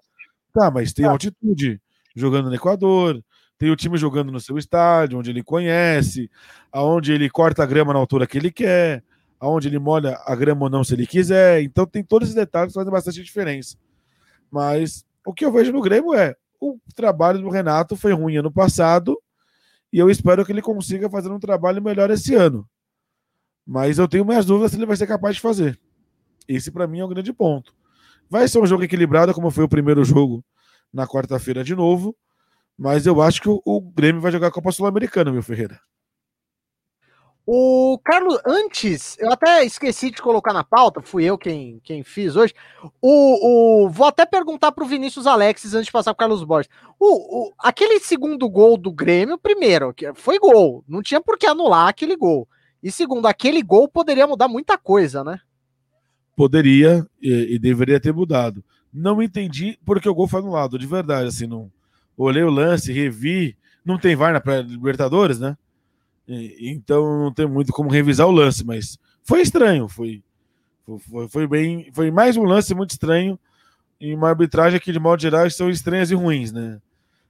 Tá, 0.54 0.72
mas 0.72 0.92
tem 0.92 1.06
altitude 1.06 1.80
jogando 2.16 2.50
no 2.50 2.56
Equador, 2.56 3.24
tem 3.58 3.72
o 3.72 3.76
time 3.76 3.98
jogando 3.98 4.32
no 4.32 4.40
seu 4.40 4.58
estádio, 4.58 5.18
onde 5.18 5.30
ele 5.32 5.44
conhece, 5.44 6.30
aonde 6.72 7.12
ele 7.12 7.30
corta 7.30 7.64
a 7.64 7.66
grama 7.66 7.94
na 7.94 8.00
altura 8.00 8.28
que 8.28 8.38
ele 8.38 8.52
quer, 8.52 9.04
aonde 9.40 9.68
ele 9.68 9.80
molha 9.80 10.20
a 10.26 10.36
grama 10.36 10.66
ou 10.66 10.70
não 10.70 10.84
se 10.84 10.94
ele 10.94 11.08
quiser. 11.08 11.62
Então 11.64 11.86
tem 11.86 12.04
todos 12.04 12.28
esses 12.28 12.36
detalhes 12.36 12.74
que 12.74 12.80
fazem 12.80 12.92
bastante 12.92 13.24
diferença. 13.24 13.78
Mas 14.52 15.06
o 15.26 15.34
que 15.34 15.44
eu 15.44 15.52
vejo 15.52 15.72
no 15.72 15.82
Grêmio 15.82 16.14
é 16.14 16.36
o 16.60 16.78
trabalho 16.96 17.42
do 17.42 17.50
Renato 17.50 17.96
foi 17.96 18.14
ruim 18.14 18.38
ano 18.38 18.52
passado 18.52 19.20
e 19.92 20.00
eu 20.00 20.10
espero 20.10 20.46
que 20.46 20.52
ele 20.52 20.62
consiga 20.62 21.10
fazer 21.10 21.30
um 21.30 21.40
trabalho 21.40 21.82
melhor 21.82 22.10
esse 22.10 22.36
ano. 22.36 22.68
Mas 23.66 23.98
eu 23.98 24.08
tenho 24.08 24.26
minhas 24.26 24.46
dúvidas 24.46 24.72
se 24.72 24.78
ele 24.78 24.86
vai 24.86 24.96
ser 24.96 25.08
capaz 25.08 25.36
de 25.36 25.42
fazer. 25.42 25.80
Esse 26.48 26.72
para 26.72 26.88
mim 26.88 27.00
é 27.00 27.06
um 27.06 27.10
grande 27.10 27.34
ponto. 27.34 27.76
Vai 28.30 28.48
ser 28.48 28.60
um 28.60 28.66
jogo 28.66 28.84
equilibrado, 28.84 29.34
como 29.34 29.52
foi 29.52 29.64
o 29.64 29.70
primeiro 29.70 30.04
jogo 30.04 30.44
na 30.94 31.06
quarta-feira 31.08 31.64
de 31.64 31.76
novo. 31.76 32.16
Mas 32.78 33.08
eu 33.08 33.22
acho 33.22 33.42
que 33.42 33.50
o, 33.50 33.62
o 33.66 33.82
Grêmio 33.82 34.22
vai 34.22 34.32
jogar 34.32 34.48
a 34.48 34.52
Copa 34.52 34.72
Sul-Americana, 34.72 35.32
meu 35.32 35.42
Ferreira. 35.42 35.80
O 37.50 37.98
Carlos, 38.04 38.38
antes, 38.46 39.18
eu 39.18 39.32
até 39.32 39.64
esqueci 39.64 40.12
de 40.12 40.22
colocar 40.22 40.52
na 40.52 40.66
pauta, 40.66 41.02
fui 41.02 41.24
eu 41.24 41.38
quem, 41.38 41.80
quem 41.82 42.04
fiz 42.04 42.36
hoje. 42.36 42.54
O, 43.02 43.86
o, 43.86 43.90
vou 43.90 44.06
até 44.06 44.26
perguntar 44.26 44.74
para 44.74 44.84
o 44.84 44.88
Vinícius 44.88 45.26
Alexis 45.26 45.74
antes 45.74 45.86
de 45.86 45.92
passar 45.94 46.14
para 46.14 46.26
Carlos 46.26 46.44
Borges. 46.44 46.70
O, 47.00 47.06
o, 47.48 47.54
aquele 47.58 48.02
segundo 48.02 48.50
gol 48.50 48.78
do 48.78 48.92
Grêmio, 48.92 49.38
primeiro, 49.38 49.96
foi 50.14 50.38
gol, 50.38 50.84
não 50.86 51.02
tinha 51.02 51.22
por 51.22 51.38
que 51.38 51.48
anular 51.48 51.88
aquele 51.88 52.18
gol. 52.18 52.50
E 52.84 52.92
segundo, 52.92 53.26
aquele 53.28 53.64
gol 53.64 53.88
poderia 53.88 54.28
mudar 54.28 54.50
muita 54.50 54.78
coisa, 54.78 55.24
né? 55.24 55.40
Poderia 56.36 57.08
e, 57.22 57.56
e 57.56 57.60
deveria 57.60 58.00
ter 58.00 58.14
mudado. 58.14 58.62
Não 58.94 59.24
entendi 59.24 59.80
porque 59.86 60.10
o 60.10 60.14
gol 60.14 60.28
foi 60.28 60.42
anulado, 60.42 60.78
de 60.78 60.86
verdade, 60.86 61.30
assim, 61.30 61.48
não 61.48 61.72
olhei 62.26 62.44
o 62.44 62.50
lance, 62.50 62.92
revi. 62.92 63.56
Não 63.86 63.98
tem 63.98 64.16
VAR 64.16 64.34
na 64.34 64.62
Libertadores, 64.62 65.40
né? 65.40 65.58
Então 66.28 67.24
não 67.24 67.34
tem 67.34 67.48
muito 67.48 67.72
como 67.72 67.90
revisar 67.90 68.28
o 68.28 68.32
lance, 68.32 68.66
mas 68.66 68.98
foi 69.24 69.42
estranho. 69.42 69.88
Foi, 69.88 70.22
foi, 71.10 71.28
foi 71.30 71.48
bem. 71.48 71.90
Foi 71.94 72.12
mais 72.12 72.36
um 72.36 72.44
lance 72.44 72.76
muito 72.76 72.92
estranho 72.92 73.40
em 74.00 74.14
uma 74.14 74.30
arbitragem 74.30 74.80
que, 74.80 74.92
de 74.92 75.00
modo 75.00 75.22
geral, 75.22 75.50
são 75.50 75.70
estranhas 75.70 76.12
e 76.12 76.16
ruins, 76.16 76.52
né? 76.52 76.80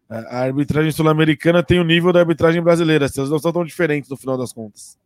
A 0.09 0.39
arbitragem 0.43 0.91
sul-americana 0.91 1.61
tem 1.61 1.79
o 1.79 1.83
nível 1.83 2.13
da 2.13 2.21
arbitragem 2.21 2.61
brasileira, 2.61 3.07
elas 3.15 3.29
não 3.29 3.39
são 3.39 3.51
tão 3.51 3.65
diferentes 3.65 4.09
no 4.09 4.15
final 4.15 4.37
das 4.37 4.53
contas. 4.53 4.97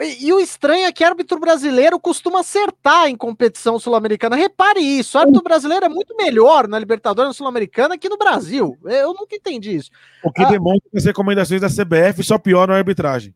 E, 0.00 0.26
e, 0.26 0.32
o 0.32 0.38
estranho 0.38 0.86
é 0.86 0.92
que 0.92 1.02
árbitro 1.02 1.40
brasileiro 1.40 1.98
costuma 1.98 2.40
acertar 2.40 3.08
em 3.08 3.16
competição 3.16 3.78
sul-americana. 3.78 4.36
Repare 4.36 4.80
isso, 4.80 5.18
o 5.18 5.20
árbitro 5.20 5.42
brasileiro 5.42 5.86
é 5.86 5.88
muito 5.88 6.14
melhor 6.16 6.68
na 6.68 6.78
Libertadores 6.78 7.36
sul-americana 7.36 7.98
que 7.98 8.08
no 8.08 8.16
Brasil. 8.16 8.78
Eu 8.84 9.12
nunca 9.12 9.34
entendi 9.34 9.74
isso. 9.74 9.90
O 10.22 10.30
que 10.30 10.44
ah, 10.44 10.48
demonstra 10.48 10.88
que 10.90 10.98
as 10.98 11.04
recomendações 11.04 11.60
da 11.60 11.68
CBF 11.68 12.22
só 12.22 12.38
pioram 12.38 12.74
a 12.74 12.76
arbitragem. 12.76 13.34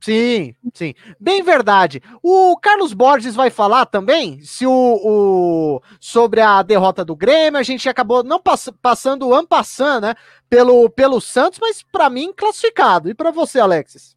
Sim, 0.00 0.54
sim. 0.74 0.94
Bem 1.18 1.42
verdade. 1.42 2.02
O 2.22 2.56
Carlos 2.58 2.92
Borges 2.92 3.34
vai 3.34 3.50
falar 3.50 3.86
também 3.86 4.40
se 4.42 4.66
o, 4.66 4.70
o 4.70 5.82
sobre 5.98 6.40
a 6.40 6.62
derrota 6.62 7.04
do 7.04 7.16
Grêmio. 7.16 7.58
A 7.58 7.62
gente 7.62 7.88
acabou 7.88 8.22
não 8.22 8.40
pass, 8.40 8.70
passando 8.80 9.26
o 9.26 9.34
ano 9.34 9.48
passando, 9.48 10.04
né? 10.04 10.14
Pelo, 10.48 10.88
pelo 10.90 11.20
Santos, 11.20 11.58
mas 11.60 11.82
para 11.82 12.10
mim 12.10 12.32
classificado. 12.36 13.08
E 13.08 13.14
para 13.14 13.30
você, 13.30 13.58
Alexis? 13.58 14.15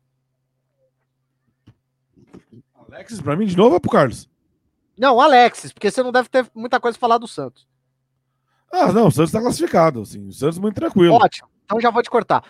Alexis, 2.93 3.21
para 3.21 3.35
mim 3.35 3.45
de 3.45 3.57
novo 3.57 3.75
é 3.75 3.79
pro 3.79 3.91
Carlos? 3.91 4.29
Não, 4.97 5.19
Alexis, 5.19 5.71
porque 5.71 5.89
você 5.89 6.03
não 6.03 6.11
deve 6.11 6.29
ter 6.29 6.45
muita 6.53 6.79
coisa 6.79 6.97
a 6.97 6.99
falar 6.99 7.17
do 7.17 7.27
Santos. 7.27 7.67
Ah, 8.71 8.91
não, 8.91 9.07
o 9.07 9.11
Santos 9.11 9.29
está 9.29 9.41
classificado. 9.41 10.01
Assim, 10.01 10.27
o 10.27 10.33
Santos 10.33 10.59
muito 10.59 10.75
tranquilo. 10.75 11.15
Ótimo. 11.15 11.47
Então 11.65 11.79
já 11.79 11.91
vou 11.91 12.01
te 12.01 12.09
cortar. 12.09 12.43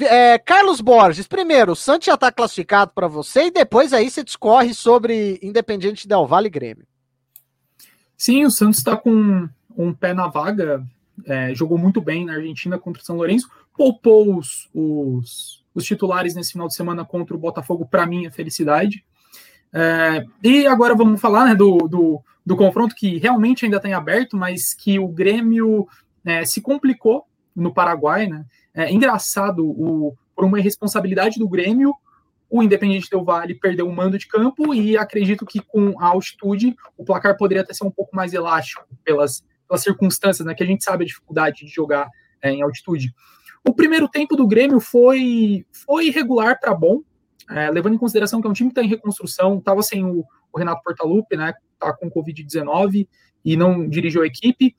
É, 0.00 0.38
Carlos 0.38 0.80
Borges, 0.80 1.26
primeiro, 1.26 1.72
o 1.72 1.76
Santos 1.76 2.06
já 2.06 2.14
está 2.14 2.30
classificado 2.30 2.92
para 2.94 3.08
você 3.08 3.46
e 3.46 3.50
depois 3.50 3.92
aí 3.92 4.10
você 4.10 4.22
discorre 4.22 4.74
sobre 4.74 5.38
Independiente 5.42 6.06
Del 6.06 6.26
Vale 6.26 6.48
e 6.48 6.50
Grêmio. 6.50 6.86
Sim, 8.16 8.44
o 8.44 8.50
Santos 8.50 8.78
está 8.78 8.96
com 8.96 9.48
um 9.76 9.94
pé 9.94 10.12
na 10.12 10.26
vaga, 10.26 10.86
é, 11.24 11.54
jogou 11.54 11.78
muito 11.78 12.00
bem 12.00 12.24
na 12.24 12.34
Argentina 12.34 12.78
contra 12.78 13.02
o 13.02 13.04
São 13.04 13.16
Lourenço, 13.16 13.48
poupou 13.74 14.36
os, 14.36 14.68
os, 14.74 15.64
os 15.74 15.84
titulares 15.84 16.34
nesse 16.34 16.52
final 16.52 16.68
de 16.68 16.74
semana 16.74 17.04
contra 17.04 17.34
o 17.34 17.38
Botafogo, 17.38 17.86
para 17.86 18.06
mim, 18.06 18.26
a 18.26 18.30
felicidade. 18.30 19.04
É, 19.72 20.24
e 20.42 20.66
agora 20.66 20.94
vamos 20.94 21.20
falar 21.20 21.46
né, 21.46 21.54
do, 21.54 21.76
do, 21.88 22.22
do, 22.44 22.56
confronto 22.56 22.94
que 22.94 23.18
realmente 23.18 23.64
ainda 23.64 23.80
tem 23.80 23.92
aberto, 23.92 24.36
mas 24.36 24.72
que 24.72 24.98
o 24.98 25.08
Grêmio 25.08 25.86
é, 26.24 26.44
se 26.44 26.60
complicou 26.60 27.24
no 27.54 27.72
Paraguai, 27.72 28.26
né? 28.26 28.44
É 28.74 28.92
engraçado, 28.92 29.64
o, 29.64 30.16
por 30.34 30.44
uma 30.44 30.58
irresponsabilidade 30.58 31.38
do 31.38 31.48
Grêmio, 31.48 31.94
o 32.48 32.62
Independente 32.62 33.10
Del 33.10 33.24
Vale 33.24 33.54
perdeu 33.54 33.88
o 33.88 33.94
mando 33.94 34.18
de 34.18 34.26
campo 34.26 34.74
e 34.74 34.96
acredito 34.96 35.44
que 35.44 35.60
com 35.60 35.98
a 36.00 36.06
altitude 36.06 36.76
o 36.96 37.04
placar 37.04 37.36
poderia 37.36 37.62
até 37.62 37.72
ser 37.72 37.84
um 37.84 37.90
pouco 37.90 38.14
mais 38.14 38.32
elástico 38.32 38.86
pelas, 39.02 39.42
pelas 39.66 39.82
circunstâncias, 39.82 40.46
né? 40.46 40.54
Que 40.54 40.62
a 40.62 40.66
gente 40.66 40.84
sabe 40.84 41.04
a 41.04 41.06
dificuldade 41.06 41.64
de 41.64 41.68
jogar 41.68 42.08
é, 42.40 42.50
em 42.50 42.62
altitude. 42.62 43.14
O 43.66 43.74
primeiro 43.74 44.08
tempo 44.08 44.36
do 44.36 44.46
Grêmio 44.46 44.78
foi, 44.78 45.66
foi 45.72 46.10
regular 46.10 46.60
para 46.60 46.72
bom, 46.72 47.00
é, 47.50 47.70
levando 47.70 47.94
em 47.94 47.98
consideração 47.98 48.40
que 48.40 48.46
é 48.46 48.50
um 48.50 48.54
time 48.54 48.70
que 48.70 48.72
está 48.72 48.82
em 48.82 48.88
reconstrução, 48.88 49.58
estava 49.58 49.82
sem 49.82 50.04
o, 50.04 50.24
o, 50.52 50.58
Renato 50.58 50.82
Portaluppi, 50.82 51.36
né? 51.36 51.54
Tá 51.78 51.92
com 51.92 52.10
Covid-19 52.10 53.08
e 53.44 53.56
não 53.56 53.88
dirigiu 53.88 54.22
a 54.22 54.26
equipe. 54.26 54.74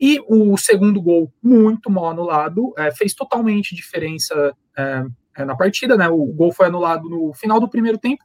E 0.00 0.20
o 0.26 0.56
segundo 0.56 1.00
gol, 1.00 1.32
muito 1.40 1.88
mal 1.88 2.10
anulado, 2.10 2.74
é, 2.76 2.90
fez 2.90 3.14
totalmente 3.14 3.74
diferença 3.74 4.52
é, 4.76 5.04
é, 5.36 5.44
na 5.44 5.54
partida, 5.54 5.96
né? 5.96 6.08
O 6.08 6.26
gol 6.26 6.52
foi 6.52 6.66
anulado 6.66 7.08
no 7.08 7.32
final 7.34 7.60
do 7.60 7.68
primeiro 7.68 7.98
tempo. 7.98 8.24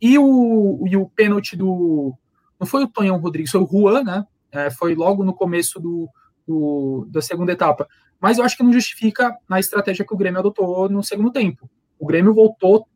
E 0.00 0.18
o, 0.18 0.84
e 0.86 0.96
o 0.96 1.08
pênalti 1.08 1.56
do. 1.56 2.14
Não 2.60 2.66
foi 2.66 2.84
o 2.84 2.88
Tonhão 2.88 3.18
Rodrigues, 3.18 3.50
foi 3.50 3.60
o 3.60 3.66
Juan, 3.66 4.04
né? 4.04 4.24
É, 4.52 4.70
foi 4.70 4.94
logo 4.94 5.24
no 5.24 5.34
começo 5.34 5.80
do, 5.80 6.08
do, 6.46 7.08
da 7.10 7.20
segunda 7.20 7.52
etapa. 7.52 7.88
Mas 8.20 8.38
eu 8.38 8.44
acho 8.44 8.56
que 8.56 8.62
não 8.62 8.72
justifica 8.72 9.36
a 9.48 9.58
estratégia 9.58 10.04
que 10.06 10.14
o 10.14 10.16
Grêmio 10.16 10.38
adotou 10.38 10.88
no 10.88 11.02
segundo 11.02 11.32
tempo. 11.32 11.68
O 11.98 12.06
Grêmio 12.06 12.32
voltou 12.32 12.86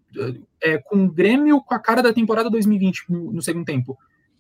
é, 0.63 0.79
com 0.79 1.05
o 1.05 1.11
Grêmio 1.11 1.61
com 1.63 1.75
a 1.75 1.79
cara 1.79 2.03
da 2.03 2.13
temporada 2.13 2.51
2020 2.51 3.05
no, 3.09 3.33
no 3.33 3.43
segundo 3.43 3.65
tempo. 3.65 3.97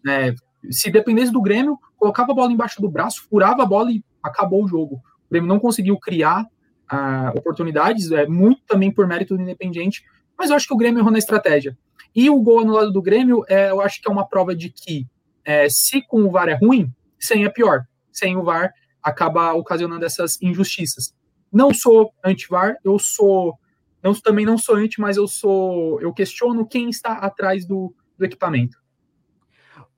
É, 0.08 0.34
se 0.70 0.90
dependesse 0.90 1.32
do 1.32 1.40
Grêmio, 1.40 1.78
colocava 1.96 2.32
a 2.32 2.34
bola 2.34 2.52
embaixo 2.52 2.80
do 2.80 2.88
braço, 2.88 3.26
furava 3.28 3.62
a 3.62 3.66
bola 3.66 3.90
e 3.90 4.04
acabou 4.22 4.64
o 4.64 4.68
jogo. 4.68 4.96
O 4.96 5.30
Grêmio 5.30 5.48
não 5.48 5.58
conseguiu 5.58 5.98
criar 5.98 6.44
uh, 6.44 7.38
oportunidades, 7.38 8.10
é 8.10 8.26
muito 8.26 8.62
também 8.66 8.90
por 8.90 9.06
mérito 9.06 9.36
do 9.36 9.42
Independiente, 9.42 10.02
mas 10.36 10.50
eu 10.50 10.56
acho 10.56 10.66
que 10.66 10.74
o 10.74 10.76
Grêmio 10.76 11.00
errou 11.00 11.12
na 11.12 11.18
estratégia. 11.18 11.76
E 12.14 12.28
o 12.28 12.40
gol 12.40 12.60
anulado 12.60 12.92
do 12.92 13.02
Grêmio, 13.02 13.44
é, 13.48 13.70
eu 13.70 13.80
acho 13.80 14.00
que 14.00 14.08
é 14.08 14.12
uma 14.12 14.26
prova 14.26 14.54
de 14.54 14.70
que 14.70 15.06
é, 15.44 15.68
se 15.68 16.02
com 16.02 16.22
o 16.22 16.30
VAR 16.30 16.48
é 16.48 16.54
ruim, 16.54 16.92
sem 17.18 17.44
é 17.44 17.48
pior. 17.48 17.84
Sem 18.12 18.36
o 18.36 18.42
VAR 18.42 18.72
acaba 19.02 19.52
ocasionando 19.52 20.04
essas 20.04 20.40
injustiças. 20.42 21.14
Não 21.52 21.72
sou 21.72 22.12
anti-VAR, 22.24 22.76
eu 22.84 22.98
sou. 22.98 23.58
Não, 24.02 24.14
também 24.14 24.46
não 24.46 24.56
sou 24.56 24.76
anti, 24.76 25.00
mas 25.00 25.16
eu 25.16 25.28
sou. 25.28 26.00
Eu 26.00 26.12
questiono 26.12 26.66
quem 26.66 26.88
está 26.88 27.14
atrás 27.14 27.66
do, 27.66 27.94
do 28.18 28.24
equipamento. 28.24 28.80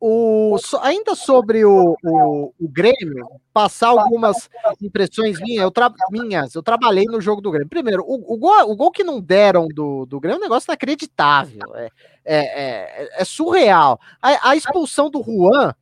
O, 0.05 0.57
ainda 0.80 1.14
sobre 1.14 1.64
o, 1.64 1.96
o, 2.03 2.53
o, 2.59 2.68
Grêmio, 2.68 3.24
passar 3.53 3.90
algumas 3.90 4.50
impressões 4.82 5.38
minhas 5.40 5.62
eu, 5.62 5.70
tra, 5.70 5.92
minhas, 6.11 6.57
eu 6.57 6.62
trabalhei 6.62 7.05
no 7.05 7.20
jogo 7.20 7.40
do 7.40 7.53
Grêmio. 7.53 7.68
Primeiro, 7.68 8.03
o, 8.05 8.34
o, 8.34 8.36
gol, 8.36 8.68
o 8.68 8.74
gol 8.74 8.90
que 8.90 9.05
não 9.05 9.20
deram 9.20 9.68
do, 9.68 10.05
do 10.05 10.18
Grêmio 10.18 10.38
é 10.38 10.40
um 10.40 10.42
negócio 10.42 10.68
inacreditável, 10.68 11.72
é, 11.76 11.88
é, 12.24 13.05
é, 13.05 13.09
é 13.22 13.24
surreal. 13.24 14.00
A, 14.20 14.50
a, 14.50 14.57
expulsão 14.57 15.09
do 15.09 15.22
Juan, 15.22 15.72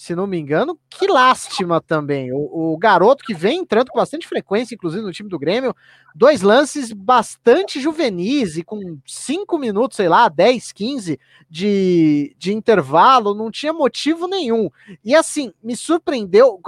se 0.00 0.14
não 0.14 0.26
me 0.26 0.38
engano, 0.38 0.80
que 0.88 1.06
lástima 1.06 1.78
também. 1.78 2.32
O, 2.32 2.72
o, 2.72 2.78
garoto 2.78 3.22
que 3.22 3.34
vem 3.34 3.58
entrando 3.58 3.90
com 3.90 3.98
bastante 3.98 4.26
frequência, 4.26 4.74
inclusive 4.74 5.02
no 5.02 5.12
time 5.12 5.28
do 5.28 5.38
Grêmio, 5.38 5.76
dois 6.14 6.40
lances 6.40 6.90
bastante 6.90 7.78
juvenis 7.78 8.56
e 8.56 8.62
com 8.62 8.98
cinco 9.06 9.58
minutos, 9.58 9.98
sei 9.98 10.08
lá, 10.08 10.26
10, 10.30 10.72
15 10.72 11.20
de, 11.50 12.34
de 12.38 12.50
intervalo, 12.50 13.34
não 13.34 13.50
tinha 13.50 13.74
motivo 13.74 14.26
nenhum. 14.26 14.70
E 15.04 15.14
assim, 15.14 15.52
me 15.62 15.76
surpreendeu, 15.76 16.58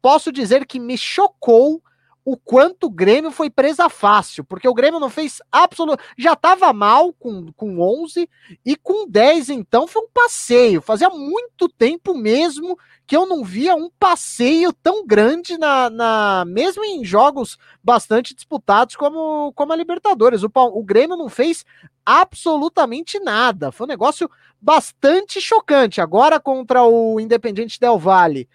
posso 0.00 0.32
dizer 0.32 0.64
que 0.64 0.80
me 0.80 0.96
chocou 0.96 1.82
o 2.30 2.36
quanto 2.36 2.84
o 2.86 2.90
Grêmio 2.90 3.32
foi 3.32 3.50
presa 3.50 3.88
fácil, 3.88 4.44
porque 4.44 4.68
o 4.68 4.72
Grêmio 4.72 5.00
não 5.00 5.10
fez 5.10 5.42
absoluto. 5.50 6.00
Já 6.16 6.34
estava 6.34 6.72
mal 6.72 7.12
com, 7.12 7.50
com 7.56 7.80
11 7.80 8.30
e 8.64 8.76
com 8.76 9.04
10, 9.08 9.50
então 9.50 9.88
foi 9.88 10.02
um 10.02 10.08
passeio. 10.14 10.80
Fazia 10.80 11.10
muito 11.10 11.68
tempo 11.68 12.14
mesmo 12.14 12.78
que 13.04 13.16
eu 13.16 13.26
não 13.26 13.42
via 13.42 13.74
um 13.74 13.90
passeio 13.98 14.72
tão 14.72 15.04
grande 15.04 15.58
na, 15.58 15.90
na 15.90 16.44
mesmo 16.46 16.84
em 16.84 17.04
jogos 17.04 17.58
bastante 17.82 18.32
disputados 18.32 18.94
como, 18.94 19.52
como 19.54 19.72
a 19.72 19.76
Libertadores. 19.76 20.44
O, 20.44 20.50
o 20.54 20.84
Grêmio 20.84 21.16
não 21.16 21.28
fez 21.28 21.64
absolutamente 22.06 23.18
nada. 23.18 23.72
Foi 23.72 23.86
um 23.86 23.88
negócio 23.88 24.30
bastante 24.60 25.40
chocante. 25.40 26.00
Agora 26.00 26.38
contra 26.38 26.84
o 26.84 27.18
Independente 27.18 27.80
Del 27.80 27.98
Valle, 27.98 28.48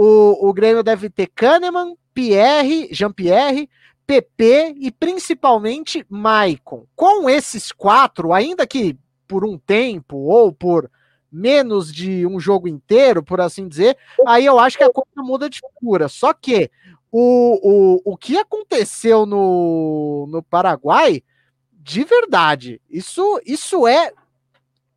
o, 0.00 0.48
o 0.48 0.52
Grêmio 0.52 0.84
deve 0.84 1.10
ter 1.10 1.26
Kahneman, 1.26 1.96
Pierre, 2.14 2.88
Jean-Pierre, 2.92 3.68
PP 4.06 4.76
e 4.78 4.92
principalmente 4.92 6.06
Maicon. 6.08 6.86
Com 6.94 7.28
esses 7.28 7.72
quatro, 7.72 8.32
ainda 8.32 8.64
que 8.64 8.96
por 9.26 9.44
um 9.44 9.58
tempo 9.58 10.16
ou 10.16 10.52
por 10.52 10.88
menos 11.32 11.92
de 11.92 12.24
um 12.24 12.38
jogo 12.38 12.68
inteiro, 12.68 13.24
por 13.24 13.40
assim 13.40 13.66
dizer, 13.66 13.98
aí 14.24 14.46
eu 14.46 14.60
acho 14.60 14.78
que 14.78 14.84
a 14.84 14.92
coisa 14.92 15.08
muda 15.16 15.50
de 15.50 15.58
figura. 15.58 16.08
Só 16.08 16.32
que 16.32 16.70
o, 17.10 17.98
o, 18.04 18.12
o 18.12 18.16
que 18.16 18.38
aconteceu 18.38 19.26
no, 19.26 20.28
no 20.28 20.44
Paraguai, 20.44 21.24
de 21.72 22.04
verdade, 22.04 22.80
isso, 22.88 23.40
isso 23.44 23.84
é. 23.84 24.12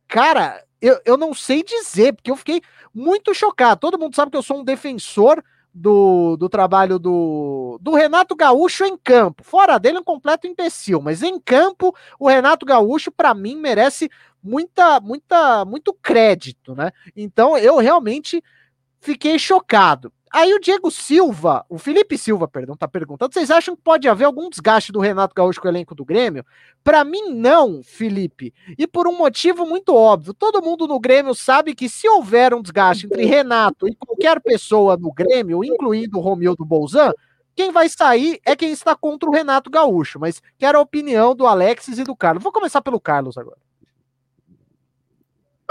Cara, 0.06 0.64
eu, 0.82 1.00
eu 1.04 1.16
não 1.16 1.32
sei 1.32 1.62
dizer, 1.62 2.12
porque 2.12 2.30
eu 2.30 2.36
fiquei 2.36 2.60
muito 2.92 3.32
chocado. 3.32 3.80
Todo 3.80 3.98
mundo 3.98 4.16
sabe 4.16 4.32
que 4.32 4.36
eu 4.36 4.42
sou 4.42 4.58
um 4.58 4.64
defensor 4.64 5.42
do, 5.72 6.36
do 6.36 6.48
trabalho 6.48 6.98
do, 6.98 7.78
do 7.80 7.94
Renato 7.94 8.34
Gaúcho 8.34 8.84
em 8.84 8.96
campo. 8.96 9.44
Fora 9.44 9.78
dele, 9.78 9.98
um 9.98 10.04
completo 10.04 10.46
imbecil, 10.46 11.00
mas 11.00 11.22
em 11.22 11.38
campo, 11.38 11.94
o 12.18 12.28
Renato 12.28 12.66
Gaúcho, 12.66 13.12
para 13.12 13.32
mim, 13.32 13.54
merece 13.54 14.10
muita, 14.42 15.00
muita, 15.00 15.64
muito 15.64 15.94
crédito, 15.94 16.74
né? 16.74 16.90
Então, 17.16 17.56
eu 17.56 17.78
realmente 17.78 18.42
fiquei 19.00 19.38
chocado. 19.38 20.12
Aí 20.32 20.54
o 20.54 20.58
Diego 20.58 20.90
Silva, 20.90 21.62
o 21.68 21.76
Felipe 21.76 22.16
Silva, 22.16 22.48
perdão, 22.48 22.74
tá 22.74 22.88
perguntando, 22.88 23.34
vocês 23.34 23.50
acham 23.50 23.76
que 23.76 23.82
pode 23.82 24.08
haver 24.08 24.24
algum 24.24 24.48
desgaste 24.48 24.90
do 24.90 24.98
Renato 24.98 25.34
Gaúcho 25.34 25.60
com 25.60 25.68
o 25.68 25.70
elenco 25.70 25.94
do 25.94 26.06
Grêmio? 26.06 26.42
Para 26.82 27.04
mim 27.04 27.34
não, 27.34 27.82
Felipe. 27.82 28.54
E 28.78 28.86
por 28.86 29.06
um 29.06 29.14
motivo 29.16 29.66
muito 29.66 29.94
óbvio. 29.94 30.32
Todo 30.32 30.62
mundo 30.62 30.88
no 30.88 30.98
Grêmio 30.98 31.34
sabe 31.34 31.74
que 31.74 31.86
se 31.86 32.08
houver 32.08 32.54
um 32.54 32.62
desgaste 32.62 33.04
entre 33.04 33.26
Renato 33.26 33.86
e 33.86 33.94
qualquer 33.94 34.40
pessoa 34.40 34.96
no 34.96 35.12
Grêmio, 35.12 35.62
incluindo 35.62 36.16
o 36.16 36.22
Romildo 36.22 36.64
Bolzan, 36.64 37.12
quem 37.54 37.70
vai 37.70 37.90
sair 37.90 38.40
é 38.46 38.56
quem 38.56 38.70
está 38.70 38.96
contra 38.96 39.28
o 39.28 39.32
Renato 39.32 39.70
Gaúcho, 39.70 40.18
mas 40.18 40.40
quero 40.56 40.78
a 40.78 40.80
opinião 40.80 41.34
do 41.34 41.46
Alexis 41.46 41.98
e 41.98 42.04
do 42.04 42.16
Carlos. 42.16 42.42
Vou 42.42 42.52
começar 42.52 42.80
pelo 42.80 42.98
Carlos 42.98 43.36
agora. 43.36 43.58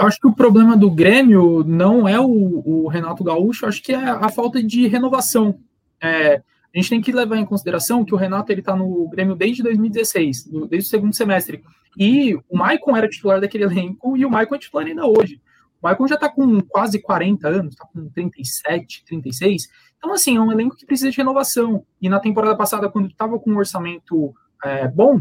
Acho 0.06 0.18
que 0.18 0.26
o 0.26 0.34
problema 0.34 0.76
do 0.76 0.90
Grêmio 0.90 1.62
não 1.62 2.08
é 2.08 2.18
o, 2.18 2.62
o 2.66 2.88
Renato 2.88 3.22
Gaúcho, 3.22 3.66
acho 3.66 3.80
que 3.80 3.92
é 3.92 3.96
a 3.96 4.28
falta 4.28 4.60
de 4.60 4.88
renovação. 4.88 5.60
É, 6.00 6.36
a 6.36 6.42
gente 6.78 6.90
tem 6.90 7.00
que 7.00 7.12
levar 7.12 7.36
em 7.36 7.44
consideração 7.44 8.04
que 8.04 8.12
o 8.12 8.16
Renato 8.16 8.50
ele 8.50 8.60
está 8.60 8.74
no 8.74 9.08
Grêmio 9.08 9.36
desde 9.36 9.62
2016, 9.62 10.50
desde 10.68 10.88
o 10.88 10.90
segundo 10.90 11.14
semestre. 11.14 11.62
E 11.96 12.34
o 12.48 12.56
Maicon 12.56 12.96
era 12.96 13.08
titular 13.08 13.40
daquele 13.40 13.62
elenco 13.62 14.16
e 14.16 14.26
o 14.26 14.30
Maicon 14.30 14.56
é 14.56 14.58
titular 14.58 14.84
ainda 14.84 15.06
hoje. 15.06 15.40
O 15.80 15.86
Maicon 15.86 16.08
já 16.08 16.16
está 16.16 16.28
com 16.28 16.60
quase 16.62 17.00
40 17.00 17.48
anos, 17.48 17.74
está 17.74 17.86
com 17.86 18.08
37, 18.08 19.04
36. 19.04 19.68
Então, 19.98 20.12
assim, 20.12 20.36
é 20.36 20.40
um 20.40 20.50
elenco 20.50 20.74
que 20.74 20.84
precisa 20.84 21.12
de 21.12 21.16
renovação. 21.16 21.84
E 22.00 22.08
na 22.08 22.18
temporada 22.18 22.56
passada, 22.56 22.88
quando 22.88 23.08
estava 23.08 23.38
com 23.38 23.52
um 23.52 23.58
orçamento 23.58 24.34
é, 24.64 24.88
bom, 24.88 25.20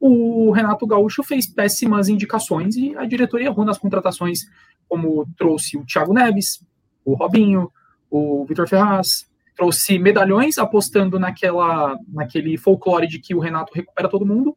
o 0.00 0.50
Renato 0.50 0.86
Gaúcho 0.86 1.22
fez 1.22 1.46
péssimas 1.46 2.08
indicações 2.08 2.74
e 2.74 2.96
a 2.96 3.04
diretoria 3.04 3.48
errou 3.48 3.66
nas 3.66 3.76
contratações, 3.76 4.40
como 4.88 5.28
trouxe 5.36 5.76
o 5.76 5.84
Thiago 5.84 6.14
Neves, 6.14 6.64
o 7.04 7.14
Robinho, 7.14 7.70
o 8.10 8.46
Vitor 8.46 8.66
Ferraz, 8.66 9.28
trouxe 9.54 9.98
medalhões 9.98 10.56
apostando 10.56 11.18
naquela, 11.18 11.98
naquele 12.08 12.56
folclore 12.56 13.06
de 13.06 13.18
que 13.18 13.34
o 13.34 13.40
Renato 13.40 13.74
recupera 13.74 14.08
todo 14.08 14.24
mundo, 14.24 14.56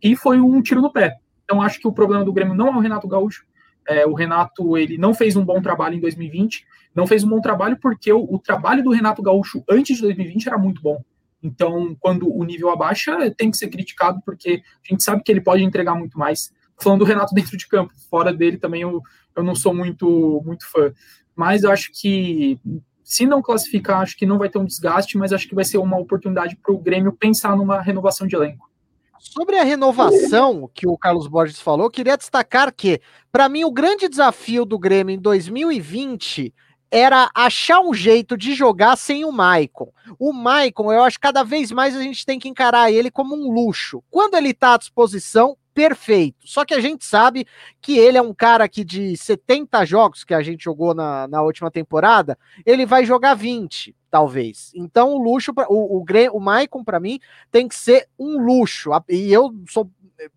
e 0.00 0.14
foi 0.14 0.40
um 0.40 0.62
tiro 0.62 0.80
no 0.80 0.92
pé. 0.92 1.16
Então 1.44 1.60
acho 1.60 1.80
que 1.80 1.88
o 1.88 1.92
problema 1.92 2.24
do 2.24 2.32
Grêmio 2.32 2.54
não 2.54 2.68
é 2.68 2.76
o 2.76 2.80
Renato 2.80 3.08
Gaúcho. 3.08 3.44
É, 3.86 4.06
o 4.06 4.14
Renato 4.14 4.78
ele 4.78 4.96
não 4.96 5.12
fez 5.12 5.34
um 5.34 5.44
bom 5.44 5.60
trabalho 5.60 5.96
em 5.96 6.00
2020, 6.00 6.64
não 6.94 7.06
fez 7.06 7.24
um 7.24 7.28
bom 7.28 7.40
trabalho 7.40 7.76
porque 7.80 8.12
o, 8.12 8.22
o 8.32 8.38
trabalho 8.38 8.82
do 8.82 8.92
Renato 8.92 9.20
Gaúcho 9.20 9.62
antes 9.68 9.96
de 9.96 10.02
2020 10.02 10.46
era 10.46 10.56
muito 10.56 10.80
bom. 10.80 11.02
Então, 11.44 11.94
quando 12.00 12.34
o 12.34 12.42
nível 12.42 12.70
abaixa, 12.70 13.30
tem 13.36 13.50
que 13.50 13.58
ser 13.58 13.68
criticado, 13.68 14.18
porque 14.24 14.62
a 14.82 14.90
gente 14.90 15.04
sabe 15.04 15.22
que 15.22 15.30
ele 15.30 15.42
pode 15.42 15.62
entregar 15.62 15.94
muito 15.94 16.18
mais. 16.18 16.50
Falando 16.78 17.00
do 17.00 17.04
Renato 17.04 17.34
dentro 17.34 17.56
de 17.56 17.68
campo, 17.68 17.92
fora 18.08 18.32
dele 18.32 18.56
também 18.56 18.80
eu, 18.80 19.02
eu 19.36 19.42
não 19.42 19.54
sou 19.54 19.74
muito, 19.74 20.42
muito 20.44 20.66
fã. 20.70 20.90
Mas 21.36 21.62
eu 21.62 21.70
acho 21.70 21.90
que, 21.92 22.58
se 23.04 23.26
não 23.26 23.42
classificar, 23.42 24.00
acho 24.00 24.16
que 24.16 24.24
não 24.24 24.38
vai 24.38 24.48
ter 24.48 24.58
um 24.58 24.64
desgaste, 24.64 25.18
mas 25.18 25.34
acho 25.34 25.46
que 25.46 25.54
vai 25.54 25.64
ser 25.64 25.76
uma 25.76 25.98
oportunidade 25.98 26.56
para 26.56 26.72
o 26.72 26.78
Grêmio 26.78 27.12
pensar 27.12 27.54
numa 27.54 27.80
renovação 27.80 28.26
de 28.26 28.34
elenco. 28.34 28.70
Sobre 29.18 29.58
a 29.58 29.64
renovação 29.64 30.68
que 30.72 30.86
o 30.88 30.96
Carlos 30.96 31.26
Borges 31.26 31.60
falou, 31.60 31.90
queria 31.90 32.16
destacar 32.16 32.72
que, 32.72 33.00
para 33.30 33.48
mim, 33.48 33.64
o 33.64 33.72
grande 33.72 34.08
desafio 34.08 34.64
do 34.64 34.78
Grêmio 34.78 35.14
em 35.14 35.18
2020 35.18 36.52
era 36.94 37.28
achar 37.34 37.80
um 37.80 37.92
jeito 37.92 38.36
de 38.36 38.54
jogar 38.54 38.94
sem 38.94 39.24
o 39.24 39.32
Maicon. 39.32 39.92
O 40.16 40.32
Maicon, 40.32 40.92
eu 40.92 41.02
acho 41.02 41.18
que 41.18 41.26
cada 41.26 41.42
vez 41.42 41.72
mais 41.72 41.96
a 41.96 42.00
gente 42.00 42.24
tem 42.24 42.38
que 42.38 42.48
encarar 42.48 42.92
ele 42.92 43.10
como 43.10 43.34
um 43.34 43.52
luxo. 43.52 44.00
Quando 44.08 44.36
ele 44.36 44.50
está 44.50 44.74
à 44.74 44.78
disposição, 44.78 45.56
perfeito. 45.74 46.46
Só 46.46 46.64
que 46.64 46.72
a 46.72 46.78
gente 46.78 47.04
sabe 47.04 47.48
que 47.82 47.98
ele 47.98 48.16
é 48.16 48.22
um 48.22 48.32
cara 48.32 48.68
que 48.68 48.84
de 48.84 49.16
70 49.16 49.84
jogos 49.84 50.22
que 50.22 50.32
a 50.32 50.40
gente 50.40 50.62
jogou 50.62 50.94
na, 50.94 51.26
na 51.26 51.42
última 51.42 51.68
temporada, 51.68 52.38
ele 52.64 52.86
vai 52.86 53.04
jogar 53.04 53.34
20, 53.34 53.92
talvez. 54.08 54.70
Então 54.72 55.14
o 55.14 55.18
luxo, 55.18 55.52
o, 55.68 55.98
o, 55.98 56.04
o 56.32 56.40
Maicon 56.40 56.84
para 56.84 57.00
mim 57.00 57.18
tem 57.50 57.66
que 57.66 57.74
ser 57.74 58.08
um 58.16 58.38
luxo. 58.38 58.90
E 59.08 59.32
eu 59.32 59.52
sou 59.68 59.90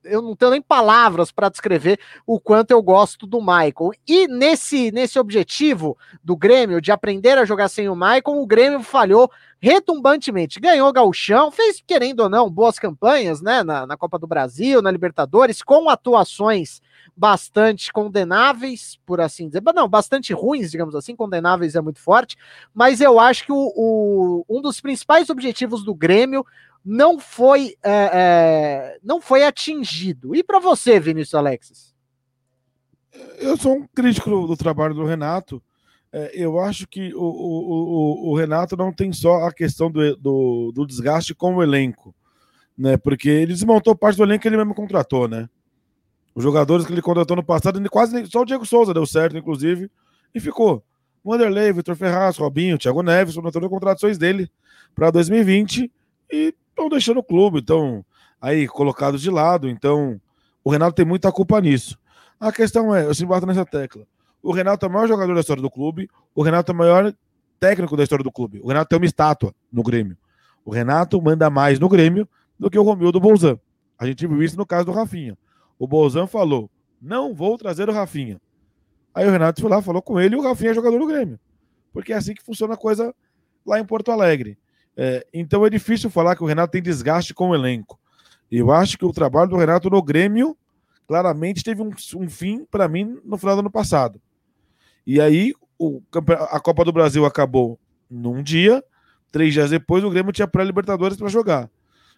eu 0.04 0.22
não 0.22 0.36
tenho 0.36 0.52
nem 0.52 0.62
palavras 0.62 1.32
para 1.32 1.50
descrever 1.50 2.00
o 2.26 2.40
quanto 2.40 2.72
eu 2.72 2.82
gosto 2.82 3.28
do 3.28 3.40
Michael. 3.40 3.92
E 4.08 4.28
nesse, 4.28 4.92
nesse 4.92 5.20
objetivo 5.20 5.98
do 6.24 6.36
Grêmio 6.36 6.82
de 6.82 6.92
aprender 6.92 7.38
a 7.38 7.46
jogar 7.46 7.70
sem 7.70 7.90
o 7.90 7.96
Michael, 7.96 8.22
o 8.26 8.48
Grêmio 8.48 8.82
falhou 8.82 9.32
retumbantemente. 9.60 10.60
Ganhou 10.60 10.90
o 10.90 10.94
Gauchão, 10.94 11.52
fez, 11.52 11.82
querendo 11.86 12.22
ou 12.22 12.30
não, 12.30 12.50
boas 12.50 12.78
campanhas 12.80 13.42
né, 13.42 13.64
na, 13.64 13.86
na 13.86 13.98
Copa 13.98 14.20
do 14.20 14.28
Brasil, 14.28 14.82
na 14.82 14.92
Libertadores, 14.92 15.62
com 15.62 15.90
atuações 15.90 16.82
bastante 17.16 17.92
condenáveis, 17.92 19.00
por 19.06 19.20
assim 19.20 19.48
dizer. 19.48 19.64
Não, 19.74 19.88
bastante 19.90 20.34
ruins, 20.34 20.70
digamos 20.70 20.96
assim, 20.96 21.16
condenáveis 21.16 21.76
é 21.76 21.82
muito 21.82 22.00
forte, 22.00 22.38
mas 22.74 23.02
eu 23.02 23.20
acho 23.20 23.46
que 23.46 23.52
o, 23.52 23.74
o, 23.76 24.46
um 24.48 24.62
dos 24.62 24.80
principais 24.80 25.30
objetivos 25.30 25.84
do 25.84 25.96
Grêmio 25.96 26.46
não 26.90 27.20
foi, 27.20 27.76
é, 27.84 28.10
é, 28.14 29.00
não 29.04 29.20
foi 29.20 29.44
atingido. 29.44 30.34
E 30.34 30.42
para 30.42 30.58
você, 30.58 30.98
Vinícius 31.02 31.36
Alexis? 31.36 31.94
Eu 33.38 33.58
sou 33.58 33.76
um 33.76 33.88
crítico 33.88 34.30
do, 34.30 34.48
do 34.48 34.56
trabalho 34.56 34.94
do 34.94 35.04
Renato. 35.04 35.62
É, 36.14 36.32
eu 36.34 36.58
acho 36.58 36.88
que 36.88 37.14
o, 37.14 37.20
o, 37.20 38.30
o, 38.30 38.32
o, 38.32 38.38
Renato 38.38 38.78
não 38.78 38.94
tem 38.94 39.12
só 39.12 39.44
a 39.44 39.52
questão 39.52 39.92
do, 39.92 40.16
do, 40.16 40.72
do, 40.74 40.88
desgaste 40.88 41.36
com 41.36 41.56
o 41.56 41.62
elenco, 41.62 42.16
né? 42.78 42.96
Porque 42.96 43.28
ele 43.28 43.52
desmontou 43.52 43.94
parte 43.94 44.16
do 44.16 44.24
elenco 44.24 44.44
que 44.44 44.48
ele 44.48 44.56
mesmo 44.56 44.74
contratou, 44.74 45.28
né? 45.28 45.50
Os 46.34 46.42
jogadores 46.42 46.86
que 46.86 46.94
ele 46.94 47.02
contratou 47.02 47.36
no 47.36 47.44
passado, 47.44 47.84
quase 47.90 48.26
só 48.28 48.44
o 48.44 48.46
Diego 48.46 48.66
Souza 48.66 48.94
deu 48.94 49.06
certo, 49.06 49.38
inclusive, 49.38 49.92
e 50.34 50.40
ficou. 50.40 50.82
Wanderlei, 51.26 51.74
Vitor 51.74 51.98
Ferraz, 51.98 52.38
Robinho, 52.38 52.78
Thiago 52.78 53.04
Neves, 53.04 53.36
foram 53.36 53.52
todas 53.52 53.66
as 53.66 53.70
contratações 53.70 54.18
dele 54.18 54.50
para 54.96 55.12
2020 55.12 55.92
e 56.32 56.56
estão 56.78 56.90
deixando 56.90 57.18
o 57.18 57.24
clube, 57.24 57.60
estão 57.60 58.06
aí 58.40 58.68
colocados 58.68 59.22
de 59.22 59.32
lado. 59.32 59.68
Então, 59.68 60.22
o 60.64 60.70
Renato 60.70 60.94
tem 60.94 61.06
muita 61.06 61.32
culpa 61.32 61.60
nisso. 61.60 61.98
A 62.40 62.52
questão 62.52 62.96
é, 62.96 63.06
eu 63.06 63.16
sempre 63.16 63.30
bato 63.30 63.48
nessa 63.48 63.66
tecla. 63.66 64.06
O 64.44 64.52
Renato 64.52 64.86
é 64.86 64.90
o 64.90 64.92
maior 64.92 65.08
jogador 65.08 65.34
da 65.34 65.42
história 65.42 65.62
do 65.62 65.72
clube, 65.72 66.08
o 66.36 66.44
Renato 66.44 66.72
é 66.72 66.76
o 66.76 66.78
maior 66.78 67.14
técnico 67.60 67.98
da 67.98 68.04
história 68.04 68.24
do 68.24 68.32
clube. 68.32 68.62
O 68.64 68.68
Renato 68.68 68.90
tem 68.90 69.00
uma 69.00 69.06
estátua 69.06 69.54
no 69.72 69.82
Grêmio. 69.82 70.16
O 70.64 70.72
Renato 70.72 71.20
manda 71.20 71.50
mais 71.50 71.80
no 71.80 71.90
Grêmio 71.90 72.30
do 72.60 72.70
que 72.70 72.78
o 72.78 72.84
Romildo 72.84 73.20
Bolzan. 73.20 73.60
A 73.98 74.06
gente 74.06 74.28
viu 74.28 74.44
isso 74.44 74.56
no 74.56 74.66
caso 74.66 74.86
do 74.86 74.92
Rafinha. 74.92 75.36
O 75.80 75.88
Bolzan 75.88 76.28
falou: 76.28 76.70
não 77.02 77.34
vou 77.34 77.58
trazer 77.58 77.90
o 77.90 77.94
Rafinha. 77.94 78.40
Aí 79.14 79.28
o 79.28 79.32
Renato 79.32 79.60
foi 79.60 79.70
lá, 79.70 79.82
falou 79.82 80.02
com 80.02 80.20
ele 80.20 80.36
e 80.36 80.38
o 80.38 80.44
Rafinha 80.44 80.72
é 80.72 80.74
jogador 80.76 81.00
do 81.00 81.08
Grêmio. 81.08 81.40
Porque 81.92 82.14
é 82.14 82.18
assim 82.18 82.36
que 82.36 82.44
funciona 82.44 82.76
a 82.76 82.78
coisa 82.78 83.14
lá 83.66 83.80
em 83.80 83.86
Porto 83.86 84.12
Alegre. 84.12 84.58
É, 85.00 85.26
então 85.32 85.64
é 85.64 85.70
difícil 85.70 86.10
falar 86.10 86.36
que 86.36 86.44
o 86.44 86.48
Renato 86.48 86.72
tem 86.72 86.82
desgaste 86.82 87.32
com 87.32 87.50
o 87.50 87.56
elenco. 87.56 88.00
Eu 88.52 88.72
acho 88.72 88.98
que 88.98 89.06
o 89.06 89.14
trabalho 89.14 89.50
do 89.50 89.56
Renato 89.56 89.90
no 89.92 90.02
Grêmio 90.02 90.58
claramente 91.08 91.64
teve 91.64 91.84
um, 91.84 91.92
um 92.16 92.28
fim 92.28 92.66
para 92.66 92.88
mim 92.88 93.20
no 93.24 93.38
final 93.38 93.56
do 93.56 93.60
ano 93.60 93.72
passado. 93.72 94.20
E 95.06 95.22
aí 95.22 95.54
o, 95.78 96.02
a 96.50 96.60
Copa 96.60 96.84
do 96.84 96.92
Brasil 96.92 97.26
acabou 97.26 97.80
num 98.10 98.42
dia, 98.42 98.84
três 99.32 99.54
dias 99.54 99.70
depois 99.70 100.04
o 100.04 100.10
Grêmio 100.10 100.32
tinha 100.32 100.48
pré-Libertadores 100.48 101.16
para 101.16 101.28
jogar. 101.28 101.70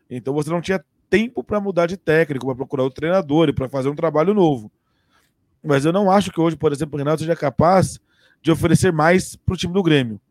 Então 0.09 0.33
você 0.33 0.49
não 0.49 0.61
tinha 0.61 0.83
tempo 1.09 1.43
para 1.43 1.59
mudar 1.59 1.87
de 1.87 1.97
técnico, 1.97 2.45
para 2.45 2.55
procurar 2.55 2.83
o 2.83 2.91
treinador 2.91 3.49
e 3.49 3.53
para 3.53 3.67
fazer 3.67 3.89
um 3.89 3.95
trabalho 3.95 4.33
novo. 4.33 4.71
Mas 5.61 5.83
eu 5.83 5.91
não 5.91 6.09
acho 6.09 6.31
que 6.31 6.39
hoje, 6.39 6.55
por 6.55 6.71
exemplo, 6.71 6.95
o 6.95 6.97
Renato 6.97 7.19
seja 7.19 7.35
capaz 7.35 7.99
de 8.41 8.51
oferecer 8.51 8.93
mais 8.93 9.35
para 9.35 9.53
o 9.53 9.57
time 9.57 9.73
do 9.73 9.83
Grêmio. 9.83 10.21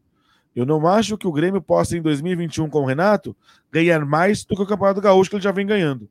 Eu 0.55 0.67
não 0.67 0.87
acho 0.87 1.17
que 1.17 1.27
o 1.27 1.33
Grêmio 1.33 1.61
possa, 1.61 1.97
em 1.97 2.03
2021, 2.03 2.69
com 2.69 2.83
o 2.83 2.87
Renato, 2.87 3.37
ganhar 3.71 4.05
mais 4.05 4.45
do 4.45 4.57
que 4.57 4.63
o 4.63 4.67
Campeonato 4.67 5.01
Gaúcho 5.01 5.31
que 5.31 5.37
ele 5.37 5.43
já 5.43 5.53
vem 5.53 5.67
ganhando. 5.67 6.09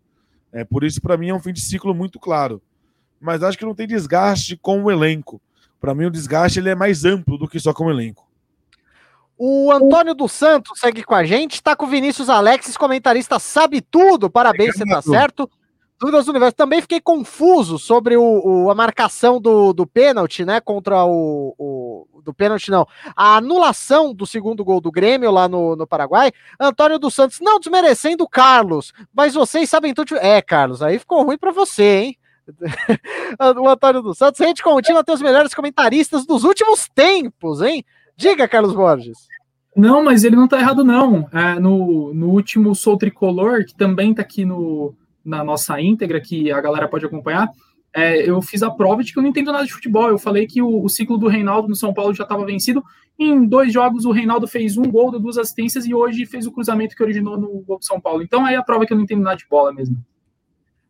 É, 0.52 0.64
por 0.64 0.84
isso, 0.84 1.02
para 1.02 1.18
mim, 1.18 1.30
é 1.30 1.34
um 1.34 1.40
fim 1.40 1.52
de 1.52 1.62
ciclo 1.62 1.94
muito 1.94 2.20
claro. 2.20 2.62
Mas 3.20 3.44
acho 3.44 3.58
que 3.58 3.66
não 3.66 3.76
tem 3.76 3.88
desgaste 3.88 4.56
com 4.58 4.84
o 4.84 4.92
elenco. 4.92 5.42
Para 5.80 5.94
mim, 5.94 6.06
o 6.06 6.12
desgaste 6.12 6.60
ele 6.60 6.70
é 6.70 6.76
mais 6.76 7.04
amplo 7.04 7.38
do 7.38 7.48
que 7.48 7.60
só 7.60 7.74
com 7.74 7.86
o 7.86 7.92
elenco. 7.92 8.28
O 9.38 9.72
Antônio 9.72 10.16
dos 10.16 10.32
Santos 10.32 10.80
segue 10.80 11.04
com 11.04 11.14
a 11.14 11.24
gente, 11.24 11.54
está 11.56 11.76
com 11.76 11.86
o 11.86 11.90
Vinícius 11.90 12.28
Alexis, 12.28 12.76
comentarista 12.76 13.38
sabe 13.38 13.82
tudo. 13.82 14.30
Parabéns, 14.30 14.76
você 14.76 14.86
tá 14.86 15.02
certo. 15.02 15.50
Dúvidas 16.00 16.26
do 16.26 16.30
universo. 16.30 16.56
Também 16.56 16.82
fiquei 16.82 17.02
confuso 17.02 17.80
sobre 17.80 18.16
o, 18.16 18.24
o, 18.24 18.70
a 18.70 18.76
marcação 18.76 19.42
do, 19.42 19.74
do 19.74 19.88
pênalti, 19.88 20.46
né? 20.46 20.62
Contra 20.62 21.04
o, 21.06 21.56
o. 21.58 22.08
Do 22.22 22.34
pênalti, 22.34 22.70
não. 22.70 22.86
A 23.16 23.38
anulação 23.38 24.14
do 24.14 24.28
segundo 24.28 24.64
gol 24.64 24.82
do 24.82 24.92
Grêmio 24.92 25.32
lá 25.32 25.48
no, 25.48 25.76
no 25.76 25.88
Paraguai. 25.88 26.32
Antônio 26.60 27.00
dos 27.00 27.14
Santos, 27.14 27.40
não 27.42 27.60
desmerecendo 27.60 28.26
o 28.26 28.30
Carlos, 28.30 28.94
mas 29.14 29.34
vocês 29.34 29.70
sabem 29.70 29.94
tudo. 29.94 30.18
É, 30.18 30.42
Carlos, 30.42 30.84
aí 30.84 31.00
ficou 31.00 31.24
ruim 31.24 31.38
para 31.38 31.52
você, 31.52 31.84
hein? 31.84 32.18
o 33.58 33.68
Antônio 33.68 34.02
dos 34.02 34.18
Santos, 34.18 34.40
rede 34.40 34.62
contínua 34.62 35.04
tem 35.04 35.16
os 35.16 35.22
melhores 35.22 35.54
comentaristas 35.54 36.26
dos 36.26 36.44
últimos 36.44 36.88
tempos, 36.94 37.62
hein? 37.62 37.84
Diga, 38.16 38.48
Carlos 38.48 38.74
Borges. 38.74 39.18
Não, 39.76 40.04
mas 40.04 40.24
ele 40.24 40.36
não 40.36 40.48
tá 40.48 40.60
errado, 40.60 40.84
não. 40.84 41.30
É, 41.32 41.60
no, 41.60 42.14
no 42.14 42.30
último 42.30 42.74
Sou 42.76 42.98
Tricolor, 42.98 43.64
que 43.64 43.76
também 43.76 44.14
tá 44.14 44.22
aqui 44.22 44.44
no, 44.44 44.96
na 45.28 45.44
nossa 45.44 45.80
íntegra, 45.82 46.22
que 46.22 46.52
a 46.52 46.62
galera 46.62 46.88
pode 46.88 47.06
acompanhar, 47.06 47.50
é, 47.94 48.30
eu 48.30 48.42
fiz 48.42 48.62
a 48.64 48.70
prova 48.70 49.04
de 49.04 49.12
que 49.12 49.20
eu 49.20 49.24
não 49.24 49.30
entendo 49.30 49.52
nada 49.52 49.66
de 49.66 49.74
futebol. 49.74 50.08
Eu 50.08 50.18
falei 50.18 50.46
que 50.46 50.62
o, 50.62 50.84
o 50.84 50.90
ciclo 50.90 51.18
do 51.18 51.28
Reinaldo 51.28 51.68
no 51.68 51.76
São 51.76 51.94
Paulo 51.94 52.14
já 52.14 52.24
estava 52.24 52.46
vencido. 52.46 52.84
Em 53.18 53.46
dois 53.46 53.74
jogos, 53.74 54.06
o 54.06 54.12
Reinaldo 54.12 54.48
fez 54.48 54.78
um 54.78 54.84
gol, 54.84 55.12
duas 55.20 55.38
assistências 55.38 55.86
e 55.86 55.94
hoje 55.94 56.26
fez 56.26 56.46
o 56.46 56.52
cruzamento 56.52 56.96
que 56.96 57.04
originou 57.04 57.38
no 57.38 57.48
gol 57.62 57.80
do 57.80 57.86
São 57.86 58.00
Paulo. 58.00 58.22
Então, 58.22 58.46
aí 58.46 58.54
é 58.54 58.58
a 58.58 58.64
prova 58.64 58.86
que 58.86 58.94
eu 58.94 58.98
não 58.98 59.04
entendo 59.04 59.24
nada 59.24 59.38
de 59.38 59.48
bola 59.50 59.74
mesmo. 59.74 59.98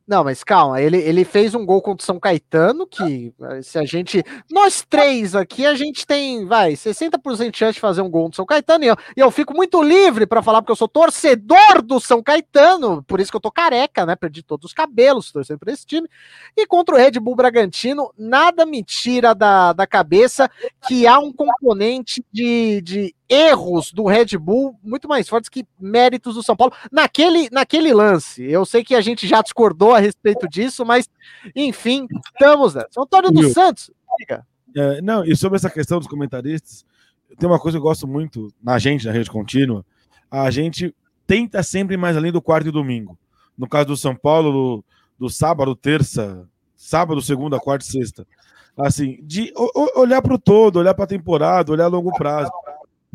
Não, 0.07 0.23
mas 0.23 0.41
calma, 0.41 0.81
ele, 0.81 0.95
ele 0.99 1.25
fez 1.25 1.53
um 1.53 1.65
gol 1.65 1.81
contra 1.81 2.01
o 2.01 2.05
São 2.05 2.17
Caetano, 2.17 2.87
que 2.87 3.33
eh, 3.41 3.61
se 3.61 3.77
a 3.77 3.83
gente. 3.83 4.23
Nós 4.49 4.81
três 4.87 5.35
aqui, 5.35 5.65
a 5.65 5.75
gente 5.75 6.07
tem, 6.07 6.45
vai, 6.45 6.73
60% 6.73 7.51
de 7.51 7.57
chance 7.57 7.73
de 7.73 7.81
fazer 7.81 8.01
um 8.01 8.09
gol 8.09 8.29
no 8.29 8.33
São 8.33 8.45
Caetano, 8.45 8.85
e 8.85 8.87
eu, 8.87 8.95
e 9.17 9.19
eu 9.19 9.29
fico 9.29 9.53
muito 9.53 9.83
livre 9.83 10.25
para 10.25 10.41
falar, 10.41 10.61
porque 10.61 10.71
eu 10.71 10.77
sou 10.77 10.87
torcedor 10.87 11.81
do 11.83 11.99
São 11.99 12.23
Caetano, 12.23 13.03
por 13.03 13.19
isso 13.19 13.29
que 13.29 13.35
eu 13.35 13.41
tô 13.41 13.51
careca, 13.51 14.05
né? 14.05 14.15
Perdi 14.15 14.41
todos 14.41 14.67
os 14.67 14.73
cabelos 14.73 15.29
torcendo 15.29 15.59
por 15.59 15.67
esse 15.67 15.85
time. 15.85 16.07
E 16.55 16.65
contra 16.65 16.95
o 16.95 16.97
Red 16.97 17.19
Bull 17.19 17.35
Bragantino, 17.35 18.09
nada 18.17 18.65
me 18.65 18.81
tira 18.85 19.35
da, 19.35 19.73
da 19.73 19.85
cabeça 19.85 20.49
que 20.87 21.05
há 21.05 21.19
um 21.19 21.33
componente 21.33 22.23
de, 22.31 22.79
de 22.81 23.15
erros 23.29 23.91
do 23.91 24.05
Red 24.05 24.37
Bull 24.37 24.79
muito 24.83 25.07
mais 25.07 25.27
fortes 25.27 25.49
que 25.49 25.65
méritos 25.79 26.35
do 26.35 26.43
São 26.43 26.55
Paulo 26.55 26.73
naquele, 26.91 27.49
naquele 27.51 27.93
lance. 27.93 28.43
Eu 28.43 28.65
sei 28.65 28.83
que 28.83 28.95
a 28.95 29.01
gente 29.01 29.27
já 29.27 29.41
discordou 29.41 29.93
a 29.93 29.99
respeito 29.99 30.47
disso, 30.47 30.85
mas 30.85 31.09
enfim, 31.55 32.07
estamos 32.33 32.73
nessa. 32.73 32.89
Antônio 32.97 33.31
dos 33.31 33.53
Santos, 33.53 33.91
é, 34.75 35.01
não, 35.01 35.23
e 35.25 35.35
sobre 35.35 35.57
essa 35.57 35.69
questão 35.69 35.97
dos 35.97 36.07
comentaristas, 36.07 36.85
tem 37.37 37.49
uma 37.49 37.59
coisa 37.59 37.77
que 37.77 37.79
eu 37.79 37.87
gosto 37.87 38.07
muito 38.07 38.53
na 38.61 38.77
gente, 38.77 39.05
na 39.05 39.11
rede 39.11 39.29
contínua, 39.29 39.85
a 40.29 40.49
gente 40.51 40.95
tenta 41.25 41.63
sempre 41.63 41.97
mais 41.97 42.15
além 42.15 42.31
do 42.31 42.41
quarto 42.41 42.67
e 42.67 42.71
domingo. 42.71 43.17
No 43.57 43.67
caso 43.67 43.87
do 43.87 43.97
São 43.97 44.15
Paulo, 44.15 44.51
do, 44.51 44.85
do 45.25 45.29
sábado, 45.29 45.75
terça, 45.75 46.47
sábado, 46.75 47.21
segunda, 47.21 47.59
quarta 47.59 47.85
e 47.85 47.87
sexta. 47.87 48.25
Assim, 48.77 49.19
de 49.23 49.51
olhar 49.95 50.21
para 50.21 50.35
o 50.35 50.37
todo, 50.37 50.77
olhar 50.77 50.93
para 50.93 51.05
a 51.05 51.07
temporada, 51.07 51.71
olhar 51.71 51.85
a 51.85 51.89
longo 51.89 52.15
prazo. 52.15 52.51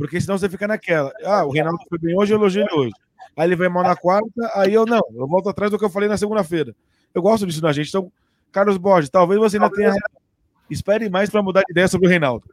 Porque 0.03 0.21
senão 0.21 0.37
você 0.37 0.49
fica 0.49 0.67
naquela. 0.67 1.13
Ah, 1.25 1.45
o 1.45 1.53
Reinaldo 1.53 1.79
foi 1.89 1.97
bem 1.97 2.19
hoje, 2.19 2.33
eu 2.33 2.37
elogio 2.37 2.63
ele 2.63 2.75
hoje. 2.75 2.93
Aí 3.37 3.49
ele 3.49 3.55
vai 3.55 3.69
mal 3.69 3.85
na 3.85 3.95
quarta, 3.95 4.51
aí 4.57 4.75
eu 4.75 4.85
não. 4.85 5.01
Eu 5.15 5.29
volto 5.29 5.49
atrás 5.49 5.71
do 5.71 5.79
que 5.79 5.85
eu 5.85 5.89
falei 5.89 6.09
na 6.09 6.17
segunda-feira. 6.17 6.75
Eu 7.15 7.23
gosto 7.23 7.47
disso 7.47 7.63
na 7.63 7.73
gente. 7.73 7.89
Então, 7.89 8.11
Carlos 8.51 8.77
Borges, 8.77 9.09
talvez 9.09 9.41
você 9.41 9.59
ainda 9.59 9.71
tenha. 9.71 9.95
Espere 10.69 11.09
mais 11.09 11.31
para 11.31 11.41
mudar 11.41 11.63
de 11.63 11.71
ideia 11.71 11.87
sobre 11.87 12.09
o 12.09 12.11
Reinaldo. 12.11 12.45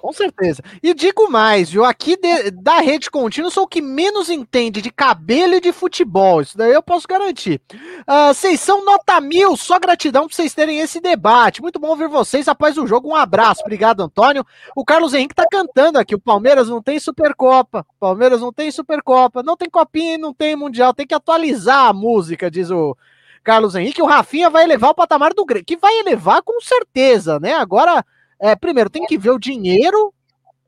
Com 0.00 0.14
certeza. 0.14 0.62
E 0.82 0.94
digo 0.94 1.30
mais, 1.30 1.68
viu? 1.68 1.84
Aqui 1.84 2.16
de, 2.16 2.50
da 2.52 2.80
rede 2.80 3.10
contínua 3.10 3.50
sou 3.50 3.64
o 3.64 3.68
que 3.68 3.82
menos 3.82 4.30
entende 4.30 4.80
de 4.80 4.90
cabelo 4.90 5.56
e 5.56 5.60
de 5.60 5.72
futebol. 5.72 6.40
Isso 6.40 6.56
daí 6.56 6.72
eu 6.72 6.82
posso 6.82 7.06
garantir. 7.06 7.60
Uh, 7.70 8.32
vocês 8.32 8.58
são 8.60 8.82
nota 8.82 9.20
mil, 9.20 9.58
só 9.58 9.78
gratidão 9.78 10.26
por 10.26 10.34
vocês 10.34 10.54
terem 10.54 10.78
esse 10.78 11.00
debate. 11.00 11.60
Muito 11.60 11.78
bom 11.78 11.94
ver 11.94 12.08
vocês 12.08 12.48
após 12.48 12.78
o 12.78 12.86
jogo. 12.86 13.10
Um 13.10 13.14
abraço. 13.14 13.60
Obrigado, 13.60 14.02
Antônio. 14.02 14.42
O 14.74 14.86
Carlos 14.86 15.12
Henrique 15.12 15.34
tá 15.34 15.44
cantando 15.50 15.98
aqui. 15.98 16.14
O 16.14 16.20
Palmeiras 16.20 16.66
não 16.66 16.82
tem 16.82 16.98
Supercopa. 16.98 17.86
Palmeiras 18.00 18.40
não 18.40 18.50
tem 18.50 18.70
Supercopa. 18.70 19.42
Não 19.42 19.54
tem 19.54 19.68
Copinha 19.68 20.14
e 20.14 20.18
não 20.18 20.32
tem 20.32 20.56
Mundial. 20.56 20.94
Tem 20.94 21.06
que 21.06 21.14
atualizar 21.14 21.88
a 21.88 21.92
música, 21.92 22.50
diz 22.50 22.70
o. 22.70 22.96
Carlos 23.42 23.74
Henrique, 23.74 24.02
o 24.02 24.06
Rafinha 24.06 24.50
vai 24.50 24.64
elevar 24.64 24.90
o 24.90 24.94
patamar 24.94 25.32
do 25.32 25.46
Grêmio, 25.46 25.64
que 25.64 25.76
vai 25.76 25.98
elevar 25.98 26.42
com 26.42 26.60
certeza, 26.60 27.40
né? 27.40 27.54
Agora, 27.54 28.04
é, 28.40 28.56
primeiro, 28.56 28.88
tem 28.88 29.04
que 29.06 29.18
ver 29.18 29.30
o 29.30 29.38
dinheiro. 29.38 30.12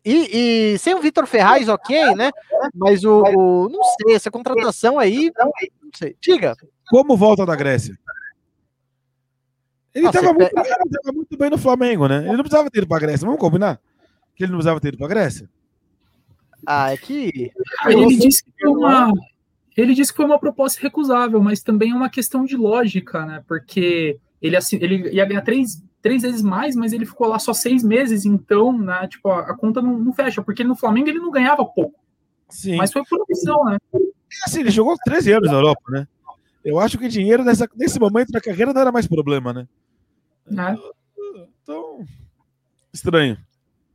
E, 0.05 0.73
e 0.75 0.79
sem 0.79 0.95
o 0.95 1.01
Vitor 1.01 1.27
Ferraz, 1.27 1.69
ok, 1.69 2.15
né? 2.17 2.31
Mas 2.75 3.05
o, 3.05 3.23
o, 3.23 3.69
Não 3.69 3.83
sei, 3.83 4.17
essa 4.17 4.31
contratação 4.31 4.99
aí. 4.99 5.31
Não 5.39 5.91
sei. 5.95 6.17
Diga. 6.21 6.57
Como 6.91 7.17
volta 7.17 7.47
da 7.47 7.55
Grécia? 7.55 7.97
Ele 9.95 10.07
estava 10.07 10.33
muito, 10.33 10.51
muito, 11.15 11.37
bem 11.37 11.51
no 11.51 11.59
Flamengo, 11.59 12.09
né? 12.09 12.19
Ele 12.19 12.37
não 12.37 12.43
precisava 12.43 12.71
ter 12.71 12.79
ido 12.79 12.89
para 12.89 12.97
a 12.97 13.01
Grécia. 13.01 13.27
Vamos 13.27 13.41
combinar? 13.41 13.79
Que 14.35 14.45
ele 14.45 14.53
não 14.53 14.59
precisava 14.59 14.81
ter 14.81 14.89
ido 14.89 14.97
para 14.99 15.07
a 15.07 15.11
Grécia? 15.11 15.49
Ah, 16.67 16.93
é 16.93 16.97
que. 16.97 17.53
Ele 17.87 18.17
disse 18.17 18.43
que 18.45 18.51
foi 18.61 18.71
uma. 18.71 19.13
Ele 19.77 19.95
disse 19.95 20.13
que 20.13 20.17
foi 20.17 20.27
uma 20.27 20.39
proposta 20.39 20.81
recusável, 20.83 21.41
mas 21.41 21.63
também 21.63 21.93
é 21.93 21.95
uma 21.95 22.11
questão 22.11 22.45
de 22.45 22.57
lógica, 22.57 23.25
né? 23.25 23.45
Porque 23.47 24.19
ele, 24.41 24.57
assim, 24.57 24.77
ele 24.81 25.11
ia 25.11 25.25
ganhar 25.25 25.43
três 25.43 25.83
três 26.03 26.23
vezes 26.23 26.43
mais, 26.43 26.75
mas 26.75 26.93
ele 26.93 27.07
ficou 27.07 27.29
lá 27.29 27.39
só 27.39 27.55
seis 27.55 27.83
meses, 27.83 28.27
então, 28.27 28.77
né, 28.77 29.07
tipo, 29.09 29.29
a, 29.29 29.53
a 29.53 29.57
conta 29.57 29.81
não, 29.81 29.97
não, 29.97 30.13
fecha, 30.13 30.43
porque 30.43 30.65
no 30.65 30.75
Flamengo 30.75 31.09
ele 31.09 31.21
não 31.21 31.31
ganhava 31.31 31.65
pouco. 31.65 31.99
Sim. 32.49 32.77
Mas 32.77 32.93
foi 32.93 33.03
por 33.09 33.21
opção, 33.23 33.65
né? 33.65 33.79
É 33.95 33.99
assim, 34.45 34.61
ele 34.61 34.71
jogou 34.71 34.97
13 35.05 35.33
anos 35.33 35.51
na 35.51 35.57
Europa, 35.57 35.83
né? 35.91 36.07
Eu 36.65 36.79
acho 36.79 36.99
que 36.99 37.09
dinheiro 37.09 37.45
nessa, 37.45 37.69
nesse 37.75 37.99
momento 37.99 38.31
da 38.31 38.41
carreira 38.41 38.73
não 38.73 38.81
era 38.81 38.93
mais 38.93 39.07
problema, 39.07 39.53
né? 39.53 39.67
É. 40.51 40.77
Então, 41.63 42.05
estranho. 42.93 43.39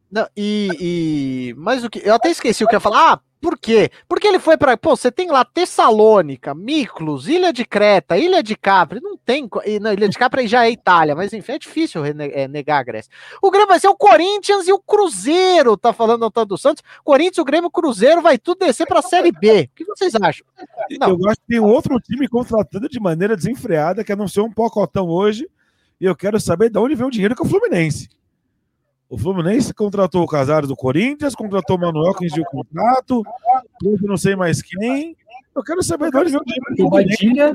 Não, 0.09 0.27
e, 0.35 0.69
e, 0.79 1.53
mas 1.57 1.83
o 1.83 1.89
que 1.89 2.01
eu 2.03 2.15
até 2.15 2.29
esqueci 2.29 2.63
o 2.63 2.67
que 2.67 2.75
eu 2.75 2.77
ia 2.77 2.81
falar. 2.81 3.13
Ah, 3.13 3.19
por 3.39 3.57
quê? 3.57 3.91
Porque 4.07 4.25
ele 4.25 4.39
foi 4.39 4.57
para. 4.57 4.75
Pô, 4.75 4.95
você 4.95 5.11
tem 5.11 5.29
lá 5.29 5.45
Tessalônica, 5.45 6.55
Miklos, 6.55 7.27
Ilha 7.27 7.53
de 7.53 7.65
Creta, 7.65 8.17
Ilha 8.17 8.41
de 8.41 8.55
Capri. 8.55 8.99
Não 8.99 9.15
tem. 9.15 9.47
Não, 9.79 9.93
Ilha 9.93 10.09
de 10.09 10.17
Capri 10.17 10.47
já 10.47 10.65
é 10.65 10.71
Itália, 10.71 11.15
mas 11.15 11.33
enfim, 11.33 11.51
é 11.51 11.59
difícil 11.59 12.03
é, 12.03 12.47
negar 12.47 12.79
a 12.79 12.83
Grécia. 12.83 13.11
O 13.41 13.51
Grêmio 13.51 13.67
vai 13.67 13.79
ser 13.79 13.89
o 13.89 13.95
Corinthians 13.95 14.67
e 14.67 14.73
o 14.73 14.79
Cruzeiro, 14.79 15.77
tá 15.77 15.93
falando 15.93 16.25
Antônio 16.25 16.47
dos 16.47 16.61
Santos. 16.61 16.83
Corinthians, 17.03 17.37
o 17.37 17.45
Grêmio, 17.45 17.67
o 17.67 17.71
Cruzeiro 17.71 18.21
vai 18.21 18.39
tudo 18.39 18.65
descer 18.65 18.87
para 18.87 18.99
a 18.99 19.03
Série 19.03 19.31
B. 19.31 19.69
O 19.71 19.75
que 19.75 19.85
vocês 19.85 20.15
acham? 20.15 20.45
Não. 20.99 21.09
Eu 21.09 21.29
acho 21.29 21.39
que 21.41 21.47
tem 21.47 21.59
outro 21.59 21.99
time 21.99 22.27
contratando 22.27 22.89
de 22.89 22.99
maneira 22.99 23.35
desenfreada, 23.35 24.03
que 24.03 24.11
anunciou 24.11 24.47
um 24.47 24.51
pocotão 24.51 25.09
hoje. 25.09 25.47
E 26.01 26.05
eu 26.05 26.15
quero 26.15 26.39
saber 26.39 26.69
de 26.69 26.79
onde 26.79 26.95
vem 26.95 27.05
o 27.05 27.11
dinheiro 27.11 27.35
que 27.35 27.43
é 27.43 27.45
o 27.45 27.49
Fluminense. 27.49 28.09
O 29.09 29.17
Fluminense 29.17 29.73
contratou 29.73 30.23
o 30.23 30.27
Casares 30.27 30.67
do 30.67 30.75
Corinthians, 30.75 31.33
contratou 31.33 31.77
o 31.77 31.79
Manuel 31.79 32.13
que 32.13 32.25
enviou 32.25 32.45
o 32.45 32.49
contrato, 32.49 33.23
não 34.01 34.17
sei 34.17 34.35
mais 34.35 34.61
quem. 34.61 35.15
Eu 35.55 35.63
quero 35.63 35.81
saber 35.81 36.11
de 36.11 36.17
onde 36.17 36.31
veio 36.31 36.41
o 36.41 36.43
dinheiro. 36.43 36.65
O 36.71 36.83
Bobadilha. 36.83 37.53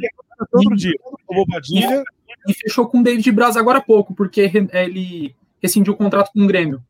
Todo 0.51 0.75
dia. 0.75 0.99
O 1.29 1.35
Bobadilha. 1.35 2.03
E 2.49 2.55
fechou 2.55 2.89
com 2.89 3.01
o 3.01 3.03
David 3.03 3.31
Braz 3.31 3.57
agora 3.57 3.79
há 3.79 3.83
pouco, 3.83 4.15
porque 4.15 4.51
ele 4.73 5.35
rescindiu 5.63 5.93
o 5.93 5.97
contrato 5.97 6.33
com 6.33 6.43
o 6.43 6.47
Grêmio. 6.47 6.83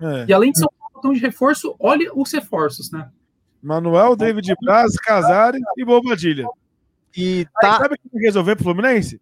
É. 0.00 0.26
E 0.28 0.32
além 0.32 0.52
de 0.52 0.58
ser 0.58 0.66
um 0.66 0.94
botão 0.94 1.12
de 1.12 1.20
reforço, 1.20 1.74
olha 1.78 2.12
os 2.14 2.30
reforços, 2.32 2.90
né? 2.90 3.08
Manuel, 3.62 4.14
David 4.14 4.52
Braz, 4.60 4.96
Casares 4.96 5.62
e 5.76 5.84
Bobadilha. 5.84 6.46
E 7.16 7.46
tá... 7.60 7.72
Aí, 7.72 7.78
sabe 7.78 7.94
o 7.94 8.10
que 8.10 8.18
resolver 8.18 8.56
pro 8.56 8.64
Fluminense? 8.64 9.20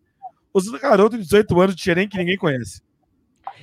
Os 0.52 0.68
garotos 0.70 1.18
de 1.18 1.24
18 1.24 1.60
anos 1.60 1.76
de 1.76 1.82
Xerém 1.82 2.08
que 2.08 2.18
ninguém 2.18 2.36
conhece. 2.36 2.80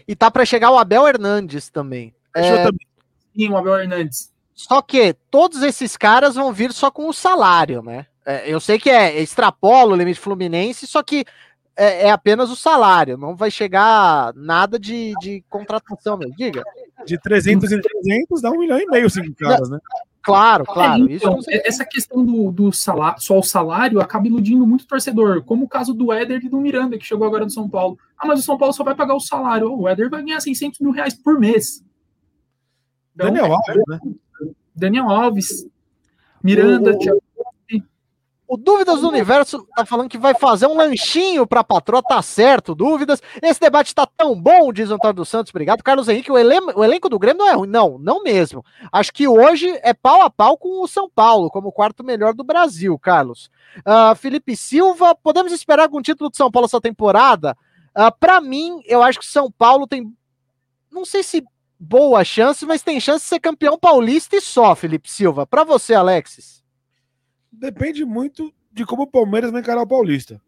E 0.08 0.16
tá 0.16 0.30
para 0.30 0.46
chegar 0.46 0.72
o 0.72 0.78
Abel 0.78 1.08
Hernandes 1.08 1.70
também. 1.70 2.14
É... 2.36 2.64
também. 2.64 2.88
Sim, 3.36 3.50
o 3.50 3.58
Abel 3.58 3.80
Hernandes. 3.80 4.32
Só 4.54 4.82
que 4.82 5.16
todos 5.32 5.64
esses 5.64 5.98
caras 5.98 6.36
vão 6.36 6.54
vir 6.54 6.72
só 6.72 6.92
com 6.92 7.08
o 7.08 7.14
salário, 7.14 7.82
né? 7.82 8.06
É, 8.26 8.50
eu 8.50 8.60
sei 8.60 8.80
que 8.80 8.90
é 8.90 9.20
extrapola 9.20 9.94
o 9.94 9.96
limite 9.96 10.20
fluminense, 10.20 10.88
só 10.88 11.04
que 11.04 11.26
é, 11.76 12.08
é, 12.08 12.12
apenas 12.12 12.50
o 12.52 12.56
salário, 12.56 13.18
não 13.18 13.36
vai 13.36 13.50
chegar 13.50 14.32
nada 14.36 14.78
de, 14.78 15.14
de 15.20 15.44
contratação, 15.50 16.18
meu. 16.18 16.30
Diga. 16.32 16.64
De 17.06 17.18
300 17.18 17.72
em 17.72 17.82
300 17.82 18.42
dá 18.42 18.52
um 18.52 18.60
milhão 18.60 18.80
e 18.80 18.86
meio, 18.86 19.10
cinco 19.10 19.36
caras, 19.36 19.70
né? 19.70 19.80
Claro, 20.24 20.64
claro. 20.64 21.12
É, 21.12 21.16
então, 21.16 21.38
essa 21.50 21.84
questão 21.84 22.26
do, 22.26 22.50
do 22.50 22.72
salário, 22.72 23.22
só 23.22 23.38
o 23.38 23.44
salário 23.44 24.00
acaba 24.00 24.26
iludindo 24.26 24.66
muito 24.66 24.84
o 24.84 24.88
torcedor, 24.88 25.44
como 25.44 25.66
o 25.66 25.68
caso 25.68 25.94
do 25.94 26.14
Éder 26.14 26.46
e 26.46 26.50
do 26.50 26.62
Miranda, 26.62 26.98
que 26.98 27.06
chegou 27.06 27.28
agora 27.28 27.44
no 27.44 27.50
São 27.50 27.70
Paulo. 27.70 28.00
Ah, 28.18 28.26
mas 28.26 28.40
o 28.40 28.44
São 28.44 28.58
Paulo 28.58 28.74
só 28.74 28.86
vai 28.86 28.96
pagar 28.96 29.16
o 29.16 29.20
salário. 29.20 29.78
O 29.78 29.88
Éder 29.88 30.10
vai 30.10 30.24
ganhar 30.24 30.40
600 30.40 30.80
mil 30.80 30.92
reais 30.92 31.14
por 31.14 31.38
mês. 31.38 31.84
Então, 33.14 33.28
Daniel 33.28 33.54
Alves, 33.54 33.84
né? 33.86 34.00
Daniel 34.74 35.10
Alves, 35.10 35.68
Miranda, 36.42 36.92
o, 36.92 36.98
Thiago 36.98 37.22
o 38.54 38.58
Dúvidas 38.58 39.02
do 39.02 39.08
Universo 39.08 39.68
tá 39.76 39.84
falando 39.84 40.08
que 40.08 40.18
vai 40.18 40.36
fazer 40.36 40.68
um 40.68 40.78
lanchinho 40.78 41.48
pra 41.48 41.64
patroa, 41.64 42.04
tá 42.04 42.22
certo, 42.22 42.76
Dúvidas. 42.76 43.20
Esse 43.42 43.60
debate 43.60 43.96
tá 43.96 44.06
tão 44.06 44.40
bom, 44.40 44.72
diz 44.72 44.92
o 44.92 44.94
Antônio 44.94 45.16
dos 45.16 45.30
Santos, 45.30 45.50
obrigado. 45.50 45.82
Carlos 45.82 46.08
Henrique, 46.08 46.32
o, 46.32 46.38
elen 46.38 46.60
o 46.76 46.84
elenco 46.84 47.10
do 47.10 47.18
Grêmio 47.18 47.40
não 47.40 47.50
é 47.50 47.54
ruim, 47.54 47.68
não, 47.68 47.98
não 47.98 48.22
mesmo. 48.22 48.64
Acho 48.92 49.12
que 49.12 49.28
hoje 49.28 49.76
é 49.82 49.92
pau 49.92 50.22
a 50.22 50.30
pau 50.30 50.56
com 50.56 50.84
o 50.84 50.88
São 50.88 51.10
Paulo, 51.10 51.50
como 51.50 51.70
o 51.70 51.72
quarto 51.72 52.04
melhor 52.04 52.36
do 52.36 52.44
Brasil, 52.44 52.96
Carlos. 53.00 53.50
Uh, 53.80 54.14
Felipe 54.16 54.56
Silva, 54.56 55.16
podemos 55.16 55.52
esperar 55.52 55.86
algum 55.86 56.00
título 56.00 56.30
de 56.30 56.38
São 56.38 56.52
Paulo 56.52 56.68
essa 56.68 56.80
temporada? 56.80 57.58
Uh, 57.98 58.16
para 58.20 58.40
mim, 58.40 58.84
eu 58.86 59.02
acho 59.02 59.18
que 59.18 59.26
São 59.26 59.52
Paulo 59.52 59.88
tem, 59.88 60.14
não 60.92 61.06
sei 61.06 61.24
se 61.24 61.44
boa 61.80 62.24
chance, 62.24 62.68
mas 62.68 62.84
tem 62.84 63.00
chance 63.00 63.24
de 63.24 63.30
ser 63.30 63.40
campeão 63.40 63.80
paulista 63.80 64.36
e 64.36 64.42
só, 64.42 64.76
Felipe 64.76 65.10
Silva. 65.10 65.48
Para 65.48 65.64
você, 65.64 65.96
Alexis 65.96 66.63
depende 67.54 68.04
muito 68.04 68.54
de 68.72 68.86
como 68.86 69.04
o 69.04 69.08
Palmeiras 69.08 69.52
vai 69.52 69.62
encarar 69.62 69.82
o 69.82 69.88
Paulista. 69.88 70.42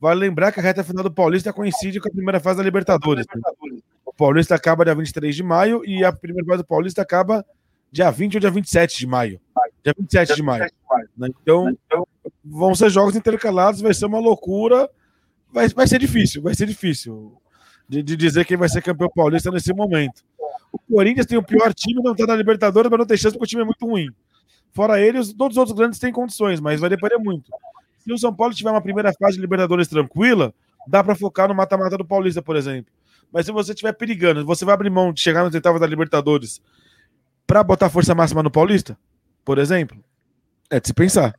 Vale 0.00 0.20
lembrar 0.20 0.52
que 0.52 0.60
a 0.60 0.62
reta 0.62 0.84
final 0.84 1.02
do 1.02 1.10
Paulista 1.10 1.52
coincide 1.52 2.00
com 2.00 2.08
a 2.08 2.12
primeira 2.12 2.40
fase 2.40 2.58
da 2.58 2.64
Libertadores. 2.64 3.26
Né? 3.34 3.80
O 4.04 4.12
Paulista 4.12 4.54
acaba 4.54 4.84
dia 4.84 4.94
23 4.94 5.34
de 5.34 5.42
maio 5.42 5.84
e 5.84 6.04
a 6.04 6.12
primeira 6.12 6.46
fase 6.46 6.62
do 6.62 6.66
Paulista 6.66 7.02
acaba 7.02 7.44
dia 7.90 8.10
20 8.10 8.34
ou 8.34 8.40
dia 8.40 8.50
27 8.50 8.98
de 8.98 9.06
maio. 9.06 9.40
Dia 9.82 9.94
27 9.98 10.36
de 10.36 10.42
maio. 10.42 10.70
Né? 11.16 11.28
Então, 11.42 11.76
vão 12.44 12.74
ser 12.74 12.90
jogos 12.90 13.16
intercalados, 13.16 13.80
vai 13.80 13.94
ser 13.94 14.06
uma 14.06 14.20
loucura. 14.20 14.88
Vai, 15.50 15.68
vai 15.68 15.86
ser 15.86 15.98
difícil, 15.98 16.42
vai 16.42 16.54
ser 16.54 16.66
difícil 16.66 17.40
de, 17.88 18.02
de 18.02 18.16
dizer 18.16 18.44
quem 18.44 18.56
vai 18.56 18.68
ser 18.68 18.82
campeão 18.82 19.08
paulista 19.08 19.50
nesse 19.50 19.72
momento. 19.72 20.22
O 20.70 20.78
Corinthians 20.78 21.26
tem 21.26 21.38
o 21.38 21.42
pior 21.42 21.72
time, 21.72 22.02
não 22.02 22.12
está 22.12 22.26
na 22.26 22.36
Libertadores, 22.36 22.90
mas 22.90 22.98
não 22.98 23.06
tem 23.06 23.16
chance 23.16 23.36
porque 23.36 23.44
o 23.44 23.48
time 23.48 23.62
é 23.62 23.64
muito 23.64 23.84
ruim. 23.86 24.08
Fora 24.72 25.00
eles, 25.00 25.32
todos 25.32 25.56
os 25.56 25.58
outros 25.58 25.76
grandes 25.76 25.98
têm 25.98 26.12
condições, 26.12 26.60
mas 26.60 26.80
vai 26.80 26.90
depender 26.90 27.18
muito. 27.18 27.50
Se 27.98 28.12
o 28.12 28.18
São 28.18 28.34
Paulo 28.34 28.54
tiver 28.54 28.70
uma 28.70 28.80
primeira 28.80 29.12
fase 29.12 29.36
de 29.36 29.40
Libertadores 29.40 29.88
tranquila, 29.88 30.54
dá 30.86 31.02
para 31.02 31.14
focar 31.14 31.48
no 31.48 31.54
mata-mata 31.54 31.98
do 31.98 32.04
Paulista, 32.04 32.40
por 32.40 32.56
exemplo. 32.56 32.92
Mas 33.32 33.46
se 33.46 33.52
você 33.52 33.72
estiver 33.72 33.92
perigando, 33.92 34.44
você 34.44 34.64
vai 34.64 34.74
abrir 34.74 34.90
mão 34.90 35.12
de 35.12 35.20
chegar 35.20 35.44
nas 35.44 35.54
oitavas 35.54 35.80
da 35.80 35.86
Libertadores 35.86 36.60
para 37.46 37.62
botar 37.62 37.90
força 37.90 38.14
máxima 38.14 38.42
no 38.42 38.50
Paulista, 38.50 38.96
por 39.44 39.58
exemplo? 39.58 39.98
É 40.70 40.80
de 40.80 40.86
se 40.86 40.94
pensar. 40.94 41.34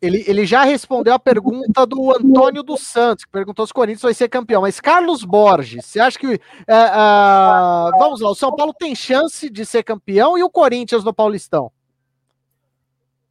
Ele, 0.00 0.22
ele 0.26 0.44
já 0.44 0.64
respondeu 0.64 1.14
a 1.14 1.18
pergunta 1.18 1.86
do 1.86 2.14
Antônio 2.14 2.62
dos 2.62 2.82
Santos, 2.82 3.24
que 3.24 3.30
perguntou 3.30 3.66
se 3.66 3.72
o 3.72 3.74
Corinthians 3.74 4.02
vai 4.02 4.14
ser 4.14 4.28
campeão. 4.28 4.62
Mas 4.62 4.78
Carlos 4.78 5.24
Borges, 5.24 5.86
você 5.86 5.98
acha 5.98 6.18
que. 6.18 6.26
Uh, 6.26 6.30
uh, 6.34 7.98
vamos 7.98 8.20
lá, 8.20 8.30
o 8.30 8.34
São 8.34 8.54
Paulo 8.54 8.74
tem 8.74 8.94
chance 8.94 9.48
de 9.48 9.64
ser 9.64 9.82
campeão 9.82 10.36
e 10.36 10.42
o 10.42 10.50
Corinthians 10.50 11.04
no 11.04 11.14
Paulistão? 11.14 11.72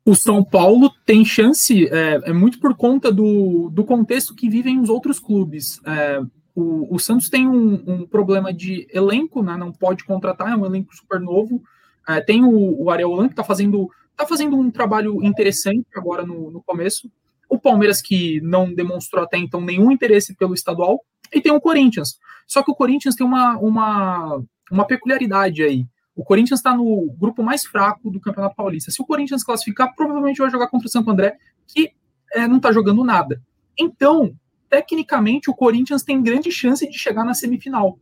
O 0.06 0.16
São 0.16 0.44
Paulo 0.44 0.92
tem 1.06 1.24
chance, 1.24 1.88
é, 1.88 2.22
é 2.26 2.34
muito 2.34 2.60
por 2.60 2.76
conta 2.76 3.12
do, 3.12 3.70
do 3.70 3.86
contexto 3.86 4.36
que 4.36 4.50
vivem 4.50 4.80
os 4.80 4.90
outros 4.90 5.20
clubes. 5.20 5.80
É, 5.86 6.22
o, 6.54 6.94
o, 6.94 7.00
Santos 7.00 7.30
tem 7.30 7.48
um, 7.48 7.82
um, 7.88 8.06
problema 8.06 8.54
de 8.54 8.88
elenco, 8.94 9.42
né, 9.42 9.56
não 9.56 9.72
pode 9.72 10.04
contratar, 10.04 10.52
é 10.52 10.56
um 10.56 10.66
elenco 10.66 10.94
super 10.94 11.20
novo. 11.20 11.64
É, 12.08 12.20
tem 12.20 12.44
o, 12.44 12.84
o 12.84 12.90
Areolan 12.90 13.28
que 13.28 13.34
está 13.34 13.44
fazendo 13.44 13.90
tá 14.16 14.26
fazendo 14.26 14.58
um 14.58 14.70
trabalho 14.70 15.24
interessante 15.24 15.88
agora 15.96 16.26
no, 16.26 16.52
no 16.52 16.62
começo. 16.62 17.10
O 17.50 17.60
Palmeiras, 17.60 18.02
que 18.02 18.42
não 18.42 18.74
demonstrou 18.74 19.24
até 19.24 19.38
então 19.38 19.62
nenhum 19.62 19.92
interesse 19.92 20.36
pelo 20.36 20.54
estadual, 20.54 21.00
e 21.34 21.42
tem 21.42 21.52
o 21.52 21.62
Corinthians. 21.62 22.18
Só 22.48 22.64
que 22.64 22.72
o 22.72 22.76
Corinthians 22.76 23.16
tem 23.16 23.26
uma, 23.26 23.58
uma, 23.58 24.44
uma 24.72 24.86
peculiaridade 24.86 25.64
aí. 25.64 25.86
O 26.16 26.24
Corinthians 26.24 26.60
está 26.60 26.76
no 26.76 27.12
grupo 27.18 27.42
mais 27.42 27.66
fraco 27.66 28.12
do 28.12 28.20
Campeonato 28.20 28.56
Paulista. 28.56 28.92
Se 28.92 29.02
o 29.02 29.06
Corinthians 29.06 29.44
classificar, 29.44 29.96
provavelmente 29.96 30.38
vai 30.38 30.50
jogar 30.50 30.68
contra 30.68 30.88
o 30.88 30.92
Santo 30.92 31.10
André, 31.10 31.38
que 31.68 31.92
é, 32.34 32.48
não 32.48 32.58
está 32.58 32.72
jogando 32.72 33.04
nada. 33.04 33.42
Então, 33.78 34.36
tecnicamente, 34.70 35.50
o 35.50 35.56
Corinthians 35.56 36.04
tem 36.04 36.22
grande 36.22 36.52
chance 36.52 36.88
de 36.88 36.98
chegar 36.98 37.24
na 37.24 37.34
semifinal. 37.34 37.98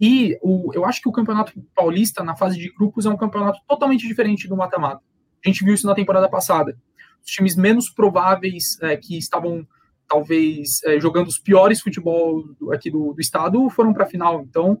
E 0.00 0.38
o, 0.42 0.72
eu 0.74 0.84
acho 0.84 1.00
que 1.00 1.08
o 1.08 1.12
Campeonato 1.12 1.52
Paulista, 1.74 2.22
na 2.22 2.36
fase 2.36 2.58
de 2.58 2.72
grupos, 2.72 3.06
é 3.06 3.10
um 3.10 3.16
campeonato 3.16 3.60
totalmente 3.66 4.06
diferente 4.06 4.48
do 4.48 4.56
mata-mata. 4.56 5.02
A 5.44 5.48
gente 5.48 5.64
viu 5.64 5.74
isso 5.74 5.86
na 5.86 5.94
temporada 5.94 6.28
passada. 6.28 6.76
Os 7.24 7.30
times 7.30 7.56
menos 7.56 7.90
prováveis 7.90 8.78
é, 8.82 8.96
que 8.96 9.16
estavam 9.16 9.66
talvez 10.08 10.82
é, 10.84 10.98
jogando 11.00 11.28
os 11.28 11.38
piores 11.38 11.80
futebol 11.80 12.44
aqui 12.72 12.90
do, 12.90 13.12
do 13.12 13.20
estado 13.20 13.68
foram 13.70 13.92
para 13.92 14.04
a 14.04 14.08
final. 14.08 14.42
Então, 14.42 14.80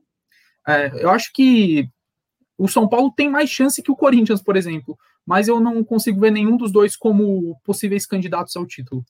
é, 0.66 0.90
eu 1.02 1.10
acho 1.10 1.32
que 1.32 1.88
o 2.62 2.68
São 2.68 2.86
Paulo 2.86 3.10
tem 3.16 3.26
mais 3.26 3.48
chance 3.48 3.82
que 3.82 3.90
o 3.90 3.96
Corinthians, 3.96 4.42
por 4.42 4.54
exemplo, 4.54 4.98
mas 5.24 5.48
eu 5.48 5.58
não 5.58 5.82
consigo 5.82 6.20
ver 6.20 6.30
nenhum 6.30 6.58
dos 6.58 6.70
dois 6.70 6.94
como 6.94 7.58
possíveis 7.64 8.04
candidatos 8.04 8.54
ao 8.54 8.66
título. 8.66 9.02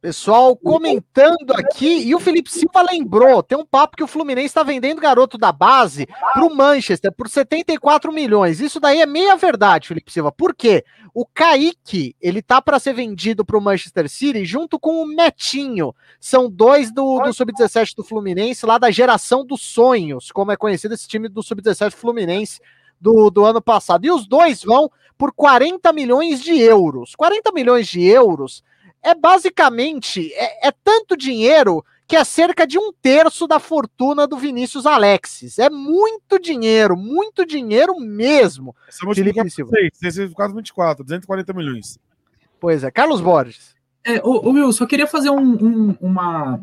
Pessoal 0.00 0.56
comentando 0.56 1.52
aqui, 1.52 2.08
e 2.08 2.14
o 2.14 2.18
Felipe 2.18 2.50
Silva 2.50 2.80
lembrou: 2.80 3.42
tem 3.42 3.58
um 3.58 3.66
papo 3.66 3.98
que 3.98 4.02
o 4.02 4.06
Fluminense 4.06 4.46
está 4.46 4.62
vendendo 4.62 4.98
garoto 4.98 5.36
da 5.36 5.52
base 5.52 6.06
para 6.06 6.42
o 6.42 6.54
Manchester 6.54 7.12
por 7.12 7.28
74 7.28 8.10
milhões. 8.10 8.60
Isso 8.60 8.80
daí 8.80 9.02
é 9.02 9.04
meia 9.04 9.36
verdade, 9.36 9.88
Felipe 9.88 10.10
Silva. 10.10 10.32
Por 10.32 10.54
quê? 10.54 10.86
O 11.12 11.26
Kaique, 11.26 12.16
ele 12.18 12.40
tá 12.40 12.62
para 12.62 12.78
ser 12.78 12.94
vendido 12.94 13.44
para 13.44 13.58
o 13.58 13.60
Manchester 13.60 14.08
City 14.08 14.42
junto 14.42 14.78
com 14.78 15.02
o 15.02 15.06
Metinho. 15.06 15.94
São 16.18 16.48
dois 16.48 16.90
do, 16.90 17.20
do 17.20 17.34
Sub-17 17.34 17.94
do 17.94 18.02
Fluminense, 18.02 18.64
lá 18.64 18.78
da 18.78 18.90
geração 18.90 19.44
dos 19.44 19.60
sonhos, 19.60 20.32
como 20.32 20.50
é 20.50 20.56
conhecido 20.56 20.94
esse 20.94 21.06
time 21.06 21.28
do 21.28 21.42
Sub-17 21.42 21.92
Fluminense 21.92 22.58
do, 22.98 23.28
do 23.28 23.44
ano 23.44 23.60
passado. 23.60 24.06
E 24.06 24.10
os 24.10 24.26
dois 24.26 24.64
vão 24.64 24.90
por 25.18 25.30
40 25.30 25.92
milhões 25.92 26.42
de 26.42 26.58
euros. 26.58 27.14
40 27.14 27.52
milhões 27.52 27.86
de 27.86 28.02
euros 28.02 28.64
é 29.02 29.14
basicamente 29.14 30.32
é, 30.34 30.68
é, 30.68 30.72
tanto 30.84 31.16
dinheiro 31.16 31.84
que 32.06 32.16
é 32.16 32.24
cerca 32.24 32.66
de 32.66 32.76
um 32.76 32.92
terço 32.92 33.46
da 33.46 33.60
fortuna 33.60 34.26
do 34.26 34.36
Vinícius 34.36 34.84
Alexis. 34.84 35.58
É 35.58 35.70
muito 35.70 36.40
dinheiro, 36.40 36.96
muito 36.96 37.46
dinheiro 37.46 37.98
mesmo. 38.00 38.74
Essa 38.88 39.06
Felipe 39.14 39.48
Silva. 39.48 39.70
6, 39.94 40.16
24, 40.16 41.04
240 41.04 41.52
milhões. 41.52 41.98
Pois 42.58 42.82
é, 42.82 42.90
Carlos 42.90 43.20
Borges. 43.20 43.76
É, 44.04 44.18
ô, 44.24 44.48
ô 44.48 44.50
Will, 44.50 44.72
só 44.72 44.86
queria 44.86 45.06
fazer 45.06 45.30
um, 45.30 45.38
um, 45.38 45.96
uma. 46.00 46.60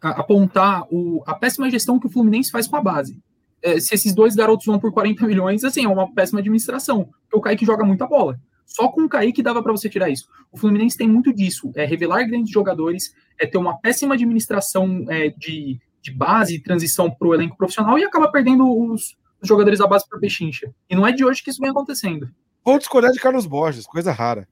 apontar 0.00 0.84
o, 0.90 1.22
a 1.26 1.34
péssima 1.34 1.68
gestão 1.70 1.98
que 1.98 2.06
o 2.06 2.10
Fluminense 2.10 2.50
faz 2.50 2.68
com 2.68 2.76
a 2.76 2.80
base. 2.80 3.18
É, 3.60 3.80
se 3.80 3.94
esses 3.94 4.14
dois 4.14 4.36
garotos 4.36 4.64
vão 4.64 4.78
por 4.78 4.92
40 4.92 5.26
milhões, 5.26 5.64
assim, 5.64 5.84
é 5.84 5.88
uma 5.88 6.12
péssima 6.14 6.38
administração. 6.38 7.08
Porque 7.22 7.36
o 7.36 7.40
Kaique 7.40 7.66
joga 7.66 7.84
muita 7.84 8.06
bola. 8.06 8.38
Só 8.68 8.86
com 8.88 9.04
o 9.04 9.08
Kaique 9.08 9.42
dava 9.42 9.62
para 9.62 9.72
você 9.72 9.88
tirar 9.88 10.10
isso. 10.10 10.28
O 10.52 10.58
Fluminense 10.58 10.96
tem 10.96 11.08
muito 11.08 11.32
disso, 11.32 11.72
é 11.74 11.86
revelar 11.86 12.22
grandes 12.24 12.52
jogadores, 12.52 13.14
é 13.40 13.46
ter 13.46 13.56
uma 13.56 13.78
péssima 13.78 14.14
administração 14.14 15.06
é, 15.08 15.30
de, 15.30 15.80
de 16.02 16.12
base, 16.12 16.62
transição 16.62 17.10
para 17.10 17.26
o 17.26 17.34
elenco 17.34 17.56
profissional 17.56 17.98
e 17.98 18.04
acaba 18.04 18.30
perdendo 18.30 18.70
os, 18.70 19.16
os 19.40 19.48
jogadores 19.48 19.78
da 19.78 19.86
base 19.86 20.06
para 20.06 20.20
pechincha. 20.20 20.70
E 20.88 20.94
não 20.94 21.06
é 21.06 21.12
de 21.12 21.24
hoje 21.24 21.42
que 21.42 21.50
isso 21.50 21.60
vem 21.60 21.70
acontecendo. 21.70 22.28
Vou 22.62 22.78
discordar 22.78 23.10
de 23.10 23.18
Carlos 23.18 23.46
Borges, 23.46 23.86
coisa 23.86 24.12
rara. 24.12 24.46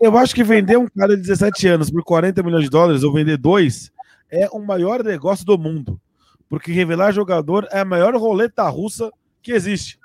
Eu 0.00 0.16
acho 0.16 0.34
que 0.34 0.44
vender 0.44 0.78
um 0.78 0.88
cara 0.88 1.14
de 1.16 1.22
17 1.22 1.68
anos 1.68 1.90
por 1.90 2.02
40 2.02 2.42
milhões 2.42 2.64
de 2.64 2.70
dólares 2.70 3.02
ou 3.02 3.12
vender 3.12 3.36
dois 3.36 3.92
é 4.30 4.48
o 4.50 4.60
maior 4.60 5.02
negócio 5.02 5.44
do 5.44 5.58
mundo. 5.58 6.00
Porque 6.48 6.72
revelar 6.72 7.12
jogador 7.12 7.68
é 7.70 7.80
a 7.80 7.84
maior 7.84 8.14
roleta 8.14 8.66
russa 8.68 9.10
que 9.42 9.52
existe. 9.52 9.99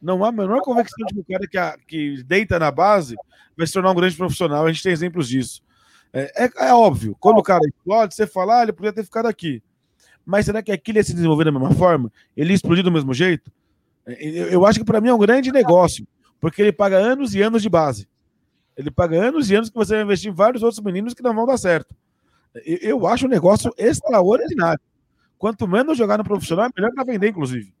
Não 0.00 0.24
há 0.24 0.28
a 0.28 0.32
menor 0.32 0.60
convicção 0.60 1.06
de 1.12 1.20
o 1.20 1.24
cara 1.24 1.46
que, 1.46 1.58
a, 1.58 1.76
que 1.86 2.22
deita 2.22 2.58
na 2.58 2.70
base 2.70 3.16
vai 3.56 3.66
se 3.66 3.72
tornar 3.72 3.90
um 3.90 3.94
grande 3.94 4.16
profissional. 4.16 4.64
A 4.64 4.72
gente 4.72 4.82
tem 4.82 4.92
exemplos 4.92 5.28
disso. 5.28 5.62
É, 6.12 6.44
é, 6.44 6.68
é 6.68 6.74
óbvio, 6.74 7.16
quando 7.20 7.38
o 7.38 7.42
cara 7.42 7.60
explode, 7.66 8.14
você 8.14 8.26
fala, 8.26 8.60
ah, 8.60 8.62
ele 8.62 8.72
podia 8.72 8.92
ter 8.92 9.04
ficado 9.04 9.26
aqui. 9.26 9.62
Mas 10.24 10.46
será 10.46 10.62
que 10.62 10.72
aquilo 10.72 10.98
ia 10.98 11.04
se 11.04 11.14
desenvolver 11.14 11.44
da 11.44 11.52
mesma 11.52 11.72
forma? 11.72 12.10
Ele 12.36 12.50
ia 12.50 12.56
explodir 12.56 12.82
do 12.82 12.90
mesmo 12.90 13.12
jeito? 13.14 13.50
É, 14.06 14.24
eu, 14.24 14.46
eu 14.48 14.66
acho 14.66 14.78
que 14.78 14.84
para 14.84 15.00
mim 15.00 15.08
é 15.08 15.14
um 15.14 15.18
grande 15.18 15.52
negócio, 15.52 16.06
porque 16.40 16.62
ele 16.62 16.72
paga 16.72 16.96
anos 16.96 17.34
e 17.34 17.42
anos 17.42 17.62
de 17.62 17.68
base. 17.68 18.08
Ele 18.76 18.90
paga 18.90 19.16
anos 19.16 19.50
e 19.50 19.54
anos 19.54 19.70
que 19.70 19.76
você 19.76 19.94
vai 19.94 20.04
investir 20.04 20.30
em 20.30 20.34
vários 20.34 20.62
outros 20.62 20.82
meninos 20.82 21.14
que 21.14 21.22
não 21.22 21.34
vão 21.34 21.46
dar 21.46 21.56
certo. 21.56 21.94
Eu, 22.64 22.78
eu 22.78 23.06
acho 23.06 23.26
um 23.26 23.30
negócio 23.30 23.72
extraordinário. 23.76 24.80
Quanto 25.38 25.68
menos 25.68 25.98
jogar 25.98 26.18
no 26.18 26.24
profissional, 26.24 26.70
melhor 26.74 26.92
para 26.92 27.04
vender, 27.04 27.28
inclusive. 27.28 27.74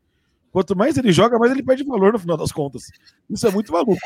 Quanto 0.56 0.74
mais 0.74 0.96
ele 0.96 1.12
joga, 1.12 1.38
mais 1.38 1.52
ele 1.52 1.62
perde 1.62 1.84
valor 1.84 2.14
no 2.14 2.18
final 2.18 2.34
das 2.34 2.50
contas. 2.50 2.84
Isso 3.28 3.46
é 3.46 3.50
muito 3.50 3.70
maluco. 3.70 4.00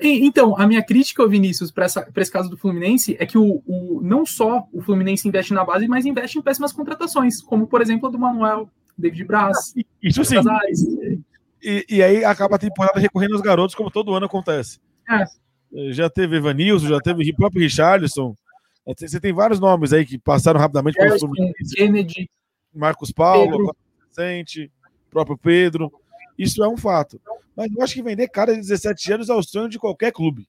Então, 0.00 0.56
a 0.56 0.64
minha 0.64 0.80
crítica, 0.80 1.26
Vinícius, 1.26 1.72
para 1.72 1.86
esse 1.86 2.30
caso 2.30 2.48
do 2.48 2.56
Fluminense 2.56 3.16
é 3.18 3.26
que 3.26 3.36
o, 3.36 3.60
o, 3.66 4.00
não 4.00 4.24
só 4.24 4.68
o 4.72 4.80
Fluminense 4.80 5.26
investe 5.26 5.52
na 5.52 5.64
base, 5.64 5.88
mas 5.88 6.06
investe 6.06 6.38
em 6.38 6.40
péssimas 6.40 6.72
contratações, 6.72 7.42
como, 7.42 7.66
por 7.66 7.82
exemplo, 7.82 8.06
a 8.06 8.12
do 8.12 8.16
Manuel, 8.16 8.70
David 8.96 9.24
Braz. 9.24 9.74
Isso 10.00 10.24
sim. 10.24 10.36
E, 11.60 11.84
e, 11.88 12.00
aí 12.00 12.24
acaba 12.24 12.54
a 12.54 12.58
temporada 12.58 13.00
recorrendo 13.00 13.32
aos 13.32 13.42
garotos, 13.42 13.74
como 13.74 13.90
todo 13.90 14.14
ano 14.14 14.26
acontece. 14.26 14.78
É. 15.10 15.24
é 15.74 15.92
já 15.92 16.08
teve 16.08 16.36
Evanilson, 16.36 16.86
já 16.86 17.00
teve 17.00 17.28
o 17.28 17.34
próprio 17.34 17.62
Richarlison. 17.62 18.36
É, 18.86 18.94
você 18.94 19.18
tem 19.18 19.32
vários 19.32 19.58
nomes 19.58 19.92
aí 19.92 20.06
que 20.06 20.16
passaram 20.16 20.60
rapidamente 20.60 20.96
pelo 20.96 21.18
Fluminense. 21.18 21.74
Kennedy. 21.74 22.30
Marcos 22.72 23.10
Paulo, 23.10 23.74
recente 24.06 24.70
próprio 25.10 25.36
Pedro. 25.36 25.92
Isso 26.38 26.62
é 26.64 26.68
um 26.68 26.76
fato. 26.76 27.20
Mas 27.54 27.70
eu 27.74 27.82
acho 27.82 27.94
que 27.94 28.02
vender 28.02 28.28
cara 28.28 28.54
de 28.54 28.60
17 28.60 29.12
anos 29.12 29.28
é 29.28 29.34
o 29.34 29.42
sonho 29.42 29.68
de 29.68 29.78
qualquer 29.78 30.12
clube. 30.12 30.48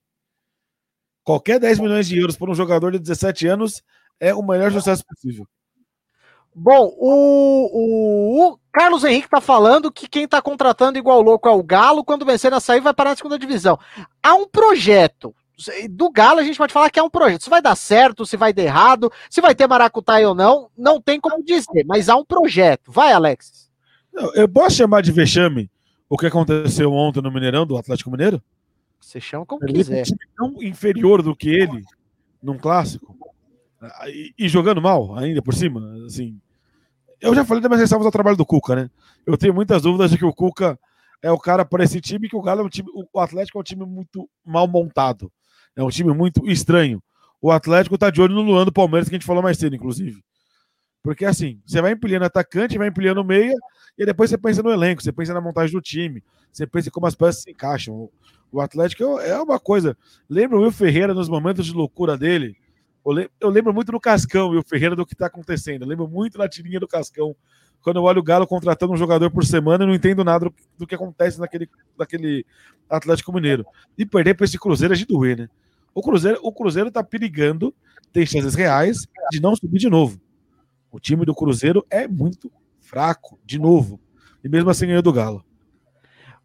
Qualquer 1.24 1.60
10 1.60 1.78
milhões 1.78 2.06
de 2.06 2.18
euros 2.18 2.36
por 2.36 2.50
um 2.50 2.54
jogador 2.54 2.92
de 2.92 2.98
17 2.98 3.46
anos 3.46 3.82
é 4.18 4.34
o 4.34 4.42
melhor 4.42 4.72
sucesso 4.72 5.04
possível. 5.06 5.46
Bom, 6.54 6.92
o, 6.98 7.70
o, 7.72 8.52
o 8.52 8.58
Carlos 8.72 9.04
Henrique 9.04 9.26
está 9.26 9.40
falando 9.40 9.90
que 9.90 10.08
quem 10.08 10.24
está 10.24 10.42
contratando 10.42 10.98
igual 10.98 11.22
louco 11.22 11.48
é 11.48 11.52
o 11.52 11.62
Galo, 11.62 12.04
quando 12.04 12.26
vencer 12.26 12.50
na 12.50 12.60
saída 12.60 12.84
vai 12.84 12.94
parar 12.94 13.10
na 13.10 13.16
segunda 13.16 13.38
divisão. 13.38 13.78
Há 14.22 14.34
um 14.34 14.46
projeto. 14.46 15.34
Do 15.90 16.10
Galo 16.10 16.40
a 16.40 16.44
gente 16.44 16.58
pode 16.58 16.72
falar 16.72 16.90
que 16.90 16.98
é 16.98 17.02
um 17.02 17.10
projeto. 17.10 17.44
Se 17.44 17.50
vai 17.50 17.62
dar 17.62 17.76
certo, 17.76 18.26
se 18.26 18.36
vai 18.36 18.52
dar 18.52 18.62
errado, 18.62 19.10
se 19.30 19.40
vai 19.40 19.54
ter 19.54 19.66
maracutaia 19.66 20.28
ou 20.28 20.34
não, 20.34 20.70
não 20.76 21.00
tem 21.00 21.20
como 21.20 21.42
dizer, 21.42 21.84
mas 21.86 22.08
há 22.08 22.16
um 22.16 22.24
projeto. 22.24 22.90
Vai, 22.90 23.12
Alexis. 23.12 23.71
Eu 24.34 24.48
posso 24.48 24.76
chamar 24.76 25.02
de 25.02 25.12
vexame 25.12 25.70
o 26.08 26.18
que 26.18 26.26
aconteceu 26.26 26.92
ontem 26.92 27.22
no 27.22 27.32
Mineirão, 27.32 27.66
do 27.66 27.76
Atlético 27.76 28.10
Mineiro? 28.10 28.42
Você 29.00 29.20
chama 29.20 29.46
como 29.46 29.64
ele 29.64 29.72
quiser. 29.72 30.04
Um 30.36 30.52
tão 30.52 30.62
inferior 30.62 31.22
do 31.22 31.34
que 31.34 31.48
ele 31.48 31.82
num 32.42 32.58
clássico 32.58 33.16
e, 34.06 34.34
e, 34.38 34.48
jogando 34.48 34.80
mal 34.80 35.16
ainda 35.16 35.42
por 35.42 35.54
cima, 35.54 35.80
assim. 36.04 36.38
Eu 37.20 37.34
já 37.34 37.44
falei 37.44 37.60
das 37.60 37.68
minhas 37.68 37.80
ressalvas 37.80 38.06
ao 38.06 38.12
trabalho 38.12 38.36
do 38.36 38.46
Cuca, 38.46 38.76
né? 38.76 38.90
Eu 39.26 39.36
tenho 39.36 39.54
muitas 39.54 39.82
dúvidas 39.82 40.10
de 40.10 40.18
que 40.18 40.24
o 40.24 40.32
Cuca 40.32 40.78
é 41.22 41.30
o 41.30 41.38
cara 41.38 41.64
para 41.64 41.84
esse 41.84 42.00
time, 42.00 42.28
que 42.28 42.36
o 42.36 42.42
Galo 42.42 42.60
é 42.60 42.64
um 42.64 42.68
time, 42.68 42.88
o 43.12 43.20
Atlético 43.20 43.58
é 43.58 43.60
um 43.60 43.64
time 43.64 43.84
muito 43.84 44.28
mal 44.44 44.66
montado. 44.66 45.32
É 45.74 45.82
um 45.82 45.88
time 45.88 46.12
muito 46.12 46.48
estranho. 46.48 47.02
O 47.40 47.50
Atlético 47.50 47.96
tá 47.96 48.10
de 48.10 48.20
olho 48.20 48.34
no 48.34 48.42
Luan 48.42 48.64
do 48.64 48.72
Palmeiras, 48.72 49.08
que 49.08 49.14
a 49.14 49.18
gente 49.18 49.26
falou 49.26 49.42
mais 49.42 49.56
cedo, 49.56 49.74
inclusive. 49.74 50.22
Porque 51.02 51.24
assim, 51.24 51.60
você 51.66 51.80
vai 51.82 51.92
empilhando 51.92 52.24
atacante, 52.24 52.78
vai 52.78 52.88
empilhando 52.88 53.24
meia, 53.24 53.54
e 53.98 54.06
depois 54.06 54.30
você 54.30 54.38
pensa 54.38 54.62
no 54.62 54.70
elenco, 54.70 55.02
você 55.02 55.12
pensa 55.12 55.34
na 55.34 55.40
montagem 55.40 55.74
do 55.74 55.82
time, 55.82 56.22
você 56.52 56.66
pensa 56.66 56.90
como 56.90 57.06
as 57.06 57.14
peças 57.14 57.42
se 57.42 57.50
encaixam. 57.50 58.08
O 58.50 58.60
Atlético 58.60 59.18
é 59.18 59.40
uma 59.40 59.58
coisa. 59.58 59.96
Lembra 60.28 60.58
o 60.58 60.62
Will 60.62 60.70
Ferreira 60.70 61.14
nos 61.14 61.28
momentos 61.28 61.66
de 61.66 61.72
loucura 61.72 62.16
dele? 62.16 62.56
Eu 63.40 63.48
lembro 63.48 63.74
muito 63.74 63.90
do 63.90 63.98
Cascão, 63.98 64.50
Will 64.50 64.62
Ferreira, 64.62 64.94
do 64.94 65.04
que 65.04 65.14
está 65.14 65.26
acontecendo. 65.26 65.82
Eu 65.82 65.88
lembro 65.88 66.06
muito 66.06 66.38
da 66.38 66.48
tirinha 66.48 66.78
do 66.78 66.86
Cascão. 66.86 67.34
Quando 67.80 67.96
eu 67.96 68.04
olho 68.04 68.20
o 68.20 68.22
Galo 68.22 68.46
contratando 68.46 68.92
um 68.92 68.96
jogador 68.96 69.28
por 69.30 69.44
semana, 69.44 69.82
eu 69.82 69.88
não 69.88 69.94
entendo 69.94 70.22
nada 70.22 70.44
do, 70.44 70.54
do 70.78 70.86
que 70.86 70.94
acontece 70.94 71.40
naquele, 71.40 71.68
naquele 71.98 72.46
Atlético 72.88 73.32
Mineiro. 73.32 73.66
E 73.98 74.06
perder 74.06 74.34
para 74.34 74.44
esse 74.44 74.58
Cruzeiro 74.58 74.94
é 74.94 74.96
de 74.96 75.04
doer, 75.04 75.36
né? 75.36 75.48
O 75.92 76.00
Cruzeiro, 76.00 76.38
o 76.42 76.52
Cruzeiro 76.52 76.92
tá 76.92 77.02
perigando, 77.02 77.74
tem 78.12 78.24
chances 78.24 78.54
reais 78.54 78.98
de 79.32 79.40
não 79.40 79.56
subir 79.56 79.78
de 79.78 79.90
novo. 79.90 80.20
O 80.92 81.00
time 81.00 81.24
do 81.24 81.34
Cruzeiro 81.34 81.84
é 81.90 82.06
muito 82.06 82.52
fraco, 82.78 83.40
de 83.44 83.58
novo. 83.58 83.98
E 84.44 84.48
mesmo 84.48 84.68
assim 84.68 84.86
ganhou 84.86 85.02
do 85.02 85.12
Galo. 85.12 85.42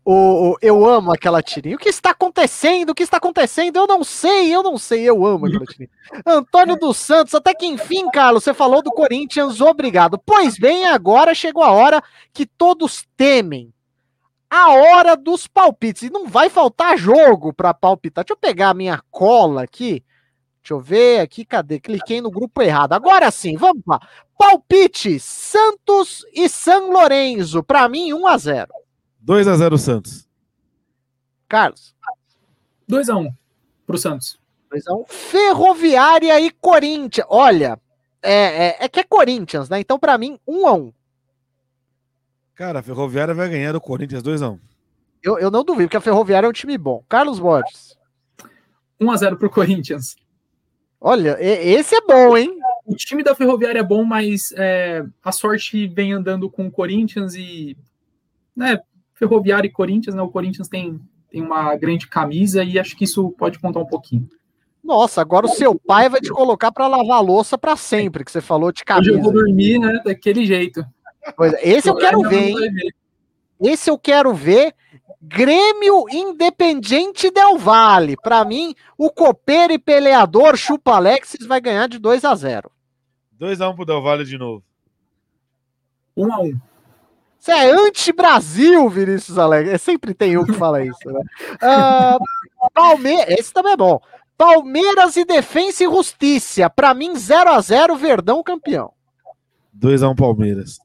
O, 0.06 0.52
o, 0.52 0.58
eu 0.62 0.86
amo 0.86 1.12
aquela 1.12 1.44
tirinha. 1.44 1.76
O 1.76 1.80
que 1.80 1.90
está 1.90 2.12
acontecendo? 2.12 2.92
O 2.92 2.96
que 2.96 3.04
está 3.04 3.18
acontecendo? 3.18 3.76
Eu 3.76 3.86
não 3.86 4.06
sei, 4.06 4.56
eu 4.56 4.64
não 4.64 4.78
sei. 4.78 5.02
Eu 5.02 5.26
amo 5.26 5.48
aquela 5.48 5.66
tirinha. 5.68 5.90
Antônio 6.26 6.78
dos 6.78 6.96
Santos, 6.96 7.36
até 7.36 7.54
que 7.54 7.66
enfim, 7.66 8.10
Carlos, 8.10 8.46
você 8.46 8.54
falou 8.54 8.82
do 8.82 8.90
Corinthians, 8.90 9.60
obrigado. 9.60 10.18
Pois 10.18 10.58
bem, 10.58 10.86
agora 10.86 11.36
chegou 11.36 11.62
a 11.62 11.72
hora 11.72 12.02
que 12.32 12.46
todos 12.46 13.06
temem. 13.18 13.74
A 14.50 14.72
hora 14.72 15.18
dos 15.18 15.46
palpites. 15.46 16.04
E 16.04 16.10
não 16.10 16.26
vai 16.26 16.50
faltar 16.50 16.98
jogo 16.98 17.52
para 17.52 17.74
palpitar. 17.74 18.24
Deixa 18.24 18.32
eu 18.32 18.38
pegar 18.38 18.70
a 18.70 18.74
minha 18.74 19.02
cola 19.12 19.64
aqui. 19.64 20.02
Deixa 20.64 20.74
eu 20.74 20.80
ver 20.80 21.20
aqui, 21.20 21.44
cadê? 21.44 21.82
Cliquei 21.82 22.22
no 22.22 22.32
grupo 22.32 22.62
errado. 22.62 22.94
Agora 22.94 23.30
sim, 23.30 23.58
vamos 23.58 23.84
lá. 23.86 24.00
Palpite: 24.38 25.20
Santos 25.20 26.26
e 26.34 26.48
São 26.48 26.92
Lourenço. 26.92 27.64
Para 27.64 27.88
mim, 27.90 28.14
1 28.14 28.28
a 28.28 28.38
0 28.38 28.68
2 29.20 29.48
a 29.48 29.56
0 29.58 29.78
Santos. 29.78 30.28
Carlos. 31.48 31.96
2 32.88 33.10
a 33.10 33.18
1 33.18 33.34
pro 33.86 33.98
Santos. 33.98 34.40
2 34.70 34.88
a 34.88 34.94
1 34.94 35.06
Ferroviária 35.08 36.40
e 36.40 36.52
Corinthians. 36.52 37.28
Olha, 37.30 37.80
é, 38.22 38.68
é, 38.68 38.78
é 38.82 38.90
que 38.90 39.00
é 39.00 39.04
Corinthians, 39.04 39.70
né? 39.70 39.80
Então, 39.80 40.00
para 40.00 40.18
mim, 40.18 40.40
1 40.48 40.68
a 40.68 40.74
1 40.74 40.94
Cara, 42.56 42.80
a 42.80 42.84
Ferroviária 42.84 43.34
vai 43.34 43.50
ganhar 43.50 43.72
do 43.72 43.82
Corinthians 43.82 44.24
2 44.24 44.42
a 44.42 44.50
1 44.50 44.60
eu, 45.24 45.38
eu 45.40 45.52
não 45.52 45.64
duvido, 45.64 45.88
porque 45.88 45.98
a 45.98 46.02
Ferroviária 46.02 46.48
é 46.48 46.50
um 46.50 46.54
time 46.54 46.78
bom. 46.78 47.04
Carlos 47.10 47.40
Borges. 47.40 47.98
1 49.00 49.12
a 49.12 49.18
0 49.18 49.38
pro 49.38 49.50
Corinthians. 49.50 50.16
Olha, 51.00 51.38
esse 51.40 51.96
é 51.96 52.02
bom, 52.02 52.36
hein? 52.38 52.58
O 52.88 52.96
time 52.96 53.22
da 53.22 53.36
Ferroviária 53.36 53.80
é 53.80 53.84
bom, 53.84 54.06
mas 54.06 54.54
é, 54.56 55.04
a 55.22 55.34
sorte 55.34 55.88
vem 55.88 56.14
andando 56.14 56.50
com 56.50 56.68
o 56.68 56.72
Corinthians 56.72 57.36
e 57.36 57.76
né, 58.56 58.80
Ferroviária 59.14 59.68
e 59.68 59.72
Corinthians, 59.72 60.16
né? 60.16 60.22
O 60.22 60.30
Corinthians 60.30 60.70
tem, 60.70 60.98
tem 61.30 61.42
uma 61.42 61.76
grande 61.76 62.08
camisa 62.08 62.64
e 62.64 62.80
acho 62.80 62.96
que 62.96 63.04
isso 63.04 63.30
pode 63.32 63.60
contar 63.60 63.82
um 63.82 63.86
pouquinho. 63.86 64.30
Nossa, 64.82 65.20
agora 65.20 65.48
o 65.48 65.50
seu 65.50 65.76
pai 65.76 66.08
vai 66.08 66.22
te 66.22 66.30
colocar 66.30 66.72
para 66.72 66.88
lavar 66.88 67.18
a 67.18 67.22
louça 67.22 67.58
para 67.58 67.76
sempre, 67.76 68.24
que 68.24 68.32
você 68.32 68.40
falou 68.40 68.72
de 68.72 68.86
camisa. 68.86 69.12
Hoje 69.12 69.20
eu 69.20 69.22
vou 69.22 69.34
dormir, 69.34 69.80
né? 69.80 70.02
Daquele 70.06 70.46
jeito. 70.46 70.82
Pois 71.36 71.52
é, 71.56 71.70
esse 71.70 71.90
eu 71.90 71.96
quero 71.96 72.22
ver, 72.22 72.52
hein? 72.52 72.56
Esse 73.60 73.90
eu 73.90 73.98
quero 73.98 74.34
ver. 74.34 74.74
Grêmio 75.22 76.06
Independente 76.10 77.30
Del 77.30 77.58
Vale. 77.58 78.16
Para 78.16 78.46
mim, 78.46 78.74
o 78.98 79.10
copeiro 79.10 79.74
e 79.74 79.78
peleador 79.78 80.56
Chupa 80.56 80.94
Alexis 80.94 81.46
vai 81.46 81.60
ganhar 81.60 81.90
de 81.90 82.00
2 82.00 82.24
a 82.24 82.34
0 82.34 82.72
2 83.38 83.62
a 83.62 83.70
1 83.70 83.76
pro 83.76 83.86
Del 83.86 84.02
Valle 84.02 84.26
de 84.26 84.38
novo. 84.38 84.64
1 86.16 86.34
a 86.34 86.40
1 86.42 86.60
você 87.48 87.52
é 87.52 87.72
anti-Brasil, 87.72 88.90
Vinícius 88.90 89.38
Alegre. 89.38 89.72
É, 89.72 89.78
sempre 89.78 90.14
tem 90.14 90.38
um 90.38 90.46
que 90.46 90.54
fala 90.54 90.84
isso, 90.84 91.00
né? 91.06 91.22
Uh, 91.54 92.70
Palmeiras, 92.74 93.40
esse 93.40 93.54
também 93.54 93.72
é 93.72 93.78
bom. 93.78 94.02
Palmeiras 94.38 95.16
e 95.16 95.24
Defensa 95.24 95.84
e 95.84 95.88
Justiça. 95.88 96.70
Para 96.70 96.94
mim, 96.94 97.16
0 97.16 97.52
a 97.52 97.62
0 97.62 97.96
Verdão 97.96 98.44
campeão. 98.44 98.92
2x1 99.80 100.16
Palmeiras. 100.16 100.80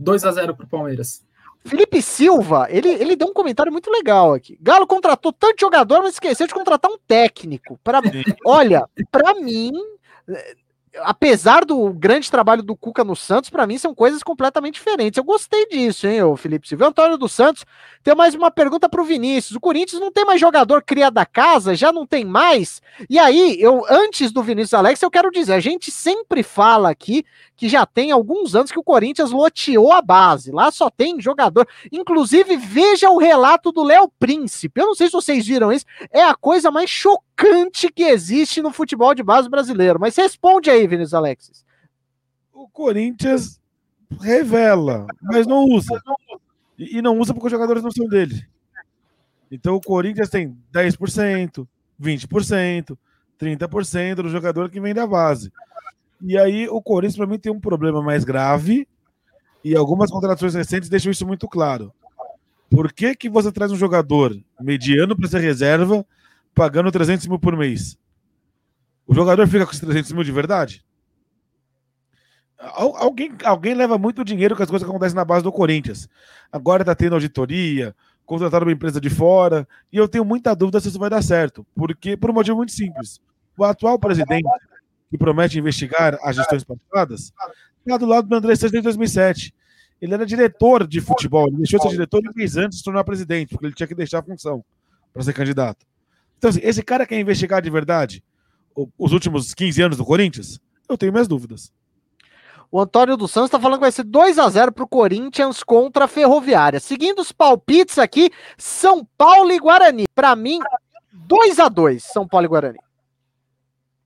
2x0 0.00 0.56
pro 0.56 0.66
Palmeiras. 0.66 1.22
Felipe 1.66 2.00
Silva, 2.02 2.66
ele, 2.70 2.88
ele 2.88 3.16
deu 3.16 3.28
um 3.28 3.32
comentário 3.32 3.72
muito 3.72 3.90
legal 3.90 4.34
aqui. 4.34 4.58
Galo 4.60 4.86
contratou 4.86 5.32
tanto 5.32 5.60
jogador, 5.60 6.02
mas 6.02 6.14
esqueceu 6.14 6.46
de 6.46 6.52
contratar 6.52 6.90
um 6.90 6.98
técnico. 7.06 7.78
Pra, 7.82 8.02
olha, 8.44 8.86
para 9.10 9.34
mim, 9.34 9.72
apesar 11.02 11.64
do 11.64 11.92
grande 11.92 12.30
trabalho 12.30 12.62
do 12.62 12.76
Cuca 12.76 13.02
no 13.02 13.16
Santos, 13.16 13.50
para 13.50 13.66
mim 13.66 13.78
são 13.78 13.94
coisas 13.94 14.22
completamente 14.22 14.74
diferentes. 14.74 15.18
Eu 15.18 15.24
gostei 15.24 15.66
disso, 15.66 16.06
hein, 16.06 16.22
o 16.22 16.36
Felipe 16.36 16.68
Silva. 16.68 16.86
Antônio 16.86 17.18
dos 17.18 17.32
Santos, 17.32 17.64
tem 18.02 18.14
mais 18.14 18.34
uma 18.34 18.50
pergunta 18.50 18.88
para 18.88 19.00
o 19.00 19.04
Vinícius. 19.04 19.56
O 19.56 19.60
Corinthians 19.60 20.00
não 20.00 20.12
tem 20.12 20.24
mais 20.24 20.40
jogador 20.40 20.82
cria 20.82 21.10
da 21.10 21.26
casa, 21.26 21.74
já 21.74 21.92
não 21.92 22.06
tem 22.06 22.24
mais. 22.24 22.80
E 23.08 23.18
aí, 23.18 23.56
eu 23.60 23.84
antes 23.88 24.30
do 24.30 24.42
Vinícius 24.42 24.74
Alex, 24.74 25.02
eu 25.02 25.10
quero 25.10 25.30
dizer, 25.30 25.54
a 25.54 25.60
gente 25.60 25.90
sempre 25.90 26.42
fala 26.42 26.90
aqui 26.90 27.24
que 27.56 27.68
já 27.68 27.86
tem 27.86 28.10
alguns 28.10 28.54
anos 28.54 28.70
que 28.70 28.78
o 28.78 28.84
Corinthians 28.84 29.30
loteou 29.30 29.92
a 29.92 30.02
base. 30.02 30.50
Lá 30.50 30.70
só 30.70 30.90
tem 30.90 31.20
jogador. 31.20 31.66
Inclusive, 31.90 32.56
veja 32.56 33.10
o 33.10 33.18
relato 33.18 33.72
do 33.72 33.82
Léo 33.82 34.10
Príncipe. 34.18 34.80
Eu 34.80 34.88
não 34.88 34.94
sei 34.94 35.06
se 35.06 35.12
vocês 35.12 35.46
viram 35.46 35.72
isso. 35.72 35.86
É 36.10 36.22
a 36.22 36.34
coisa 36.34 36.70
mais 36.70 36.90
chocante 36.90 37.33
que 37.94 38.04
existe 38.04 38.62
no 38.62 38.72
futebol 38.72 39.14
de 39.14 39.22
base 39.22 39.48
brasileiro. 39.48 39.98
Mas 40.00 40.16
responde 40.16 40.70
aí, 40.70 40.86
Vinícius 40.86 41.14
Alexis. 41.14 41.64
O 42.52 42.68
Corinthians 42.68 43.60
revela, 44.20 45.06
mas 45.22 45.46
não 45.46 45.64
usa. 45.64 46.00
E 46.78 47.02
não 47.02 47.18
usa 47.18 47.32
porque 47.32 47.46
os 47.46 47.52
jogadores 47.52 47.82
não 47.82 47.90
são 47.90 48.06
dele. 48.06 48.46
Então 49.50 49.76
o 49.76 49.80
Corinthians 49.80 50.28
tem 50.28 50.56
10%, 50.72 51.66
20%, 52.00 52.98
30% 53.40 54.14
do 54.16 54.28
jogador 54.28 54.70
que 54.70 54.80
vem 54.80 54.94
da 54.94 55.06
base. 55.06 55.52
E 56.20 56.38
aí 56.38 56.68
o 56.68 56.80
Corinthians, 56.80 57.16
para 57.16 57.26
mim, 57.26 57.38
tem 57.38 57.52
um 57.52 57.60
problema 57.60 58.02
mais 58.02 58.24
grave. 58.24 58.88
E 59.62 59.74
algumas 59.74 60.10
contratações 60.10 60.54
recentes 60.54 60.88
deixam 60.88 61.10
isso 61.10 61.26
muito 61.26 61.48
claro. 61.48 61.92
Por 62.70 62.92
que, 62.92 63.14
que 63.14 63.28
você 63.28 63.52
traz 63.52 63.70
um 63.70 63.76
jogador 63.76 64.36
mediano 64.60 65.16
para 65.16 65.28
ser 65.28 65.40
reserva, 65.40 66.04
pagando 66.54 66.90
300 66.90 67.26
mil 67.26 67.38
por 67.38 67.56
mês? 67.56 67.98
O 69.06 69.14
jogador 69.14 69.46
fica 69.46 69.64
com 69.64 69.70
esses 69.70 69.80
300 69.80 70.12
mil 70.12 70.24
de 70.24 70.32
verdade? 70.32 70.84
Alguém, 72.58 73.36
alguém 73.44 73.74
leva 73.74 73.98
muito 73.98 74.24
dinheiro 74.24 74.56
com 74.56 74.62
as 74.62 74.70
coisas 74.70 74.86
que 74.86 74.90
acontecem 74.90 75.16
na 75.16 75.24
base 75.24 75.42
do 75.42 75.52
Corinthians. 75.52 76.08
Agora 76.50 76.82
está 76.82 76.94
tendo 76.94 77.14
auditoria, 77.14 77.94
contrataram 78.24 78.66
uma 78.66 78.72
empresa 78.72 79.00
de 79.00 79.10
fora, 79.10 79.68
e 79.92 79.98
eu 79.98 80.08
tenho 80.08 80.24
muita 80.24 80.54
dúvida 80.54 80.80
se 80.80 80.88
isso 80.88 80.98
vai 80.98 81.10
dar 81.10 81.22
certo. 81.22 81.66
Porque, 81.74 82.16
por 82.16 82.30
um 82.30 82.34
motivo 82.34 82.56
muito 82.56 82.72
simples. 82.72 83.20
O 83.56 83.64
atual 83.64 83.98
presidente 83.98 84.48
que 85.10 85.18
promete 85.18 85.58
investigar 85.58 86.18
as 86.22 86.34
gestões 86.34 86.64
passadas, 86.64 87.32
está 87.86 87.96
do 87.96 88.06
lado 88.06 88.26
do 88.26 88.34
André 88.34 88.56
Santos 88.56 88.74
em 88.74 88.82
2007. 88.82 89.54
Ele 90.00 90.12
era 90.12 90.26
diretor 90.26 90.88
de 90.88 91.00
futebol, 91.00 91.46
ele 91.46 91.58
deixou 91.58 91.78
de 91.78 91.84
ser 91.84 91.92
diretor 91.92 92.20
um 92.20 92.32
mês 92.34 92.56
antes 92.56 92.70
de 92.70 92.78
se 92.78 92.84
tornar 92.84 93.04
presidente, 93.04 93.50
porque 93.50 93.66
ele 93.66 93.74
tinha 93.74 93.86
que 93.86 93.94
deixar 93.94 94.18
a 94.18 94.22
função 94.22 94.64
para 95.12 95.22
ser 95.22 95.32
candidato. 95.32 95.86
Então, 96.44 96.50
assim, 96.50 96.60
esse 96.62 96.82
cara 96.82 97.06
quer 97.06 97.18
investigar 97.18 97.62
de 97.62 97.70
verdade 97.70 98.22
os 98.98 99.12
últimos 99.12 99.54
15 99.54 99.80
anos 99.80 99.96
do 99.96 100.04
Corinthians? 100.04 100.60
Eu 100.86 100.98
tenho 100.98 101.10
minhas 101.10 101.26
dúvidas. 101.26 101.72
O 102.70 102.78
Antônio 102.78 103.16
dos 103.16 103.30
Santos 103.30 103.48
está 103.48 103.58
falando 103.58 103.78
que 103.78 103.84
vai 103.84 103.92
ser 103.92 104.04
2 104.04 104.38
a 104.38 104.46
0 104.50 104.70
para 104.70 104.84
o 104.84 104.86
Corinthians 104.88 105.62
contra 105.62 106.04
a 106.04 106.08
Ferroviária. 106.08 106.80
Seguindo 106.80 107.20
os 107.20 107.32
palpites 107.32 107.98
aqui, 107.98 108.30
São 108.58 109.08
Paulo 109.16 109.52
e 109.52 109.58
Guarani. 109.58 110.04
Para 110.14 110.36
mim, 110.36 110.58
2 111.14 111.58
a 111.60 111.70
2 111.70 112.04
São 112.04 112.28
Paulo 112.28 112.44
e 112.44 112.48
Guarani. 112.48 112.78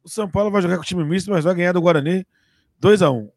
O 0.04 0.08
São 0.08 0.30
Paulo 0.30 0.48
vai 0.48 0.62
jogar 0.62 0.76
com 0.76 0.82
o 0.82 0.86
time 0.86 1.02
misto, 1.02 1.32
mas 1.32 1.42
vai 1.42 1.56
ganhar 1.56 1.72
do 1.72 1.82
Guarani 1.82 2.24
2 2.78 3.02
a 3.02 3.10
1 3.10 3.28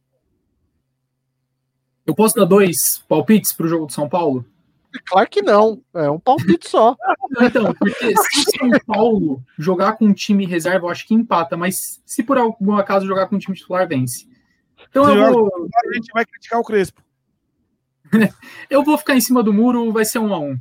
Eu 2.06 2.14
posso 2.14 2.36
dar 2.36 2.46
dois 2.46 3.00
palpites 3.10 3.52
para 3.52 3.66
o 3.66 3.70
jogo 3.70 3.88
do 3.88 3.94
São 3.94 4.08
Paulo? 4.08 4.46
Claro 5.06 5.30
que 5.30 5.42
não. 5.42 5.82
É 5.94 6.10
um 6.10 6.20
palpite 6.20 6.70
só. 6.70 6.96
então, 7.42 7.74
porque 7.74 8.14
se 8.16 8.40
o 8.40 8.70
São 8.70 8.80
Paulo 8.86 9.44
jogar 9.58 9.94
com 9.94 10.06
um 10.06 10.14
time 10.14 10.46
reserva, 10.46 10.86
eu 10.86 10.90
acho 10.90 11.08
que 11.08 11.14
empata, 11.14 11.56
mas 11.56 12.02
se 12.06 12.24
por 12.24 12.38
algum 12.38 12.76
acaso 12.76 13.06
jogar 13.06 13.28
com 13.28 13.36
um 13.36 13.40
time 13.40 13.56
titular, 13.56 13.88
vence. 13.88 14.28
Então 14.90 15.06
se 15.06 15.12
eu 15.12 15.34
vou. 15.34 15.70
A 15.90 15.94
gente 15.94 16.12
vai 16.14 16.26
criticar 16.26 16.60
o 16.60 16.64
Crespo. 16.64 17.02
eu 18.70 18.84
vou 18.84 18.98
ficar 18.98 19.16
em 19.16 19.22
cima 19.22 19.42
do 19.42 19.54
muro, 19.54 19.92
vai 19.92 20.06
ser 20.06 20.20
um 20.20 20.34
a 20.34 20.40
um. 20.40 20.60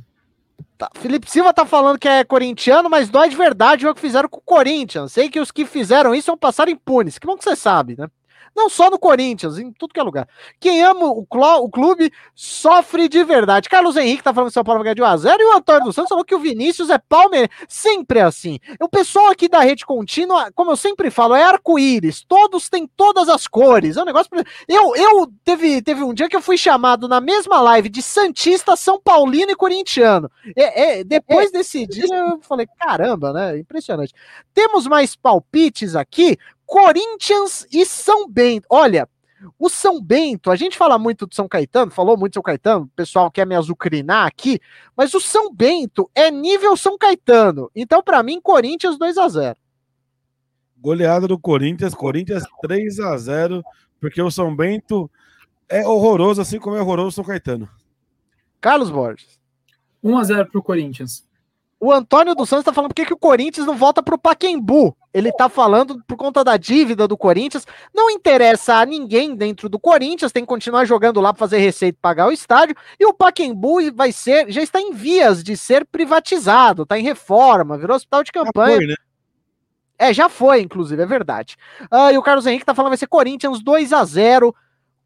Tá. 0.77 0.89
Felipe 0.95 1.29
Silva 1.29 1.53
tá 1.53 1.65
falando 1.65 1.99
que 1.99 2.07
é 2.07 2.23
corintiano, 2.23 2.89
mas 2.89 3.09
dói 3.09 3.29
de 3.29 3.35
verdade 3.35 3.85
o 3.87 3.93
que 3.93 4.01
fizeram 4.01 4.29
com 4.29 4.39
o 4.39 4.43
Corinthians. 4.43 5.11
Sei 5.11 5.29
que 5.29 5.39
os 5.39 5.51
que 5.51 5.65
fizeram 5.65 6.15
isso 6.15 6.27
vão 6.27 6.37
passar 6.37 6.69
impunes. 6.69 7.19
Que 7.19 7.27
bom 7.27 7.37
que 7.37 7.43
você 7.43 7.55
sabe, 7.55 7.95
né? 7.97 8.07
Não 8.55 8.69
só 8.69 8.89
no 8.89 8.99
Corinthians, 8.99 9.57
em 9.57 9.71
tudo 9.71 9.93
que 9.93 9.99
é 9.99 10.03
lugar. 10.03 10.27
Quem 10.59 10.83
ama 10.83 11.05
o, 11.05 11.25
o 11.29 11.69
clube 11.69 12.11
sofre 12.35 13.07
de 13.07 13.23
verdade. 13.23 13.69
Carlos 13.69 13.95
Henrique 13.95 14.23
tá 14.23 14.33
falando 14.33 14.49
que 14.49 14.53
São 14.53 14.63
Paulo 14.63 14.83
vai 14.83 14.93
ganhar 14.93 15.17
de 15.17 15.25
1x0 15.25 15.39
e 15.39 15.45
o 15.45 15.57
Antônio 15.57 15.85
dos 15.85 15.95
Santos 15.95 16.09
falou 16.09 16.25
que 16.25 16.35
o 16.35 16.39
Vinícius 16.39 16.89
é 16.89 16.97
palmeirense. 16.97 17.51
Sempre 17.67 18.19
é 18.19 18.23
assim. 18.23 18.59
O 18.79 18.89
pessoal 18.89 19.31
aqui 19.31 19.47
da 19.47 19.59
rede 19.59 19.85
contínua, 19.85 20.51
como 20.53 20.71
eu 20.71 20.75
sempre 20.75 21.09
falo, 21.09 21.35
é 21.35 21.43
arco-íris. 21.43 22.23
Todos 22.27 22.69
têm 22.69 22.87
todas 22.95 23.29
as 23.29 23.47
cores. 23.47 23.97
É 23.97 24.01
um 24.01 24.05
negócio. 24.05 24.29
Eu, 24.67 24.95
eu 24.95 25.31
teve, 25.43 25.81
teve 25.81 26.03
um 26.03 26.13
dia 26.13 26.27
que 26.27 26.35
eu 26.35 26.41
fui 26.41 26.57
chamado 26.57 27.07
na 27.07 27.21
mesma 27.21 27.61
live 27.61 27.89
de 27.89 28.01
Santista, 28.01 28.75
São 28.75 28.99
Paulino 28.99 29.51
e 29.51 29.55
Corintiano. 29.55 30.29
É, 30.55 30.99
é, 30.99 31.03
depois 31.03 31.49
é. 31.49 31.51
desse 31.51 31.85
dia 31.87 32.15
eu 32.15 32.39
falei, 32.41 32.67
caramba, 32.79 33.31
né? 33.33 33.57
Impressionante. 33.57 34.13
Temos 34.53 34.87
mais 34.87 35.15
palpites 35.15 35.95
aqui. 35.95 36.37
Corinthians 36.71 37.67
e 37.69 37.85
São 37.85 38.29
Bento. 38.29 38.65
Olha, 38.69 39.05
o 39.59 39.67
São 39.67 40.01
Bento, 40.01 40.49
a 40.49 40.55
gente 40.55 40.77
fala 40.77 40.97
muito 40.97 41.27
de 41.27 41.35
São 41.35 41.45
Caetano, 41.45 41.91
falou 41.91 42.15
muito 42.15 42.31
de 42.31 42.35
São 42.35 42.43
Caetano, 42.43 42.85
o 42.85 42.95
pessoal 42.95 43.29
quer 43.29 43.45
me 43.45 43.55
azucrinar 43.55 44.25
aqui, 44.25 44.57
mas 44.95 45.13
o 45.13 45.19
São 45.19 45.53
Bento 45.53 46.09
é 46.15 46.31
nível 46.31 46.77
São 46.77 46.97
Caetano. 46.97 47.69
Então, 47.75 48.01
para 48.01 48.23
mim, 48.23 48.39
Corinthians 48.39 48.97
2 48.97 49.17
a 49.17 49.27
0 49.27 49.57
Goleada 50.77 51.27
do 51.27 51.37
Corinthians, 51.37 51.93
Corinthians 51.93 52.43
3 52.61 53.01
a 53.01 53.17
0 53.17 53.61
porque 53.99 54.21
o 54.21 54.31
São 54.31 54.55
Bento 54.55 55.11
é 55.67 55.85
horroroso, 55.85 56.39
assim 56.39 56.57
como 56.57 56.77
é 56.77 56.81
horroroso 56.81 57.09
o 57.09 57.11
São 57.11 57.25
Caetano. 57.25 57.67
Carlos 58.61 58.89
Borges. 58.89 59.37
1 60.01 60.17
a 60.17 60.23
0 60.23 60.49
pro 60.49 60.63
Corinthians. 60.63 61.27
O 61.83 61.91
Antônio 61.91 62.35
dos 62.35 62.47
Santos 62.47 62.63
tá 62.63 62.71
falando 62.71 62.89
por 62.89 62.95
que, 62.95 63.07
que 63.07 63.13
o 63.13 63.17
Corinthians 63.17 63.65
não 63.65 63.75
volta 63.75 64.03
pro 64.03 64.15
Paquembu. 64.15 64.95
Ele 65.11 65.31
tá 65.31 65.49
falando 65.49 65.99
por 66.05 66.15
conta 66.15 66.43
da 66.43 66.55
dívida 66.55 67.07
do 67.07 67.17
Corinthians. 67.17 67.65
Não 67.91 68.07
interessa 68.11 68.75
a 68.75 68.85
ninguém 68.85 69.35
dentro 69.35 69.67
do 69.67 69.79
Corinthians, 69.79 70.31
tem 70.31 70.43
que 70.43 70.47
continuar 70.47 70.85
jogando 70.85 71.19
lá 71.19 71.33
para 71.33 71.39
fazer 71.39 71.57
receita 71.57 71.97
e 71.97 71.99
pagar 71.99 72.27
o 72.27 72.31
estádio. 72.31 72.75
E 72.99 73.05
o 73.07 73.15
Paquembu 73.15 73.91
vai 73.95 74.11
ser, 74.11 74.51
já 74.51 74.61
está 74.61 74.79
em 74.79 74.93
vias 74.93 75.43
de 75.43 75.57
ser 75.57 75.83
privatizado, 75.83 76.85
tá 76.85 76.99
em 76.99 77.03
reforma, 77.03 77.79
virou 77.79 77.95
hospital 77.95 78.23
de 78.23 78.31
campanha. 78.31 78.73
Já 78.73 78.77
foi, 78.77 78.85
né? 78.85 78.95
É, 79.97 80.13
já 80.13 80.29
foi, 80.29 80.61
inclusive, 80.61 81.01
é 81.01 81.05
verdade. 81.07 81.57
Uh, 81.91 82.11
e 82.13 82.17
o 82.17 82.21
Carlos 82.21 82.45
Henrique 82.45 82.65
tá 82.65 82.75
falando 82.75 82.91
vai 82.91 82.97
ser 82.97 83.07
Corinthians 83.07 83.59
2 83.59 83.91
a 83.91 84.05
0 84.05 84.55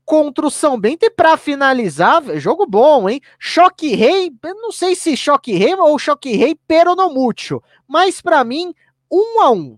contra 0.05 0.45
o 0.45 0.51
São 0.51 0.79
Bento. 0.79 1.03
E 1.03 1.09
para 1.09 1.35
finalizar, 1.35 2.23
jogo 2.39 2.65
bom, 2.65 3.09
hein? 3.09 3.19
Choque 3.39 3.95
Rei, 3.95 4.31
não 4.43 4.71
sei 4.71 4.95
se 4.95 5.17
Choque 5.17 5.53
Rei 5.53 5.73
ou 5.75 5.97
Choque 5.97 6.35
Rei 6.35 6.55
Peronomútil, 6.67 7.61
mas 7.87 8.21
para 8.21 8.43
mim, 8.43 8.73
um 9.11 9.41
a 9.41 9.51
um. 9.51 9.77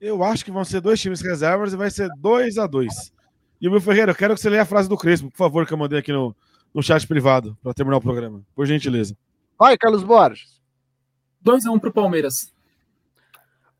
Eu 0.00 0.24
acho 0.24 0.44
que 0.44 0.50
vão 0.50 0.64
ser 0.64 0.80
dois 0.80 1.00
times 1.00 1.20
reservas 1.20 1.72
e 1.72 1.76
vai 1.76 1.90
ser 1.90 2.08
2 2.18 2.56
a 2.56 2.66
2 2.66 3.12
E 3.60 3.68
o 3.68 3.70
meu 3.70 3.80
Ferreira, 3.80 4.12
eu 4.12 4.16
quero 4.16 4.34
que 4.34 4.40
você 4.40 4.48
leia 4.48 4.62
a 4.62 4.66
frase 4.66 4.88
do 4.88 4.96
Crespo, 4.96 5.30
por 5.30 5.36
favor, 5.36 5.66
que 5.66 5.72
eu 5.72 5.78
mandei 5.78 5.98
aqui 5.98 6.10
no, 6.10 6.34
no 6.72 6.82
chat 6.82 7.06
privado 7.06 7.56
para 7.62 7.74
terminar 7.74 7.98
o 7.98 8.00
programa. 8.00 8.42
Por 8.54 8.66
gentileza. 8.66 9.14
Vai, 9.58 9.76
Carlos 9.76 10.02
Borges. 10.02 10.58
2 11.42 11.66
a 11.66 11.70
1 11.70 11.74
um 11.74 11.78
pro 11.78 11.92
Palmeiras. 11.92 12.50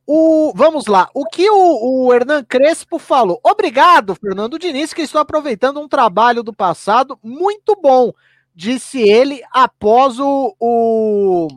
O, 0.06 0.52
vamos 0.55 0.86
lá, 0.86 1.09
o 1.14 1.24
que 1.24 1.48
o, 1.48 2.06
o 2.06 2.12
Hernan 2.12 2.43
Crespo 2.43 2.98
falou? 2.98 3.40
Obrigado, 3.44 4.14
Fernando 4.14 4.59
Diniz, 4.59 4.93
que 4.93 5.02
estou 5.02 5.20
aproveitando 5.20 5.81
um 5.81 5.89
trabalho 5.89 6.43
do 6.43 6.52
passado 6.52 7.18
muito 7.22 7.77
bom, 7.81 8.12
disse 8.55 9.01
ele 9.01 9.40
após 9.52 10.18
o, 10.18 10.55
o 10.59 11.48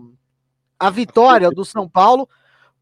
a 0.80 0.90
vitória 0.90 1.50
do 1.50 1.66
São 1.66 1.88
Paulo 1.88 2.30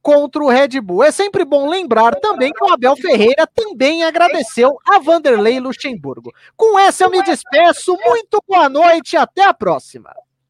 contra 0.01 0.43
o 0.43 0.49
Red 0.49 0.81
Bull. 0.81 1.03
É 1.03 1.11
sempre 1.11 1.45
bom 1.45 1.69
lembrar 1.69 2.15
também 2.15 2.51
que 2.51 2.63
o 2.63 2.73
Abel 2.73 2.95
Ferreira 2.95 3.47
também 3.47 4.03
agradeceu 4.03 4.77
a 4.85 4.99
Vanderlei 4.99 5.59
Luxemburgo. 5.59 6.33
Com 6.57 6.77
essa 6.79 7.03
eu 7.03 7.09
me 7.09 7.21
despeço, 7.23 7.95
muito 8.03 8.43
boa 8.47 8.67
noite 8.67 9.15
até 9.15 9.45
a 9.45 9.53
próxima. 9.53 10.11